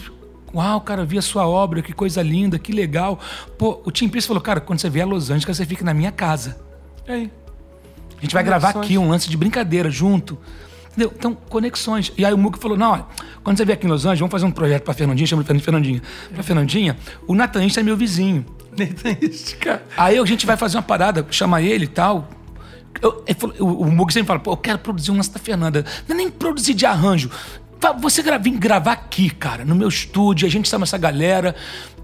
Uau, 0.55 0.81
cara, 0.81 1.05
vi 1.05 1.19
a 1.19 1.23
sua 1.23 1.47
obra, 1.47 1.83
que 1.83 1.93
coisa 1.93 2.23
linda, 2.23 2.59
que 2.59 2.73
legal. 2.73 3.19
Pô, 3.59 3.83
o 3.85 3.91
Tim 3.91 4.09
Pierce 4.09 4.27
falou, 4.27 4.43
cara, 4.43 4.61
quando 4.61 4.79
você 4.81 4.89
vier 4.89 5.05
a 5.05 5.09
Los 5.09 5.31
Angeles, 5.31 5.57
você 5.57 5.67
fica 5.67 5.85
na 5.85 5.93
minha 5.93 6.11
casa. 6.11 6.57
É 7.07 7.13
aí. 7.13 7.33
A 8.17 8.21
gente 8.23 8.33
vai 8.35 8.43
gravar 8.43 8.73
aqui 8.85 8.99
um 8.99 9.09
lance 9.11 9.29
de 9.29 9.37
brincadeira 9.37 9.91
junto. 9.91 10.39
Entendeu? 10.89 11.13
Então, 11.17 11.35
conexões. 11.49 12.13
E 12.19 12.25
aí 12.25 12.33
o 12.35 12.39
Muco 12.39 12.59
falou: 12.59 12.77
não, 12.77 12.93
olha, 12.93 13.07
quando 13.45 13.57
você 13.57 13.65
vier 13.65 13.77
aqui 13.77 13.87
em 13.87 13.91
Los 13.91 14.05
Angeles, 14.05 14.19
vamos 14.19 14.33
fazer 14.33 14.47
um 14.47 14.51
projeto 14.51 14.83
pra 14.83 14.93
Fernandinha, 14.95 15.27
chama 15.27 15.45
de 15.45 15.61
Fernandinha. 15.61 16.03
Pra 16.35 16.43
Fernandinha, 16.43 16.97
o 17.29 17.35
Nathan 17.35 17.65
Insta 17.65 17.81
é 17.81 17.83
meu 17.83 17.97
vizinho. 17.97 18.45
Cara. 19.61 19.85
Aí 19.97 20.19
a 20.19 20.25
gente 20.25 20.45
vai 20.47 20.57
fazer 20.57 20.77
uma 20.77 20.83
parada, 20.83 21.25
chama 21.31 21.61
ele 21.63 21.85
e 21.85 21.89
tal. 21.89 22.29
Eu- 23.01 23.25
o, 23.61 23.65
o 23.85 23.91
Mug 23.93 24.13
sempre 24.13 24.27
fala, 24.27 24.41
pô, 24.41 24.53
eu 24.53 24.57
quero 24.57 24.79
produzir 24.81 25.11
um 25.13 25.17
lance 25.17 25.31
da 25.33 25.39
Fernanda. 25.39 25.85
Não 26.09 26.15
é 26.17 26.19
nem 26.19 26.31
produzir 26.31 26.75
de 26.75 26.85
arranjo. 26.87 27.31
Você 28.01 28.22
gra- 28.22 28.39
vem 28.39 28.57
gravar 28.57 28.93
aqui, 28.93 29.31
cara, 29.31 29.64
no 29.64 29.74
meu 29.74 29.89
estúdio, 29.89 30.47
a 30.47 30.51
gente 30.51 30.68
chama 30.68 30.85
essa 30.85 30.99
galera. 30.99 31.55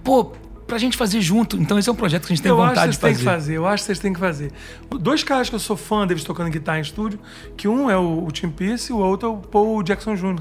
Pô, 0.02 0.24
pra 0.66 0.78
gente 0.78 0.96
fazer 0.96 1.20
junto. 1.20 1.56
Então 1.56 1.78
esse 1.78 1.88
é 1.88 1.92
um 1.92 1.96
projeto 1.96 2.26
que 2.26 2.32
a 2.32 2.36
gente 2.36 2.42
tem 2.42 2.50
eu 2.50 2.62
acho 2.62 2.70
que 2.72 2.74
vontade 2.80 2.96
vocês 2.96 2.96
de 2.96 3.00
têm 3.00 3.10
fazer. 3.14 3.24
que 3.24 3.30
fazer. 3.36 3.56
Eu 3.56 3.66
acho 3.66 3.82
que 3.82 3.86
vocês 3.86 3.98
têm 3.98 4.12
que 4.12 4.20
fazer. 4.20 4.52
Dois 5.00 5.22
caras 5.24 5.48
que 5.48 5.54
eu 5.54 5.58
sou 5.58 5.76
fã 5.76 6.06
deles 6.06 6.24
tocando 6.24 6.50
guitarra 6.50 6.78
em 6.78 6.82
estúdio, 6.82 7.18
que 7.56 7.66
um 7.68 7.90
é 7.90 7.96
o, 7.96 8.24
o 8.24 8.30
Tim 8.32 8.50
Pierce 8.50 8.92
e 8.92 8.94
o 8.94 8.98
outro 8.98 9.28
é 9.28 9.32
o 9.32 9.36
Paul 9.36 9.82
Jackson 9.82 10.14
Jr. 10.14 10.40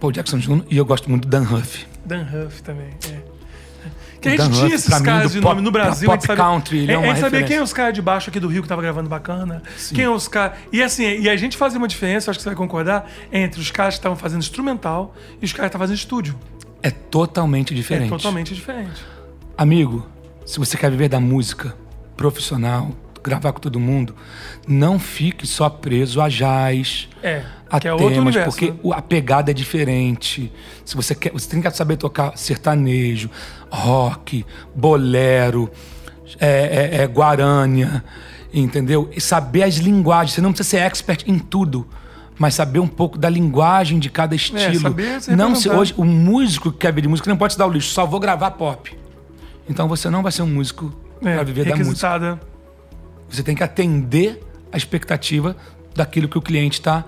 Paul 0.00 0.10
Jackson 0.12 0.38
Jr. 0.38 0.64
e 0.70 0.76
eu 0.76 0.84
gosto 0.84 1.08
muito 1.08 1.28
do 1.28 1.30
Dan 1.30 1.42
Huff. 1.42 1.86
Dan 2.04 2.22
Huff 2.24 2.62
também, 2.62 2.88
é. 3.10 3.22
Que 4.22 4.28
a 4.28 4.30
gente 4.32 4.40
Dan 4.40 4.50
tinha 4.50 4.74
esses 4.74 5.00
caras 5.00 5.32
de 5.32 5.40
pop- 5.40 5.54
nome 5.54 5.60
no 5.64 5.70
Brasil. 5.70 6.08
a 6.08 6.14
gente 6.14 6.20
pop 6.20 6.26
sabia- 6.26 6.44
country, 6.44 6.90
é 6.90 6.94
a 6.94 7.06
gente 7.06 7.20
sabia 7.20 7.42
quem 7.42 7.56
é 7.56 7.62
os 7.62 7.72
caras 7.72 7.92
de 7.92 8.00
baixo 8.00 8.30
aqui 8.30 8.38
do 8.40 8.48
Rio 8.48 8.62
que 8.62 8.68
tava 8.68 8.80
gravando 8.80 9.08
bacana. 9.08 9.62
Quem 9.94 10.04
é 10.04 10.08
os 10.10 10.28
caras. 10.28 10.58
E 10.72 10.82
assim, 10.82 11.02
e 11.20 11.28
a 11.28 11.36
gente 11.36 11.56
fazia 11.56 11.76
uma 11.78 11.88
diferença, 11.88 12.30
acho 12.30 12.38
que 12.38 12.42
você 12.44 12.48
vai 12.50 12.56
concordar, 12.56 13.10
entre 13.32 13.60
os 13.60 13.70
caras 13.70 13.94
que 13.94 13.98
estavam 13.98 14.16
fazendo 14.16 14.40
instrumental 14.40 15.14
e 15.40 15.44
os 15.44 15.52
caras 15.52 15.66
que 15.66 15.76
estavam 15.76 15.84
fazendo 15.86 15.96
estúdio. 15.96 16.38
É 16.82 16.90
totalmente 16.90 17.74
diferente. 17.74 18.06
É 18.06 18.16
totalmente 18.16 18.54
diferente. 18.54 19.04
Amigo, 19.58 20.06
se 20.46 20.58
você 20.58 20.76
quer 20.76 20.90
viver 20.90 21.08
da 21.08 21.20
música 21.20 21.74
profissional, 22.16 22.90
gravar 23.22 23.52
com 23.52 23.60
todo 23.60 23.78
mundo, 23.78 24.14
não 24.66 24.98
fique 24.98 25.46
só 25.46 25.68
preso 25.68 26.20
a 26.20 26.28
jazz, 26.28 27.08
É, 27.22 27.42
a 27.72 27.80
que 27.80 27.88
é 27.88 27.96
temas, 27.96 28.18
universo, 28.18 28.50
porque 28.50 28.70
né? 28.70 28.94
a 28.94 29.00
pegada 29.00 29.50
é 29.50 29.54
diferente. 29.54 30.52
Se 30.84 30.94
você 30.94 31.14
quer, 31.14 31.32
você 31.32 31.48
tem 31.48 31.62
que 31.62 31.70
saber 31.70 31.96
tocar 31.96 32.36
sertanejo, 32.36 33.30
rock, 33.70 34.44
bolero, 34.74 35.70
é, 36.38 36.98
é, 36.98 37.02
é, 37.02 37.06
guarânia, 37.06 38.04
entendeu? 38.52 39.10
E 39.16 39.20
saber 39.22 39.62
as 39.62 39.76
linguagens. 39.76 40.34
Você 40.34 40.42
não 40.42 40.52
precisa 40.52 40.68
ser 40.68 40.84
expert 40.84 41.24
em 41.26 41.38
tudo. 41.38 41.88
Mas 42.38 42.54
saber 42.54 42.78
um 42.78 42.88
pouco 42.88 43.16
da 43.18 43.28
linguagem 43.28 43.98
de 43.98 44.10
cada 44.10 44.34
estilo. 44.34 44.80
saber 44.80 45.20
se 45.20 45.36
não 45.36 45.54
se, 45.54 45.68
hoje 45.68 45.94
o 45.96 46.04
músico 46.04 46.72
que 46.72 46.78
quer 46.78 46.92
ver 46.92 47.02
de 47.02 47.08
música 47.08 47.28
não 47.30 47.36
pode 47.36 47.52
se 47.52 47.58
dar 47.58 47.66
o 47.66 47.70
lixo, 47.70 47.90
só 47.90 48.04
vou 48.04 48.18
gravar 48.18 48.50
pop. 48.52 48.96
Então 49.68 49.86
você 49.86 50.10
não 50.10 50.22
vai 50.22 50.32
ser 50.32 50.42
um 50.42 50.46
músico 50.46 50.92
É, 51.22 51.34
para 51.34 51.44
viver 51.44 51.66
da 51.66 51.76
música. 51.76 52.40
Você 53.30 53.42
tem 53.42 53.54
que 53.54 53.62
atender 53.62 54.42
a 54.72 54.76
expectativa 54.76 55.54
daquilo 55.94 56.26
que 56.26 56.36
o 56.36 56.42
cliente 56.42 56.80
está 56.80 57.04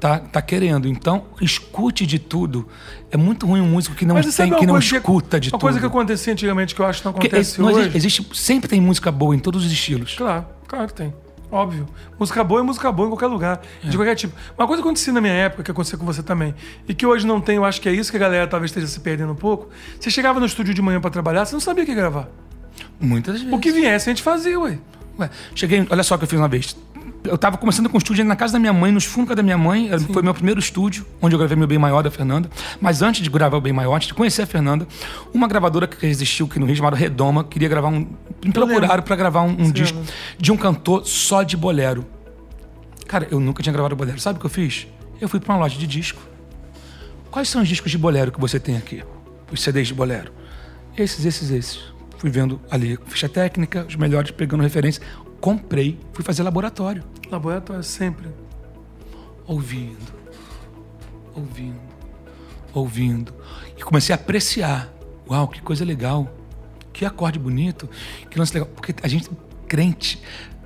tá, 0.00 0.18
tá 0.18 0.40
querendo. 0.42 0.88
Então, 0.88 1.24
escute 1.40 2.06
de 2.06 2.18
tudo. 2.18 2.66
É 3.10 3.16
muito 3.16 3.46
ruim 3.46 3.60
um 3.60 3.68
músico 3.68 3.94
que 3.96 4.04
não 4.04 4.14
tem, 4.20 4.46
uma 4.50 4.58
que 4.58 4.66
não 4.66 4.74
coisa 4.74 4.96
escuta 4.96 5.40
de 5.40 5.48
Uma 5.48 5.52
tudo. 5.52 5.60
coisa 5.60 5.80
que 5.80 5.86
acontecia 5.86 6.32
antigamente 6.32 6.74
que 6.74 6.80
eu 6.80 6.86
acho 6.86 7.00
que 7.00 7.04
não 7.06 7.12
acontece 7.12 7.36
esse- 7.52 7.60
não 7.60 7.68
hoje. 7.68 7.80
existe, 7.88 7.96
existe- 8.22 8.36
sempre 8.40 8.68
tem 8.68 8.80
música 8.80 9.10
boa 9.10 9.34
em 9.34 9.38
todos 9.38 9.64
os 9.64 9.72
estilos. 9.72 10.14
Claro, 10.16 10.46
claro 10.66 10.86
que 10.88 10.94
tem. 10.94 11.14
Óbvio. 11.50 11.86
Música 12.20 12.44
boa 12.44 12.60
é 12.60 12.62
música 12.62 12.92
boa 12.92 13.06
em 13.06 13.10
qualquer 13.10 13.26
lugar, 13.28 13.62
É. 13.82 13.88
de 13.88 13.96
qualquer 13.96 14.14
tipo. 14.14 14.34
Uma 14.58 14.66
coisa 14.66 14.82
que 14.82 14.86
acontecia 14.86 15.12
na 15.14 15.20
minha 15.22 15.32
época, 15.32 15.62
que 15.62 15.70
aconteceu 15.70 15.98
com 15.98 16.04
você 16.04 16.22
também, 16.22 16.54
e 16.86 16.92
que 16.92 17.06
hoje 17.06 17.26
não 17.26 17.40
tem, 17.40 17.56
eu 17.56 17.64
acho 17.64 17.80
que 17.80 17.88
é 17.88 17.92
isso 17.92 18.10
que 18.10 18.18
a 18.18 18.20
galera 18.20 18.46
talvez 18.46 18.70
esteja 18.70 18.86
se 18.86 19.00
perdendo 19.00 19.32
um 19.32 19.36
pouco. 19.36 19.70
Você 19.98 20.10
chegava 20.10 20.38
no 20.38 20.44
estúdio 20.44 20.74
de 20.74 20.82
manhã 20.82 21.00
pra 21.00 21.08
trabalhar, 21.10 21.46
você 21.46 21.54
não 21.54 21.60
sabia 21.60 21.84
o 21.84 21.86
que 21.86 21.94
gravar. 21.94 22.28
Muitas 23.00 23.40
vezes. 23.40 23.50
O 23.52 23.58
que 23.58 23.72
viesse 23.72 24.10
a 24.10 24.12
gente 24.12 24.22
fazia, 24.22 24.60
ué. 24.60 24.78
Ué, 25.18 25.30
cheguei, 25.54 25.86
olha 25.88 26.02
só 26.02 26.16
o 26.16 26.18
que 26.18 26.24
eu 26.24 26.28
fiz 26.28 26.38
uma 26.38 26.48
vez. 26.48 26.76
Eu 27.24 27.36
tava 27.36 27.58
começando 27.58 27.88
com 27.88 27.96
o 27.96 27.98
estúdio 27.98 28.24
na 28.24 28.36
casa 28.36 28.52
da 28.54 28.58
minha 28.58 28.72
mãe, 28.72 28.92
nos 28.92 29.04
fundos 29.04 29.34
da 29.34 29.42
minha 29.42 29.58
mãe. 29.58 29.88
Era- 29.88 29.98
Foi 30.00 30.22
meu 30.22 30.32
primeiro 30.32 30.60
estúdio, 30.60 31.04
onde 31.20 31.34
eu 31.34 31.38
gravei 31.38 31.56
meu 31.56 31.66
Bem 31.66 31.76
Maior 31.78 32.02
da 32.02 32.10
Fernanda. 32.10 32.48
Mas 32.80 33.02
antes 33.02 33.22
de 33.22 33.28
gravar 33.28 33.56
o 33.56 33.60
Bem 33.60 33.72
Maior, 33.72 33.96
antes 33.96 34.08
de 34.08 34.14
conhecer 34.14 34.42
a 34.42 34.46
Fernanda, 34.46 34.86
uma 35.34 35.46
gravadora 35.48 35.86
que 35.86 36.06
existiu 36.06 36.46
aqui 36.46 36.58
no 36.58 36.66
Rio, 36.66 36.76
chamada 36.76 36.96
Redoma, 36.96 37.42
queria 37.44 37.68
gravar 37.68 37.88
um. 37.88 38.06
Me 38.44 38.52
procuraram 38.52 39.02
para 39.02 39.16
gravar 39.16 39.42
um, 39.42 39.50
um 39.50 39.70
disco 39.70 39.98
de 40.38 40.52
um 40.52 40.56
cantor 40.56 41.04
só 41.06 41.42
de 41.42 41.56
bolero. 41.56 42.06
Cara, 43.06 43.26
eu 43.30 43.40
nunca 43.40 43.62
tinha 43.62 43.72
gravado 43.72 43.96
bolero. 43.96 44.18
Sabe 44.20 44.36
o 44.38 44.40
que 44.40 44.46
eu 44.46 44.50
fiz? 44.50 44.86
Eu 45.20 45.28
fui 45.28 45.40
para 45.40 45.52
uma 45.54 45.60
loja 45.60 45.76
de 45.78 45.86
disco. 45.86 46.20
Quais 47.30 47.48
são 47.48 47.62
os 47.62 47.68
discos 47.68 47.90
de 47.90 47.98
bolero 47.98 48.30
que 48.32 48.40
você 48.40 48.60
tem 48.60 48.76
aqui? 48.76 49.02
Os 49.50 49.60
CDs 49.62 49.88
de 49.88 49.94
bolero? 49.94 50.30
Esses, 50.96 51.24
esses, 51.24 51.50
esses. 51.50 51.80
Fui 52.18 52.30
vendo 52.30 52.60
ali 52.70 52.98
ficha 53.06 53.28
técnica, 53.28 53.84
os 53.88 53.96
melhores, 53.96 54.30
pegando 54.30 54.62
referência. 54.62 55.02
Comprei, 55.40 55.98
fui 56.12 56.24
fazer 56.24 56.42
laboratório. 56.42 57.04
Laboratório, 57.30 57.82
sempre. 57.82 58.28
Ouvindo, 59.46 59.96
ouvindo, 61.34 61.80
ouvindo. 62.74 63.32
E 63.76 63.82
comecei 63.82 64.12
a 64.12 64.16
apreciar. 64.16 64.92
Uau, 65.28 65.48
que 65.48 65.60
coisa 65.62 65.84
legal. 65.84 66.28
Que 66.92 67.04
acorde 67.04 67.38
bonito. 67.38 67.88
Que 68.30 68.38
lance 68.38 68.52
legal. 68.52 68.68
Porque 68.74 68.94
a 69.02 69.08
gente, 69.08 69.30
crente, 69.66 70.20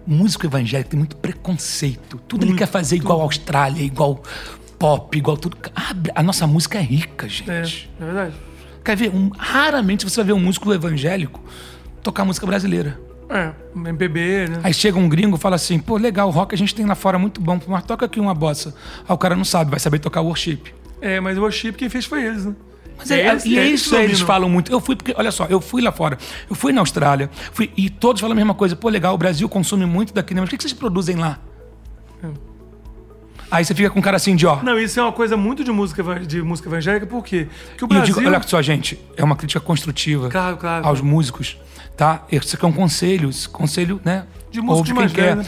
músico 0.06 0.46
evangélico 0.46 0.90
tem 0.90 0.98
muito 0.98 1.16
preconceito. 1.16 2.18
Tudo 2.26 2.44
ele 2.46 2.56
quer 2.56 2.66
fazer 2.66 2.96
igual 2.96 3.20
a 3.20 3.24
Austrália, 3.24 3.82
igual 3.82 4.22
pop, 4.78 5.16
igual 5.16 5.36
tudo. 5.36 5.56
A 6.14 6.22
nossa 6.22 6.46
música 6.46 6.78
é 6.78 6.82
rica, 6.82 7.26
É, 7.26 7.28
gente. 7.28 7.90
é 8.00 8.04
verdade. 8.04 8.34
Quer 8.84 8.96
ver? 8.96 9.14
Um- 9.14 9.30
raramente 9.36 10.04
você 10.04 10.16
vai 10.16 10.26
ver 10.26 10.32
um 10.32 10.40
músico 10.40 10.72
evangélico 10.72 11.40
tocar 12.02 12.24
música 12.24 12.46
brasileira. 12.46 12.98
É, 13.32 13.52
MPB, 13.74 14.48
né? 14.48 14.60
Aí 14.62 14.74
chega 14.74 14.98
um 14.98 15.08
gringo 15.08 15.36
e 15.36 15.38
fala 15.40 15.56
assim: 15.56 15.78
pô, 15.78 15.96
legal, 15.96 16.28
o 16.28 16.30
rock 16.30 16.54
a 16.54 16.58
gente 16.58 16.74
tem 16.74 16.84
lá 16.84 16.94
fora 16.94 17.18
muito 17.18 17.40
bom, 17.40 17.58
mas 17.66 17.84
toca 17.84 18.06
aqui 18.06 18.20
uma 18.20 18.34
bossa. 18.34 18.74
Aí 19.08 19.14
o 19.14 19.18
cara 19.18 19.34
não 19.34 19.44
sabe, 19.44 19.70
vai 19.70 19.80
saber 19.80 19.98
tocar 19.98 20.20
worship. 20.20 20.60
É, 21.00 21.18
mas 21.20 21.36
o 21.38 21.40
worship 21.40 21.72
quem 21.72 21.88
fez 21.88 22.04
foi 22.04 22.24
eles, 22.24 22.44
né? 22.44 22.54
Mas 22.98 23.10
é, 23.10 23.26
eles- 23.28 23.44
e 23.46 23.58
é 23.58 23.66
isso 23.66 23.90
que 23.90 23.96
eles 23.96 24.10
dominam. 24.18 24.26
falam 24.26 24.48
muito. 24.48 24.70
Eu 24.70 24.80
fui 24.80 24.94
porque, 24.94 25.14
olha 25.16 25.32
só, 25.32 25.46
eu 25.46 25.60
fui 25.60 25.82
lá 25.82 25.90
fora, 25.90 26.16
eu 26.48 26.54
fui 26.54 26.72
na 26.72 26.80
Austrália, 26.80 27.28
fui, 27.52 27.70
e 27.76 27.88
todos 27.90 28.20
falam 28.20 28.32
a 28.34 28.36
mesma 28.36 28.54
coisa. 28.54 28.76
Pô, 28.76 28.88
legal, 28.88 29.14
o 29.14 29.18
Brasil 29.18 29.48
consome 29.48 29.86
muito 29.86 30.12
daqui, 30.14 30.34
né? 30.34 30.40
mas 30.40 30.48
o 30.48 30.50
que 30.50 30.56
que 30.58 30.62
vocês 30.62 30.72
produzem 30.74 31.16
lá? 31.16 31.38
Aí 33.50 33.64
você 33.64 33.74
fica 33.74 33.90
com 33.90 33.98
um 33.98 34.02
cara 34.02 34.16
assim 34.16 34.34
de 34.34 34.46
ó. 34.46 34.62
Não, 34.62 34.78
isso 34.78 34.98
é 34.98 35.02
uma 35.02 35.12
coisa 35.12 35.36
muito 35.36 35.62
de 35.62 35.70
música, 35.70 36.02
de 36.20 36.40
música 36.40 36.68
evangélica, 36.70 37.06
por 37.06 37.22
quê? 37.22 37.48
Porque 37.76 37.84
o 37.84 37.86
E 37.86 37.86
eu 37.86 37.88
Brasil... 37.88 38.14
digo, 38.14 38.26
olha 38.26 38.42
só, 38.42 38.62
gente, 38.62 38.98
é 39.14 39.22
uma 39.22 39.36
crítica 39.36 39.60
construtiva 39.60 40.30
Claro, 40.30 40.56
claro. 40.56 40.86
aos 40.86 41.02
músicos, 41.02 41.58
tá? 41.96 42.26
Isso 42.30 42.56
aqui 42.56 42.64
é 42.64 42.68
um 42.68 42.72
conselho, 42.72 43.30
esse 43.30 43.48
conselho, 43.48 44.00
né? 44.04 44.26
De 44.50 44.60
músico 44.60 44.78
ouve 44.98 45.08
de 45.08 45.14
quem 45.14 45.24
quer, 45.24 45.36
né, 45.36 45.44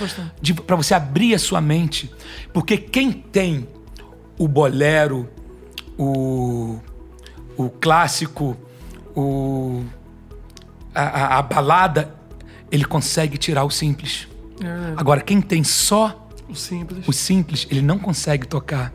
pra 0.67 0.77
você 0.77 0.95
abrir 0.95 1.35
a 1.35 1.39
sua 1.39 1.61
mente. 1.61 2.11
Porque 2.53 2.77
quem 2.79 3.13
tem 3.13 3.69
o 4.39 4.49
bolero, 4.49 5.29
o, 5.99 6.79
o 7.57 7.69
clássico, 7.69 8.57
o, 9.15 9.85
a, 10.95 11.03
a- 11.03 11.39
a 11.39 11.43
balada, 11.43 12.15
ele 12.71 12.85
consegue 12.85 13.37
tirar 13.37 13.65
o 13.65 13.71
simples. 13.71 14.27
É, 14.63 14.95
Agora, 14.97 15.21
quem 15.21 15.41
tem 15.41 15.63
só 15.63 16.27
o 16.49 16.55
simples. 16.55 17.07
o 17.07 17.13
simples, 17.13 17.67
ele 17.71 17.83
não 17.83 17.99
consegue 17.99 18.47
tocar 18.47 18.93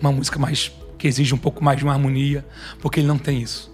uma 0.00 0.10
música 0.10 0.38
mais 0.38 0.72
que 1.04 1.08
exige 1.08 1.34
um 1.34 1.38
pouco 1.38 1.62
mais 1.62 1.76
de 1.76 1.84
uma 1.84 1.92
harmonia, 1.92 2.46
porque 2.80 2.98
ele 2.98 3.06
não 3.06 3.18
tem 3.18 3.42
isso. 3.42 3.70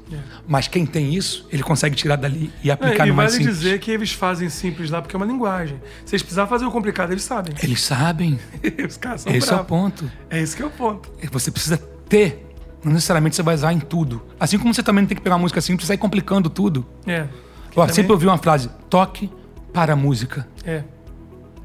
Mas 0.48 0.66
quem 0.66 0.84
tem 0.84 1.14
isso, 1.14 1.46
ele 1.52 1.62
consegue 1.62 1.94
tirar 1.94 2.16
dali 2.16 2.52
e 2.60 2.70
É, 2.70 2.72
aplicar 2.72 3.06
e 3.06 3.10
no 3.10 3.14
mais 3.14 3.30
vale 3.30 3.44
simples. 3.44 3.60
dizer 3.62 3.78
que 3.78 3.88
eles 3.92 4.10
fazem 4.10 4.48
simples 4.48 4.90
lá 4.90 5.00
porque 5.00 5.14
é 5.14 5.16
uma 5.16 5.24
linguagem. 5.26 5.80
Se 6.04 6.16
eles 6.16 6.22
precisarem 6.22 6.50
fazer 6.50 6.64
o 6.64 6.72
complicado, 6.72 7.12
eles 7.12 7.22
sabem. 7.22 7.54
Eles 7.62 7.80
sabem. 7.82 8.36
Os 8.84 8.96
caras 8.96 9.20
são 9.20 9.32
Esse 9.32 9.46
é 9.48 9.52
o 9.52 9.54
bravos. 9.62 9.68
ponto. 9.68 10.10
É 10.28 10.40
esse 10.40 10.56
que 10.56 10.62
é 10.64 10.66
o 10.66 10.70
ponto. 10.70 11.08
Você 11.30 11.52
precisa 11.52 11.76
ter. 12.08 12.48
Não 12.82 12.92
necessariamente 12.94 13.36
você 13.36 13.42
vai 13.44 13.54
usar 13.54 13.72
em 13.72 13.78
tudo. 13.78 14.20
Assim 14.40 14.58
como 14.58 14.74
você 14.74 14.82
também 14.82 15.06
tem 15.06 15.16
que 15.16 15.22
pegar 15.22 15.36
uma 15.36 15.42
música 15.42 15.60
simples 15.60 15.84
e 15.84 15.86
sair 15.86 15.98
complicando 15.98 16.50
tudo. 16.50 16.84
É. 17.06 17.28
Ó, 17.76 17.82
Também- 17.82 17.94
sempre 17.94 18.10
ouvi 18.12 18.26
uma 18.26 18.38
frase: 18.38 18.68
toque 18.88 19.30
para 19.72 19.92
a 19.92 19.96
música. 19.96 20.48
É. 20.64 20.82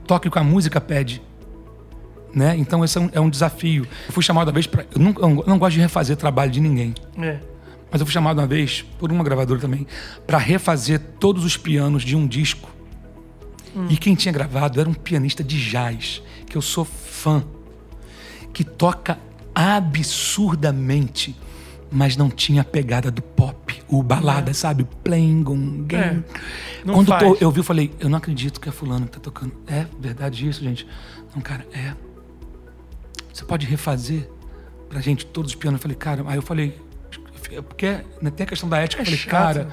Toque 0.05 0.27
o 0.27 0.31
que 0.31 0.37
a 0.37 0.43
música 0.43 0.79
pede. 0.79 1.23
Né? 2.35 2.55
Então 2.57 2.83
esse 2.83 2.97
é 2.97 3.01
um, 3.01 3.09
é 3.13 3.19
um 3.19 3.29
desafio. 3.29 3.87
Eu 4.07 4.13
fui 4.13 4.21
chamado 4.21 4.49
uma 4.49 4.53
vez 4.53 4.67
para. 4.67 4.85
Eu, 4.93 5.01
eu 5.01 5.43
não 5.47 5.57
gosto 5.57 5.75
de 5.75 5.79
refazer 5.79 6.17
trabalho 6.17 6.51
de 6.51 6.59
ninguém. 6.59 6.93
É. 7.17 7.39
Mas 7.89 8.01
eu 8.01 8.05
fui 8.05 8.11
chamado 8.11 8.39
uma 8.39 8.47
vez, 8.47 8.83
por 8.99 9.09
uma 9.09 9.23
gravadora 9.23 9.61
também, 9.61 9.87
para 10.27 10.37
refazer 10.37 10.99
todos 11.17 11.45
os 11.45 11.55
pianos 11.55 12.03
de 12.03 12.13
um 12.13 12.27
disco. 12.27 12.69
E 13.89 13.97
quem 13.97 14.15
tinha 14.15 14.31
gravado 14.31 14.79
era 14.79 14.89
um 14.89 14.93
pianista 14.93 15.43
de 15.43 15.57
jazz, 15.69 16.21
que 16.49 16.57
eu 16.57 16.61
sou 16.61 16.85
fã, 16.85 17.43
que 18.53 18.63
toca 18.63 19.19
absurdamente, 19.53 21.35
mas 21.91 22.15
não 22.15 22.29
tinha 22.29 22.61
a 22.61 22.65
pegada 22.65 23.11
do 23.11 23.21
pop, 23.21 23.81
o 23.89 24.01
balada, 24.01 24.53
sabe? 24.53 24.83
O 24.83 24.85
playing, 24.85 25.43
gong, 25.43 25.87
É, 25.93 26.21
Quando 26.85 27.13
eu 27.41 27.51
vi, 27.51 27.59
eu 27.59 27.63
falei, 27.63 27.91
eu 27.99 28.07
não 28.07 28.17
acredito 28.17 28.61
que 28.61 28.69
é 28.69 28.71
fulano 28.71 29.07
que 29.07 29.11
tá 29.11 29.19
tocando. 29.19 29.53
É 29.67 29.85
verdade 29.99 30.47
isso, 30.47 30.63
gente? 30.63 30.87
Não, 31.33 31.41
cara, 31.41 31.65
é. 31.73 31.93
Você 33.35 33.43
pode 33.43 33.65
refazer 33.65 34.29
pra 34.87 35.01
gente 35.01 35.25
todos 35.25 35.51
os 35.51 35.55
pianos? 35.55 35.79
Eu 35.79 35.81
falei, 35.81 35.97
cara, 35.97 36.23
aí 36.25 36.37
eu 36.37 36.41
falei, 36.41 36.79
é 37.51 37.61
porque 37.61 37.99
né, 38.21 38.31
tem 38.31 38.45
a 38.45 38.47
questão 38.47 38.69
da 38.69 38.77
ética, 38.77 39.01
É 39.01 39.03
eu 39.03 39.05
falei, 39.07 39.19
chato. 39.19 39.29
cara, 39.29 39.67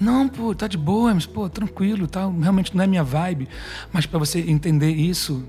não, 0.00 0.26
pô, 0.26 0.54
tá 0.54 0.66
de 0.66 0.78
boa, 0.78 1.12
mas, 1.12 1.26
pô, 1.26 1.46
tranquilo, 1.46 2.06
tá, 2.06 2.26
realmente 2.40 2.74
não 2.74 2.82
é 2.82 2.86
minha 2.86 3.04
vibe. 3.04 3.50
Mas 3.92 4.06
pra 4.06 4.18
você 4.18 4.40
entender 4.40 4.90
isso, 4.92 5.44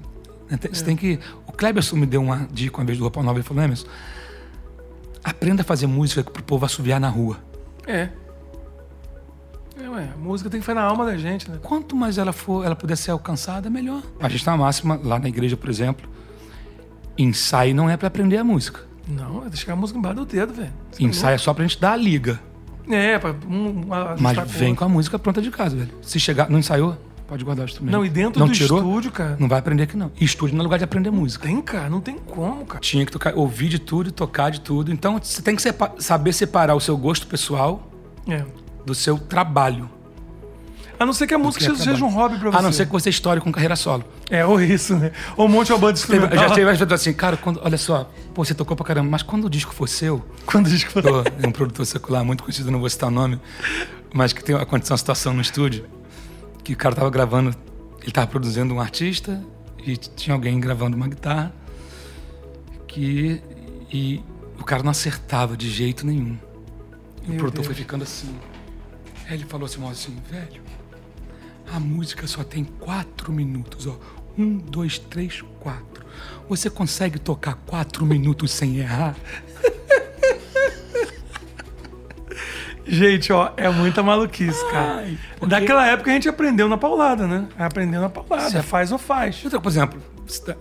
né, 0.50 0.60
você 0.62 0.84
tem 0.84 0.98
que. 0.98 1.22
O 1.48 1.54
Kleberson 1.54 1.96
me 1.96 2.06
deu 2.06 2.22
uma 2.22 2.50
dica 2.52 2.80
uma 2.80 2.86
vez 2.86 2.98
do 2.98 3.04
Roupa 3.06 3.24
Nova, 3.24 3.40
ele 3.40 3.48
falou, 3.48 3.64
Emerson, 3.64 3.88
aprenda 5.24 5.62
a 5.62 5.66
fazer 5.66 5.88
música 5.88 6.30
pro 6.30 6.44
povo 6.44 6.66
assoviar 6.66 7.00
na 7.00 7.08
rua. 7.08 7.38
É. 7.86 8.10
É, 9.82 9.90
ué, 9.90 10.10
a 10.14 10.18
música 10.18 10.50
tem 10.50 10.60
que 10.60 10.66
fazer 10.66 10.80
na 10.80 10.84
alma 10.84 11.06
da 11.06 11.16
gente, 11.16 11.50
né? 11.50 11.60
Quanto 11.64 11.96
mais 11.96 12.18
ela 12.18 12.34
for, 12.34 12.66
ela 12.66 12.76
puder 12.76 12.98
ser 12.98 13.12
alcançada, 13.12 13.70
melhor. 13.70 14.04
A 14.20 14.28
gente 14.28 14.44
tem 14.44 14.52
uma 14.52 14.66
máxima 14.66 15.00
lá 15.02 15.18
na 15.18 15.30
igreja, 15.30 15.56
por 15.56 15.70
exemplo, 15.70 16.10
ensaio 17.18 17.74
não 17.76 17.90
é 17.90 17.96
pra 17.98 18.08
aprender 18.08 18.38
a 18.38 18.44
música. 18.44 18.82
Não, 19.08 19.46
é 19.46 19.50
deixar 19.50 19.74
a 19.74 19.76
música 19.76 19.98
embaixo 19.98 20.18
do 20.18 20.26
dedo, 20.26 20.54
velho. 20.54 20.74
Você 20.92 21.04
Ensaio 21.04 21.36
é 21.36 21.38
só 21.38 21.54
pra 21.54 21.64
gente 21.66 21.80
dar 21.80 21.94
a 21.94 21.96
liga. 21.96 22.40
É, 22.90 23.18
pra 23.18 23.32
um, 23.50 23.84
Mas 24.20 24.38
ajustar 24.38 24.46
vem 24.46 24.76
com 24.76 24.84
a 24.84 24.90
música 24.90 25.18
pronta 25.18 25.42
de 25.42 25.50
casa, 25.52 25.76
velho. 25.76 25.92
Se 26.02 26.20
chegar, 26.20 26.50
não 26.50 26.60
ensaiou, 26.60 26.98
pode 27.28 27.44
guardar 27.44 27.66
o 27.66 27.70
instrumento. 27.70 27.94
Não, 27.94 28.06
e 28.06 28.10
dentro 28.10 28.40
não 28.40 28.48
do 28.48 28.54
tirou, 28.54 28.80
estúdio, 28.80 29.12
cara. 29.12 29.36
Não 29.40 29.48
vai 29.48 29.60
aprender 29.60 29.84
aqui, 29.84 29.96
não. 29.98 30.12
E 30.20 30.26
estúdio 30.26 30.56
não 30.56 30.62
é 30.62 30.64
lugar 30.64 30.78
de 30.78 30.84
aprender 30.84 31.10
música. 31.10 31.48
Tem, 31.48 31.62
cara, 31.62 31.90
não 31.90 32.02
tem 32.02 32.18
como, 32.18 32.66
cara. 32.66 32.80
Tinha 32.82 33.06
que 33.06 33.12
tocar, 33.12 33.34
ouvir 33.36 33.70
de 33.70 33.80
tudo 33.80 34.10
e 34.10 34.12
tocar 34.12 34.52
de 34.52 34.60
tudo. 34.62 34.92
Então 34.92 35.20
você 35.22 35.42
tem 35.42 35.56
que 35.56 35.62
sepa- 35.62 35.94
saber 36.00 36.34
separar 36.34 36.76
o 36.76 36.80
seu 36.82 36.98
gosto 36.98 37.28
pessoal 37.28 37.90
É. 38.28 38.44
do 38.86 38.94
seu 38.96 39.18
trabalho. 39.18 39.90
A 41.00 41.06
não 41.06 41.14
ser 41.14 41.28
que 41.28 41.34
a 41.34 41.38
música 41.38 41.64
é 41.72 41.76
seja 41.76 42.04
um 42.04 42.10
hobby 42.10 42.38
pra 42.40 42.50
você. 42.52 42.58
A 42.58 42.62
não 42.62 42.72
ser 42.74 42.86
que 42.88 42.92
você 42.92 43.10
estoure 43.10 43.40
com 43.40 43.52
carreira 43.52 43.76
solo. 43.76 44.04
É, 44.30 44.44
ou 44.46 44.60
isso, 44.62 44.96
né? 44.96 45.12
Ou 45.36 45.46
um 45.46 45.50
monte 45.50 45.68
de 45.74 45.74
banda 45.80 45.94
Teve- 45.94 46.16
instrumental. 46.18 46.50
já 46.50 46.56
teve 46.56 46.66
vezes 46.74 46.92
assim, 46.92 47.14
cara, 47.14 47.38
quando, 47.38 47.60
olha 47.64 47.78
só, 47.78 48.10
pô, 48.34 48.44
você 48.44 48.54
tocou 48.56 48.76
pra 48.76 48.86
caramba, 48.86 49.10
mas 49.10 49.22
quando 49.22 49.46
o 49.46 49.50
disco 49.50 49.74
for 49.74 49.88
seu, 49.88 50.26
Quando 50.46 50.70
diz 50.70 50.84
que 50.84 50.94
Pô, 50.94 51.00
é 51.42 51.48
um 51.48 51.52
produtor 51.52 51.86
secular 51.86 52.24
muito 52.26 52.44
conhecido, 52.44 52.72
não 52.72 52.80
vou 52.80 52.90
citar 52.90 53.10
o 53.10 53.12
nome, 53.12 53.40
mas 54.14 54.34
que 54.34 54.44
tem 54.44 54.56
aconteceu 54.56 54.94
uma 54.94 54.98
situação 54.98 55.34
no 55.34 55.42
estúdio 55.42 55.86
que 56.64 56.74
o 56.74 56.78
cara 56.78 56.96
tava 56.96 57.10
gravando, 57.10 57.56
ele 58.02 58.12
tava 58.12 58.28
produzindo 58.28 58.74
um 58.74 58.82
artista 58.82 59.42
e 59.86 59.96
tinha 59.96 60.34
alguém 60.34 60.60
gravando 60.60 60.98
uma 60.98 61.08
guitarra 61.08 61.54
que 62.88 63.42
e 63.92 64.22
o 64.60 64.64
cara 64.64 64.84
não 64.84 64.92
acertava 64.92 65.56
de 65.56 65.70
jeito 65.70 66.06
nenhum. 66.06 66.38
E 67.28 67.32
o 67.32 67.36
produtor 67.36 67.52
Deus. 67.64 67.66
foi 67.68 67.76
ficando 67.76 68.04
assim. 68.04 68.36
Aí 69.28 69.36
ele 69.36 69.46
falou 69.46 69.66
assim, 69.66 69.86
assim, 69.90 70.18
velho, 70.30 70.62
a 71.74 71.80
música 71.80 72.26
só 72.28 72.44
tem 72.44 72.64
quatro 72.64 73.32
minutos, 73.32 73.88
ó. 73.88 73.98
Um, 74.38 74.58
dois, 74.58 74.98
três, 75.00 75.42
quatro. 75.60 76.06
Você 76.48 76.70
consegue 76.70 77.18
tocar 77.20 77.56
quatro 77.66 78.06
minutos 78.06 78.52
sem 78.52 78.78
errar? 78.78 79.16
Gente, 82.86 83.34
ó, 83.34 83.52
é 83.58 83.70
muita 83.70 84.02
maluquice, 84.02 84.64
cara. 84.72 84.96
Ai, 85.00 85.18
porque- 85.38 85.48
Daquela 85.48 85.86
época 85.88 86.10
a 86.10 86.14
gente 86.14 86.30
aprendeu 86.30 86.70
na 86.70 86.78
paulada, 86.78 87.28
né? 87.28 87.46
Aprendeu 87.60 88.00
na 88.00 88.08
paulada. 88.10 88.50
Certo. 88.50 88.66
Faz 88.66 88.92
ou 88.94 88.98
faz. 88.98 89.36
Por 89.42 89.68
exemplo, 89.70 90.02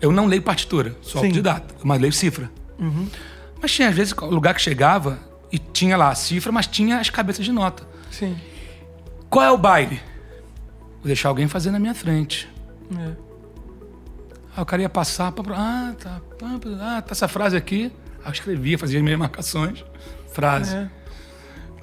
eu 0.01 0.11
não 0.11 0.27
leio 0.27 0.43
partitura, 0.43 0.97
sou 1.03 1.21
Sim. 1.21 1.29
autodidata, 1.29 1.75
mas 1.85 2.01
leio 2.01 2.13
cifra. 2.13 2.51
Mas 3.63 3.71
tinha, 3.73 3.89
às 3.89 3.95
vezes, 3.95 4.13
lugar 4.15 4.55
que 4.55 4.61
chegava 4.61 5.19
e 5.53 5.59
tinha 5.59 5.97
lá 5.97 6.09
a 6.09 6.15
cifra, 6.17 6.51
mas 6.51 6.67
tinha 6.67 6.99
as 6.99 7.11
cabeças 7.11 7.45
de 7.45 7.53
nota. 7.53 7.85
Sim. 8.11 8.37
Qual 9.31 9.45
é 9.45 9.51
o 9.53 9.57
baile? 9.59 10.01
Vou 11.07 11.09
deixar 11.09 11.29
alguém 11.29 11.47
fazer 11.47 11.71
na 11.71 11.79
minha 11.79 11.95
frente. 11.95 12.49
É. 12.99 13.13
Aí 14.57 14.61
o 14.61 14.67
cara 14.67 14.83
ia 14.83 14.89
passar, 14.89 15.31
pá, 15.31 15.45
ah, 15.53 15.95
tá, 15.97 16.21
pá, 16.37 16.59
ah, 16.81 17.01
tá 17.01 17.13
essa 17.13 17.29
frase 17.29 17.57
aqui. 17.57 17.93
Aí 18.25 18.27
eu 18.27 18.33
escrevia, 18.33 18.77
fazia 18.77 18.99
as 18.99 19.05
minhas 19.05 19.17
marcações, 19.17 19.85
frase, 20.33 20.75
é. 20.75 20.91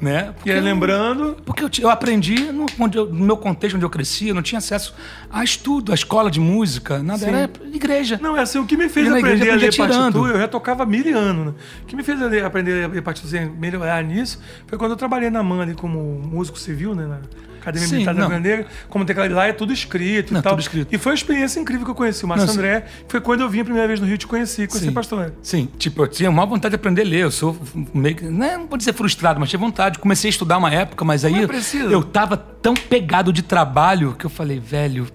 Né? 0.04 0.30
E 0.30 0.34
Porque, 0.34 0.54
lembrando, 0.60 1.38
porque 1.45 1.64
eu, 1.64 1.70
eu 1.82 1.89
aprendi 1.89 2.51
no, 2.51 2.66
eu- 2.93 3.06
no 3.08 3.26
meu 3.26 3.38
contexto 3.38 3.76
onde 3.76 3.86
eu 3.86 3.89
crescia, 3.89 4.30
eu 4.32 4.36
não 4.36 4.41
tinha 4.41 4.60
acesso 4.60 4.93
a 5.32 5.43
estudo, 5.43 5.91
a 5.91 5.95
escola 5.95 6.30
de 6.30 6.39
música, 6.39 7.01
nada, 7.01 7.20
Sim. 7.20 7.28
era 7.30 7.49
igreja. 7.74 8.20
Não, 8.22 8.36
é 8.38 8.41
assim, 8.41 8.60
o 8.60 8.66
que 8.66 8.76
me 8.78 8.89
fez 8.89 9.08
na 9.10 9.20
igreja 9.20 9.36
aprender 9.43 9.51
a 9.51 9.56
ler 9.66 9.72
tirando. 9.72 9.93
partitura, 10.14 10.34
eu 10.34 10.39
já 10.41 10.47
tocava 10.47 10.86
mil 10.86 11.18
anos, 11.18 11.45
né? 11.47 11.54
O 11.84 11.86
que 11.86 11.95
me 11.95 12.04
fez 12.04 12.22
aprender 12.22 12.84
a 12.84 12.88
ler 12.88 13.01
partitura, 13.01 13.51
melhorar 13.58 14.04
nisso, 14.04 14.39
foi 14.68 14.78
quando 14.78 14.91
eu 14.91 14.97
trabalhei 14.97 15.30
na 15.30 15.41
MAN 15.41 15.62
ali 15.62 15.74
como 15.74 15.99
músico 15.99 16.60
civil, 16.60 16.93
né? 16.93 17.06
Na 17.08 17.20
Academia 17.62 17.88
Sim, 17.88 17.93
Militar 17.95 18.14
da 18.14 18.28
não. 18.28 18.41
Rio. 18.41 18.66
Como 18.89 19.06
tem 19.06 19.16
lá, 19.30 19.47
é 19.47 19.54
tudo 19.54 19.72
escrito 19.72 20.34
Não, 20.34 20.41
e 20.41 20.43
tal. 20.43 20.51
tudo 20.51 20.60
escrito. 20.62 20.93
E 20.93 20.97
foi 20.97 21.14
uma 21.14 21.16
experiência 21.16 21.62
incrível 21.62 21.86
que 21.86 21.91
eu 21.91 21.95
conheci. 21.95 22.26
O 22.26 22.28
Márcio 22.28 22.45
Não, 22.47 22.54
sim. 22.54 22.60
André, 22.60 22.86
foi 23.08 23.22
quando 23.22 23.39
eu 23.39 23.49
vim 23.49 23.62
a 23.62 23.64
primeira 23.64 23.88
vez 23.88 24.01
no 24.01 24.06
Rio 24.06 24.18
te 24.18 24.28
conheci, 24.28 24.68
conheci 24.68 24.84
Sim. 24.86 24.89
o 24.91 24.93
pastor. 24.93 25.34
Sim, 25.41 25.70
tipo, 25.78 26.04
eu 26.04 26.08
tinha 26.10 26.30
maior 26.30 26.45
vontade 26.47 26.72
de 26.72 26.76
aprender 26.76 27.04
a 27.04 27.06
ler. 27.06 27.20
Eu 27.24 27.32
sou 27.32 27.58
meio 27.93 28.16
que. 28.18 28.26
Né, 28.26 28.58
não 28.58 28.68
vou 28.68 28.78
dizer 28.78 28.91
frustrado, 28.93 29.39
mas 29.39 29.49
tinha 29.49 29.60
vontade. 29.62 29.92
Comecei 29.99 30.29
a 30.29 30.31
estudar 30.31 30.57
uma 30.57 30.71
época, 30.71 31.03
mas 31.03 31.25
aí 31.25 31.45
precisa. 31.47 31.91
eu 31.91 32.03
tava 32.03 32.35
tão 32.37 32.73
pegado 32.73 33.31
de 33.31 33.41
trabalho 33.41 34.13
que 34.13 34.25
eu 34.25 34.29
falei, 34.29 34.59
velho, 34.59 35.07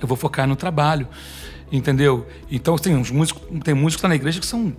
eu 0.00 0.08
vou 0.08 0.16
focar 0.16 0.46
no 0.46 0.56
trabalho. 0.56 1.08
Entendeu? 1.70 2.26
Então, 2.50 2.76
tem 2.76 2.94
uns 2.94 3.10
músicos, 3.10 3.42
tem 3.64 3.72
músicos 3.72 4.02
lá 4.02 4.10
na 4.10 4.14
igreja 4.14 4.38
que 4.38 4.46
são. 4.46 4.74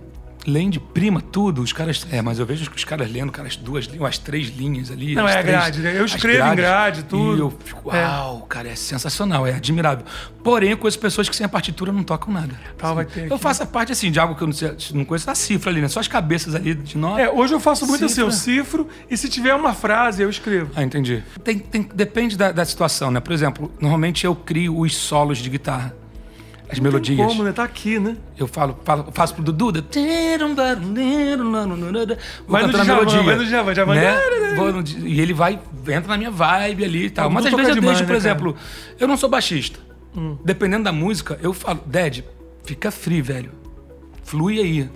Leem 0.46 0.68
de 0.68 0.78
prima 0.78 1.20
tudo, 1.20 1.62
os 1.62 1.72
caras. 1.72 2.06
É, 2.10 2.20
mas 2.20 2.38
eu 2.38 2.44
vejo 2.46 2.70
os 2.74 2.84
caras 2.84 3.10
lendo, 3.10 3.32
cara, 3.32 3.48
as 3.48 3.56
duas 3.56 3.86
linhas, 3.86 4.04
as 4.08 4.18
três 4.18 4.48
linhas 4.48 4.90
ali. 4.90 5.14
Não, 5.14 5.26
é 5.28 5.32
três- 5.42 5.46
grade, 5.46 5.80
né? 5.80 5.98
Eu 5.98 6.04
escrevo 6.04 6.52
em 6.52 6.56
grade, 6.56 7.02
tudo. 7.04 7.36
E 7.36 7.40
eu 7.40 7.58
fico, 7.64 7.90
É. 7.94 8.04
uau, 8.06 8.42
cara, 8.42 8.68
é 8.68 8.74
sensacional, 8.74 9.46
é 9.46 9.54
admirável. 9.54 10.04
Porém, 10.42 10.70
eu 10.72 10.76
conheço 10.76 10.98
pessoas 10.98 11.28
que 11.28 11.34
sem 11.34 11.46
a 11.46 11.48
partitura 11.48 11.90
não 11.92 12.02
tocam 12.02 12.32
nada. 12.32 12.54
Tal, 12.76 12.94
vai 12.94 13.04
ter 13.06 13.20
Eu 13.28 13.34
aqui. 13.34 13.42
faço 13.42 13.62
a 13.62 13.66
parte 13.66 13.92
assim 13.92 14.10
de 14.10 14.20
algo 14.20 14.34
que 14.34 14.42
eu 14.42 14.46
não, 14.46 14.52
sei, 14.54 14.76
não 14.92 15.04
conheço 15.04 15.26
da 15.26 15.34
cifra 15.34 15.70
ali, 15.70 15.80
né? 15.80 15.88
Só 15.88 16.00
as 16.00 16.08
cabeças 16.08 16.54
ali 16.54 16.74
de 16.74 16.98
nota. 16.98 17.22
É, 17.22 17.30
hoje 17.30 17.54
eu 17.54 17.60
faço 17.60 17.86
muito 17.86 18.04
assim, 18.04 18.20
eu 18.20 18.30
Cifra. 18.30 18.62
cifro 18.64 18.88
e 19.10 19.16
se 19.16 19.28
tiver 19.28 19.54
uma 19.54 19.72
frase, 19.72 20.22
eu 20.22 20.28
escrevo. 20.28 20.70
Ah, 20.76 20.82
entendi. 20.82 21.22
Tem, 21.42 21.58
tem- 21.58 21.88
depende 21.94 22.36
da, 22.36 22.52
da 22.52 22.64
situação, 22.66 23.10
né? 23.10 23.20
Por 23.20 23.32
exemplo, 23.32 23.72
normalmente 23.80 24.26
eu 24.26 24.36
crio 24.36 24.78
os 24.78 24.94
solos 24.94 25.38
de 25.38 25.48
guitarra, 25.48 25.94
as 26.74 26.82
Não 26.82 26.90
melodias. 26.90 27.16
Tem 27.18 27.26
como, 27.26 27.42
né? 27.42 27.52
Tá 27.52 27.64
aqui, 27.64 27.98
né? 27.98 28.16
Eu 28.38 28.46
falo, 28.46 28.78
falo- 28.84 29.08
faço 29.12 29.34
pro 29.34 29.42
Dudu. 29.42 29.72
Vou 29.72 29.82
Vai 32.48 32.62
a 32.64 32.84
melodia. 32.84 33.22
vai 33.22 33.36
no 33.36 33.44
Djavan, 33.46 33.72
Djavan. 33.72 33.94
né? 33.94 34.14
No- 34.56 35.08
e 35.08 35.20
ele 35.20 35.32
vai, 35.32 35.58
entra 35.88 36.08
na 36.08 36.16
minha 36.18 36.30
vibe 36.30 36.84
ali 36.84 37.04
e 37.06 37.10
tal. 37.10 37.30
Mas 37.30 37.46
às 37.46 37.52
vezes 37.52 37.68
eu 37.68 37.74
deixo, 37.74 37.80
demais, 37.80 37.98
por 37.98 38.02
né, 38.04 38.06
cara? 38.06 38.18
exemplo, 38.18 38.56
eu 39.00 39.08
não 39.08 39.16
sou 39.16 39.28
baixista. 39.28 39.78
Dependendo 40.44 40.84
da 40.84 40.92
música, 40.92 41.38
eu 41.42 41.52
falo, 41.52 41.80
Dad, 41.86 42.20
fica 42.64 42.90
free, 42.90 43.20
velho. 43.20 43.50
flui 44.22 44.58
aí. 44.60 44.88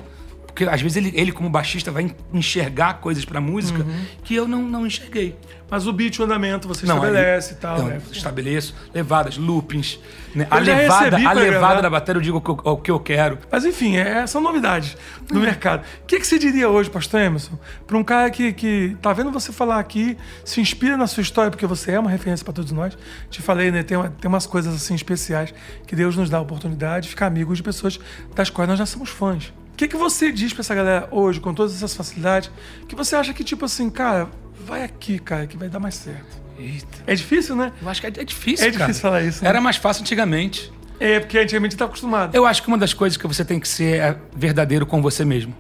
Porque 0.59 0.65
às 0.75 0.83
vezes 0.83 0.97
ele, 0.97 1.13
ele 1.15 1.31
como 1.31 1.49
baixista, 1.49 1.93
vai 1.93 2.13
enxergar 2.35 2.95
coisas 2.95 3.25
pra 3.25 3.41
música 3.41 3.85
Uhum. 3.85 4.05
que 4.25 4.35
eu 4.35 4.49
não, 4.49 4.61
não 4.63 4.85
enxerguei. 4.85 5.37
Mas 5.71 5.87
o 5.87 5.93
beat, 5.93 6.19
o 6.19 6.25
andamento, 6.25 6.67
você 6.67 6.85
Não, 6.85 6.97
estabelece 6.97 7.53
e 7.53 7.57
tal, 7.59 7.79
não, 7.79 7.87
né? 7.89 8.01
Estabeleço 8.11 8.75
levadas, 8.93 9.37
loopings. 9.37 10.01
né? 10.35 10.49
A 10.51 10.59
levada, 10.59 11.17
a 11.17 11.33
levada 11.33 11.41
gravar. 11.45 11.81
da 11.83 11.91
bateria 11.91 12.19
eu 12.19 12.23
digo 12.25 12.39
o 12.39 12.41
que 12.41 12.51
eu, 12.51 12.73
o 12.73 12.77
que 12.79 12.91
eu 12.91 12.99
quero. 12.99 13.39
Mas 13.53 13.65
enfim, 13.65 13.97
é, 13.99 14.27
são 14.27 14.41
novidades 14.41 14.97
do 15.29 15.39
mercado. 15.39 15.85
O 16.03 16.07
que, 16.07 16.19
que 16.19 16.27
você 16.27 16.39
diria 16.41 16.69
hoje, 16.69 16.91
Pastor 16.91 17.21
Emerson, 17.21 17.57
para 17.87 17.97
um 17.97 18.03
cara 18.03 18.29
que, 18.31 18.53
que 18.53 18.97
tá 19.01 19.13
vendo 19.13 19.31
você 19.31 19.53
falar 19.53 19.79
aqui, 19.79 20.17
se 20.45 20.61
inspira 20.61 20.97
na 20.97 21.07
sua 21.07 21.21
história, 21.21 21.51
porque 21.53 21.67
você 21.67 21.93
é 21.93 22.01
uma 22.01 22.11
referência 22.11 22.43
para 22.45 22.55
todos 22.55 22.73
nós. 22.73 22.99
Te 23.31 23.41
falei, 23.43 23.71
né? 23.71 23.85
Tem, 23.85 23.97
uma- 23.97 24.09
tem 24.09 24.27
umas 24.29 24.47
coisas 24.47 24.75
assim 24.75 24.95
especiais 24.97 25.55
que 25.87 25.95
Deus 25.95 26.17
nos 26.17 26.29
dá 26.29 26.39
a 26.39 26.41
oportunidade 26.41 27.05
de 27.05 27.11
ficar 27.11 27.27
amigos 27.27 27.59
de 27.59 27.63
pessoas 27.63 28.01
das 28.35 28.51
quais 28.51 28.69
nós 28.69 28.79
já 28.79 28.87
somos 28.87 29.11
fãs. 29.11 29.53
O 29.79 29.81
que, 29.81 29.87
que 29.87 29.97
você 29.97 30.33
diz 30.33 30.53
para 30.53 30.63
essa 30.63 30.75
galera 30.75 31.07
hoje, 31.09 31.39
com 31.39 31.55
todas 31.55 31.73
essas 31.73 31.95
facilidades, 31.95 32.51
que 32.89 32.97
você 32.97 33.15
acha 33.15 33.33
que, 33.33 33.45
tipo 33.45 33.65
assim, 33.65 33.89
cara, 33.89 34.29
vai 34.67 34.83
aqui, 34.83 35.21
cara, 35.21 35.47
que 35.47 35.57
vai 35.57 35.69
dar 35.69 35.79
mais 35.79 35.95
certo? 35.95 36.37
Eita. 36.59 36.99
É 37.07 37.15
difícil, 37.15 37.55
né? 37.55 37.71
Eu 37.81 37.89
acho 37.89 38.01
que 38.01 38.09
é, 38.09 38.11
é 38.11 38.25
difícil, 38.25 38.67
É 38.67 38.73
cara. 38.73 38.87
difícil 38.87 39.03
falar 39.03 39.23
isso, 39.23 39.45
né? 39.45 39.49
Era 39.49 39.61
mais 39.61 39.77
fácil 39.77 40.03
antigamente. 40.03 40.73
É, 40.99 41.21
porque 41.21 41.39
antigamente 41.39 41.77
tá 41.77 41.85
acostumado. 41.85 42.35
Eu 42.35 42.45
acho 42.45 42.61
que 42.61 42.67
uma 42.67 42.77
das 42.77 42.93
coisas 42.93 43.17
que 43.17 43.25
você 43.25 43.45
tem 43.45 43.61
que 43.61 43.69
ser 43.69 44.01
é 44.01 44.19
verdadeiro 44.35 44.85
com 44.85 45.01
você 45.01 45.25
mesmo. 45.25 45.55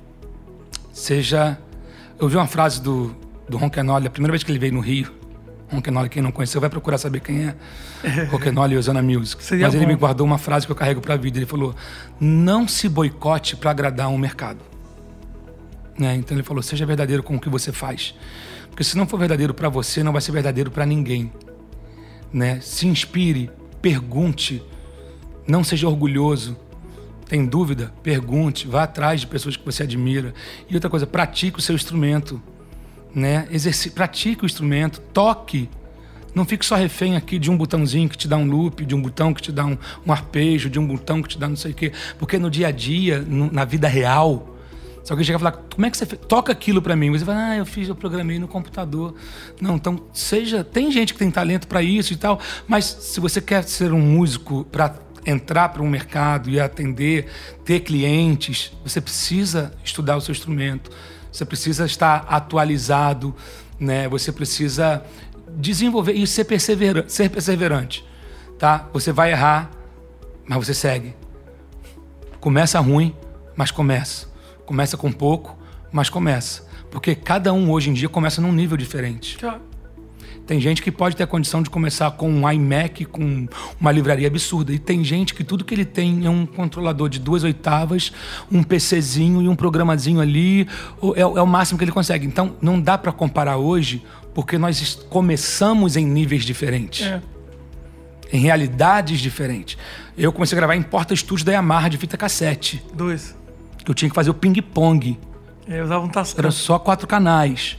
Seja. 0.92 1.56
Eu 2.18 2.28
vi 2.28 2.34
uma 2.36 2.48
frase 2.48 2.82
do, 2.82 3.14
do 3.48 3.56
Ronquenoli, 3.56 4.08
a 4.08 4.10
primeira 4.10 4.32
vez 4.32 4.42
que 4.42 4.50
ele 4.50 4.58
veio 4.58 4.72
no 4.72 4.80
Rio. 4.80 5.12
Ronquenoli, 5.70 6.08
quem 6.08 6.22
não 6.22 6.32
conheceu, 6.32 6.60
vai 6.60 6.70
procurar 6.70 6.98
saber 6.98 7.20
quem 7.20 7.46
é 7.46 7.54
Ronquenoli 8.30 8.74
e 8.74 8.78
Osana 8.78 9.02
Music. 9.02 9.42
Seria 9.44 9.66
Mas 9.66 9.74
ele 9.74 9.84
bom. 9.84 9.92
me 9.92 9.96
guardou 9.96 10.26
uma 10.26 10.38
frase 10.38 10.66
que 10.66 10.72
eu 10.72 10.76
carrego 10.76 11.00
pra 11.00 11.16
vida. 11.16 11.38
Ele 11.38 11.46
falou: 11.46 11.74
Não 12.18 12.66
se 12.66 12.88
boicote 12.88 13.56
para 13.56 13.70
agradar 13.70 14.08
um 14.08 14.18
mercado. 14.18 14.60
Né? 15.98 16.14
Então 16.16 16.36
ele 16.36 16.44
falou: 16.44 16.62
Seja 16.62 16.86
verdadeiro 16.86 17.22
com 17.22 17.36
o 17.36 17.40
que 17.40 17.48
você 17.48 17.72
faz. 17.72 18.14
Porque 18.70 18.84
se 18.84 18.96
não 18.96 19.06
for 19.06 19.18
verdadeiro 19.18 19.52
pra 19.52 19.68
você, 19.68 20.02
não 20.02 20.12
vai 20.12 20.20
ser 20.20 20.32
verdadeiro 20.32 20.70
pra 20.70 20.86
ninguém. 20.86 21.32
Né? 22.32 22.60
Se 22.60 22.86
inspire, 22.86 23.50
pergunte, 23.82 24.62
não 25.46 25.64
seja 25.64 25.88
orgulhoso. 25.88 26.56
Tem 27.28 27.44
dúvida? 27.44 27.92
Pergunte, 28.02 28.66
vá 28.66 28.84
atrás 28.84 29.20
de 29.20 29.26
pessoas 29.26 29.56
que 29.56 29.64
você 29.64 29.82
admira. 29.82 30.32
E 30.68 30.74
outra 30.74 30.88
coisa, 30.88 31.06
pratique 31.06 31.58
o 31.58 31.62
seu 31.62 31.74
instrumento. 31.74 32.40
Né? 33.14 33.48
Exerci 33.50 33.90
pratique 33.90 34.44
o 34.44 34.46
instrumento, 34.46 35.00
toque. 35.12 35.68
Não 36.34 36.44
fique 36.44 36.64
só 36.64 36.76
refém 36.76 37.16
aqui 37.16 37.38
de 37.38 37.50
um 37.50 37.56
botãozinho 37.56 38.08
que 38.08 38.16
te 38.16 38.28
dá 38.28 38.36
um 38.36 38.46
loop, 38.46 38.84
de 38.84 38.94
um 38.94 39.00
botão 39.02 39.32
que 39.34 39.42
te 39.42 39.50
dá 39.50 39.64
um, 39.64 39.76
um 40.06 40.12
arpejo, 40.12 40.68
de 40.70 40.78
um 40.78 40.86
botão 40.86 41.22
que 41.22 41.28
te 41.30 41.38
dá 41.38 41.48
não 41.48 41.56
sei 41.56 41.72
o 41.72 41.74
quê. 41.74 41.92
Porque 42.18 42.38
no 42.38 42.50
dia 42.50 42.68
a 42.68 42.70
dia, 42.70 43.20
no- 43.20 43.50
na 43.50 43.64
vida 43.64 43.88
real, 43.88 44.56
se 45.02 45.10
alguém 45.10 45.24
chegar 45.24 45.38
e 45.38 45.40
falar, 45.42 45.52
como 45.74 45.86
é 45.86 45.90
que 45.90 45.96
você 45.96 46.04
fez? 46.04 46.20
Toca 46.28 46.52
aquilo 46.52 46.82
pra 46.82 46.94
mim. 46.94 47.10
Você 47.10 47.24
fala, 47.24 47.48
ah, 47.48 47.56
eu 47.56 47.64
fiz, 47.66 47.88
eu 47.88 47.94
programei 47.96 48.38
no 48.38 48.46
computador. 48.46 49.14
Não, 49.60 49.76
então, 49.76 49.98
seja. 50.12 50.62
Tem 50.62 50.92
gente 50.92 51.14
que 51.14 51.18
tem 51.18 51.30
talento 51.30 51.66
pra 51.66 51.82
isso 51.82 52.12
e 52.12 52.16
tal, 52.16 52.38
mas 52.68 52.84
se 52.84 53.18
você 53.18 53.40
quer 53.40 53.64
ser 53.64 53.92
um 53.92 54.00
músico 54.00 54.66
pra 54.70 54.94
entrar 55.26 55.70
para 55.70 55.82
um 55.82 55.88
mercado 55.88 56.50
e 56.50 56.60
atender, 56.60 57.26
ter 57.64 57.80
clientes, 57.80 58.70
você 58.84 59.00
precisa 59.00 59.72
estudar 59.82 60.16
o 60.16 60.20
seu 60.20 60.32
instrumento. 60.32 60.90
Você 61.30 61.44
precisa 61.44 61.86
estar 61.86 62.26
atualizado, 62.28 63.34
né? 63.78 64.08
Você 64.08 64.32
precisa 64.32 65.02
desenvolver 65.56 66.12
e 66.12 66.26
ser, 66.26 66.44
persevera 66.44 67.04
ser 67.08 67.30
perseverante, 67.30 68.04
tá? 68.58 68.88
Você 68.92 69.12
vai 69.12 69.32
errar, 69.32 69.70
mas 70.46 70.66
você 70.66 70.74
segue. 70.74 71.14
Começa 72.40 72.78
ruim, 72.80 73.14
mas 73.56 73.70
começa. 73.70 74.28
Começa 74.64 74.96
com 74.96 75.10
pouco, 75.10 75.58
mas 75.90 76.08
começa. 76.08 76.66
Porque 76.90 77.14
cada 77.14 77.52
um 77.52 77.70
hoje 77.70 77.90
em 77.90 77.92
dia 77.92 78.08
começa 78.08 78.40
num 78.40 78.52
nível 78.52 78.76
diferente. 78.76 79.38
Cara, 79.38 79.60
Tem 80.48 80.58
gente 80.58 80.80
que 80.80 80.90
pode 80.90 81.14
ter 81.14 81.24
a 81.24 81.26
condição 81.26 81.62
de 81.62 81.68
começar 81.68 82.10
com 82.12 82.30
um 82.30 82.50
iMac, 82.50 83.04
com 83.04 83.46
uma 83.78 83.92
livraria 83.92 84.26
absurda. 84.26 84.72
E 84.72 84.78
tem 84.78 85.04
gente 85.04 85.34
que 85.34 85.44
tudo 85.44 85.62
que 85.62 85.74
ele 85.74 85.84
tem 85.84 86.24
é 86.24 86.30
um 86.30 86.46
controlador 86.46 87.10
de 87.10 87.18
duas 87.18 87.44
oitavas, 87.44 88.10
um 88.50 88.62
PCzinho 88.62 89.42
e 89.42 89.48
um 89.48 89.54
programazinho 89.54 90.22
ali. 90.22 90.66
É, 91.14 91.20
é 91.20 91.42
o 91.42 91.46
máximo 91.46 91.76
que 91.76 91.84
ele 91.84 91.92
consegue. 91.92 92.26
Então, 92.26 92.56
não 92.62 92.80
dá 92.80 92.96
para 92.96 93.12
comparar 93.12 93.58
hoje, 93.58 94.02
porque 94.34 94.56
nós 94.56 94.94
começamos 95.10 95.98
em 95.98 96.06
níveis 96.06 96.46
diferentes 96.46 97.06
é. 97.06 97.20
em 98.32 98.40
realidades 98.40 99.20
diferentes. 99.20 99.76
Eu 100.16 100.32
comecei 100.32 100.56
a 100.56 100.60
gravar 100.60 100.76
em 100.76 100.82
porta-estúdio 100.82 101.44
da 101.44 101.52
Yamaha 101.52 101.90
de 101.90 101.98
fita 101.98 102.16
cassete. 102.16 102.82
Dois. 102.94 103.36
Que 103.84 103.90
eu 103.90 103.94
tinha 103.94 104.08
que 104.08 104.14
fazer 104.14 104.30
o 104.30 104.34
ping-pong. 104.34 105.18
É, 105.68 105.78
eu 105.78 105.84
usava 105.84 106.06
um 106.06 106.08
tascão. 106.08 106.40
Eram 106.40 106.50
só 106.50 106.78
quatro 106.78 107.06
canais. 107.06 107.76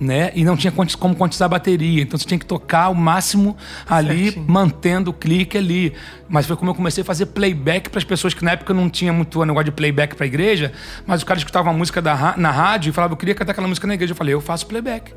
Né? 0.00 0.32
E 0.34 0.42
não 0.42 0.56
tinha 0.56 0.72
como 0.72 1.14
quantizar 1.14 1.46
a 1.46 1.48
bateria. 1.48 2.02
Então 2.02 2.18
você 2.18 2.26
tinha 2.26 2.38
que 2.38 2.46
tocar 2.46 2.88
o 2.88 2.94
máximo 2.94 3.56
ali, 3.88 4.24
Certinho. 4.24 4.46
mantendo 4.48 5.10
o 5.10 5.14
clique 5.14 5.56
ali. 5.56 5.92
Mas 6.28 6.44
foi 6.44 6.56
como 6.56 6.70
eu 6.70 6.74
comecei 6.74 7.02
a 7.02 7.04
fazer 7.04 7.26
playback 7.26 7.88
para 7.88 7.98
as 7.98 8.04
pessoas 8.04 8.34
que 8.34 8.44
na 8.44 8.52
época 8.52 8.74
não 8.74 8.90
tinha 8.90 9.12
muito 9.12 9.44
negócio 9.44 9.66
de 9.66 9.70
playback 9.70 10.16
para 10.16 10.26
igreja, 10.26 10.72
mas 11.06 11.22
o 11.22 11.26
cara 11.26 11.38
escutava 11.38 11.70
uma 11.70 11.78
música 11.78 12.02
da, 12.02 12.34
na 12.36 12.50
rádio 12.50 12.90
e 12.90 12.92
falava, 12.92 13.12
eu 13.12 13.16
queria 13.16 13.34
cantar 13.34 13.52
aquela 13.52 13.68
música 13.68 13.86
na 13.86 13.94
igreja. 13.94 14.12
Eu 14.12 14.16
falei, 14.16 14.34
eu 14.34 14.40
faço 14.40 14.66
playback. 14.66 15.12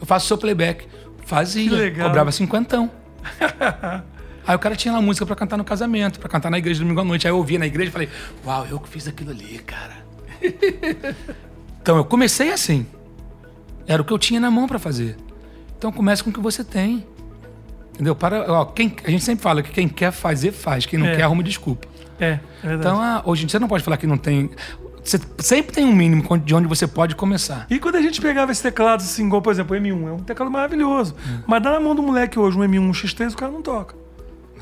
Eu 0.00 0.06
faço 0.06 0.26
seu 0.26 0.36
playback. 0.36 0.86
Fazia. 1.24 1.68
Que 1.68 1.74
legal. 1.74 2.08
Cobrava 2.08 2.32
cinquentão. 2.32 2.90
Aí 4.46 4.54
o 4.54 4.58
cara 4.58 4.76
tinha 4.76 4.92
lá 4.92 5.00
música 5.00 5.24
pra 5.24 5.34
cantar 5.34 5.56
no 5.56 5.64
casamento, 5.64 6.20
pra 6.20 6.28
cantar 6.28 6.50
na 6.50 6.58
igreja 6.58 6.80
domingo 6.80 7.00
à 7.00 7.04
noite. 7.04 7.26
Aí 7.26 7.32
eu 7.32 7.38
ouvia 7.38 7.58
na 7.58 7.66
igreja 7.66 7.88
e 7.88 7.92
falei, 7.92 8.08
uau, 8.44 8.66
eu 8.66 8.78
que 8.78 8.88
fiz 8.88 9.08
aquilo 9.08 9.30
ali, 9.30 9.58
cara. 9.64 9.96
então 11.80 11.96
eu 11.96 12.04
comecei 12.04 12.52
assim. 12.52 12.86
Era 13.86 14.00
o 14.02 14.04
que 14.04 14.12
eu 14.12 14.18
tinha 14.18 14.40
na 14.40 14.50
mão 14.50 14.66
pra 14.66 14.78
fazer. 14.78 15.16
Então 15.78 15.92
comece 15.92 16.22
com 16.24 16.30
o 16.30 16.32
que 16.32 16.40
você 16.40 16.64
tem. 16.64 17.06
Entendeu? 17.94 18.14
Para, 18.16 18.50
ó, 18.52 18.64
quem, 18.64 18.96
a 19.04 19.10
gente 19.10 19.22
sempre 19.22 19.42
fala 19.42 19.62
que 19.62 19.70
quem 19.70 19.88
quer 19.88 20.10
fazer, 20.10 20.50
faz. 20.52 20.84
Quem 20.86 20.98
não 20.98 21.06
É. 21.06 21.16
quer, 21.16 21.22
arruma 21.22 21.42
desculpa. 21.42 21.86
É, 22.18 22.24
é 22.26 22.40
verdade. 22.62 22.80
Então, 22.80 23.00
ah, 23.00 23.22
hoje 23.24 23.44
em 23.44 23.46
dia 23.46 23.52
você 23.52 23.58
não 23.60 23.68
pode 23.68 23.84
falar 23.84 23.96
que 23.96 24.06
não 24.06 24.16
tem. 24.16 24.50
Você 25.04 25.20
sempre 25.38 25.72
tem 25.74 25.84
um 25.84 25.92
mínimo 25.94 26.38
de 26.38 26.54
onde 26.54 26.66
você 26.66 26.86
pode 26.86 27.14
começar. 27.14 27.66
E 27.68 27.78
quando 27.78 27.96
a 27.96 28.02
gente 28.02 28.20
pegava 28.22 28.50
esse 28.50 28.62
teclado 28.62 29.00
assim, 29.02 29.26
igual, 29.26 29.42
por 29.42 29.52
exemplo, 29.52 29.76
o 29.76 29.80
M1, 29.80 30.08
é 30.08 30.12
um 30.12 30.18
teclado 30.18 30.50
maravilhoso. 30.50 31.14
Mas 31.46 31.62
dá 31.62 31.72
na 31.72 31.80
mão 31.80 31.94
do 31.94 32.02
moleque 32.02 32.38
hoje 32.38 32.56
um 32.58 32.62
M1 32.62 32.90
X3, 32.90 33.32
o 33.32 33.36
cara 33.36 33.52
não 33.52 33.60
toca. 33.62 33.94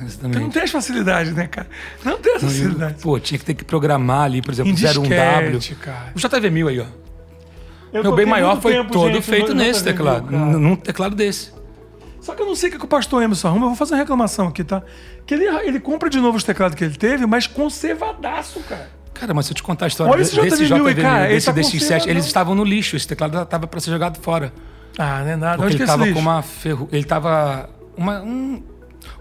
Exatamente. 0.00 0.40
não 0.40 0.50
tem 0.50 0.62
as 0.62 0.70
facilidades, 0.70 1.32
né, 1.32 1.46
cara? 1.46 1.68
Não 2.04 2.18
tem 2.18 2.34
as 2.34 2.42
facilidades. 2.42 3.00
Pô, 3.02 3.20
tinha 3.20 3.38
que 3.38 3.44
ter 3.44 3.54
que 3.54 3.64
programar 3.64 4.22
ali, 4.22 4.42
por 4.42 4.52
exemplo, 4.52 4.72
Em 4.72 4.74
01W. 4.74 5.52
disquete, 5.58 5.74
cara. 5.80 6.12
O 6.14 6.18
JV1000 6.18 6.68
aí, 6.68 6.80
ó. 6.80 6.86
Eu 7.92 8.02
Meu 8.02 8.14
bem 8.14 8.24
maior 8.26 8.60
foi 8.60 8.72
tempo, 8.72 8.90
todo 8.90 9.12
gente, 9.12 9.22
feito 9.22 9.54
nesse 9.54 9.80
JV1000, 9.80 9.84
teclado. 9.84 10.28
cara. 10.28 10.44
Num 10.58 10.76
teclado 10.76 11.14
desse. 11.14 11.52
Só 12.20 12.34
que 12.34 12.40
eu 12.42 12.46
não 12.46 12.54
sei 12.54 12.68
o 12.68 12.72
que, 12.72 12.78
que 12.78 12.84
o 12.84 12.88
pastor 12.88 13.22
Emerson 13.22 13.48
arruma. 13.48 13.64
Eu 13.66 13.70
vou 13.70 13.76
fazer 13.76 13.94
uma 13.94 13.98
reclamação 14.00 14.46
aqui, 14.48 14.62
tá? 14.64 14.82
Que 15.26 15.34
ele, 15.34 15.44
ele 15.66 15.80
compra 15.80 16.08
de 16.08 16.18
novo 16.20 16.36
os 16.36 16.44
teclados 16.44 16.74
que 16.76 16.84
ele 16.84 16.94
teve, 16.96 17.26
mas 17.26 17.46
conservadaço, 17.46 18.60
cara. 18.60 18.88
Cara, 19.12 19.34
mas 19.34 19.46
se 19.46 19.52
eu 19.52 19.56
te 19.56 19.62
contar 19.62 19.86
a 19.86 19.88
história 19.88 20.12
Olha 20.12 20.22
de- 20.24 20.28
esse 20.30 20.40
desse 20.40 20.64
JV1000 20.64 20.86
aí, 20.86 20.94
JV1000, 20.94 21.02
cara, 21.02 21.24
ele 21.26 21.34
desse 21.34 21.46
tá 21.46 21.52
DX7, 21.52 21.78
conservadão. 21.80 22.10
eles 22.10 22.26
estavam 22.26 22.54
no 22.54 22.64
lixo. 22.64 22.96
Esse 22.96 23.06
teclado 23.08 23.44
tava 23.46 23.66
pra 23.66 23.80
ser 23.80 23.90
jogado 23.90 24.18
fora. 24.20 24.52
Ah, 24.98 25.20
não 25.22 25.30
é 25.30 25.36
nada. 25.36 25.56
Porque 25.58 25.74
ele 25.74 25.82
é 25.82 25.84
esse 25.84 25.86
tava 25.86 26.04
lixo? 26.04 26.14
com 26.14 26.20
uma 26.20 26.42
ferru... 26.42 26.88
Ele 26.92 27.04
tava. 27.04 27.68
Uma, 27.96 28.20
um, 28.22 28.62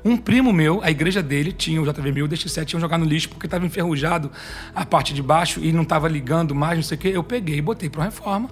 um 0.06 0.16
primo 0.18 0.54
meu, 0.54 0.80
a 0.84 0.90
igreja 0.90 1.22
dele, 1.22 1.52
tinha 1.52 1.82
o 1.82 1.86
JV1000, 1.86 2.24
o 2.24 2.30
DX7 2.30 2.66
tinham 2.66 2.80
jogado 2.80 3.02
no 3.02 3.06
lixo 3.06 3.30
porque 3.30 3.48
tava 3.48 3.66
enferrujado 3.66 4.32
a 4.76 4.86
parte 4.86 5.14
de 5.14 5.22
baixo 5.22 5.60
e 5.62 5.72
não 5.72 5.84
tava 5.84 6.08
ligando 6.08 6.56
mais, 6.56 6.78
não 6.78 6.84
sei 6.84 6.98
o 6.98 7.00
quê. 7.02 7.12
Eu 7.14 7.24
peguei 7.24 7.58
e 7.58 7.62
botei 7.62 7.90
pra 7.90 8.04
reforma. 8.06 8.50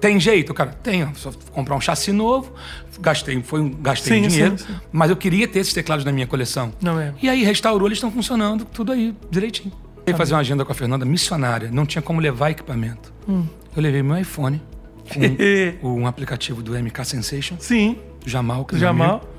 Tem 0.00 0.18
jeito, 0.18 0.52
cara? 0.54 0.76
Ó, 1.10 1.14
Só 1.14 1.30
comprar 1.52 1.76
um 1.76 1.80
chassi 1.80 2.10
novo. 2.12 2.52
Gastei, 3.00 3.42
foi 3.42 3.60
um, 3.60 3.70
gastei 3.70 4.18
Sim, 4.20 4.24
um 4.24 4.28
dinheiro. 4.28 4.58
sim, 4.58 4.66
sim. 4.66 4.74
Mas 4.92 5.10
eu 5.10 5.16
queria 5.16 5.46
ter 5.48 5.58
esses 5.60 5.72
teclados 5.74 6.04
na 6.04 6.12
minha 6.12 6.26
coleção. 6.26 6.72
Não 6.80 6.98
é. 6.98 7.12
E 7.22 7.28
aí 7.28 7.42
restaurou, 7.44 7.86
eles 7.88 7.98
estão 7.98 8.10
funcionando, 8.10 8.64
tudo 8.64 8.92
aí, 8.92 9.14
direitinho. 9.30 9.72
Eu 10.06 10.12
ia 10.12 10.16
fazer 10.16 10.34
uma 10.34 10.40
agenda 10.40 10.64
com 10.64 10.72
a 10.72 10.74
Fernanda 10.74 11.04
missionária, 11.04 11.70
não 11.70 11.84
tinha 11.86 12.00
como 12.02 12.20
levar 12.20 12.50
equipamento. 12.50 13.12
Hum. 13.28 13.44
Eu 13.76 13.82
levei 13.82 14.02
meu 14.02 14.16
iPhone 14.18 14.62
com 15.82 15.88
um 16.00 16.06
aplicativo 16.06 16.62
do 16.62 16.72
MK 16.78 17.04
Sensation, 17.04 17.56
Sim, 17.58 17.98
Jamal, 18.24 18.64
que 18.64 18.74
é 18.74 18.78
amigo, 18.78 18.86
Jamal. 19.02 19.30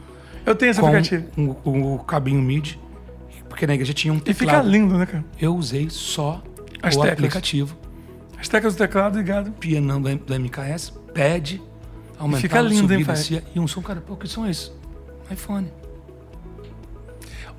Eu 0.45 0.55
tenho 0.55 0.69
esse 0.71 0.79
aplicativo. 0.79 1.25
o, 1.37 1.69
o- 1.69 1.95
o 1.95 1.99
cabinho 1.99 2.41
MIDI, 2.41 2.79
porque 3.49 3.65
na 3.65 3.73
igreja 3.73 3.93
tinha 3.93 4.13
um 4.13 4.17
E 4.17 4.33
fica 4.33 4.45
teclado. 4.51 4.69
lindo, 4.69 4.95
né, 4.97 5.05
cara? 5.05 5.23
Eu 5.39 5.55
usei 5.55 5.87
só 5.89 6.43
As 6.83 6.95
o 6.95 6.99
teclas. 6.99 7.13
aplicativo, 7.13 7.75
As 8.45 8.49
teclas 8.49 8.75
do 8.75 8.77
teclado 8.77 9.17
ligado. 9.17 9.51
pianão 9.53 9.97
M- 10.07 10.17
do 10.23 10.39
MKS, 10.39 10.91
pad, 11.15 11.59
aumentava, 12.19 12.41
fica 12.41 12.61
lindo, 12.61 12.93
hein, 12.93 12.99
subia, 12.99 13.05
descia, 13.15 13.43
e 13.55 13.59
um 13.59 13.67
som, 13.67 13.81
cara, 13.81 13.99
pô, 14.01 14.15
que 14.15 14.27
som 14.27 14.45
é 14.45 14.51
esse? 14.51 14.71
iPhone. 15.31 15.67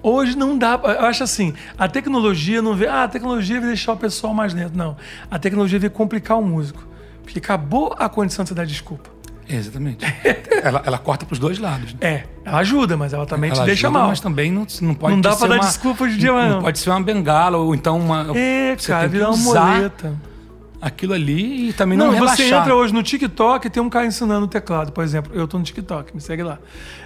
Hoje 0.01 0.37
não 0.37 0.57
dá. 0.57 0.80
Eu 0.84 1.07
acho 1.07 1.24
assim, 1.24 1.55
a 1.76 1.89
tecnologia 1.89 2.62
não 2.62 2.76
vê. 2.76 2.87
Ah, 2.87 3.03
a 3.03 3.09
tecnologia 3.09 3.59
vai 3.59 3.66
deixar 3.70 3.95
o 3.95 3.97
pessoal 3.97 4.32
mais 4.32 4.55
lento. 4.55 4.78
Não. 4.78 4.97
A 5.28 5.41
tecnologia 5.41 5.76
veio 5.80 5.91
complicar 5.91 6.39
o 6.39 6.43
músico. 6.45 6.87
Porque 7.24 7.41
acabou 7.41 7.93
a 7.99 8.09
condição 8.09 8.45
de 8.45 8.51
você 8.51 8.55
dar 8.55 8.64
desculpa. 8.64 9.11
Exatamente. 9.49 10.05
ela, 10.62 10.82
ela 10.87 10.99
corta 10.99 11.26
pros 11.26 11.41
dois 11.41 11.59
lados. 11.59 11.95
né? 11.95 11.99
É, 12.01 12.24
ela 12.45 12.59
ajuda, 12.59 12.97
mas 12.97 13.12
ela 13.12 13.26
também 13.26 13.51
Ela 13.51 13.62
te 13.62 13.66
deixa 13.66 13.89
ajuda, 13.89 13.99
mal. 13.99 14.09
Mas 14.11 14.20
também 14.20 14.53
não, 14.53 14.64
não 14.82 14.95
pode 14.95 15.14
Não 15.14 15.20
dá 15.20 15.34
pra 15.34 15.49
dar 15.49 15.55
uma- 15.57 15.64
desculpa 15.64 16.05
hoje 16.05 16.14
em 16.14 16.18
dia, 16.18 16.30
não, 16.32 16.49
não. 16.51 16.62
pode 16.62 16.78
ser 16.78 16.91
uma 16.91 17.03
bengala 17.03 17.57
ou 17.59 17.74
então 17.74 17.99
uma. 17.99 18.26
É, 18.39 18.76
você 18.78 18.87
cara, 18.87 19.01
tem 19.01 19.11
que 19.11 19.16
virar 19.16 19.30
uma 19.30 19.51
usar 19.51 19.74
moleta. 19.76 20.14
Aquilo 20.81 21.14
ali 21.14 21.70
e 21.70 21.72
também 21.72 21.97
não, 21.97 22.07
Não, 22.07 22.12
você 22.18 22.43
relaxar. 22.43 22.61
entra 22.62 22.74
hoje 22.74 22.93
no 22.93 23.03
TikTok 23.03 23.66
e 23.66 23.70
tem 23.70 23.83
um 23.83 23.89
cara 23.89 24.07
ensinando 24.07 24.45
o 24.47 24.49
teclado, 24.49 24.93
por 24.93 25.03
exemplo. 25.03 25.33
Eu 25.35 25.49
tô 25.49 25.59
no 25.59 25.64
TikTok, 25.64 26.14
me 26.14 26.20
segue 26.20 26.43
lá. 26.43 26.59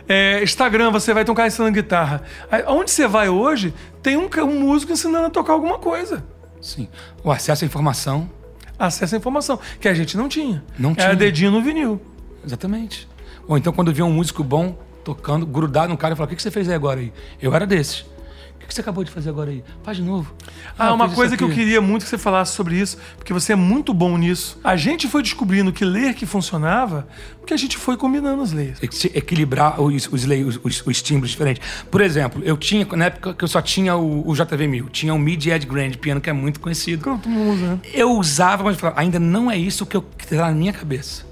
É, 0.09 0.43
Instagram, 0.43 0.91
você 0.91 1.15
vai 1.15 1.25
ter 1.25 1.31
um 1.31 1.35
cara 1.35 1.49
ensinando 1.49 1.73
guitarra. 1.73 2.23
Aí, 2.51 2.65
Onde 2.67 2.91
você 2.91 3.07
vai 3.07 3.29
hoje, 3.29 3.73
tem 4.03 4.17
um, 4.17 4.29
um 4.45 4.61
músico 4.61 4.93
ensinando 4.93 5.27
a 5.27 5.31
tocar 5.31 5.53
alguma 5.53 5.79
coisa. 5.79 6.25
Sim. 6.61 6.89
O 7.25 7.31
acesso 7.31 7.65
à 7.65 7.67
informação. 7.67 8.29
Acesso 8.79 9.15
à 9.15 9.19
informação, 9.19 9.59
que 9.81 9.89
a 9.89 9.95
gente 9.95 10.17
não 10.17 10.29
tinha. 10.29 10.63
Não 10.79 10.91
Era 10.93 11.01
tinha. 11.03 11.17
dedinho 11.17 11.51
no 11.51 11.63
vinil. 11.63 12.01
Exatamente. 12.45 13.09
Ou 13.47 13.57
então 13.59 13.73
quando 13.73 13.93
via 13.93 14.05
um 14.05 14.13
músico 14.13 14.43
bom 14.43 14.79
tocando, 15.05 15.45
grudado 15.47 15.89
no 15.89 15.97
cara, 15.99 16.13
eu 16.13 16.17
falava, 16.17 16.29
o 16.29 16.31
que 16.31 16.37
que 16.37 16.43
você 16.43 16.51
fez 16.51 16.69
aí 16.69 16.75
agora 16.75 17.01
aí? 17.01 17.13
Eu 17.41 17.55
era 17.55 17.67
desses. 17.67 18.05
O 18.71 18.73
que 18.73 18.77
você 18.77 18.83
acabou 18.83 19.03
de 19.03 19.11
fazer 19.11 19.31
agora 19.31 19.51
aí? 19.51 19.65
Faz 19.83 19.97
de 19.97 20.03
novo. 20.05 20.33
Ah, 20.79 20.91
eu 20.91 20.95
uma 20.95 21.09
coisa 21.09 21.37
que 21.37 21.43
eu 21.43 21.49
aqui." 21.49 21.57
queria 21.57 21.81
muito 21.81 22.05
que 22.05 22.09
você 22.09 22.17
falasse 22.17 22.53
sobre 22.55 22.77
isso, 22.79 22.97
porque 23.17 23.33
você 23.33 23.53
é 23.53 23.57
muito 23.57 23.93
bom 23.93 24.17
nisso. 24.17 24.61
A 24.63 24.77
gente 24.77 25.09
foi 25.09 25.23
descobrindo 25.25 25.73
que 25.73 25.85
ler 25.85 26.15
que 26.15 26.25
funcionava, 26.25 27.09
porque 27.41 27.53
a 27.53 27.57
gente 27.57 27.77
foi 27.77 27.97
combinando 27.97 28.41
os 28.41 28.53
layers. 28.53 28.81
Equi- 28.81 29.11
equilibrar 29.13 29.81
os, 29.81 30.07
os, 30.13 30.25
os, 30.25 30.61
os- 30.63 30.87
os 30.87 31.03
timbres 31.03 31.33
diferentes. 31.33 31.61
Por 31.91 32.01
exemplo, 32.01 32.41
eu 32.45 32.57
tinha, 32.57 32.87
na 32.95 33.07
época 33.07 33.35
que 33.35 33.43
eu 33.43 33.49
só 33.49 33.61
tinha 33.61 33.97
o, 33.97 34.21
o 34.21 34.33
JV1000, 34.35 34.89
tinha 34.91 35.13
o 35.13 35.19
Midi 35.19 35.51
Ed 35.51 35.67
Grand, 35.67 35.91
piano 35.95 36.21
que 36.21 36.31
é 36.31 36.33
muito 36.33 36.61
conhecido. 36.61 37.03
Todo 37.03 37.29
mundo 37.29 37.51
usa, 37.55 37.67
né? 37.73 37.79
Eu 37.93 38.13
usava, 38.13 38.63
mas 38.63 38.79
ainda 38.95 39.19
não 39.19 39.51
é 39.51 39.59
isso 39.59 39.85
que 39.85 39.97
eu 39.97 40.03
que 40.03 40.29
tá 40.29 40.37
na 40.47 40.53
minha 40.53 40.73
cabeça. 40.73 41.25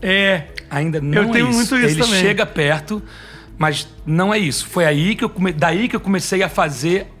É. 0.00 0.44
Ainda 0.70 1.00
não 1.00 1.22
Eu 1.24 1.30
tenho 1.32 1.46
é 1.46 1.50
isso. 1.50 1.58
muito 1.58 1.76
isso 1.76 1.84
Ele 1.96 2.02
também. 2.02 2.20
chega 2.20 2.44
perto, 2.46 3.02
mas 3.58 3.88
não 4.04 4.32
é 4.32 4.38
isso. 4.38 4.66
Foi 4.66 4.84
aí 4.84 5.14
que 5.14 5.24
eu 5.24 5.28
come... 5.28 5.52
daí 5.52 5.88
que 5.88 5.96
eu 5.96 6.00
comecei 6.00 6.42
a 6.42 6.48
fazer. 6.48 7.12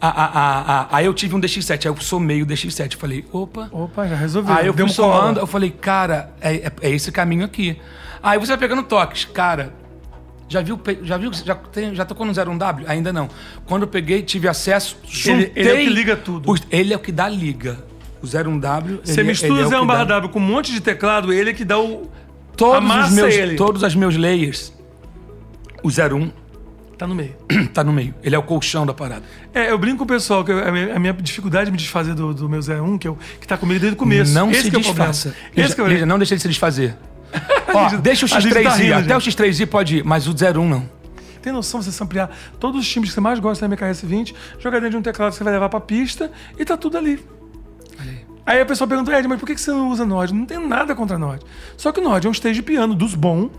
A, 0.00 0.08
a, 0.08 0.24
a, 0.24 0.80
a- 0.82 0.88
Aí 0.96 1.06
eu 1.06 1.14
tive 1.14 1.36
um 1.36 1.40
DX7, 1.40 1.86
aí 1.86 1.92
eu 1.92 1.96
somei 1.98 2.42
o 2.42 2.46
DX7. 2.46 2.96
Falei, 2.96 3.24
opa. 3.32 3.68
Opa, 3.70 4.06
já 4.08 4.16
resolveu. 4.16 4.52
Aí 4.54 4.66
eu 4.66 4.72
Deu 4.72 4.86
fui 4.86 4.94
somando, 4.94 5.38
eu 5.38 5.46
falei, 5.46 5.70
cara, 5.70 6.32
é, 6.40 6.54
é- 6.56 6.72
é 6.82 6.90
esse 6.90 7.12
caminho 7.12 7.44
aqui. 7.44 7.78
Aí 8.22 8.38
você 8.38 8.48
vai 8.48 8.58
pegando 8.58 8.82
toques, 8.82 9.24
cara. 9.24 9.72
Já 10.48 10.60
viu, 10.60 10.78
já 11.02 11.16
viu, 11.16 11.32
já, 11.32 11.54
tem, 11.54 11.94
já 11.94 12.04
tocou 12.04 12.26
no 12.26 12.32
01W? 12.32 12.84
Ainda 12.86 13.12
não. 13.12 13.28
Quando 13.64 13.82
eu 13.82 13.88
peguei, 13.88 14.22
tive 14.22 14.48
acesso, 14.48 14.98
juntei... 15.08 15.50
ele 15.54 15.68
é 15.68 15.72
o 15.72 15.76
que 15.76 15.86
liga 15.88 16.16
tudo. 16.16 16.50
os- 16.50 16.62
ele 16.70 16.92
é 16.92 16.96
o 16.96 17.00
que 17.00 17.12
dá 17.12 17.28
liga. 17.28 17.78
O 18.20 18.26
01W, 18.26 19.00
Você 19.02 19.20
ele, 19.20 19.28
mistura 19.30 19.52
ele 19.52 19.60
é 19.60 19.64
o 19.64 19.66
o 19.66 19.70
Zé 19.70 19.76
que 19.76 19.82
um 19.82 19.86
barra 19.86 20.04
dá- 20.04 20.14
W 20.16 20.30
com 20.30 20.38
um 20.38 20.42
monte 20.42 20.72
de 20.72 20.80
teclado, 20.80 21.32
ele 21.32 21.50
é 21.50 21.52
que 21.54 21.64
dá 21.64 21.78
o. 21.78 22.10
Todos 22.56 22.76
amassa 22.76 23.08
os 23.08 23.14
meus, 23.14 23.34
ele. 23.34 23.56
todos 23.56 23.82
os 23.82 23.94
meus 23.94 24.16
layers, 24.16 24.72
o 25.82 25.88
01 25.88 26.30
Tá 26.98 27.06
no 27.06 27.14
meio. 27.16 27.34
tá 27.74 27.82
no 27.82 27.92
meio. 27.92 28.14
Ele 28.22 28.36
é 28.36 28.38
o 28.38 28.42
colchão 28.44 28.86
da 28.86 28.94
parada. 28.94 29.22
É, 29.52 29.72
eu 29.72 29.78
brinco 29.78 29.98
com 29.98 30.04
o 30.04 30.06
pessoal 30.06 30.44
que 30.44 30.52
eu- 30.52 30.58
a 30.94 30.98
minha, 30.98 31.12
dificuldade 31.14 31.66
de 31.66 31.72
me 31.72 31.76
desfazer 31.78 32.14
do, 32.14 32.32
do 32.32 32.48
meu 32.48 32.60
01, 32.60 32.96
que, 32.96 33.08
eu, 33.08 33.18
que 33.40 33.46
tá 33.46 33.56
comigo 33.56 33.80
desde 33.80 33.94
o 33.94 33.98
começo. 33.98 34.32
Não 34.32 34.50
Esse 34.52 34.64
se 34.64 34.70
que 34.70 34.76
é 34.76 34.80
desfaça. 34.80 35.34
Esse 35.56 35.80
é 35.80 35.84
Lígia, 35.88 36.06
não 36.06 36.16
deixa 36.16 36.34
ele 36.34 36.40
se 36.40 36.48
desfazer. 36.48 36.94
Ó, 37.74 37.96
deixa 37.96 38.24
o 38.24 38.32
A 38.32 38.38
Lígia 38.38 38.62
tá 38.62 38.70
X3i. 38.70 38.76
rindo, 38.78 38.94
até 38.94 39.16
o 39.16 39.20
gente. 39.20 39.36
X3i 39.36 39.66
pode 39.66 39.96
ir, 39.96 40.04
mas 40.04 40.28
o 40.28 40.32
01 40.32 40.68
não. 40.68 40.88
Tem 41.40 41.52
noção 41.52 41.80
de 41.80 41.86
você 41.86 42.04
ampliar 42.04 42.30
todos 42.60 42.80
os 42.80 42.88
timbres 42.88 43.10
que 43.10 43.14
você 43.14 43.20
mais 43.20 43.40
gosta 43.40 43.66
da 43.66 43.74
MKS-20, 43.76 44.32
jogar 44.60 44.78
dentro 44.78 44.90
de 44.92 44.96
um 44.98 45.02
teclado 45.02 45.32
que 45.32 45.38
você 45.38 45.42
vai 45.44 45.52
levar 45.54 45.68
pra 45.68 45.80
pista 45.80 46.30
e 46.56 46.64
tá 46.64 46.76
tudo 46.76 46.96
ali. 46.98 47.18
Aí 48.46 48.60
a 48.60 48.66
pessoa 48.66 48.86
pergunta, 48.86 49.16
Ed, 49.16 49.26
mas 49.26 49.40
por 49.40 49.46
que 49.46 49.56
você 49.60 49.70
não 49.72 49.88
usa 49.88 50.04
Nord? 50.04 50.32
Não 50.34 50.46
tem 50.46 50.64
nada 50.66 50.94
contra 50.94 51.18
Nord. 51.18 51.44
Só 51.76 51.90
que 51.90 51.98
o 52.00 52.02
Nord 52.02 52.26
é 52.26 52.30
um 52.30 52.32
stage 52.32 52.60
piano 52.62 52.94
dos 52.94 53.14
bons, 53.14 53.50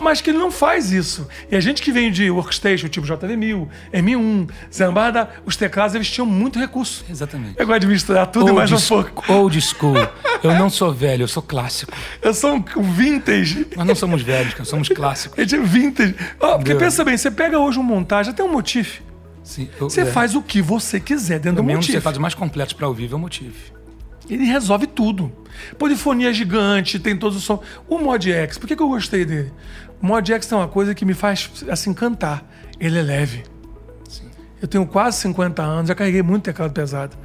mas 0.00 0.20
que 0.20 0.30
ele 0.30 0.38
não 0.38 0.50
faz 0.50 0.92
isso. 0.92 1.26
E 1.50 1.56
a 1.56 1.60
gente 1.60 1.82
que 1.82 1.90
vem 1.92 2.10
de 2.10 2.30
workstation, 2.30 2.88
tipo 2.88 3.06
JV1000, 3.06 3.68
M1, 3.92 4.48
Zambada, 4.72 5.28
os 5.44 5.56
teclados 5.56 5.94
eles 5.94 6.10
tinham 6.10 6.26
muito 6.26 6.58
recurso. 6.58 7.04
Exatamente. 7.10 7.54
Eu 7.58 7.66
gosto 7.66 7.80
de 7.80 7.86
misturar 7.86 8.26
tudo 8.28 8.50
e 8.50 8.52
mais 8.52 8.70
um 8.70 8.74
Old, 8.74 8.86
pouco. 8.88 9.32
old 9.32 9.60
school. 9.60 9.94
Eu 10.42 10.54
não 10.54 10.70
sou 10.70 10.92
velho, 10.92 11.22
eu 11.24 11.28
sou 11.28 11.42
clássico. 11.42 11.92
Eu 12.22 12.32
sou 12.32 12.54
um 12.76 12.82
vintage. 12.92 13.66
Nós 13.76 13.86
não 13.86 13.94
somos 13.94 14.22
velhos, 14.22 14.52
cara, 14.54 14.64
somos 14.64 14.88
clássicos. 14.88 15.38
A 15.38 15.42
gente 15.42 15.56
é 15.56 15.58
vintage. 15.60 16.14
Ó, 16.40 16.56
porque 16.58 16.74
pensa 16.74 17.04
bem, 17.04 17.16
você 17.16 17.30
pega 17.30 17.58
hoje 17.58 17.78
um 17.78 17.82
montagem, 17.82 18.32
até 18.32 18.42
um 18.44 18.52
motif. 18.52 19.00
Sim, 19.42 19.68
eu- 19.80 19.88
Você 19.88 20.02
é. 20.02 20.04
faz 20.04 20.34
o 20.34 20.42
que 20.42 20.60
você 20.60 21.00
quiser 21.00 21.38
dentro 21.38 21.52
do 21.52 21.62
Também 21.62 21.74
um 21.76 21.78
dos 21.78 21.86
motif. 21.86 21.94
teclados 21.98 22.18
mais 22.20 22.34
completos 22.34 22.74
para 22.74 22.86
ouvir 22.86 23.10
é 23.10 23.14
o 23.14 23.18
motif. 23.18 23.72
Ele 24.28 24.44
resolve 24.44 24.86
tudo. 24.86 25.32
Polifonia 25.78 26.32
gigante, 26.34 26.98
tem 26.98 27.16
todos 27.16 27.38
os 27.38 27.44
sons. 27.44 27.60
O 27.88 27.96
Mod 27.98 28.30
X, 28.30 28.58
por 28.58 28.66
que, 28.66 28.76
que 28.76 28.82
eu 28.82 28.88
gostei 28.88 29.24
dele? 29.24 29.50
O 30.00 30.06
Mod 30.06 30.32
X 30.32 30.46
tem 30.46 30.56
uma 30.56 30.68
coisa 30.68 30.94
que 30.94 31.04
me 31.04 31.14
faz 31.14 31.50
assim 31.70 31.92
cantar. 31.92 32.44
Ele 32.78 32.98
é 32.98 33.02
leve. 33.02 33.44
Eu 34.60 34.66
tenho 34.66 34.86
quase 34.86 35.18
50 35.18 35.62
anos, 35.62 35.88
já 35.88 35.94
carreguei 35.94 36.22
muito 36.22 36.44
teclado 36.44 36.72
pesado. 36.72 37.16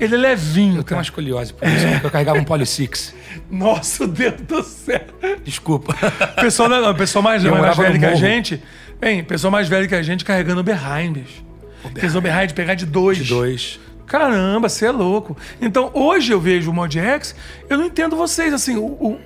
Ele 0.00 0.14
é 0.14 0.18
levinho, 0.18 0.70
Eu 0.70 0.74
tenho 0.74 0.84
cara. 0.84 0.96
uma 0.96 1.02
escoliose 1.02 1.52
por 1.52 1.68
isso, 1.68 1.86
porque 1.86 2.06
eu 2.06 2.10
carregava 2.10 2.38
um 2.38 2.44
Poly 2.44 2.66
Six. 2.66 3.14
Nossa, 3.50 4.06
Deus 4.06 4.40
do 4.40 4.62
céu. 4.64 5.00
Desculpa. 5.44 5.94
Pessoal, 6.40 6.68
não, 6.68 6.94
pessoal 6.94 7.22
mais, 7.22 7.44
mais 7.44 7.76
velho 7.76 7.94
no 7.94 7.98
que 8.00 8.06
a 8.06 8.14
gente. 8.14 8.60
Bem, 9.00 9.22
pessoal 9.22 9.50
mais 9.50 9.68
velho 9.68 9.86
que 9.88 9.94
a 9.94 10.02
gente 10.02 10.24
carregando 10.24 10.60
o 10.60 10.64
Behind, 10.64 11.18
bicho. 11.18 11.44
Aqueles 11.84 12.14
Oberheim 12.14 12.46
de 12.46 12.54
pegar 12.54 12.74
de 12.74 12.86
dois. 12.86 13.18
De 13.18 13.24
dois. 13.24 13.80
Caramba, 14.06 14.68
você 14.68 14.86
é 14.86 14.90
louco. 14.90 15.36
Então, 15.60 15.90
hoje 15.94 16.32
eu 16.32 16.40
vejo 16.40 16.70
o 16.70 16.74
Mod 16.74 16.98
X, 16.98 17.34
eu 17.68 17.78
não 17.78 17.86
entendo 17.86 18.16
vocês, 18.16 18.52
assim, 18.52 18.76
o, 18.76 18.84
o 18.84 19.20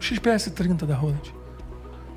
XPS 0.00 0.50
30 0.54 0.86
da 0.86 0.94
Roland. 0.94 1.33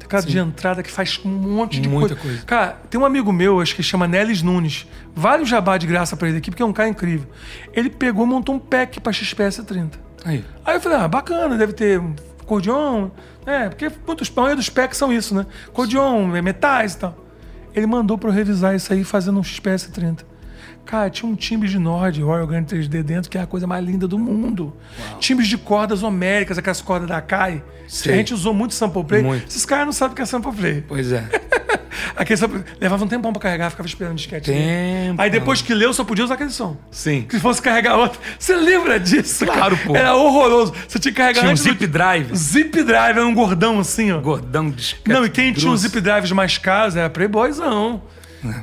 Teclado 0.07 0.27
de 0.27 0.39
entrada 0.39 0.81
que 0.81 0.89
faz 0.89 1.19
um 1.23 1.29
monte 1.29 1.81
de 1.81 1.89
Muita 1.89 2.15
coisa. 2.15 2.21
coisa. 2.21 2.45
Cara, 2.45 2.77
tem 2.89 2.99
um 2.99 3.05
amigo 3.05 3.31
meu, 3.33 3.59
acho 3.59 3.75
que 3.75 3.83
chama 3.83 4.07
Nelis 4.07 4.41
Nunes. 4.41 4.87
Vários 5.13 5.49
jabá 5.49 5.77
de 5.77 5.85
graça 5.85 6.15
pra 6.15 6.29
ele 6.29 6.37
aqui, 6.37 6.49
porque 6.49 6.63
é 6.63 6.65
um 6.65 6.73
cara 6.73 6.87
incrível. 6.87 7.27
Ele 7.73 7.89
pegou 7.89 8.25
e 8.25 8.29
montou 8.29 8.55
um 8.55 8.59
pack 8.59 8.99
pra 8.99 9.11
XPS 9.11 9.63
30. 9.65 9.99
Aí. 10.23 10.43
Aí 10.65 10.75
eu 10.75 10.81
falei, 10.81 10.97
ah, 10.97 11.07
bacana, 11.07 11.57
deve 11.57 11.73
ter 11.73 11.99
um 11.99 12.15
cordion, 12.45 13.09
né? 13.45 13.69
Porque 13.69 13.91
muitos 14.05 14.29
maioria 14.29 14.55
dos 14.55 14.69
packs 14.69 14.97
são 14.97 15.11
isso, 15.11 15.35
né? 15.35 15.45
Cordion, 15.73 16.35
é, 16.35 16.41
metais 16.41 16.93
e 16.93 16.97
tal. 16.99 17.17
Ele 17.75 17.85
mandou 17.85 18.17
pra 18.17 18.29
eu 18.29 18.33
revisar 18.33 18.75
isso 18.75 18.91
aí 18.91 19.03
fazendo 19.03 19.39
um 19.39 19.43
XPS 19.43 19.89
30. 19.91 20.25
Cara, 20.87 21.09
tinha 21.09 21.29
um 21.29 21.35
timbre 21.35 21.67
de 21.67 21.77
Nord, 21.77 22.21
Royal 22.21 22.47
Grand 22.47 22.63
3D 22.63 23.03
dentro, 23.03 23.29
que 23.29 23.37
é 23.37 23.41
a 23.41 23.45
coisa 23.45 23.67
mais 23.67 23.85
linda 23.85 24.07
do 24.07 24.17
mundo. 24.17 24.73
Timbres 25.19 25.49
de 25.49 25.57
cordas 25.57 26.01
homéricas, 26.01 26.57
aquelas 26.57 26.81
cordas 26.81 27.09
da 27.09 27.19
Kai. 27.21 27.61
Que 27.85 27.91
Sei. 27.93 28.13
a 28.13 28.17
gente 28.17 28.33
usou 28.33 28.53
muito 28.53 28.73
sample 28.73 29.03
play. 29.03 29.21
Muito. 29.21 29.47
Esses 29.47 29.65
caras 29.65 29.85
não 29.85 29.91
sabem 29.93 30.13
o 30.13 30.15
que 30.15 30.21
é 30.21 30.25
sample 30.25 30.51
play. 30.53 30.83
Pois 30.87 31.11
é. 31.11 31.23
Aquele 32.15 32.37
sample... 32.37 32.63
Levava 32.79 33.03
um 33.03 33.07
tempão 33.07 33.33
pra 33.33 33.41
carregar, 33.41 33.69
ficava 33.69 33.87
esperando 33.87 34.13
o 34.13 34.15
disquete. 34.15 34.45
Tempo. 34.51 35.21
Aí 35.21 35.29
depois 35.29 35.61
que 35.61 35.73
leu, 35.73 35.91
só 35.93 36.03
podia 36.05 36.23
usar 36.23 36.35
aquele 36.35 36.49
som. 36.51 36.77
Sim. 36.89 37.25
Se 37.29 37.39
fosse 37.39 37.61
carregar 37.61 37.97
outro. 37.97 38.19
Você 38.39 38.55
lembra 38.55 38.97
disso? 38.99 39.45
Claro, 39.45 39.75
cara? 39.75 39.87
pô. 39.87 39.95
Era 39.95 40.15
horroroso. 40.15 40.73
Você 40.87 40.99
tinha 40.99 41.11
que 41.11 41.17
carregar 41.17 41.41
Tinha 41.41 41.49
um 41.49 41.51
antes 41.51 41.63
do- 41.63 41.69
zip 41.71 41.85
drive. 41.87 42.35
Zip 42.35 42.83
drive, 42.83 43.17
era 43.17 43.25
um 43.27 43.33
gordão 43.35 43.79
assim, 43.79 44.11
ó. 44.11 44.19
Gordão 44.19 44.69
disquete 44.69 45.09
Não, 45.09 45.25
e 45.25 45.29
quem 45.29 45.51
tinha 45.53 45.71
os 45.71 45.81
zip 45.81 45.99
drives 45.99 46.31
mais 46.31 46.57
caros 46.57 46.95
era 46.95 47.09
Playboyzão. 47.09 48.01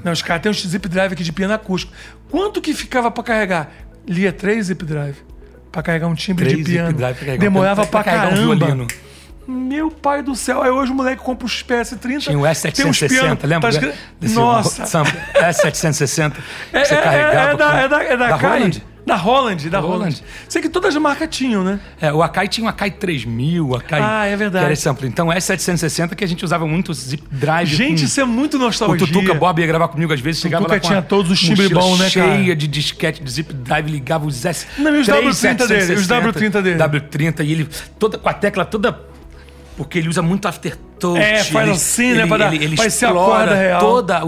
Não, 0.02 0.12
os 0.12 0.22
caras 0.22 0.42
têm 0.42 0.50
uns 0.50 0.66
zip 0.66 0.88
drive 0.88 1.12
aqui 1.12 1.22
de 1.24 1.32
piano 1.32 1.54
acústico. 1.54 1.92
Quanto 2.30 2.60
que 2.60 2.72
ficava 2.74 3.10
pra 3.10 3.22
carregar? 3.24 3.70
Lia 4.06 4.32
três 4.32 4.66
zip 4.66 4.84
drive. 4.84 5.16
Pra 5.72 5.82
carregar 5.82 6.06
um 6.06 6.14
timbre 6.14 6.44
Três 6.44 6.58
de 6.58 6.64
zip 6.64 6.74
piano. 6.76 6.96
drive 6.96 7.16
pra 7.16 7.24
carregar 7.26 7.40
um 7.42 7.44
Demorava 7.44 7.74
piano, 7.82 7.90
pra, 7.90 8.02
pra 8.02 8.12
carregar 8.12 8.26
um 8.26 8.36
caramba. 8.48 8.66
violino. 8.66 8.86
Meu 9.46 9.90
pai 9.90 10.22
do 10.22 10.34
céu. 10.34 10.62
Aí 10.62 10.70
hoje 10.70 10.92
o 10.92 10.94
moleque 10.94 11.22
compra 11.22 11.46
os 11.46 11.62
PS30. 11.62 12.18
Tinha 12.20 12.38
o 12.38 12.42
tem 12.72 12.86
uns 12.86 12.98
piano, 13.00 13.36
S760, 13.36 13.46
lembra? 13.46 13.72
tá 13.72 13.92
Desse 14.20 14.34
Nossa. 14.34 14.86
sample, 14.86 15.18
S760. 15.34 16.32
É, 16.72 16.80
que 16.80 16.88
você 16.88 16.94
é, 16.94 17.02
carregava. 17.02 17.50
é, 17.50 17.56
da, 17.56 17.74
é 17.80 17.88
da, 17.88 18.04
é 18.04 18.16
da, 18.16 18.38
Kai. 18.38 18.58
Holland? 18.58 18.84
Da 19.06 19.16
Holland, 19.16 19.68
da 19.68 19.80
Holland. 19.80 20.14
Holland. 20.16 20.24
Sei 20.48 20.62
que 20.62 20.68
todas 20.68 20.96
as 20.96 21.02
marcas 21.02 21.28
tinham, 21.30 21.62
né? 21.62 21.78
É, 22.00 22.10
o 22.10 22.22
Akai 22.22 22.48
tinha 22.48 22.64
o 22.64 22.68
Akai 22.70 22.90
3000, 22.90 23.68
o 23.68 23.76
Akai... 23.76 24.00
Ah, 24.02 24.24
é 24.24 24.34
verdade. 24.34 24.64
Que 24.64 24.66
era 24.72 24.76
sample. 24.76 25.06
Então, 25.06 25.28
o 25.28 25.30
S760 25.30 26.14
que 26.14 26.24
a 26.24 26.26
gente 26.26 26.42
usava 26.42 26.66
muito 26.66 26.94
zip 26.94 27.22
drive. 27.30 27.68
Gente, 27.68 27.98
com- 27.98 28.04
isso 28.06 28.20
é 28.20 28.24
muito 28.24 28.56
O 28.56 28.60
nostalgia. 28.60 29.06
Tutuca 29.06 29.34
Bob 29.34 29.60
ia 29.60 29.66
gravar 29.66 29.88
comigo 29.88 30.12
às 30.12 30.20
vezes, 30.20 30.40
chegava 30.40 30.64
Tutuca 30.64 30.76
lá 30.76 30.80
tinha 30.80 31.02
todos 31.02 31.30
os 31.30 31.38
timbres 31.38 31.70
mochila 31.70 31.80
bons, 31.82 31.98
né, 31.98 32.10
cara? 32.10 32.34
cheia 32.36 32.56
de 32.56 32.66
disquete 32.66 33.22
de 33.22 33.30
zip 33.30 33.52
drive, 33.52 33.90
ligava 33.90 34.24
os 34.26 34.42
S... 34.44 34.66
Não, 34.78 34.96
e 34.96 35.00
os 35.00 35.06
três 35.06 35.24
W30 35.36 35.66
dele, 35.68 35.94
os 35.94 36.06
760, 36.06 36.32
W30 36.32 36.62
dele. 36.62 36.78
W30, 36.78 37.44
e 37.44 37.52
ele 37.52 37.68
toda, 37.98 38.16
com 38.16 38.28
a 38.28 38.32
tecla 38.34 38.64
toda... 38.64 38.98
Porque 39.76 39.98
ele 39.98 40.08
usa 40.08 40.22
muito 40.22 40.46
aftertone, 40.46 40.83
touch. 41.12 41.18
É, 41.22 41.44
faz 41.44 41.66
ele- 41.68 41.76
assim, 41.76 42.12
né, 42.14 42.18
ele- 42.20 42.26
pra 42.28 42.36
dar- 42.38 42.54
ele, 42.54 42.64
ele 42.64 42.74
explora 42.74 43.14
corda 43.14 43.54
real. 43.54 43.80
toda 43.80 44.16
a, 44.18 44.20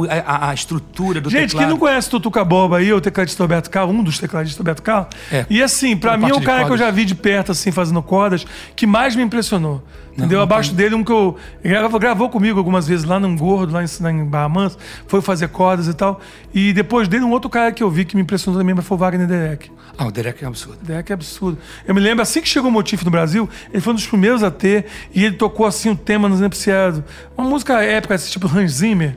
a- 0.47 0.51
a 0.51 0.55
estrutura 0.55 1.21
do 1.21 1.31
Gente, 1.31 1.49
teclado. 1.51 1.63
quem 1.65 1.71
não 1.71 1.79
conhece 1.79 2.09
o 2.09 2.11
Tutuca 2.13 2.45
Boba 2.45 2.79
aí, 2.79 2.93
o 2.93 3.01
tecladista 3.01 3.43
Roberto 3.43 3.71
Carlos, 3.71 3.95
um 3.97 4.03
dos 4.03 4.19
tecladistas 4.19 4.59
Roberto 4.59 4.83
Carlos. 4.83 5.09
É. 5.33 5.47
E 5.49 5.63
assim, 5.63 5.97
pra 5.97 6.13
Pela 6.13 6.27
mim 6.27 6.33
é 6.33 6.37
o 6.37 6.43
cara 6.43 6.65
que 6.65 6.73
eu 6.73 6.77
já 6.79 6.91
vi 6.91 7.05
de 7.05 7.15
perto, 7.15 7.53
assim, 7.53 7.71
fazendo 7.73 8.03
cordas, 8.03 8.45
que 8.75 8.87
mais 8.87 9.17
me 9.17 9.23
impressionou. 9.23 9.83
Entendeu? 10.17 10.39
não 10.39 10.45
Abaixo 10.45 10.73
dele, 10.73 10.95
um 10.95 11.05
que 11.05 11.13
eu. 11.13 11.37
ele 11.63 11.75
Gravou, 11.75 12.01
gravou 12.01 12.31
comigo 12.31 12.59
algumas 12.59 12.89
vezes 12.89 13.05
lá 13.05 13.21
num 13.21 13.37
gordo, 13.37 13.73
lá 13.75 13.83
em, 13.83 13.87
em 14.21 14.25
Bahamas, 14.25 14.79
foi 15.07 15.21
fazer 15.21 15.49
cordas 15.49 15.89
e 15.89 15.95
tal. 15.95 16.21
E 16.55 16.73
depois 16.73 17.07
dele, 17.07 17.25
um 17.25 17.31
outro 17.31 17.51
cara 17.51 17.71
que 17.71 17.83
eu 17.83 17.91
vi 17.91 18.05
que 18.05 18.17
me 18.17 18.23
impressionou 18.23 18.59
também 18.59 18.75
foi 18.77 18.97
o 18.97 18.99
Wagner 18.99 19.27
Derek. 19.27 19.71
Ah, 19.99 20.07
o 20.07 20.11
Derek 20.11 20.43
é 20.43 20.47
um 20.47 20.51
absurdo. 20.51 20.79
Derek 20.83 21.13
é 21.13 21.15
absurdo. 21.15 21.59
Eu 21.87 21.95
me 21.95 22.01
lembro, 22.01 22.23
assim 22.23 22.41
que 22.41 22.49
chegou 22.49 22.71
o 22.71 22.73
Motif 22.73 23.03
no 23.05 23.11
Brasil, 23.11 23.49
ele 23.73 23.81
foi 23.81 23.93
um 23.93 23.97
dos 23.97 24.07
primeiros 24.07 24.43
a 24.43 24.51
ter, 24.51 24.87
e 25.15 25.25
ele 25.25 25.37
tocou 25.37 25.67
assim 25.67 25.91
o 25.91 25.97
tema, 25.97 26.29
não 26.29 26.37
lembro 26.37 26.57
se 26.57 26.71
era 26.71 27.05
uma 27.37 27.49
música 27.49 27.83
épica, 27.83 28.15
assim, 28.15 28.31
tipo 28.31 28.47
Hans 28.47 28.73
Zimmer. 28.73 29.17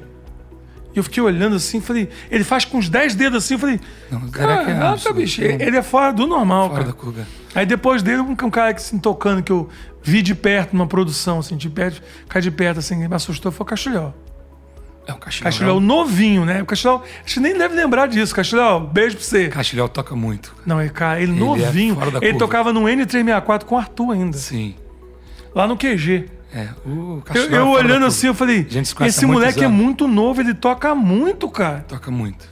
E 0.93 0.97
eu 0.97 1.03
fiquei 1.03 1.21
olhando 1.21 1.55
assim, 1.55 1.79
falei, 1.79 2.09
ele 2.31 2.43
faz 2.43 2.65
com 2.65 2.77
os 2.79 2.89
10 2.89 3.13
dedos 3.15 3.43
assim, 3.45 3.53
eu 3.53 3.59
falei, 3.59 3.79
Não, 4.09 4.17
o 4.19 4.21
Derek 4.21 4.37
caraca, 4.37 4.71
é 4.71 4.87
absurdo. 4.87 5.15
bicho, 5.15 5.41
ele 5.41 5.77
é 5.77 5.83
fora 5.83 6.11
do 6.11 6.25
normal, 6.25 6.69
Fora 6.69 6.79
cara. 6.81 6.87
da 6.87 6.93
curva. 6.93 7.27
Aí 7.53 7.65
depois 7.65 8.01
dele, 8.01 8.21
um, 8.21 8.31
um 8.31 8.35
cara 8.49 8.73
que 8.73 8.79
assim, 8.81 8.97
tocando, 8.97 9.41
que 9.43 9.51
eu 9.51 9.69
vi 10.03 10.21
de 10.21 10.33
perto 10.35 10.73
numa 10.73 10.87
produção, 10.87 11.39
assim, 11.39 11.55
de 11.57 11.69
perto, 11.69 12.01
cara 12.27 12.41
de 12.41 12.51
perto, 12.51 12.79
assim, 12.79 12.95
me 13.07 13.13
assustou, 13.15 13.51
foi 13.51 13.63
o 13.63 13.67
Castilhão. 13.67 14.13
É 15.07 15.13
o 15.13 15.17
Castilhão. 15.17 15.43
Castilhão 15.51 15.79
novinho, 15.79 16.45
né? 16.45 16.61
O 16.61 16.65
Castilhão, 16.65 17.01
acho 17.25 17.33
que 17.35 17.39
nem 17.39 17.57
deve 17.57 17.73
lembrar 17.75 18.07
disso. 18.07 18.33
Castilhão, 18.35 18.85
beijo 18.85 19.15
pra 19.15 19.25
você. 19.25 19.47
Castilhão 19.47 19.87
toca 19.87 20.15
muito. 20.15 20.55
Não, 20.65 20.79
ele, 20.79 20.91
cara, 20.91 21.19
ele, 21.19 21.31
Ele 21.31 21.41
é 21.41 21.43
novinho. 21.45 21.95
fora 21.95 22.11
da 22.11 22.17
ele 22.19 22.27
curva. 22.33 22.39
tocava 22.39 22.71
no 22.73 22.81
N364 22.81 23.63
com 23.63 23.75
o 23.75 23.77
Arthur 23.77 24.11
ainda. 24.13 24.37
Sim. 24.37 24.75
Lá 25.55 25.67
no 25.67 25.75
QG. 25.75 26.29
É, 26.53 26.69
o 26.85 27.17
Eu, 27.17 27.21
Castilhão 27.25 27.49
eu 27.49 27.61
é 27.61 27.65
fora 27.65 27.65
da 27.65 27.69
olhando 27.85 27.91
curva. 27.93 28.07
assim, 28.07 28.27
eu 28.27 28.33
falei, 28.35 28.65
A 28.69 28.73
gente 28.73 28.87
se 28.87 28.95
conhece 28.95 29.17
esse 29.17 29.25
há 29.25 29.27
muitos 29.27 29.41
moleque 29.43 29.63
é 29.63 29.65
anos. 29.65 29.77
muito 29.77 30.07
novo, 30.07 30.41
ele 30.41 30.53
toca 30.53 30.93
muito, 30.93 31.49
cara. 31.49 31.85
Toca 31.87 32.11
muito. 32.11 32.47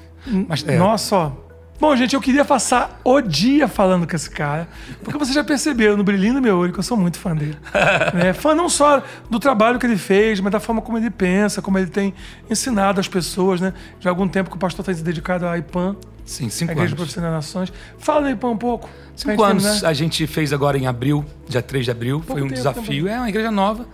Mas 0.47 0.63
é, 0.67 0.77
Nossa, 0.77 1.15
ó. 1.15 1.31
Bom, 1.79 1.95
gente, 1.95 2.15
eu 2.15 2.21
queria 2.21 2.43
passar 2.43 2.99
o 3.03 3.21
dia 3.21 3.67
falando 3.67 4.07
com 4.07 4.15
esse 4.15 4.29
cara, 4.29 4.67
porque 5.03 5.17
vocês 5.17 5.35
já 5.35 5.43
perceberam 5.43 5.95
no 5.95 6.03
brilhinho 6.03 6.33
do 6.33 6.41
meu 6.41 6.57
olho 6.57 6.73
que 6.73 6.79
eu 6.79 6.83
sou 6.83 6.97
muito 6.97 7.19
fã 7.19 7.35
dele. 7.35 7.55
é, 8.19 8.33
fã 8.33 8.55
não 8.55 8.67
só 8.67 9.03
do 9.29 9.39
trabalho 9.39 9.77
que 9.77 9.85
ele 9.85 9.97
fez, 9.97 10.39
mas 10.39 10.51
da 10.51 10.59
forma 10.59 10.81
como 10.81 10.97
ele 10.97 11.11
pensa, 11.11 11.61
como 11.61 11.77
ele 11.77 11.87
tem 11.87 12.15
ensinado 12.49 12.99
as 12.99 13.07
pessoas, 13.07 13.61
né? 13.61 13.73
Já 13.99 14.09
há 14.09 14.11
algum 14.11 14.27
tempo 14.27 14.49
que 14.49 14.55
o 14.55 14.59
pastor 14.59 14.81
está 14.81 14.93
se 14.93 15.03
dedicado 15.03 15.45
à 15.45 15.55
IPAN, 15.55 15.95
sim, 16.25 16.47
a 16.47 16.49
cinco 16.49 16.71
Igreja 16.71 16.87
anos. 16.87 16.95
Profissional 16.95 17.31
Nações. 17.31 17.71
Fala 17.99 18.21
da 18.21 18.31
IPAN 18.31 18.49
um 18.49 18.57
pouco. 18.57 18.89
Cinco 19.15 19.43
anos 19.43 19.63
terminar. 19.63 19.87
a 19.87 19.93
gente 19.93 20.25
fez 20.25 20.51
agora 20.51 20.79
em 20.79 20.87
abril, 20.87 21.23
dia 21.47 21.61
3 21.61 21.85
de 21.85 21.91
abril. 21.91 22.23
Foi 22.25 22.41
um 22.41 22.47
desafio. 22.47 23.07
É 23.07 23.17
uma 23.17 23.29
igreja 23.29 23.51
nova, 23.51 23.85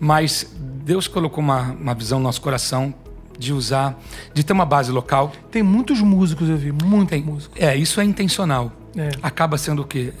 mas 0.00 0.52
Deus 0.58 1.06
colocou 1.06 1.44
uma, 1.44 1.76
uma 1.80 1.94
visão 1.94 2.18
no 2.18 2.24
nosso 2.24 2.40
coração 2.40 2.92
de 3.38 3.52
usar, 3.52 3.98
de 4.32 4.44
ter 4.44 4.52
uma 4.52 4.64
base 4.66 4.90
local. 4.92 5.32
Tem 5.50 5.62
muitos 5.62 6.00
músicos, 6.00 6.48
eu 6.48 6.56
vi, 6.56 6.70
muitos 6.72 7.08
Tem, 7.10 7.22
músicos. 7.22 7.60
é, 7.60 7.76
isso 7.76 8.00
é 8.00 8.04
intencional. 8.04 8.70
É. 8.96 9.10
Acaba 9.22 9.58
sendo 9.58 9.82
o 9.82 9.84
quê? 9.84 10.12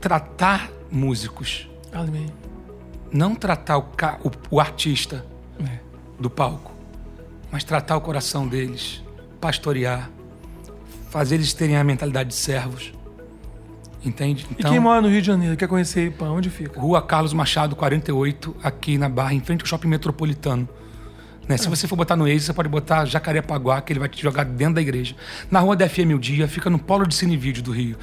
Tratar 0.00 0.70
músicos. 0.90 1.68
Amém. 1.92 2.26
Não 3.12 3.34
tratar 3.34 3.78
o, 3.78 3.84
o- 4.24 4.30
o 4.56 4.60
artista 4.60 5.24
É. 5.60 5.78
do 6.18 6.30
palco, 6.30 6.72
mas 7.50 7.62
tratar 7.64 7.96
o 7.96 8.00
coração 8.00 8.46
deles, 8.48 9.02
pastorear, 9.40 10.10
fazer 11.10 11.34
eles 11.36 11.52
terem 11.52 11.76
a 11.76 11.84
mentalidade 11.84 12.30
de 12.30 12.34
servos. 12.34 12.92
Entende? 14.04 14.46
E 14.58 14.64
quem 14.64 14.80
mora 14.80 15.00
no 15.00 15.08
Rio 15.08 15.20
de 15.20 15.26
Janeiro, 15.28 15.56
quer 15.56 15.68
conhecer 15.68 16.00
a 16.00 16.02
IPAN, 16.04 16.30
onde 16.32 16.50
fica? 16.50 16.80
Rua 16.80 17.00
Carlos 17.00 17.32
Machado, 17.32 17.76
48, 17.76 18.56
aqui 18.62 18.98
na 18.98 19.08
Barra, 19.08 19.32
em 19.34 19.40
frente 19.40 19.60
ao 19.60 19.66
Shopping 19.66 19.86
Metropolitano. 19.88 20.68
Né? 21.52 21.58
Se 21.58 21.68
você 21.68 21.86
for 21.86 21.96
botar 21.96 22.16
no 22.16 22.24
Waze, 22.24 22.40
você 22.40 22.52
pode 22.52 22.68
botar 22.68 23.04
Jacarepaguá, 23.04 23.80
que 23.80 23.92
ele 23.92 24.00
vai 24.00 24.08
te 24.08 24.20
jogar 24.20 24.44
dentro 24.44 24.74
da 24.74 24.82
igreja. 24.82 25.14
Na 25.50 25.60
Rua 25.60 25.76
da 25.76 25.88
FM 25.88 26.14
o 26.14 26.18
Dia, 26.18 26.48
fica 26.48 26.68
no 26.68 26.78
Polo 26.78 27.06
de 27.06 27.14
Cine 27.14 27.36
Vídeo 27.36 27.62
do 27.62 27.72
Rio. 27.72 27.96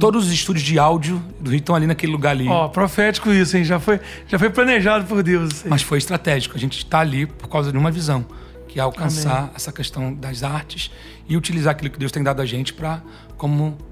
Todos 0.00 0.26
os 0.26 0.32
estúdios 0.32 0.64
de 0.64 0.78
áudio 0.78 1.22
do 1.40 1.50
Rio 1.50 1.58
estão 1.58 1.74
ali 1.74 1.86
naquele 1.86 2.10
lugar 2.10 2.30
ali. 2.30 2.48
Ó, 2.48 2.68
profético 2.68 3.30
isso, 3.32 3.56
hein? 3.56 3.64
Já 3.64 3.78
foi, 3.78 4.00
já 4.26 4.38
foi 4.38 4.50
planejado 4.50 5.04
por 5.04 5.22
Deus. 5.22 5.64
Mas 5.64 5.82
foi 5.82 5.98
estratégico. 5.98 6.56
A 6.56 6.58
gente 6.58 6.78
está 6.78 7.00
ali 7.00 7.26
por 7.26 7.48
causa 7.48 7.70
de 7.70 7.78
uma 7.78 7.90
visão, 7.90 8.26
que 8.66 8.78
é 8.80 8.82
alcançar 8.82 9.52
essa 9.54 9.70
questão 9.70 10.12
das 10.12 10.42
artes 10.42 10.90
e 11.28 11.36
utilizar 11.36 11.72
aquilo 11.72 11.90
que 11.90 11.98
Deus 11.98 12.10
tem 12.10 12.22
dado 12.22 12.42
a 12.42 12.46
gente 12.46 12.72
para 12.72 13.02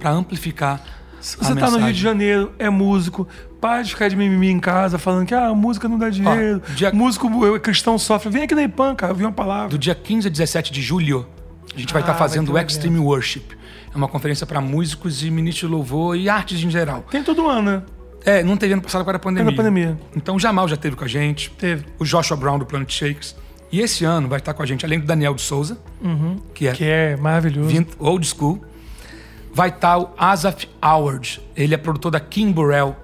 amplificar 0.05 0.83
Se 1.27 1.37
a 1.41 1.45
você 1.45 1.55
tá 1.57 1.70
no 1.70 1.79
Rio 1.79 1.93
de. 1.93 2.01
Janeiro, 2.01 2.53
é 2.59 2.70
músico, 2.70 3.27
para 3.61 3.83
de 3.83 3.91
ficar 3.91 4.09
de 4.09 4.14
mimimi 4.14 4.49
em 4.49 4.61
casa 4.61 4.97
falando 4.99 5.27
que 5.27 5.35
ah, 5.35 5.49
a 5.49 5.55
música 5.55 5.89
não 5.89 5.99
dá 5.99 6.09
dinheiro, 6.09 6.62
dia- 6.74 6.93
músico 6.93 7.29
eh, 7.57 7.59
cristão 7.59 7.99
sofre. 7.99 8.31
Vem 8.31 8.43
aqui 8.45 8.55
na 8.55 8.62
IPAN, 8.62 8.95
cara, 8.95 9.12
eu 9.12 9.16
vi 9.16 9.24
uma 9.24 9.33
palavra. 9.33 9.68
Do 9.70 9.79
dia 9.79 9.95
15 9.95 10.29
a 10.29 10.31
17 10.31 10.72
de 10.72 10.81
julho, 10.83 11.27
a 11.74 11.79
gente 11.81 11.93
vai 11.93 12.01
Ah, 12.01 12.05
estar 12.05 12.12
vai 12.12 12.18
fazendo 12.29 12.53
ter 12.53 12.53
o 12.53 12.59
Extreme 12.59 12.99
Worship. 13.01 13.43
É 13.93 13.97
uma 13.97 14.07
conferência 14.09 14.47
para 14.47 14.61
músicos 14.61 15.24
e 15.24 15.31
ministros 15.31 15.68
de 15.68 15.74
louvor 15.74 16.16
e 16.16 16.29
artes 16.29 16.62
em 16.62 16.70
geral. 16.70 17.05
Tem 17.11 17.22
todo 17.24 17.49
ano, 17.49 17.70
né? 17.72 17.83
É, 18.24 18.43
não 18.43 18.57
teve 18.57 18.72
ano 18.74 18.83
passado 18.83 19.05
causa 19.05 19.14
da 19.14 19.18
pandemia. 19.22 19.51
da 19.51 19.57
pandemia. 19.57 19.99
Então 20.14 20.37
o 20.37 20.39
Jamal 20.39 20.68
já 20.68 20.77
teve 20.77 20.95
com 20.97 21.05
a 21.05 21.09
gente. 21.09 21.51
Teve. 21.59 21.85
O 21.99 22.05
Joshua 22.05 22.37
Brown 22.37 22.59
do 22.59 22.66
Planet 22.66 22.91
Shakes. 22.93 23.35
E 23.72 23.81
esse 23.81 24.05
ano 24.05 24.29
vai 24.29 24.39
estar 24.39 24.55
com 24.55 24.62
a 24.62 24.66
gente, 24.66 24.85
além 24.85 25.01
do 25.01 25.07
Daniel 25.07 25.35
de 25.35 25.43
Souza, 25.43 25.77
que 26.55 26.68
é 26.68 26.72
Que 26.72 26.85
é 26.85 27.16
maravilhoso. 27.16 27.87
old 27.99 28.27
school, 28.27 28.61
vai 29.57 29.71
estar 29.71 29.97
o 29.99 30.11
Asaf 30.19 30.69
Howard. 30.85 31.41
Ele 31.57 31.73
é 31.73 31.79
produtor 31.79 32.11
da 32.13 32.21
King 32.21 32.53
Burrell 32.53 32.95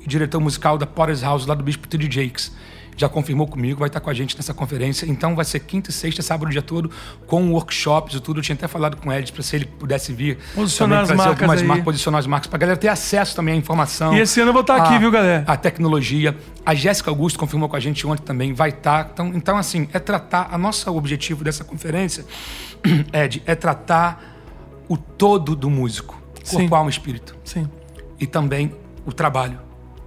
e 0.00 0.08
diretor 0.08 0.40
musical 0.40 0.76
da 0.76 0.84
Potter's 0.84 1.22
House 1.22 1.46
lá 1.46 1.54
do 1.54 1.62
Bispo 1.62 1.86
T.D. 1.86 2.10
Jakes. 2.10 2.50
Já 2.96 3.08
confirmou 3.08 3.46
comigo, 3.46 3.78
vai 3.78 3.86
estar 3.88 4.00
com 4.00 4.10
a 4.10 4.14
gente 4.14 4.36
nessa 4.36 4.52
conferência. 4.52 5.06
Então 5.06 5.36
vai 5.36 5.44
ser 5.44 5.60
quinta 5.60 5.90
e 5.90 5.92
sexta, 5.92 6.20
sábado 6.20 6.48
o 6.48 6.50
dia 6.50 6.60
todo, 6.60 6.90
com 7.26 7.52
workshops 7.52 8.16
e 8.16 8.20
tudo. 8.20 8.40
Eu 8.40 8.42
tinha 8.42 8.54
até 8.54 8.66
falado 8.66 8.96
com 8.96 9.12
ele 9.12 9.30
para 9.30 9.42
se 9.44 9.54
ele 9.56 9.64
pudesse 9.64 10.12
vir. 10.12 10.38
Posicionar 10.56 11.06
também 11.06 11.20
as 11.20 11.26
marcas 11.26 11.40
algumas 11.42 11.60
aí. 11.62 11.66
marcas, 11.68 11.84
posicionar 11.84 12.18
as 12.18 12.26
marcas, 12.26 12.46
para 12.48 12.56
a 12.56 12.60
galera 12.60 12.76
ter 12.76 12.88
acesso 12.88 13.36
também 13.36 13.54
à 13.54 13.56
informação. 13.56 14.12
E 14.12 14.20
esse 14.20 14.40
ano 14.40 14.48
eu 14.48 14.52
vou 14.52 14.60
estar 14.62 14.76
aqui, 14.76 14.94
a- 14.94 14.98
viu, 14.98 15.10
galera? 15.10 15.44
A 15.46 15.56
tecnologia. 15.56 16.36
A 16.66 16.74
Jéssica 16.74 17.10
Augusto 17.10 17.38
confirmou 17.38 17.68
com 17.68 17.76
a 17.76 17.80
gente 17.80 18.04
ontem 18.06 18.24
também, 18.24 18.52
vai 18.52 18.70
estar. 18.70 19.08
Então, 19.12 19.28
então, 19.34 19.56
assim, 19.56 19.88
é 19.92 20.00
tratar. 20.00 20.48
A 20.50 20.58
nossa 20.58 20.90
objetivo 20.90 21.44
dessa 21.44 21.62
conferência, 21.64 22.26
Ed, 23.14 23.40
é 23.46 23.54
tratar 23.54 24.31
o 24.88 24.96
todo 24.96 25.54
do 25.56 25.70
músico. 25.70 26.14
Corpo, 26.14 26.46
Sim. 26.48 26.68
alma 26.74 26.90
e 26.90 26.92
espírito. 26.92 27.36
Sim. 27.44 27.68
E 28.18 28.26
também 28.26 28.72
o 29.06 29.12
trabalho. 29.12 29.58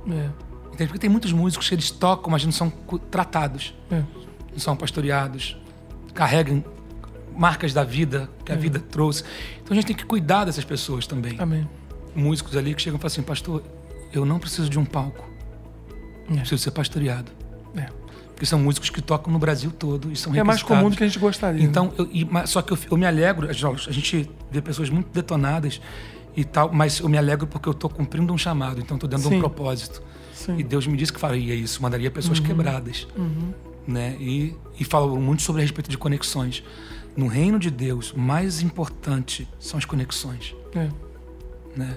É. 0.09 0.30
Entende? 0.73 0.88
Porque 0.89 0.99
tem 0.99 1.09
muitos 1.09 1.32
músicos 1.32 1.67
que 1.69 1.76
eles 1.76 1.89
tocam, 1.89 2.30
mas 2.32 2.43
não 2.43 2.51
são 2.51 2.69
tratados, 3.09 3.73
É. 3.89 4.03
não 4.51 4.59
são 4.59 4.76
pastoreados, 4.76 5.57
carregam 6.13 6.63
marcas 7.36 7.73
da 7.73 7.84
vida 7.84 8.30
que 8.43 8.51
É. 8.51 8.55
a 8.55 8.57
vida 8.57 8.80
trouxe. 8.80 9.23
Então 9.63 9.71
a 9.71 9.76
gente 9.76 9.88
tem 9.88 9.95
que 9.95 10.05
cuidar 10.05 10.45
dessas 10.45 10.63
pessoas 10.65 11.07
também. 11.07 11.36
Amém. 11.39 11.67
Músicos 12.13 12.55
ali 12.57 12.73
que 12.76 12.82
chegam 12.82 12.97
e 12.97 13.01
falam 13.01 13.07
assim, 13.07 13.21
pastor, 13.23 13.63
eu 14.13 14.26
não 14.26 14.39
preciso 14.39 14.69
de 14.69 14.78
um 14.80 14.86
palco. 14.86 15.23
É. 16.30 16.36
Preciso 16.38 16.57
ser 16.61 16.71
pastoreado. 16.71 17.32
É. 18.36 18.38
Porque 18.38 18.46
são 18.46 18.60
músicos 18.60 18.90
que 18.90 19.02
tocam 19.02 19.32
no 19.32 19.40
Brasil 19.40 19.72
todo 19.72 20.12
e 20.12 20.16
são 20.16 20.36
É 20.36 20.44
mais 20.44 20.62
comum 20.62 20.90
do 20.90 20.98
que 20.98 21.04
a 21.04 21.08
gente 21.08 21.18
gostaria. 21.20 21.62
né? 21.62 21.66
Então, 21.66 21.94
eu, 21.98 22.08
e- 22.12 22.26
mas- 22.26 22.50
só 22.50 22.62
que 22.62 22.74
eu, 22.74 22.78
eu 22.92 22.98
me 22.98 23.06
alegro, 23.06 23.50
a 23.50 23.54
gente- 23.54 24.30
vê 24.52 24.62
pessoas 24.62 24.90
muito 24.90 25.08
detonadas 25.14 25.80
e 26.36 26.44
tal, 26.44 26.72
mas 26.74 27.00
eu 27.00 27.08
me 27.08 27.18
alegro 27.18 27.48
porque 27.48 27.68
eu 27.70 27.72
estou 27.72 27.90
cumprindo 27.90 28.34
um 28.34 28.38
chamado, 28.38 28.82
então 28.82 28.98
estou 28.98 29.10
dando 29.10 29.24
Sim. 29.30 29.38
um 29.38 29.40
propósito. 29.40 30.04
Sim. 30.34 30.58
E 30.58 30.64
Deus 30.64 30.86
me 30.86 30.98
disse 30.98 31.14
que 31.14 31.20
faria 31.20 31.56
isso, 31.56 31.82
mandaria 31.82 32.12
pessoas 32.12 32.40
Uhum. 32.40 32.46
quebradas. 32.46 33.08
Né? 33.88 34.18
E, 34.20 34.54
e 34.80 34.84
falou 34.84 35.18
muito 35.20 35.42
sobre 35.42 35.62
a 35.62 35.64
respeito 35.64 35.90
de 35.90 35.98
conexões. 35.98 36.62
No 37.16 37.28
reino 37.28 37.58
de 37.58 37.70
Deus, 37.72 38.12
o 38.12 38.20
mais 38.20 38.62
importante 38.62 39.48
são 39.60 39.78
as 39.78 39.86
conexões. 39.86 40.54
É. 40.76 40.90
Né? 41.76 41.96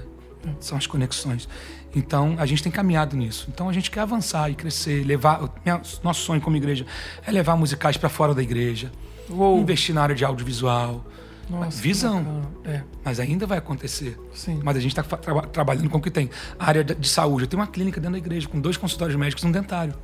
São 0.60 0.78
as 0.78 0.86
conexões. 0.86 1.48
Então, 1.94 2.36
a 2.38 2.44
gente 2.46 2.62
tem 2.62 2.70
caminhado 2.70 3.16
nisso. 3.16 3.48
Então, 3.52 3.68
a 3.68 3.72
gente 3.72 3.90
quer 3.90 4.00
avançar 4.00 4.50
e 4.50 4.54
crescer, 4.54 5.04
levar. 5.04 5.40
minha- 5.64 5.80
nosso 6.02 6.20
sonho 6.22 6.40
como 6.40 6.56
igreja 6.56 6.84
é 7.26 7.30
levar 7.32 7.56
musicais 7.56 7.96
para 7.96 8.08
fora 8.08 8.34
da 8.34 8.42
igreja, 8.42 8.92
Uou. 9.30 9.58
investir 9.58 9.94
na 9.94 10.02
área 10.02 10.14
de 10.14 10.24
audiovisual. 10.24 11.04
Nossa, 11.48 11.80
visão. 11.80 12.42
É. 12.62 12.82
Mas 13.02 13.18
ainda 13.18 13.46
vai 13.46 13.56
acontecer. 13.56 14.18
Sim. 14.34 14.60
Mas 14.62 14.76
a 14.76 14.80
gente 14.80 14.90
está 14.98 15.02
trabalhando 15.46 15.88
com 15.88 15.96
o 15.96 16.00
que 16.00 16.10
tem. 16.10 16.28
A 16.58 16.66
área 16.66 16.84
de 16.84 16.94
de 16.94 17.08
saúde. 17.08 17.44
Eu 17.44 17.48
tenho 17.48 17.62
uma 17.62 17.66
clínica 17.66 17.98
dentro 17.98 18.12
da 18.12 18.18
igreja 18.18 18.46
com 18.46 18.60
dois 18.60 18.76
consultórios 18.76 19.16
médicos 19.16 19.42
e 19.42 19.46
um 19.46 19.50
dentário. 19.50 19.94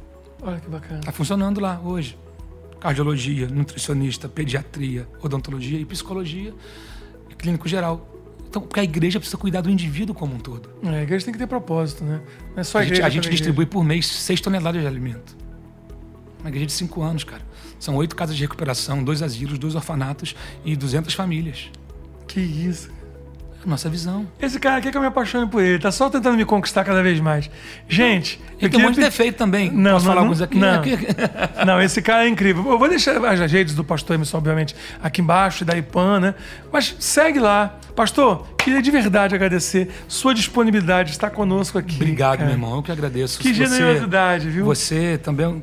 Olha 0.41 0.59
que 0.59 0.71
bacana. 0.71 1.01
Está 1.01 1.13
funcionando 1.13 1.61
lá 1.61 1.79
hoje. 1.85 2.19
Cardiologia, 2.81 3.47
nutricionista, 3.47 4.27
pediatria, 4.27 5.07
odontologia 5.23 5.79
e 5.79 5.85
psicologia 5.85 6.55
e 7.29 7.35
clínico 7.35 7.69
geral. 7.69 8.09
Então, 8.55 8.63
porque 8.63 8.79
a 8.79 8.85
igreja 8.85 9.19
precisa 9.19 9.37
cuidar 9.37 9.63
do 9.63 9.69
indivíduo 9.69 10.15
como 10.15 10.37
um 10.37 10.39
todo. 10.39 10.71
É, 10.85 11.01
a 11.01 11.03
igreja 11.03 11.25
tem 11.25 11.33
que 11.33 11.39
ter 11.41 11.47
propósito, 11.49 12.05
né? 12.05 12.21
Não 12.55 12.61
é 12.61 12.63
só 12.63 12.79
A 12.79 12.83
a 12.83 12.85
gente, 12.85 12.93
igreja. 12.93 13.07
a 13.09 13.11
gente 13.11 13.29
distribui 13.29 13.67
por 13.67 13.83
mês 13.83 14.07
6 14.07 14.41
toneladas 14.41 14.81
de 14.81 14.87
alimento. 14.87 15.37
Uma 16.39 16.51
igreja 16.51 16.67
de 16.67 16.73
5 16.73 17.03
anos, 17.03 17.25
cara. 17.25 17.43
São 17.81 17.97
oito 17.97 18.15
casas 18.15 18.37
de 18.37 18.43
recuperação, 18.43 19.03
dois 19.03 19.23
asilos, 19.23 19.59
dois 19.59 19.75
orfanatos 19.75 20.37
e 20.65 20.77
200 20.77 21.13
famílias. 21.15 21.69
Que 22.29 22.39
isso. 22.39 22.93
Nossa 23.67 23.89
visão. 23.89 24.27
Esse 24.41 24.59
cara 24.59 24.77
aqui 24.79 24.89
é 24.89 24.91
que 24.91 24.97
eu 24.97 25.01
me 25.01 25.07
apaixono 25.07 25.49
por 25.49 25.63
ele, 25.63 25.79
tá 25.79 25.91
só 25.93 26.09
tentando 26.11 26.37
me 26.37 26.45
conquistar 26.45 26.85
cada 26.85 27.03
vez 27.03 27.19
mais. 27.21 27.51
Gente, 27.89 28.41
ele 28.61 28.71
tem 28.71 28.81
um 28.81 28.85
monte 28.85 28.97
de 28.97 29.01
defeito 29.01 29.37
também. 29.37 29.71
Não, 29.71 29.93
Posso 29.93 30.05
não, 30.07 30.13
falar 30.13 30.15
não, 30.21 30.23
alguns 30.29 30.43
aqui? 30.43 30.59
Não. 30.59 30.81
Aqui- 30.81 30.99
não, 31.67 31.83
esse 31.83 32.01
cara 32.03 32.25
é 32.25 32.29
incrível. 32.29 32.65
Eu 32.71 32.79
vou 32.79 32.89
deixar 32.89 33.17
as 33.25 33.51
redes 33.53 33.75
do 33.75 33.83
pastor 33.85 34.15
Emerson, 34.15 34.39
obviamente, 34.39 34.75
aqui 35.03 35.21
embaixo, 35.21 35.63
e 35.63 35.67
da 35.67 35.77
IPAN, 35.77 36.21
né? 36.21 36.35
Mas 36.73 36.95
segue 36.99 37.39
lá. 37.39 37.79
Pastor, 37.95 38.47
queria 38.59 38.83
de 38.83 38.91
verdade 38.91 39.35
agradecer 39.35 39.89
sua 40.09 40.35
disponibilidade 40.35 41.11
de 41.11 41.15
estar 41.17 41.31
conosco 41.31 41.79
aqui. 41.79 41.95
Obrigado, 41.97 42.39
cara. 42.39 42.45
meu 42.47 42.55
irmão. 42.55 42.77
Eu 42.77 42.83
que 42.83 42.91
agradeço. 42.91 43.39
Que 43.39 43.55
Você- 43.55 43.67
generosidade, 43.67 44.51
viu? 44.51 44.65
Você 44.65 45.17
também, 45.23 45.63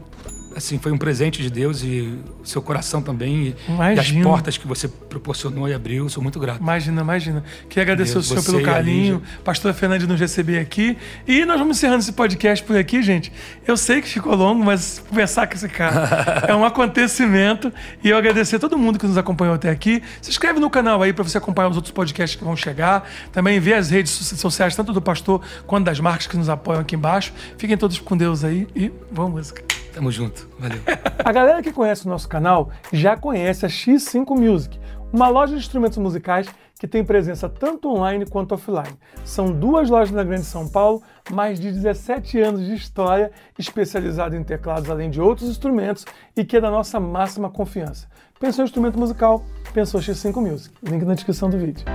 assim, 0.55 0.77
foi 0.77 0.91
um 0.91 0.97
presente 0.97 1.41
de 1.41 1.49
Deus 1.49 1.83
e 1.83 2.17
o 2.41 2.45
seu 2.45 2.61
coração 2.61 3.01
também. 3.01 3.55
E, 3.67 3.95
e 3.95 3.99
as 3.99 4.11
portas 4.11 4.57
que 4.57 4.67
você 4.67 4.87
proporcionou 4.87 5.67
e 5.67 5.73
abriu. 5.73 6.07
Sou 6.09 6.21
muito 6.21 6.39
grato. 6.39 6.59
Imagina, 6.61 7.01
imagina. 7.01 7.43
Queria 7.67 7.83
agradecer 7.83 8.13
Deus, 8.13 8.25
o 8.25 8.29
senhor 8.29 8.43
pelo 8.43 8.61
carinho, 8.63 9.21
pastor 9.43 9.73
Fernandes 9.73 10.07
nos 10.07 10.19
receber 10.19 10.59
aqui. 10.59 10.97
E 11.27 11.45
nós 11.45 11.59
vamos 11.59 11.77
encerrando 11.77 11.99
esse 11.99 12.13
podcast 12.13 12.65
por 12.65 12.77
aqui, 12.77 13.01
gente. 13.01 13.31
Eu 13.67 13.75
sei 13.75 14.01
que 14.01 14.07
ficou 14.07 14.35
longo, 14.35 14.63
mas 14.63 15.03
conversar 15.09 15.47
com 15.47 15.55
esse 15.55 15.67
cara 15.67 16.45
é 16.47 16.55
um 16.55 16.63
acontecimento. 16.63 17.71
E 18.03 18.09
eu 18.09 18.17
agradecer 18.17 18.55
a 18.55 18.59
todo 18.59 18.77
mundo 18.77 18.97
que 18.97 19.05
nos 19.07 19.17
acompanhou 19.17 19.55
até 19.55 19.69
aqui. 19.69 20.01
Se 20.21 20.29
inscreve 20.29 20.59
no 20.59 20.69
canal 20.69 21.01
aí 21.01 21.11
para 21.13 21.23
você 21.23 21.37
acompanhar 21.37 21.69
os 21.69 21.75
outros 21.75 21.91
podcasts 21.91 22.37
que 22.37 22.43
vão 22.43 22.55
chegar. 22.55 23.09
Também 23.31 23.59
vê 23.59 23.73
as 23.73 23.89
redes 23.89 24.11
so- 24.11 24.35
sociais, 24.37 24.75
tanto 24.75 24.93
do 24.93 25.01
pastor 25.01 25.41
quanto 25.67 25.85
das 25.85 25.99
marcas 25.99 26.27
que 26.27 26.37
nos 26.37 26.49
apoiam 26.49 26.81
aqui 26.81 26.95
embaixo. 26.95 27.33
Fiquem 27.57 27.77
todos 27.77 27.99
com 27.99 28.15
Deus 28.15 28.43
aí 28.43 28.67
e 28.75 28.91
vamos 29.11 29.31
música. 29.31 29.80
Tamo 29.93 30.11
junto. 30.11 30.49
Valeu. 30.57 30.79
A 31.23 31.31
galera 31.31 31.61
que 31.61 31.71
conhece 31.71 32.05
o 32.05 32.09
nosso 32.09 32.27
canal 32.27 32.71
já 32.91 33.15
conhece 33.17 33.65
a 33.65 33.69
X5 33.69 34.37
Music, 34.37 34.79
uma 35.11 35.27
loja 35.27 35.53
de 35.53 35.59
instrumentos 35.59 35.97
musicais 35.97 36.47
que 36.79 36.87
tem 36.87 37.03
presença 37.03 37.47
tanto 37.47 37.89
online 37.89 38.25
quanto 38.25 38.55
offline. 38.55 38.97
São 39.23 39.51
duas 39.51 39.89
lojas 39.89 40.11
na 40.11 40.23
Grande 40.23 40.45
São 40.45 40.67
Paulo, 40.67 41.03
mais 41.29 41.59
de 41.59 41.71
17 41.71 42.39
anos 42.39 42.65
de 42.65 42.73
história, 42.73 43.31
especializada 43.59 44.35
em 44.35 44.43
teclados 44.43 44.89
além 44.89 45.09
de 45.09 45.21
outros 45.21 45.47
instrumentos 45.47 46.05
e 46.35 46.43
que 46.43 46.57
é 46.57 46.61
da 46.61 46.71
nossa 46.71 46.99
máxima 46.99 47.51
confiança. 47.51 48.07
Pensou 48.39 48.63
em 48.63 48.65
instrumento 48.65 48.97
musical? 48.97 49.45
Pensou 49.73 50.01
X5 50.01 50.35
Music. 50.37 50.73
Link 50.81 51.05
na 51.05 51.13
descrição 51.13 51.51
do 51.51 51.57
vídeo. 51.59 51.85